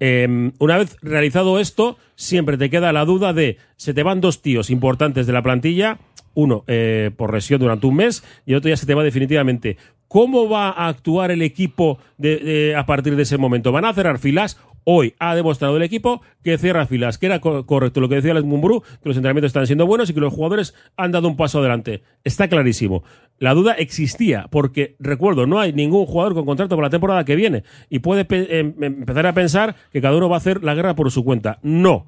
Eh, 0.03 0.51
una 0.57 0.77
vez 0.79 0.97
realizado 1.03 1.59
esto, 1.59 1.95
siempre 2.15 2.57
te 2.57 2.71
queda 2.71 2.91
la 2.91 3.05
duda 3.05 3.33
de 3.33 3.57
se 3.77 3.93
te 3.93 4.01
van 4.01 4.19
dos 4.19 4.41
tíos 4.41 4.71
importantes 4.71 5.27
de 5.27 5.33
la 5.33 5.43
plantilla, 5.43 5.99
uno 6.33 6.63
eh, 6.67 7.11
por 7.15 7.31
lesión 7.33 7.59
durante 7.59 7.85
un 7.85 7.95
mes 7.97 8.23
y 8.47 8.55
otro 8.55 8.69
ya 8.69 8.77
se 8.77 8.87
te 8.87 8.95
va 8.95 9.03
definitivamente. 9.03 9.77
¿Cómo 10.07 10.49
va 10.49 10.69
a 10.69 10.87
actuar 10.87 11.29
el 11.29 11.41
equipo 11.43 11.99
de- 12.17 12.37
de- 12.37 12.75
a 12.75 12.85
partir 12.85 13.15
de 13.15 13.23
ese 13.23 13.37
momento? 13.37 13.71
¿Van 13.71 13.85
a 13.85 13.93
cerrar 13.93 14.17
filas? 14.17 14.59
Hoy 14.83 15.13
ha 15.19 15.35
demostrado 15.35 15.77
el 15.77 15.83
equipo 15.83 16.21
que 16.43 16.57
cierra 16.57 16.85
filas, 16.87 17.17
que 17.17 17.27
era 17.27 17.39
co- 17.39 17.65
correcto 17.65 18.01
lo 18.01 18.09
que 18.09 18.15
decía 18.15 18.33
Les 18.33 18.43
Mumbrú, 18.43 18.81
que 18.81 19.09
los 19.09 19.15
entrenamientos 19.17 19.49
están 19.49 19.67
siendo 19.67 19.85
buenos 19.85 20.09
y 20.09 20.13
que 20.13 20.19
los 20.19 20.33
jugadores 20.33 20.73
han 20.97 21.11
dado 21.11 21.27
un 21.27 21.37
paso 21.37 21.59
adelante. 21.59 22.01
Está 22.23 22.47
clarísimo. 22.47 23.03
La 23.37 23.53
duda 23.53 23.73
existía, 23.73 24.47
porque 24.49 24.95
recuerdo, 24.99 25.45
no 25.45 25.59
hay 25.59 25.73
ningún 25.73 26.05
jugador 26.05 26.33
con 26.33 26.45
contrato 26.45 26.75
para 26.75 26.87
la 26.87 26.91
temporada 26.91 27.25
que 27.25 27.35
viene 27.35 27.63
y 27.89 27.99
puede 27.99 28.25
em- 28.29 28.75
empezar 28.81 29.25
a 29.27 29.33
pensar 29.33 29.75
que 29.91 30.01
cada 30.01 30.15
uno 30.17 30.29
va 30.29 30.35
a 30.35 30.39
hacer 30.39 30.63
la 30.63 30.73
guerra 30.75 30.95
por 30.95 31.11
su 31.11 31.23
cuenta. 31.23 31.59
No, 31.61 32.05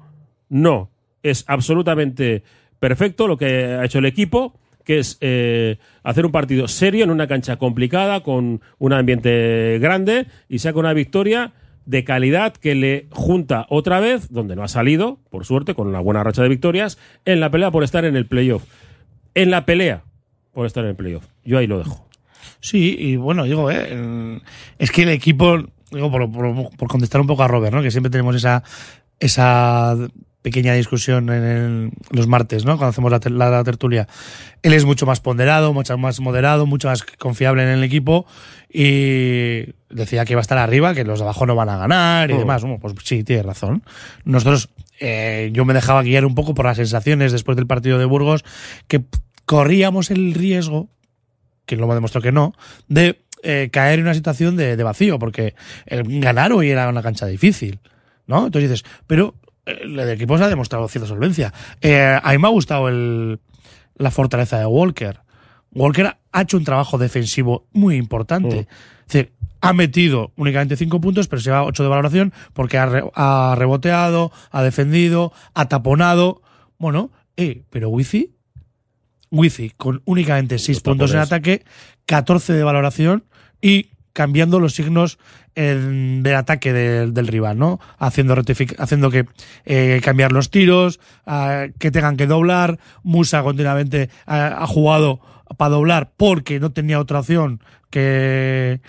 no. 0.48 0.90
Es 1.22 1.44
absolutamente 1.46 2.42
perfecto 2.80 3.26
lo 3.28 3.36
que 3.38 3.46
ha 3.64 3.84
hecho 3.84 3.98
el 3.98 4.04
equipo 4.06 4.58
que 4.84 4.98
es 4.98 5.16
eh, 5.22 5.78
hacer 6.02 6.26
un 6.26 6.32
partido 6.32 6.68
serio 6.68 7.04
en 7.04 7.10
una 7.10 7.26
cancha 7.26 7.56
complicada, 7.56 8.22
con 8.22 8.60
un 8.78 8.92
ambiente 8.92 9.78
grande, 9.80 10.26
y 10.46 10.58
saca 10.58 10.78
una 10.78 10.92
victoria 10.92 11.54
de 11.86 12.04
calidad 12.04 12.54
que 12.54 12.74
le 12.74 13.06
junta 13.10 13.66
otra 13.68 14.00
vez, 14.00 14.30
donde 14.30 14.56
no 14.56 14.62
ha 14.62 14.68
salido, 14.68 15.18
por 15.30 15.44
suerte, 15.44 15.74
con 15.74 15.86
una 15.86 16.00
buena 16.00 16.22
racha 16.24 16.42
de 16.42 16.48
victorias, 16.48 16.98
en 17.24 17.40
la 17.40 17.50
pelea 17.50 17.70
por 17.70 17.84
estar 17.84 18.04
en 18.04 18.16
el 18.16 18.26
playoff. 18.26 18.64
En 19.34 19.50
la 19.50 19.64
pelea 19.66 20.04
por 20.52 20.66
estar 20.66 20.84
en 20.84 20.90
el 20.90 20.96
playoff. 20.96 21.26
Yo 21.44 21.58
ahí 21.58 21.66
lo 21.66 21.78
dejo. 21.78 22.08
Sí, 22.60 22.96
y 22.98 23.16
bueno, 23.16 23.44
digo, 23.44 23.70
eh, 23.70 24.40
es 24.78 24.90
que 24.90 25.02
el 25.02 25.08
equipo, 25.10 25.58
digo, 25.90 26.10
por, 26.10 26.30
por- 26.30 26.70
por 26.76 26.88
contestar 26.88 27.20
un 27.20 27.26
poco 27.26 27.42
a 27.42 27.48
Robert, 27.48 27.74
¿no? 27.74 27.82
Que 27.82 27.90
siempre 27.90 28.10
tenemos 28.10 28.34
esa 28.36 28.62
esa 29.20 29.96
pequeña 30.44 30.74
discusión 30.74 31.30
en 31.30 31.42
el- 31.42 31.90
los 32.10 32.26
martes, 32.26 32.66
¿no? 32.66 32.76
Cuando 32.76 32.90
hacemos 32.90 33.10
la, 33.10 33.18
ter- 33.18 33.32
la- 33.32 33.48
la 33.48 33.64
tertulia. 33.64 34.06
Él 34.62 34.74
es 34.74 34.84
mucho 34.84 35.06
más 35.06 35.20
ponderado, 35.20 35.72
mucho 35.72 35.96
más 35.96 36.20
moderado, 36.20 36.66
mucho 36.66 36.88
más 36.88 37.02
confiable 37.02 37.62
en 37.62 37.70
el 37.70 37.82
equipo 37.82 38.26
y 38.70 39.72
decía 39.88 40.26
que 40.26 40.34
iba 40.34 40.40
a 40.40 40.42
estar 40.42 40.58
arriba, 40.58 40.92
que 40.94 41.04
los 41.04 41.18
de 41.18 41.24
abajo 41.24 41.46
no 41.46 41.54
van 41.56 41.70
a 41.70 41.78
ganar 41.78 42.30
y 42.30 42.34
Oh. 42.34 42.38
demás. 42.38 42.60
Bueno, 42.60 42.78
pues 42.78 42.92
sí, 43.04 43.24
tiene 43.24 43.42
razón. 43.42 43.84
Nosotros, 44.26 44.68
eh, 45.00 45.48
yo 45.54 45.64
me 45.64 45.72
dejaba 45.72 46.02
guiar 46.02 46.26
un 46.26 46.34
poco 46.34 46.52
por 46.54 46.66
las 46.66 46.76
sensaciones 46.76 47.32
después 47.32 47.56
del 47.56 47.66
partido 47.66 47.98
de 47.98 48.04
Burgos, 48.04 48.44
que 48.86 49.02
corríamos 49.46 50.10
el 50.10 50.34
riesgo, 50.34 50.90
que 51.64 51.76
luego 51.76 51.94
demostró 51.94 52.20
que 52.20 52.32
no, 52.32 52.52
de 52.88 53.24
eh, 53.42 53.70
caer 53.72 53.98
en 54.00 54.04
una 54.04 54.14
situación 54.14 54.56
de, 54.56 54.76
de 54.76 54.82
vacío, 54.82 55.18
porque 55.18 55.54
el 55.86 56.20
ganar 56.20 56.52
hoy 56.52 56.68
era 56.68 56.86
una 56.90 57.02
cancha 57.02 57.24
difícil, 57.26 57.80
¿no? 58.26 58.46
Entonces 58.46 58.70
dices, 58.70 58.90
pero 59.06 59.34
el 59.66 59.98
equipo 60.10 60.36
se 60.38 60.44
ha 60.44 60.48
demostrado 60.48 60.86
cierta 60.88 61.08
solvencia. 61.08 61.52
Eh, 61.80 62.18
a 62.22 62.32
mí 62.32 62.38
me 62.38 62.46
ha 62.48 62.50
gustado 62.50 62.88
el, 62.88 63.40
la 63.96 64.10
fortaleza 64.10 64.58
de 64.58 64.66
Walker. 64.66 65.20
Walker 65.72 66.16
ha 66.32 66.42
hecho 66.42 66.56
un 66.56 66.64
trabajo 66.64 66.98
defensivo 66.98 67.66
muy 67.72 67.96
importante. 67.96 68.60
Es 69.06 69.12
decir, 69.12 69.32
ha 69.60 69.72
metido 69.72 70.32
únicamente 70.36 70.76
cinco 70.76 71.00
puntos, 71.00 71.26
pero 71.28 71.40
se 71.40 71.46
lleva 71.46 71.64
ocho 71.64 71.82
de 71.82 71.88
valoración 71.88 72.32
porque 72.52 72.78
ha, 72.78 72.86
re- 72.86 73.10
ha 73.14 73.54
reboteado, 73.56 74.30
ha 74.50 74.62
defendido, 74.62 75.32
ha 75.54 75.68
taponado. 75.68 76.42
Bueno, 76.78 77.10
eh, 77.36 77.62
pero 77.70 77.88
Wifi, 77.88 78.30
Wifi 79.30 79.70
con 79.70 80.02
únicamente 80.04 80.58
seis 80.58 80.80
puntos 80.80 81.10
en 81.12 81.18
ataque, 81.20 81.64
14 82.06 82.52
de 82.52 82.62
valoración 82.62 83.24
y 83.60 83.88
cambiando 84.14 84.60
los 84.60 84.74
signos 84.74 85.18
en- 85.54 86.22
del 86.22 86.36
ataque 86.36 86.72
del, 86.72 87.12
del 87.12 87.26
rival, 87.26 87.58
¿no? 87.58 87.80
Haciendo, 87.98 88.34
haciendo 88.78 89.10
que 89.10 89.26
eh, 89.66 90.00
cambiar 90.02 90.32
los 90.32 90.50
tiros, 90.50 91.00
ah, 91.26 91.66
que 91.78 91.90
tengan 91.90 92.16
que 92.16 92.26
doblar. 92.26 92.78
Musa 93.02 93.42
continuamente 93.42 94.08
ah, 94.26 94.56
ha 94.60 94.66
jugado 94.66 95.20
para 95.58 95.70
doblar 95.70 96.12
porque 96.16 96.60
no 96.60 96.72
tenía 96.72 96.98
otra 96.98 97.20
opción 97.20 97.60
que, 97.90 98.80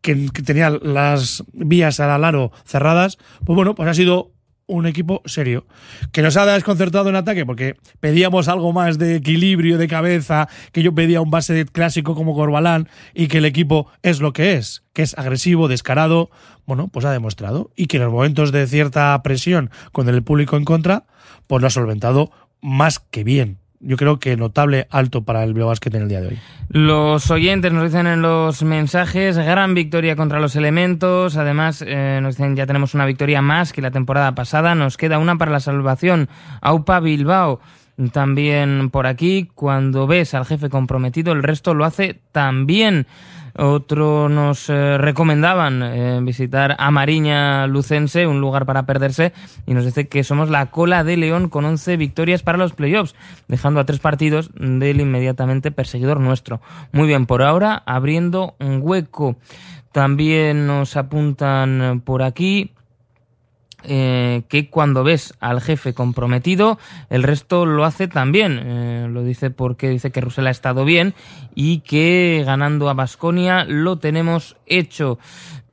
que, 0.00 0.14
tenía 0.44 0.70
las 0.70 1.42
vías 1.52 1.98
al 1.98 2.24
aro 2.24 2.52
cerradas. 2.64 3.18
Pues 3.44 3.56
bueno, 3.56 3.74
pues 3.74 3.88
ha 3.88 3.94
sido 3.94 4.35
un 4.66 4.86
equipo 4.86 5.22
serio, 5.26 5.66
que 6.12 6.22
nos 6.22 6.36
ha 6.36 6.46
desconcertado 6.46 7.08
en 7.08 7.16
ataque 7.16 7.46
porque 7.46 7.76
pedíamos 8.00 8.48
algo 8.48 8.72
más 8.72 8.98
de 8.98 9.16
equilibrio 9.16 9.78
de 9.78 9.88
cabeza, 9.88 10.48
que 10.72 10.82
yo 10.82 10.94
pedía 10.94 11.20
un 11.20 11.30
base 11.30 11.66
clásico 11.66 12.14
como 12.14 12.34
Corbalán 12.34 12.88
y 13.14 13.28
que 13.28 13.38
el 13.38 13.44
equipo 13.44 13.88
es 14.02 14.20
lo 14.20 14.32
que 14.32 14.54
es, 14.54 14.82
que 14.92 15.02
es 15.02 15.16
agresivo, 15.16 15.68
descarado, 15.68 16.30
bueno, 16.66 16.88
pues 16.88 17.06
ha 17.06 17.12
demostrado 17.12 17.70
y 17.76 17.86
que 17.86 17.98
en 17.98 18.04
los 18.04 18.12
momentos 18.12 18.50
de 18.50 18.66
cierta 18.66 19.22
presión 19.22 19.70
con 19.92 20.08
el 20.08 20.22
público 20.22 20.56
en 20.56 20.64
contra, 20.64 21.04
pues 21.46 21.60
lo 21.60 21.68
ha 21.68 21.70
solventado 21.70 22.30
más 22.60 22.98
que 22.98 23.22
bien. 23.22 23.58
Yo 23.80 23.96
creo 23.96 24.18
que 24.18 24.36
notable 24.36 24.86
alto 24.90 25.22
para 25.24 25.44
el 25.44 25.54
Basket 25.54 25.94
en 25.94 26.02
el 26.02 26.08
día 26.08 26.20
de 26.20 26.28
hoy. 26.28 26.38
Los 26.68 27.30
oyentes 27.30 27.72
nos 27.72 27.84
dicen 27.84 28.06
en 28.06 28.22
los 28.22 28.62
mensajes, 28.62 29.36
gran 29.36 29.74
victoria 29.74 30.16
contra 30.16 30.40
los 30.40 30.56
elementos. 30.56 31.36
Además, 31.36 31.84
eh, 31.86 32.20
nos 32.22 32.36
dicen, 32.36 32.56
ya 32.56 32.66
tenemos 32.66 32.94
una 32.94 33.06
victoria 33.06 33.42
más 33.42 33.72
que 33.72 33.82
la 33.82 33.90
temporada 33.90 34.34
pasada. 34.34 34.74
Nos 34.74 34.96
queda 34.96 35.18
una 35.18 35.36
para 35.36 35.52
la 35.52 35.60
salvación. 35.60 36.28
Aupa 36.60 37.00
Bilbao. 37.00 37.60
También 38.12 38.90
por 38.90 39.06
aquí, 39.06 39.48
cuando 39.54 40.06
ves 40.06 40.34
al 40.34 40.44
jefe 40.44 40.68
comprometido, 40.68 41.32
el 41.32 41.42
resto 41.42 41.72
lo 41.72 41.86
hace 41.86 42.20
también. 42.30 43.06
Otro 43.58 44.28
nos 44.28 44.68
eh, 44.68 44.98
recomendaban 44.98 45.82
eh, 45.82 46.20
visitar 46.22 46.76
a 46.78 46.90
Mariña 46.90 47.66
Lucense, 47.66 48.26
un 48.26 48.40
lugar 48.40 48.66
para 48.66 48.84
perderse, 48.84 49.32
y 49.66 49.72
nos 49.72 49.84
dice 49.84 50.08
que 50.08 50.24
somos 50.24 50.50
la 50.50 50.66
cola 50.66 51.04
de 51.04 51.16
León 51.16 51.48
con 51.48 51.64
11 51.64 51.96
victorias 51.96 52.42
para 52.42 52.58
los 52.58 52.74
playoffs, 52.74 53.14
dejando 53.48 53.80
a 53.80 53.86
tres 53.86 53.98
partidos 53.98 54.50
del 54.54 55.00
inmediatamente 55.00 55.70
perseguidor 55.70 56.20
nuestro. 56.20 56.60
Muy 56.92 57.06
bien, 57.06 57.26
por 57.26 57.42
ahora 57.42 57.82
abriendo 57.86 58.56
un 58.60 58.80
hueco. 58.82 59.36
También 59.90 60.66
nos 60.66 60.96
apuntan 60.98 62.02
por 62.04 62.22
aquí 62.22 62.75
eh, 63.86 64.42
que 64.48 64.68
cuando 64.68 65.04
ves 65.04 65.34
al 65.40 65.60
jefe 65.60 65.94
comprometido, 65.94 66.78
el 67.08 67.22
resto 67.22 67.66
lo 67.66 67.84
hace 67.84 68.08
también. 68.08 68.60
Eh, 68.62 69.08
lo 69.10 69.22
dice 69.22 69.50
porque 69.50 69.88
dice 69.88 70.10
que 70.10 70.20
Russell 70.20 70.46
ha 70.46 70.50
estado 70.50 70.84
bien 70.84 71.14
y 71.54 71.80
que 71.80 72.42
ganando 72.44 72.88
a 72.88 72.94
Basconia 72.94 73.64
lo 73.64 73.98
tenemos 73.98 74.56
hecho. 74.66 75.18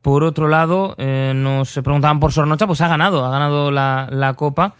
Por 0.02 0.24
otro 0.24 0.48
lado, 0.48 0.96
eh, 0.98 1.34
nos 1.36 1.74
preguntaban 1.74 2.20
por 2.20 2.32
Sornocha, 2.32 2.68
pues 2.68 2.82
ha 2.82 2.88
ganado, 2.88 3.26
ha 3.26 3.30
ganado 3.30 3.72
la, 3.72 4.08
la 4.12 4.34
Copa. 4.34 4.76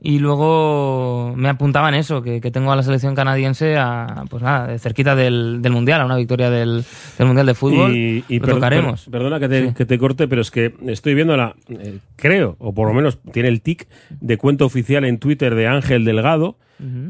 Y 0.00 0.18
luego 0.20 1.34
me 1.36 1.48
apuntaban 1.48 1.94
eso, 1.94 2.22
que, 2.22 2.40
que 2.40 2.50
tengo 2.50 2.70
a 2.72 2.76
la 2.76 2.82
selección 2.82 3.14
canadiense 3.14 3.76
a, 3.76 4.24
pues 4.30 4.42
nada, 4.42 4.66
de 4.68 4.78
cerquita 4.78 5.16
del, 5.16 5.60
del 5.60 5.72
Mundial, 5.72 6.00
a 6.00 6.04
una 6.04 6.16
victoria 6.16 6.50
del, 6.50 6.84
del 7.18 7.26
Mundial 7.26 7.46
de 7.46 7.54
Fútbol. 7.54 7.96
Y, 7.96 8.24
y 8.28 8.38
lo 8.38 8.46
per- 8.46 8.54
tocaremos. 8.54 9.04
per- 9.04 9.12
perdona 9.12 9.40
que 9.40 9.48
te, 9.48 9.68
Sí. 9.68 9.74
que 9.74 9.86
te 9.86 9.98
corte, 9.98 10.28
pero 10.28 10.40
es 10.42 10.50
que 10.50 10.74
estoy 10.86 11.14
viendo 11.14 11.36
la. 11.36 11.56
eh, 11.68 11.98
creo, 12.16 12.56
o 12.60 12.72
por 12.72 12.86
lo 12.88 12.94
menos 12.94 13.18
tiene 13.32 13.48
el 13.48 13.60
tic 13.60 13.88
de 14.20 14.36
cuenta 14.38 14.64
oficial 14.64 15.04
en 15.04 15.18
Twitter 15.18 15.54
de 15.54 15.66
Ángel 15.66 16.04
Delgado 16.04 16.56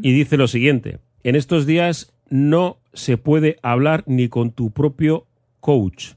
y 0.02 0.12
dice 0.12 0.36
lo 0.38 0.48
siguiente: 0.48 0.98
En 1.24 1.36
estos 1.36 1.66
días 1.66 2.12
no 2.30 2.78
se 2.94 3.18
puede 3.18 3.58
hablar 3.62 4.02
ni 4.06 4.28
con 4.28 4.50
tu 4.50 4.70
propio 4.70 5.26
coach, 5.60 6.12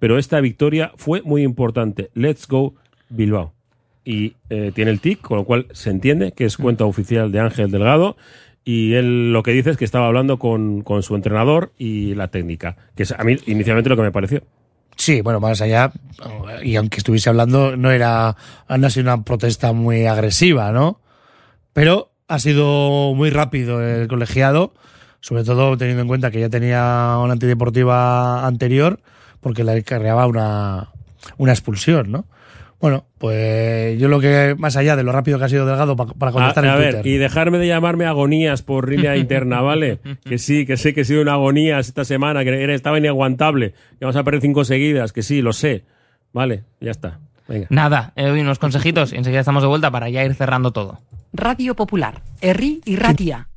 pero 0.00 0.18
esta 0.18 0.40
victoria 0.40 0.90
fue 0.96 1.22
muy 1.22 1.42
importante. 1.42 2.10
Let's 2.14 2.48
go, 2.48 2.74
Bilbao. 3.08 3.52
Y 4.06 4.36
eh, 4.50 4.70
tiene 4.72 4.92
el 4.92 5.00
tic, 5.00 5.20
con 5.20 5.36
lo 5.36 5.44
cual 5.44 5.66
se 5.72 5.90
entiende 5.90 6.32
que 6.32 6.44
es 6.44 6.56
cuenta 6.56 6.84
oficial 6.84 7.32
de 7.32 7.40
Ángel 7.40 7.70
Delgado. 7.70 8.16
Y 8.64 8.94
él 8.94 9.32
lo 9.32 9.42
que 9.42 9.50
dice 9.50 9.70
es 9.70 9.76
que 9.76 9.84
estaba 9.84 10.06
hablando 10.06 10.38
con, 10.38 10.82
con 10.82 11.02
su 11.02 11.16
entrenador 11.16 11.72
y 11.76 12.14
la 12.14 12.28
técnica, 12.28 12.76
que 12.94 13.02
es 13.02 13.12
a 13.12 13.22
mí 13.24 13.36
inicialmente 13.46 13.90
lo 13.90 13.96
que 13.96 14.02
me 14.02 14.12
pareció. 14.12 14.42
Sí, 14.96 15.20
bueno, 15.20 15.40
más 15.40 15.60
allá, 15.60 15.92
y 16.62 16.76
aunque 16.76 16.98
estuviese 16.98 17.28
hablando, 17.28 17.76
no 17.76 17.90
era, 17.90 18.34
no 18.68 18.86
ha 18.86 18.90
sido 18.90 19.12
una 19.12 19.24
protesta 19.24 19.72
muy 19.72 20.06
agresiva, 20.06 20.72
¿no? 20.72 21.00
Pero 21.74 22.12
ha 22.28 22.38
sido 22.38 23.12
muy 23.14 23.28
rápido 23.30 23.82
el 23.82 24.08
colegiado, 24.08 24.72
sobre 25.20 25.44
todo 25.44 25.76
teniendo 25.76 26.02
en 26.02 26.08
cuenta 26.08 26.30
que 26.30 26.40
ya 26.40 26.48
tenía 26.48 27.18
una 27.22 27.34
antideportiva 27.34 28.46
anterior, 28.46 29.00
porque 29.40 29.64
le 29.64 29.72
acarreaba 29.72 30.26
una, 30.26 30.92
una 31.36 31.52
expulsión, 31.52 32.10
¿no? 32.10 32.24
Bueno, 32.78 33.06
pues 33.18 33.98
yo 33.98 34.08
lo 34.08 34.20
que, 34.20 34.54
más 34.58 34.76
allá 34.76 34.96
de 34.96 35.02
lo 35.02 35.10
rápido 35.10 35.38
que 35.38 35.44
ha 35.46 35.48
sido 35.48 35.64
Delgado 35.64 35.96
pa- 35.96 36.06
para 36.12 36.30
A, 36.30 36.32
contestar 36.32 36.66
a 36.66 36.74
en 36.74 36.78
ver, 36.78 36.94
Twitter. 36.96 37.12
y 37.12 37.16
dejarme 37.16 37.56
de 37.58 37.66
llamarme 37.68 38.04
agonías 38.04 38.60
por 38.62 38.90
línea 38.90 39.16
interna, 39.16 39.62
¿vale? 39.62 39.98
Que 40.24 40.36
sí, 40.38 40.66
que 40.66 40.76
sé 40.76 40.92
que 40.92 41.00
he 41.00 41.04
sido 41.04 41.22
una 41.22 41.32
agonías 41.34 41.88
esta 41.88 42.04
semana, 42.04 42.44
que 42.44 42.50
era- 42.62 42.74
estaba 42.74 42.98
inaguantable. 42.98 43.72
Y 43.94 44.04
vamos 44.04 44.16
a 44.16 44.24
perder 44.24 44.42
cinco 44.42 44.64
seguidas, 44.64 45.12
que 45.14 45.22
sí, 45.22 45.40
lo 45.40 45.52
sé. 45.54 45.84
Vale, 46.34 46.64
ya 46.80 46.90
está. 46.90 47.18
Venga. 47.48 47.66
Nada, 47.70 48.12
eh, 48.16 48.26
doy 48.26 48.40
unos 48.40 48.58
consejitos 48.58 49.12
y 49.12 49.16
enseguida 49.16 49.40
estamos 49.40 49.62
de 49.62 49.68
vuelta 49.68 49.90
para 49.90 50.10
ya 50.10 50.22
ir 50.24 50.34
cerrando 50.34 50.72
todo. 50.72 51.00
Radio 51.32 51.74
Popular, 51.76 52.20
Herri 52.42 52.82
y 52.84 52.96
Ratia. 52.96 53.48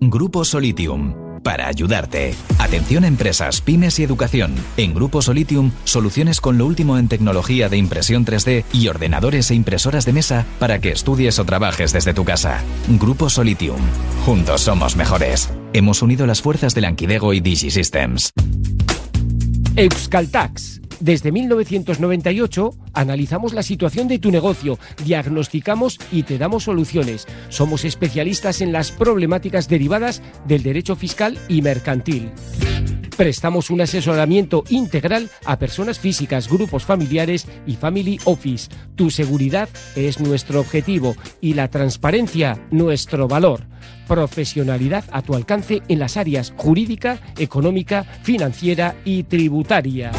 Grupo 0.00 0.44
Solitium. 0.44 1.27
Para 1.42 1.68
ayudarte. 1.68 2.34
Atención 2.58 3.04
empresas, 3.04 3.60
pymes 3.60 3.98
y 3.98 4.04
educación. 4.04 4.54
En 4.76 4.94
Grupo 4.94 5.22
Solitium, 5.22 5.72
soluciones 5.84 6.40
con 6.40 6.58
lo 6.58 6.66
último 6.66 6.98
en 6.98 7.08
tecnología 7.08 7.68
de 7.68 7.76
impresión 7.76 8.24
3D 8.24 8.64
y 8.72 8.88
ordenadores 8.88 9.50
e 9.50 9.54
impresoras 9.54 10.04
de 10.04 10.12
mesa 10.12 10.46
para 10.58 10.80
que 10.80 10.90
estudies 10.90 11.38
o 11.38 11.44
trabajes 11.44 11.92
desde 11.92 12.14
tu 12.14 12.24
casa. 12.24 12.62
Grupo 12.88 13.30
Solitium. 13.30 13.80
Juntos 14.24 14.62
somos 14.62 14.96
mejores. 14.96 15.50
Hemos 15.72 16.02
unido 16.02 16.26
las 16.26 16.42
fuerzas 16.42 16.74
de 16.74 16.80
Lanquidego 16.82 17.32
y 17.32 17.40
DigiSystems. 17.40 18.32
Euskaltax. 19.76 20.80
Desde 21.00 21.30
1998 21.30 22.74
analizamos 22.92 23.52
la 23.52 23.62
situación 23.62 24.08
de 24.08 24.18
tu 24.18 24.30
negocio, 24.30 24.78
diagnosticamos 25.04 25.98
y 26.10 26.24
te 26.24 26.38
damos 26.38 26.64
soluciones. 26.64 27.26
Somos 27.48 27.84
especialistas 27.84 28.60
en 28.60 28.72
las 28.72 28.90
problemáticas 28.90 29.68
derivadas 29.68 30.22
del 30.46 30.62
derecho 30.62 30.96
fiscal 30.96 31.38
y 31.48 31.62
mercantil. 31.62 32.32
Prestamos 33.16 33.70
un 33.70 33.80
asesoramiento 33.80 34.62
integral 34.68 35.28
a 35.44 35.58
personas 35.58 35.98
físicas, 35.98 36.48
grupos 36.48 36.84
familiares 36.84 37.48
y 37.66 37.74
family 37.74 38.20
office. 38.24 38.68
Tu 38.94 39.10
seguridad 39.10 39.68
es 39.96 40.20
nuestro 40.20 40.60
objetivo 40.60 41.16
y 41.40 41.54
la 41.54 41.68
transparencia 41.68 42.64
nuestro 42.70 43.26
valor. 43.26 43.66
Profesionalidad 44.06 45.04
a 45.10 45.22
tu 45.22 45.34
alcance 45.34 45.82
en 45.88 45.98
las 45.98 46.16
áreas 46.16 46.54
jurídica, 46.56 47.18
económica, 47.36 48.04
financiera 48.22 48.94
y 49.04 49.24
tributaria. 49.24 50.12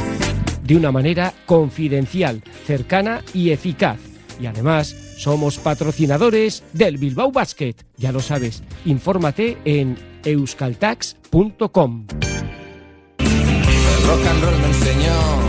De 0.69 0.75
una 0.75 0.91
manera 0.91 1.33
confidencial, 1.47 2.43
cercana 2.67 3.23
y 3.33 3.49
eficaz. 3.49 3.97
Y 4.39 4.45
además, 4.45 4.95
somos 5.17 5.57
patrocinadores 5.57 6.63
del 6.73 6.97
Bilbao 6.97 7.31
Basket. 7.31 7.73
Ya 7.97 8.11
lo 8.11 8.19
sabes, 8.19 8.61
infórmate 8.85 9.57
en 9.65 9.97
euskaltax.com. 10.23 12.05
El 13.17 14.07
rock 14.07 14.27
and 14.27 14.43
roll 14.43 14.59
me 14.59 14.67
enseñó. 14.67 15.48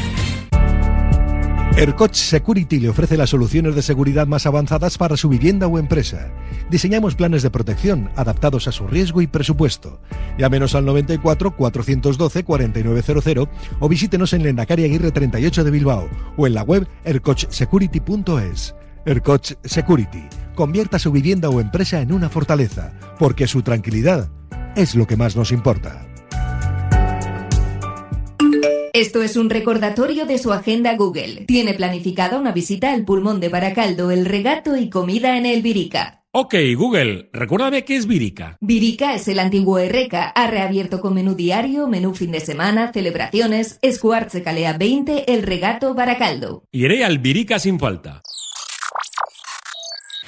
Ercoch 1.77 2.13
Security 2.13 2.79
le 2.79 2.89
ofrece 2.89 3.15
las 3.17 3.29
soluciones 3.29 3.75
de 3.75 3.81
seguridad 3.81 4.27
más 4.27 4.45
avanzadas 4.45 4.97
para 4.97 5.15
su 5.15 5.29
vivienda 5.29 5.67
o 5.67 5.79
empresa. 5.79 6.31
Diseñamos 6.69 7.15
planes 7.15 7.43
de 7.43 7.49
protección 7.49 8.11
adaptados 8.15 8.67
a 8.67 8.71
su 8.71 8.87
riesgo 8.87 9.21
y 9.21 9.27
presupuesto. 9.27 10.01
Llámenos 10.37 10.75
al 10.75 10.85
94 10.85 11.55
412 11.55 12.43
4900 12.43 13.49
o 13.79 13.89
visítenos 13.89 14.33
en 14.33 14.43
Lendakari 14.43 14.83
Aguirre 14.83 15.11
38 15.11 15.63
de 15.63 15.71
Bilbao 15.71 16.09
o 16.35 16.45
en 16.45 16.53
la 16.53 16.63
web 16.63 16.87
ercochsecurity.es. 17.05 18.75
Ercoch 19.05 19.53
Security. 19.63 20.27
Convierta 20.55 20.99
su 20.99 21.11
vivienda 21.11 21.49
o 21.49 21.61
empresa 21.61 22.01
en 22.01 22.11
una 22.11 22.29
fortaleza, 22.29 22.91
porque 23.17 23.47
su 23.47 23.63
tranquilidad 23.63 24.29
es 24.75 24.93
lo 24.93 25.07
que 25.07 25.17
más 25.17 25.35
nos 25.35 25.51
importa. 25.51 26.10
Esto 28.93 29.23
es 29.23 29.37
un 29.37 29.49
recordatorio 29.49 30.25
de 30.25 30.37
su 30.37 30.51
agenda 30.51 30.97
Google. 30.97 31.45
Tiene 31.45 31.73
planificada 31.73 32.37
una 32.37 32.51
visita 32.51 32.91
al 32.91 33.05
pulmón 33.05 33.39
de 33.39 33.47
Baracaldo, 33.47 34.11
el 34.11 34.25
regato 34.25 34.75
y 34.75 34.89
comida 34.89 35.37
en 35.37 35.45
el 35.45 35.61
Virica. 35.61 36.25
Ok, 36.33 36.55
Google, 36.75 37.29
recuérdame 37.31 37.85
qué 37.85 37.95
es 37.95 38.05
Virica. 38.05 38.57
Virica 38.59 39.15
es 39.15 39.29
el 39.29 39.39
antiguo 39.39 39.79
Erreca. 39.79 40.27
Ha 40.27 40.47
reabierto 40.47 40.99
con 40.99 41.13
menú 41.13 41.35
diario, 41.35 41.87
menú 41.87 42.13
fin 42.13 42.33
de 42.33 42.41
semana, 42.41 42.91
celebraciones, 42.91 43.79
Escuartze 43.81 44.43
Calea 44.43 44.77
20, 44.77 45.33
el 45.33 45.43
regato 45.43 45.93
Baracaldo. 45.93 46.65
Iré 46.73 47.05
al 47.05 47.19
Virica 47.19 47.59
sin 47.59 47.79
falta. 47.79 48.21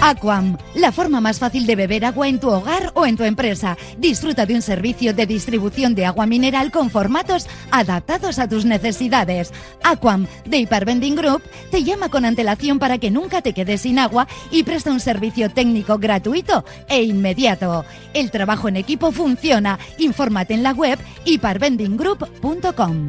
Aquam, 0.00 0.56
la 0.74 0.92
forma 0.92 1.20
más 1.20 1.40
fácil 1.40 1.66
de 1.66 1.74
beber 1.74 2.04
agua 2.04 2.28
en 2.28 2.38
tu 2.38 2.48
hogar 2.48 2.92
o 2.94 3.04
en 3.04 3.16
tu 3.16 3.24
empresa. 3.24 3.76
Disfruta 3.98 4.46
de 4.46 4.54
un 4.54 4.62
servicio 4.62 5.12
de 5.12 5.26
distribución 5.26 5.96
de 5.96 6.06
agua 6.06 6.24
mineral 6.24 6.70
con 6.70 6.88
formatos 6.88 7.48
adaptados 7.72 8.38
a 8.38 8.48
tus 8.48 8.64
necesidades. 8.64 9.52
Aquam, 9.82 10.26
de 10.44 10.58
Hypervending 10.58 11.16
Group, 11.16 11.42
te 11.70 11.82
llama 11.82 12.10
con 12.10 12.24
antelación 12.24 12.78
para 12.78 12.98
que 12.98 13.10
nunca 13.10 13.42
te 13.42 13.52
quedes 13.52 13.80
sin 13.80 13.98
agua 13.98 14.28
y 14.52 14.62
presta 14.62 14.92
un 14.92 15.00
servicio 15.00 15.50
técnico 15.50 15.98
gratuito 15.98 16.64
e 16.88 17.02
inmediato. 17.02 17.84
El 18.14 18.30
trabajo 18.30 18.68
en 18.68 18.76
equipo 18.76 19.10
funciona. 19.10 19.80
Infórmate 19.98 20.54
en 20.54 20.62
la 20.62 20.72
web 20.72 20.98
hypervendinggroup.com. 21.24 23.08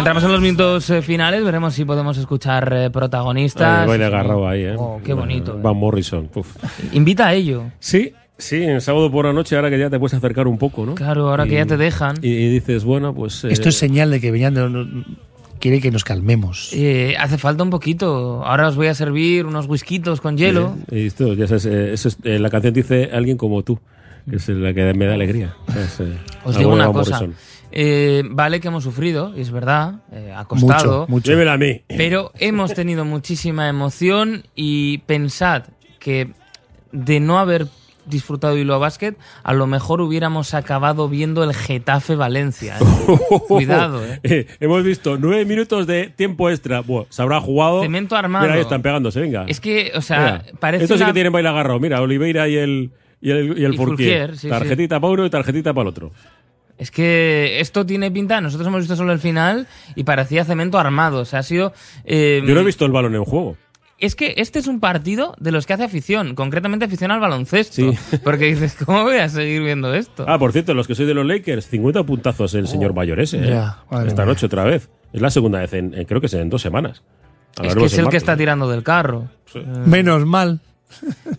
entramos 0.00 0.24
en 0.24 0.32
los 0.32 0.40
minutos 0.40 0.90
eh, 0.90 1.02
finales, 1.02 1.44
veremos 1.44 1.74
si 1.74 1.84
podemos 1.84 2.18
escuchar 2.18 2.72
eh, 2.72 2.90
protagonistas. 2.90 3.82
Ay, 3.82 3.88
baile 3.88 4.04
agarrado 4.06 4.48
ahí, 4.48 4.64
¿eh? 4.64 4.74
Oh, 4.76 5.00
qué 5.04 5.12
bonito. 5.14 5.58
Van 5.58 5.76
Morrison. 5.76 6.28
Uf. 6.34 6.56
Invita 6.92 7.28
a 7.28 7.34
ello. 7.34 7.64
Sí, 7.78 8.12
sí, 8.38 8.62
en 8.62 8.80
sábado 8.80 9.10
por 9.10 9.24
la 9.26 9.32
noche, 9.32 9.56
ahora 9.56 9.70
que 9.70 9.78
ya 9.78 9.88
te 9.90 9.98
puedes 9.98 10.14
acercar 10.14 10.46
un 10.48 10.58
poco, 10.58 10.84
¿no? 10.86 10.94
Claro, 10.94 11.28
ahora 11.30 11.44
que 11.46 11.54
ya 11.54 11.66
te 11.66 11.76
dejan. 11.76 12.16
Y, 12.22 12.28
y 12.28 12.48
dices, 12.48 12.84
bueno, 12.84 13.14
pues. 13.14 13.44
eh, 13.44 13.48
Esto 13.52 13.68
es 13.68 13.76
señal 13.76 14.10
de 14.10 14.20
que 14.20 14.30
Beñando 14.30 14.84
quiere 15.58 15.80
que 15.80 15.90
nos 15.90 16.04
calmemos. 16.04 16.70
Eh, 16.72 17.14
hace 17.18 17.36
falta 17.36 17.62
un 17.62 17.70
poquito. 17.70 18.42
Ahora 18.44 18.68
os 18.68 18.76
voy 18.76 18.86
a 18.86 18.94
servir 18.94 19.44
unos 19.46 19.66
whiskitos 19.66 20.20
con 20.20 20.36
hielo. 20.38 20.76
Y 20.90 21.06
esto, 21.06 21.34
ya 21.34 21.46
sabes, 21.46 21.66
eh, 21.66 21.92
eso 21.92 22.08
es- 22.08 22.18
eh, 22.24 22.38
la 22.38 22.48
canción 22.48 22.72
dice 22.72 23.10
alguien 23.12 23.36
como 23.36 23.62
tú, 23.62 23.78
que 24.28 24.36
es 24.36 24.48
la 24.48 24.72
que 24.72 24.94
me 24.94 25.04
da 25.04 25.14
alegría. 25.14 25.54
Es, 25.68 26.00
eh, 26.00 26.16
Os 26.44 26.56
digo 26.56 26.72
una 26.72 26.84
Van 26.86 26.92
cosa. 26.94 27.20
Morrison. 27.20 27.34
Eh, 27.72 28.22
vale 28.30 28.60
que 28.60 28.68
hemos 28.68 28.84
sufrido, 28.84 29.32
y 29.36 29.40
es 29.40 29.50
verdad, 29.50 30.00
eh, 30.12 30.32
ha 30.36 30.44
costado. 30.44 31.00
Mucho, 31.02 31.10
mucho. 31.10 31.30
Dímelo 31.30 31.52
a 31.52 31.56
mí. 31.58 31.82
Pero 31.88 32.32
hemos 32.38 32.74
tenido 32.74 33.04
muchísima 33.04 33.68
emoción 33.68 34.44
y 34.54 34.98
pensad 34.98 35.64
que 35.98 36.30
de 36.92 37.20
no 37.20 37.38
haber 37.38 37.66
disfrutado 38.06 38.54
de 38.54 38.60
Bilbao 38.60 38.80
Basket, 38.80 39.14
a 39.44 39.52
lo 39.54 39.66
mejor 39.68 40.00
hubiéramos 40.00 40.54
acabado 40.54 41.08
viendo 41.08 41.44
el 41.44 41.54
Getafe 41.54 42.16
Valencia. 42.16 42.76
¿eh? 42.80 43.18
Cuidado, 43.48 44.04
¿eh? 44.04 44.18
Eh, 44.24 44.46
hemos 44.58 44.82
visto 44.82 45.16
nueve 45.18 45.44
minutos 45.44 45.86
de 45.86 46.08
tiempo 46.08 46.50
extra. 46.50 46.80
Buah, 46.80 47.04
se 47.08 47.22
habrá 47.22 47.40
jugado. 47.40 47.82
Cemento 47.82 48.16
armado. 48.16 48.44
Mira, 48.44 48.54
ahí 48.56 48.62
están 48.62 48.82
pegándose, 48.82 49.20
venga. 49.20 49.44
Es 49.46 49.60
que, 49.60 49.92
o 49.94 50.00
sea, 50.00 50.42
Mira, 50.44 50.58
parece 50.58 50.84
Estos 50.84 50.98
sí 50.98 51.02
una- 51.04 51.10
que 51.10 51.14
tienen 51.14 51.32
baile 51.32 51.50
agarrado. 51.50 51.78
Mira, 51.78 52.00
Oliveira 52.00 52.48
y 52.48 52.56
el, 52.56 52.90
y 53.20 53.30
el, 53.30 53.58
y 53.58 53.64
el 53.64 53.74
Y 53.74 54.36
sí, 54.36 54.48
tarjetita 54.48 54.98
para 54.98 55.12
uno 55.12 55.26
y 55.26 55.30
tarjetita 55.30 55.72
para 55.72 55.82
el 55.82 55.88
otro. 55.88 56.10
Es 56.80 56.90
que 56.90 57.60
esto 57.60 57.84
tiene 57.84 58.10
pinta, 58.10 58.40
nosotros 58.40 58.66
hemos 58.66 58.80
visto 58.80 58.96
solo 58.96 59.12
el 59.12 59.18
final 59.18 59.66
y 59.94 60.04
parecía 60.04 60.44
cemento 60.46 60.78
armado. 60.78 61.20
O 61.20 61.24
sea, 61.26 61.40
ha 61.40 61.42
sido... 61.42 61.74
eh, 62.04 62.42
Yo 62.46 62.54
no 62.54 62.60
he 62.60 62.64
visto 62.64 62.86
el 62.86 62.92
balón 62.92 63.14
en 63.14 63.24
juego. 63.24 63.56
Es 63.98 64.16
que 64.16 64.32
este 64.38 64.58
es 64.58 64.66
un 64.66 64.80
partido 64.80 65.34
de 65.38 65.52
los 65.52 65.66
que 65.66 65.74
hace 65.74 65.84
afición, 65.84 66.34
concretamente 66.34 66.86
afición 66.86 67.10
al 67.10 67.20
baloncesto. 67.20 67.92
Porque 68.24 68.46
dices, 68.46 68.74
¿cómo 68.82 69.02
voy 69.02 69.18
a 69.18 69.28
seguir 69.28 69.62
viendo 69.62 69.92
esto? 69.92 70.24
Ah, 70.26 70.38
por 70.38 70.52
cierto, 70.52 70.72
los 70.72 70.86
que 70.86 70.94
sois 70.94 71.06
de 71.06 71.12
los 71.12 71.26
Lakers, 71.26 71.66
50 71.68 72.02
puntazos 72.04 72.54
el 72.54 72.66
señor 72.66 72.94
mayor 72.94 73.20
ese. 73.20 73.36
¿eh? 73.36 73.60
Esta 74.06 74.22
mía. 74.22 74.32
noche 74.32 74.46
otra 74.46 74.64
vez. 74.64 74.88
Es 75.12 75.20
la 75.20 75.28
segunda 75.28 75.58
vez, 75.60 75.74
en, 75.74 75.92
en- 75.92 76.06
creo 76.06 76.18
que 76.22 76.28
es 76.28 76.32
en 76.34 76.48
dos 76.48 76.62
semanas. 76.62 77.02
es 77.62 77.74
que 77.74 77.84
es 77.84 77.92
el 77.98 78.04
el 78.06 78.08
que 78.08 78.16
está 78.16 78.38
tirando 78.38 78.70
del 78.70 78.82
carro. 78.82 79.28
Eh, 79.54 79.62
Menos 79.84 80.24
mal. 80.24 80.60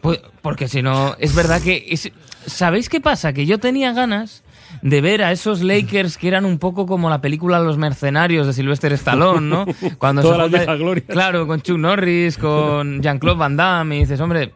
Pues, 0.02 0.20
porque 0.44 0.68
si 0.68 0.84
no, 0.84 1.16
es 1.18 1.34
verdad 1.34 1.62
que... 1.64 1.84
es- 1.90 2.12
¿Sabéis 2.46 2.90
qué 2.90 3.02
pasa? 3.02 3.34
Que 3.34 3.46
yo 3.48 3.60
tenía 3.60 3.92
ganas 3.94 4.44
de 4.82 5.02
ver 5.02 5.24
a 5.24 5.32
esos 5.32 5.62
Lakers 5.62 6.18
que 6.18 6.28
eran 6.28 6.46
un 6.46 6.58
poco 6.60 6.86
como 6.86 7.10
la 7.10 7.22
película 7.22 7.60
Los 7.60 7.78
Mercenarios 7.78 8.48
de 8.48 8.54
Sylvester 8.54 8.94
Stallone, 8.94 9.48
¿no? 9.48 9.66
Cuando 9.98 10.22
se 10.22 10.30
las 10.30 10.38
junta- 10.42 10.58
viejas 10.58 10.78
glorias. 10.80 11.06
Claro, 11.08 11.48
con 11.48 11.62
Chuck 11.62 11.78
Norris, 11.78 12.38
con 12.38 13.02
Jean-Claude 13.02 13.38
Van 13.40 13.56
Damme, 13.58 13.98
y 13.98 14.00
dices, 14.02 14.20
hombre, 14.22 14.54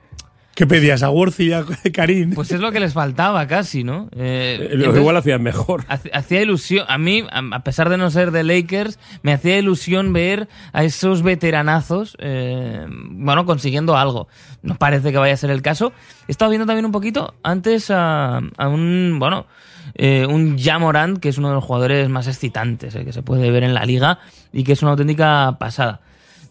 ¿Qué 0.55 0.65
pedías? 0.65 1.03
¿A 1.03 1.09
Worthy 1.09 1.49
y 1.49 1.51
a 1.51 1.65
Karim? 1.93 2.31
pues 2.33 2.49
es 2.53 2.61
lo 2.61 2.71
que 2.71 2.79
les 2.79 2.93
faltaba 2.93 3.45
casi, 3.45 3.83
¿no? 3.83 4.07
Eh, 4.15 4.57
Eh, 4.61 4.69
entonces, 4.71 5.01
igual 5.01 5.17
hacían 5.17 5.43
mejor. 5.43 5.83
Hacía 5.89 6.41
ilusión, 6.41 6.85
a 6.87 6.97
mí, 6.97 7.25
a 7.29 7.41
a 7.57 7.59
pesar 7.65 7.89
de 7.89 7.97
no 7.97 8.09
ser 8.09 8.31
de 8.31 8.45
Lakers, 8.45 8.97
me 9.21 9.33
hacía 9.33 9.57
ilusión 9.57 10.13
ver 10.13 10.47
a 10.71 10.85
esos 10.85 11.23
veteranazos, 11.23 12.15
eh, 12.19 12.85
bueno, 12.89 13.45
consiguiendo 13.45 13.97
algo. 13.97 14.29
No 14.61 14.75
parece 14.75 15.11
que 15.11 15.17
vaya 15.17 15.33
a 15.33 15.37
ser 15.37 15.49
el 15.49 15.61
caso. 15.61 15.91
He 16.29 16.31
estado 16.31 16.51
viendo 16.51 16.65
también 16.65 16.85
un 16.85 16.93
poquito 16.93 17.33
antes 17.43 17.91
a, 17.91 18.37
a 18.37 18.67
un, 18.69 19.17
bueno, 19.19 19.47
eh, 19.95 20.26
un 20.30 20.57
Jamorant, 20.59 21.19
que 21.19 21.30
es 21.30 21.38
uno 21.38 21.49
de 21.49 21.55
los 21.55 21.63
jugadores 21.63 22.09
más 22.09 22.27
excitantes 22.27 22.95
eh, 22.95 23.05
que 23.05 23.13
se 23.13 23.22
puede 23.23 23.49
ver 23.51 23.63
en 23.63 23.73
la 23.73 23.85
liga 23.85 24.19
y 24.53 24.63
que 24.63 24.73
es 24.73 24.81
una 24.81 24.91
auténtica 24.91 25.57
pasada. 25.59 26.01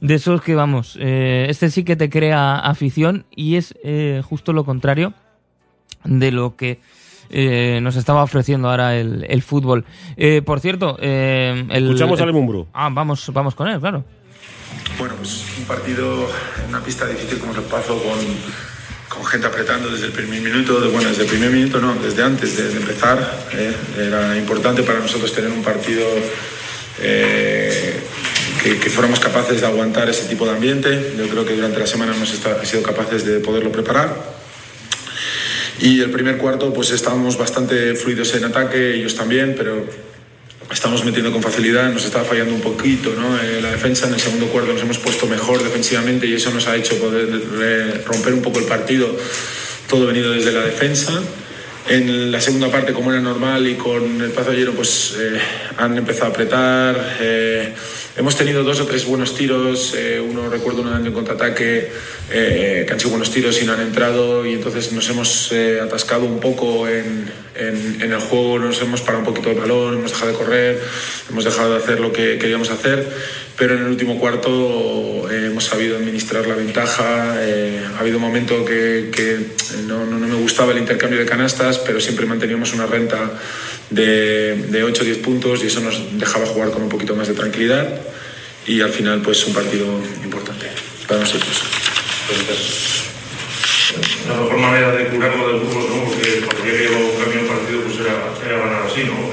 De 0.00 0.14
esos 0.14 0.42
que, 0.42 0.54
vamos, 0.54 0.98
eh, 1.00 1.46
este 1.48 1.70
sí 1.70 1.84
que 1.84 1.96
te 1.96 2.10
crea 2.10 2.58
afición 2.58 3.24
y 3.34 3.56
es 3.56 3.74
eh, 3.84 4.22
justo 4.24 4.52
lo 4.52 4.64
contrario 4.64 5.14
de 6.04 6.30
lo 6.32 6.56
que 6.56 6.80
eh, 7.30 7.78
nos 7.82 7.96
estaba 7.96 8.22
ofreciendo 8.22 8.68
ahora 8.70 8.96
el, 8.96 9.24
el 9.28 9.42
fútbol. 9.42 9.86
Eh, 10.16 10.42
por 10.42 10.60
cierto, 10.60 10.98
eh, 11.00 11.64
el, 11.70 11.84
Escuchamos 11.84 12.20
el- 12.20 12.28
al. 12.28 12.66
Ah, 12.74 12.90
vamos, 12.92 13.30
vamos 13.32 13.54
con 13.54 13.68
él, 13.68 13.80
claro. 13.80 14.04
Bueno, 14.98 15.14
pues 15.16 15.46
un 15.58 15.64
partido 15.64 16.28
en 16.62 16.68
una 16.68 16.80
pista 16.80 17.06
difícil 17.06 17.38
como 17.38 17.54
el 17.54 17.62
Pazo 17.62 17.94
con, 18.02 18.18
gente 19.24 19.46
apretando 19.46 19.90
desde 19.90 20.06
el 20.06 20.12
primer 20.12 20.40
minuto, 20.40 20.78
bueno, 20.90 21.08
desde 21.08 21.22
el 21.22 21.28
primer 21.28 21.50
minuto 21.50 21.80
no, 21.80 21.94
desde 21.94 22.22
antes 22.22 22.56
de, 22.56 22.70
empezar. 22.76 23.46
eh, 23.52 23.72
era 23.98 24.36
importante 24.36 24.82
para 24.82 24.98
nosotros 25.00 25.32
tener 25.32 25.50
un 25.50 25.62
partido 25.62 26.06
eh, 27.00 28.00
que, 28.62 28.78
que 28.78 28.90
fuéramos 28.90 29.20
capaces 29.20 29.60
de 29.60 29.66
aguantar 29.66 30.08
ese 30.08 30.24
tipo 30.24 30.44
de 30.46 30.52
ambiente. 30.52 31.14
Yo 31.18 31.28
creo 31.28 31.44
que 31.44 31.54
durante 31.54 31.78
la 31.78 31.86
semana 31.86 32.14
hemos 32.14 32.32
esta- 32.32 32.64
sido 32.64 32.82
capaces 32.82 33.24
de 33.24 33.40
poderlo 33.40 33.70
preparar. 33.72 34.14
Y 35.80 36.00
el 36.00 36.10
primer 36.10 36.38
cuarto, 36.38 36.72
pues 36.72 36.90
estábamos 36.90 37.36
bastante 37.36 37.94
fluidos 37.96 38.32
en 38.34 38.44
ataque, 38.44 38.94
ellos 38.94 39.16
también, 39.16 39.54
pero 39.58 39.84
estamos 40.70 41.04
metiendo 41.04 41.32
con 41.32 41.42
facilidad, 41.42 41.92
nos 41.92 42.04
estaba 42.04 42.24
fallando 42.24 42.54
un 42.54 42.60
poquito 42.60 43.14
¿no? 43.14 43.38
Eh, 43.38 43.60
la 43.60 43.70
defensa. 43.70 44.06
En 44.06 44.14
el 44.14 44.20
segundo 44.20 44.46
cuarto 44.46 44.72
nos 44.72 44.82
hemos 44.82 44.98
puesto 44.98 45.26
mejor 45.26 45.62
defensivamente 45.62 46.26
y 46.26 46.34
eso 46.34 46.50
nos 46.50 46.66
ha 46.66 46.76
hecho 46.76 46.98
poder 46.98 47.28
eh, 47.62 48.02
romper 48.06 48.34
un 48.34 48.42
poco 48.42 48.58
el 48.58 48.66
partido, 48.66 49.16
todo 49.88 50.06
venido 50.06 50.32
desde 50.32 50.52
la 50.52 50.62
defensa. 50.62 51.12
En 51.88 52.32
la 52.32 52.40
segunda 52.40 52.70
parte, 52.70 52.94
como 52.94 53.12
era 53.12 53.20
normal, 53.20 53.66
y 53.68 53.74
con 53.74 54.22
el 54.22 54.30
Pazo 54.30 54.52
Lleno, 54.52 54.72
pues 54.72 55.16
eh, 55.18 55.38
han 55.76 55.98
empezado 55.98 56.26
a 56.26 56.28
apretar. 56.30 57.18
Hemos 58.16 58.36
tenido 58.36 58.62
dos 58.64 58.80
o 58.80 58.86
tres 58.86 59.04
buenos 59.06 59.34
tiros. 59.34 59.94
eh, 59.96 60.20
uno, 60.20 60.48
recuerdo, 60.48 60.82
uno 60.82 60.90
dando 60.90 61.08
en 61.08 61.14
contraataque, 61.14 61.90
eh, 62.30 62.84
que 62.86 62.92
han 62.92 62.98
sido 62.98 63.10
buenos 63.10 63.30
tiros 63.30 63.60
y 63.60 63.64
no 63.64 63.72
han 63.72 63.80
entrado. 63.80 64.46
Y 64.46 64.52
entonces 64.54 64.92
nos 64.92 65.08
hemos 65.10 65.50
eh, 65.52 65.80
atascado 65.82 66.24
un 66.24 66.40
poco 66.40 66.88
en, 66.88 67.30
en- 67.56 67.98
en 68.02 68.12
el 68.12 68.20
juego, 68.20 68.58
nos 68.58 68.80
hemos 68.82 69.00
parado 69.00 69.20
un 69.20 69.26
poquito 69.26 69.50
el 69.50 69.58
balón, 69.58 69.94
hemos 69.98 70.12
dejado 70.12 70.32
de 70.32 70.38
correr, 70.38 70.82
hemos 71.30 71.44
dejado 71.44 71.72
de 71.72 71.78
hacer 71.78 72.00
lo 72.00 72.12
que 72.12 72.38
queríamos 72.38 72.70
hacer. 72.70 73.06
Pero 73.56 73.74
en 73.74 73.82
el 73.82 73.86
último 73.86 74.18
cuarto 74.18 75.30
eh, 75.30 75.46
hemos 75.46 75.64
sabido 75.64 75.96
administrar 75.96 76.46
la 76.46 76.56
ventaja. 76.56 77.36
eh, 77.38 77.84
ha 77.96 78.00
habido 78.00 78.16
un 78.16 78.22
momento 78.22 78.64
que, 78.64 79.10
que 79.14 79.38
no, 79.86 80.04
me 80.06 80.34
gustaba 80.34 80.72
el 80.72 80.78
intercambio 80.78 81.20
de 81.20 81.26
canastas, 81.26 81.78
pero 81.78 82.00
siempre 82.00 82.26
manteníamos 82.26 82.72
una 82.72 82.86
renta 82.86 83.30
de, 83.90 84.56
de 84.56 84.82
8 84.82 85.02
o 85.02 85.04
10 85.04 85.18
puntos 85.18 85.62
y 85.62 85.68
eso 85.68 85.80
nos 85.80 86.18
dejaba 86.18 86.46
jugar 86.46 86.70
con 86.70 86.82
un 86.82 86.88
poquito 86.88 87.14
más 87.14 87.28
de 87.28 87.34
tranquilidad. 87.34 88.00
Y 88.66 88.80
al 88.80 88.90
final, 88.90 89.20
pues 89.22 89.46
un 89.46 89.54
partido 89.54 89.86
importante 90.24 90.66
para 91.06 91.20
nosotros. 91.20 91.62
La 94.28 94.34
mejor 94.40 94.56
manera 94.56 94.92
de 94.92 95.06
curarlo 95.08 95.48
del 95.48 95.60
Burgos, 95.60 95.90
¿no? 95.90 96.04
Porque 96.04 96.40
cuando 96.40 96.64
yo 96.64 96.74
llevo 96.74 96.98
un 96.98 97.46
partido, 97.46 97.80
pues 97.82 98.00
era, 98.00 98.32
era 98.44 98.58
ganar 98.64 98.86
así, 98.86 99.04
¿no? 99.04 99.23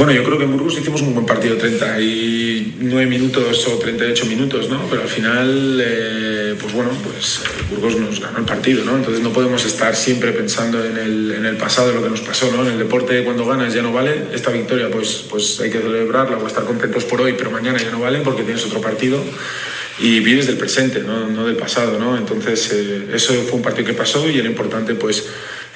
Bueno, 0.00 0.14
yo 0.14 0.24
creo 0.24 0.38
que 0.38 0.44
en 0.44 0.52
Burgos 0.52 0.78
hicimos 0.78 1.02
un 1.02 1.12
buen 1.12 1.26
partido, 1.26 1.58
39 1.58 3.06
minutos 3.06 3.68
o 3.68 3.76
38 3.76 4.24
minutos, 4.24 4.70
¿no? 4.70 4.86
Pero 4.88 5.02
al 5.02 5.08
final, 5.08 5.78
eh, 5.78 6.54
pues 6.58 6.72
bueno, 6.72 6.90
pues 7.04 7.40
eh, 7.44 7.64
Burgos 7.68 7.96
nos 7.98 8.18
ganó 8.18 8.38
el 8.38 8.46
partido, 8.46 8.82
¿no? 8.82 8.96
Entonces 8.96 9.22
no 9.22 9.30
podemos 9.30 9.62
estar 9.66 9.94
siempre 9.94 10.32
pensando 10.32 10.82
en 10.82 10.96
el, 10.96 11.32
en 11.32 11.44
el 11.44 11.58
pasado, 11.58 11.90
en 11.90 11.96
lo 11.96 12.02
que 12.02 12.08
nos 12.08 12.22
pasó, 12.22 12.50
¿no? 12.50 12.62
En 12.62 12.72
el 12.72 12.78
deporte 12.78 13.22
cuando 13.24 13.44
ganas 13.44 13.74
ya 13.74 13.82
no 13.82 13.92
vale, 13.92 14.28
esta 14.32 14.50
victoria 14.50 14.88
pues, 14.90 15.26
pues 15.28 15.60
hay 15.60 15.68
que 15.68 15.80
celebrarla 15.80 16.38
o 16.38 16.46
estar 16.46 16.64
contentos 16.64 17.04
por 17.04 17.20
hoy, 17.20 17.34
pero 17.36 17.50
mañana 17.50 17.78
ya 17.78 17.90
no 17.90 18.00
vale 18.00 18.20
porque 18.20 18.42
tienes 18.42 18.64
otro 18.64 18.80
partido 18.80 19.22
y 19.98 20.20
vives 20.20 20.46
del 20.46 20.56
presente, 20.56 21.00
no, 21.00 21.26
no 21.26 21.46
del 21.46 21.56
pasado, 21.56 21.98
¿no? 21.98 22.16
Entonces 22.16 22.72
eh, 22.72 23.08
eso 23.12 23.34
fue 23.42 23.56
un 23.56 23.62
partido 23.62 23.88
que 23.88 23.92
pasó 23.92 24.30
y 24.30 24.38
era 24.38 24.48
importante 24.48 24.94
pues 24.94 25.26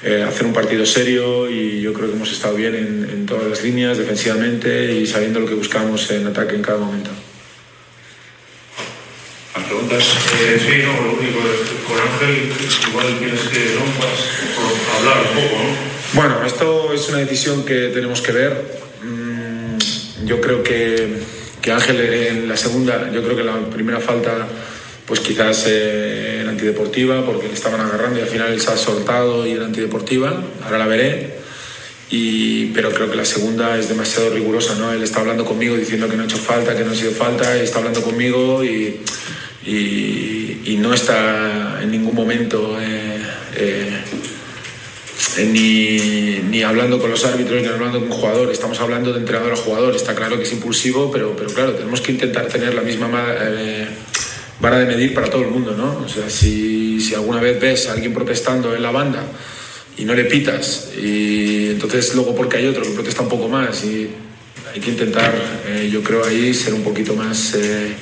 eh, 0.05 0.23
hacer 0.23 0.45
un 0.45 0.53
partido 0.53 0.85
serio 0.85 1.49
y 1.49 1.81
yo 1.81 1.91
creo 1.91 2.09
que 2.09 2.15
hemos 2.15 2.31
estado 2.31 2.55
bien 2.55 2.75
en, 2.75 3.09
en 3.09 3.25
todas 3.25 3.47
las 3.47 3.63
líneas, 3.63 3.97
defensivamente 3.97 4.93
y 4.93 5.07
sabiendo 5.07 5.39
lo 5.39 5.47
que 5.47 5.55
buscamos 5.55 6.11
en 6.11 6.27
ataque 6.27 6.55
en 6.55 6.61
cada 6.61 6.77
momento. 6.77 7.09
Preguntas, 9.67 10.03
eh, 10.41 10.59
sí, 10.59 10.83
no, 10.83 10.93
lo 11.01 11.17
único, 11.17 11.39
con 11.87 11.99
Ángel 11.99 12.51
igual 12.89 13.17
tienes 13.17 13.41
que, 13.41 13.73
¿no? 13.73 13.81
Pues, 13.97 14.99
hablar 14.99 15.17
un 15.21 15.41
poco, 15.41 15.63
¿no? 15.63 15.75
Bueno, 16.13 16.45
esto 16.45 16.93
es 16.93 17.09
una 17.09 17.17
decisión 17.17 17.65
que 17.65 17.89
tenemos 17.89 18.21
que 18.21 18.31
ver. 18.31 18.61
Mm, 19.03 19.77
Yo 20.25 20.39
creo 20.39 20.61
que, 20.61 21.17
que 21.61 21.71
Ángel 21.71 21.99
en 21.99 22.47
la 22.47 22.55
segunda, 22.57 23.11
yo 23.11 23.23
creo 23.23 23.35
que 23.35 23.43
la 23.43 23.59
primera 23.69 23.99
falta, 23.99 24.47
pues 25.07 25.19
quizás 25.19 25.65
eh, 25.67 26.39
era 26.41 26.49
antideportiva 26.49 27.25
porque 27.25 27.47
le 27.47 27.53
estaban 27.53 27.79
agarrando 27.81 28.19
y 28.19 28.23
al 28.23 28.27
final 28.27 28.51
él 28.51 28.59
se 28.59 28.71
ha 28.71 28.77
soltado 28.77 29.45
y 29.45 29.51
era 29.51 29.65
antideportiva. 29.65 30.43
Ahora 30.63 30.77
la 30.77 30.87
veré. 30.87 31.35
Y, 32.09 32.67
pero 32.67 32.91
creo 32.91 33.09
que 33.09 33.17
la 33.17 33.25
segunda 33.25 33.77
es 33.77 33.89
demasiado 33.89 34.29
rigurosa, 34.29 34.75
¿no? 34.75 34.91
Él 34.93 35.01
está 35.01 35.21
hablando 35.21 35.43
conmigo 35.43 35.75
diciendo 35.75 36.07
que 36.07 36.15
no 36.15 36.23
ha 36.23 36.25
hecho 36.25 36.37
falta, 36.37 36.75
que 36.75 36.83
no 36.83 36.91
ha 36.91 36.95
sido 36.95 37.11
falta, 37.11 37.57
y 37.57 37.61
está 37.61 37.79
hablando 37.79 38.01
conmigo 38.03 38.63
y, 38.63 38.99
y, 39.65 40.77
no 40.77 40.93
está 40.93 41.79
en 41.81 41.89
ningún 41.89 42.13
momento 42.13 42.77
eh, 42.79 43.17
eh, 43.55 44.01
ni, 45.51 46.41
ni 46.49 46.61
hablando 46.61 46.99
con 46.99 47.09
los 47.09 47.25
árbitros 47.25 47.61
ni 47.63 47.67
hablando 47.69 47.99
con 47.99 48.11
un 48.11 48.13
jugador. 48.13 48.51
Estamos 48.51 48.79
hablando 48.79 49.11
de 49.11 49.19
entrenador 49.19 49.53
a 49.53 49.55
jugador. 49.55 49.95
Está 49.95 50.13
claro 50.13 50.37
que 50.37 50.43
es 50.43 50.51
impulsivo, 50.51 51.09
pero, 51.11 51.35
pero 51.35 51.49
claro, 51.51 51.73
tenemos 51.73 52.01
que 52.01 52.11
intentar 52.11 52.47
tener 52.47 52.75
la 52.75 52.81
misma 52.81 53.07
ma- 53.07 53.33
eh, 53.41 53.87
vara 54.59 54.79
de 54.79 54.85
medir 54.85 55.13
para 55.13 55.29
todo 55.29 55.41
el 55.41 55.49
mundo, 55.49 55.75
¿no? 55.75 56.03
O 56.05 56.09
sea, 56.09 56.29
si, 56.29 56.99
si 57.01 57.13
alguna 57.15 57.39
vez 57.39 57.59
ves 57.59 57.87
a 57.87 57.93
alguien 57.93 58.13
protestando 58.13 58.75
en 58.75 58.81
la 58.83 58.91
banda 58.91 59.23
y 59.97 60.05
no 60.05 60.13
le 60.13 60.25
pitas, 60.25 60.91
y 60.97 61.69
entonces 61.71 62.15
luego 62.15 62.35
porque 62.35 62.57
hay 62.57 62.67
otro 62.67 62.83
que 62.83 62.91
protesta 62.91 63.21
un 63.21 63.29
poco 63.29 63.47
más, 63.47 63.83
y 63.83 64.09
hay 64.73 64.79
que 64.79 64.91
intentar, 64.91 65.33
eh, 65.67 65.89
yo 65.91 66.03
creo, 66.03 66.25
ahí 66.25 66.53
ser 66.53 66.73
un 66.73 66.83
poquito 66.83 67.15
más. 67.15 67.53
eh, 67.55 67.95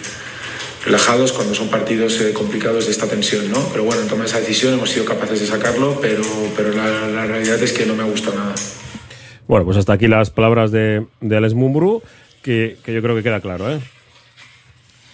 relajados 0.85 1.32
cuando 1.32 1.56
son 1.56 1.69
partidos 1.69 2.19
eh, 2.22 2.33
complicados 2.33 2.85
de 2.85 2.91
esta 2.91 3.07
tensión, 3.07 3.49
¿no? 3.49 3.59
Pero 3.72 3.83
bueno, 3.83 4.01
en 4.01 4.07
tomar 4.07 4.25
esa 4.25 4.40
decisión 4.40 4.73
hemos 4.73 4.90
sido 4.90 5.06
capaces 5.06 5.40
de 5.40 5.48
sacarlo, 5.48 5.99
pero, 6.01 6.23
pero 6.56 6.73
la, 6.73 7.25
realidad 7.25 7.61
es 7.61 7.72
que 7.73 7.85
no 7.85 7.95
me 7.95 8.03
ha 8.03 8.06
gustado 8.06 8.38
nada. 8.38 8.56
Bueno, 9.48 9.65
pues 9.65 9.77
hasta 9.77 9.93
aquí 9.93 10.07
las 10.07 10.30
palabras 10.30 10.72
de, 10.72 11.06
de 11.22 11.38
Alex 11.38 11.53
Mumbru, 11.53 12.01
que, 12.41 12.77
que 12.83 12.93
yo 12.93 13.01
creo 13.01 13.15
que 13.15 13.23
queda 13.23 13.40
claro, 13.40 13.72
¿eh? 13.72 13.80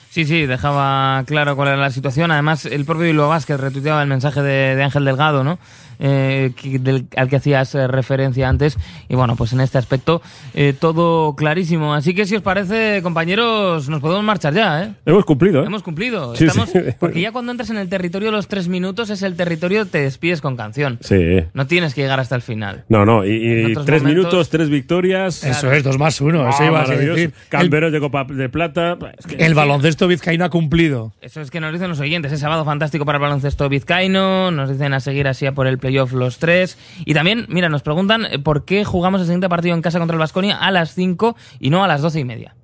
Sí, 0.10 0.26
sí, 0.26 0.46
dejaba 0.48 1.24
claro 1.28 1.56
cuál 1.56 1.68
era 1.70 1.78
la 1.78 1.92
situación. 1.92 2.32
Además, 2.32 2.66
el 2.66 2.84
propio 2.86 3.04
Bilbao 3.06 3.30
Vázquez 3.30 3.60
retuiteaba 3.60 4.02
el 4.02 4.10
mensaje 4.10 4.42
de, 4.42 4.76
de 4.76 4.84
Ángel 4.84 5.06
Delgado, 5.06 5.44
¿no? 5.44 5.60
Eh, 6.02 6.54
que- 6.56 6.80
del- 6.80 7.08
al 7.18 7.28
que 7.28 7.36
hacías 7.36 7.76
eh, 7.76 7.86
referencia 7.86 8.48
antes. 8.48 8.78
Y 9.10 9.16
bueno, 9.16 9.36
pues 9.36 9.52
en 9.52 9.60
este 9.60 9.78
aspecto 9.78 10.22
eh, 10.54 10.74
todo 10.78 11.36
clarísimo. 11.36 11.94
Así 11.94 12.16
que 12.16 12.26
si 12.26 12.38
os 12.38 12.42
parece, 12.42 13.02
compañeros, 13.04 13.90
nos 13.90 14.00
podemos 14.00 14.24
marchar 14.24 14.54
ya, 14.54 14.84
¿eh? 14.84 14.94
Hemos 15.06 15.26
cumplido, 15.26 15.62
¿eh? 15.62 15.66
Hemos 15.66 15.84
cumplido. 15.84 16.36
Sí, 16.38 16.46
Estamos, 16.46 16.70
sí. 16.70 16.80
Porque 17.00 17.20
ya 17.22 17.32
cuando 17.34 17.52
entras 17.52 17.70
en 17.70 17.78
el 17.78 17.90
territorio 17.90 18.30
de 18.30 18.32
los 18.32 18.48
tres 18.48 18.70
minutos 18.70 19.10
es 19.10 19.22
el 19.24 19.36
territorio 19.36 19.86
te 19.86 20.00
despides 20.02 20.40
con 20.40 20.56
canción. 20.56 21.00
Sí. 21.02 21.44
No 21.54 21.68
tienes 21.68 21.94
que 21.94 22.02
llegar 22.02 22.20
hasta 22.22 22.36
el 22.36 22.42
final. 22.42 22.86
No, 22.88 23.06
no, 23.06 23.26
y, 23.26 23.32
y 23.32 23.64
tres 23.74 24.02
momentos- 24.02 24.04
minutos, 24.04 24.50
tres 24.50 24.70
victorias. 24.70 25.44
Eso 25.44 25.70
es, 25.72 25.84
dos 25.84 26.00
más 26.00 26.20
uno, 26.22 26.48
eso 26.50 26.58
Ah, 26.62 26.66
ibas 26.66 26.86
a 26.86 26.88
maravilloso. 26.92 27.16
decir. 27.18 27.34
Campeones 27.50 27.92
de 27.92 28.00
Copa 28.00 28.24
de 28.24 28.48
Plata. 28.48 28.98
Es 29.18 29.26
que- 29.28 29.36
El 29.46 29.54
baloncesto 29.54 30.08
vizcaíno 30.10 30.44
ha 30.44 30.50
cumplido. 30.50 31.14
Eso 31.22 31.40
es 31.40 31.50
que 31.50 31.62
nos 31.62 31.72
dicen 31.72 31.88
los 31.88 32.00
oyentes. 32.02 32.34
Es 32.34 32.42
sábado 32.42 32.66
fantástico 32.66 33.06
para 33.06 33.18
el 33.18 33.22
baloncesto 33.22 33.70
vizcaíno. 33.70 34.52
Nos 34.52 34.70
dicen 34.70 34.94
a 34.94 35.00
seguir 35.00 35.28
así 35.30 35.46
a 35.46 35.54
por 35.54 35.68
el 35.68 35.78
playoff 35.78 36.12
los 36.12 36.38
tres. 36.40 36.78
Y 37.06 37.14
también, 37.14 37.46
mira, 37.48 37.70
nos 37.70 37.82
preguntan 37.82 38.26
eh, 38.26 38.40
por 38.40 38.66
qué 38.66 38.84
jugamos 38.84 39.22
el 39.22 39.28
siguiente 39.28 39.48
partido 39.48 39.74
en 39.76 39.82
casa 39.82 40.00
contra 40.00 40.16
el 40.16 40.20
Vasconia 40.20 40.58
a 40.58 40.72
las 40.72 40.94
5 40.94 41.38
y 41.62 41.70
no 41.70 41.84
a 41.84 41.88
las 41.88 42.02
12 42.02 42.20
y 42.20 42.26
media. 42.26 42.56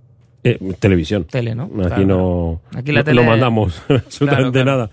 Eh, 0.43 0.59
televisión. 0.79 1.23
Tele, 1.23 1.55
¿no? 1.55 1.63
Aquí 1.63 1.73
Claro, 1.87 2.05
no. 2.05 2.61
Aquí 2.77 2.91
la 2.91 2.99
no- 2.99 3.03
tele- 3.05 3.23
no 3.23 3.29
mandamos 3.29 3.81
absolutamente 3.89 4.27
Claro, 4.27 4.51
claro. 4.51 4.65
nada. 4.65 4.89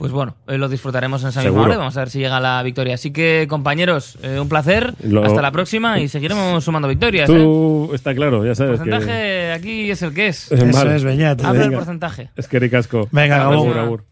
Pues 0.00 0.12
bueno, 0.12 0.34
eh, 0.46 0.56
lo 0.56 0.70
disfrutaremos 0.70 1.22
en 1.24 1.28
esa 1.28 1.42
Seguro. 1.42 1.60
misma 1.60 1.66
hora 1.66 1.74
y 1.74 1.76
vamos 1.76 1.94
a 1.98 2.00
ver 2.00 2.08
si 2.08 2.20
llega 2.20 2.40
la 2.40 2.62
victoria. 2.62 2.94
Así 2.94 3.10
que, 3.10 3.44
compañeros, 3.50 4.16
eh, 4.22 4.40
un 4.40 4.48
placer. 4.48 4.94
Lo- 5.02 5.22
Hasta 5.22 5.42
la 5.42 5.52
próxima 5.52 6.00
y 6.00 6.08
seguiremos 6.08 6.64
sumando 6.64 6.88
victorias. 6.88 7.28
¿eh? 7.28 7.34
Tú, 7.34 7.90
está 7.92 8.14
claro, 8.14 8.42
ya 8.42 8.52
El 8.52 8.56
sabes 8.56 8.80
que... 8.80 8.88
porcentaje 8.88 9.52
aquí 9.52 9.90
es 9.90 10.00
el 10.00 10.14
que 10.14 10.28
es. 10.28 10.50
Es 10.50 10.62
Eso 10.62 10.78
mal. 10.78 10.90
es, 10.96 11.04
Beñat. 11.04 11.44
Habla 11.44 11.64
el 11.66 11.72
porcentaje. 11.74 12.30
Es 12.34 12.48
que 12.48 12.58
ricasco. 12.58 13.08
Venga, 13.12 13.44
agur. 13.44 14.06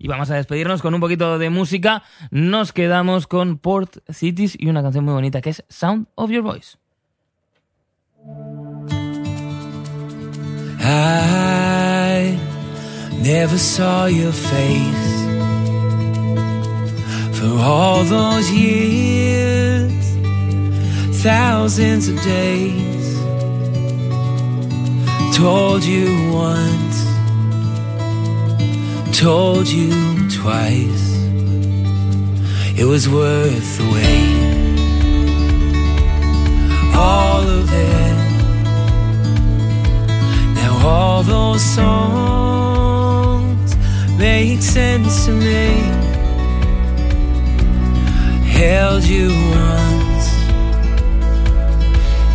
Y 0.00 0.08
vamos 0.08 0.28
a 0.32 0.34
despedirnos 0.34 0.82
con 0.82 0.94
un 0.94 1.00
poquito 1.00 1.38
de 1.38 1.48
música. 1.48 2.02
Nos 2.32 2.72
quedamos 2.72 3.28
con 3.28 3.58
Port 3.58 3.98
Cities 4.12 4.56
y 4.58 4.66
una 4.68 4.82
canción 4.82 5.04
muy 5.04 5.14
bonita 5.14 5.40
que 5.40 5.50
es 5.50 5.62
Sound 5.68 6.08
of 6.16 6.30
Your 6.32 6.42
Voice. 6.42 6.76
I 10.82 12.36
never 13.22 13.58
saw 13.58 14.06
your 14.06 14.32
face 14.32 15.19
for 17.40 17.56
all 17.58 18.04
those 18.04 18.50
years, 18.50 19.90
thousands 21.22 22.06
of 22.08 22.22
days. 22.22 23.16
Told 25.34 25.82
you 25.82 26.30
once, 26.34 26.98
told 29.18 29.66
you 29.68 29.90
twice. 30.28 31.08
It 32.76 32.84
was 32.84 33.08
worth 33.08 33.78
the 33.78 33.84
wait. 33.94 34.50
All 36.94 37.40
of 37.40 37.72
it. 37.72 38.16
Now 40.56 40.86
all 40.86 41.22
those 41.22 41.62
songs 41.62 42.90
make 44.18 44.60
sense 44.60 45.24
to 45.24 45.32
me 45.32 45.99
held 48.60 49.02
you 49.04 49.28
once, 49.56 50.26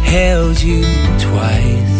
held 0.02 0.60
you 0.60 0.82
twice. 1.20 1.98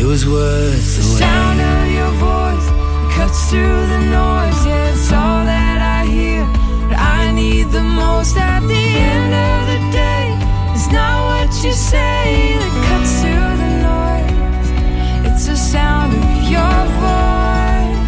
It 0.00 0.06
was 0.06 0.26
worth 0.26 0.86
the, 0.96 1.02
the 1.02 1.18
sound 1.20 1.60
of 1.60 1.84
your 1.98 2.12
voice 2.28 2.66
cuts 3.14 3.50
through 3.50 3.80
the 3.92 4.00
noise. 4.20 4.60
Yeah, 4.64 4.92
it's 4.94 5.12
all 5.12 5.44
that 5.44 5.80
I 5.98 6.06
hear. 6.06 6.44
But 6.88 6.98
I 6.98 7.30
need 7.32 7.66
the 7.78 7.82
most 7.82 8.38
at 8.38 8.60
the 8.60 8.84
end 9.12 9.32
of 9.48 9.58
the 9.70 9.80
day. 9.92 10.26
It's 10.72 10.90
not 10.90 11.16
what 11.28 11.50
you 11.62 11.72
say 11.72 12.56
that 12.60 12.74
cuts 12.88 13.12
through 13.20 13.52
the 13.64 13.72
noise. 13.92 14.68
It's 15.28 15.44
the 15.46 15.56
sound 15.56 16.14
of 16.14 16.24
your 16.54 16.78
voice 17.04 18.00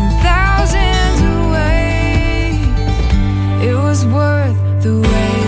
and 0.00 0.10
thousands 0.20 1.05
worth 4.04 4.82
the 4.82 5.00
wait. 5.00 5.45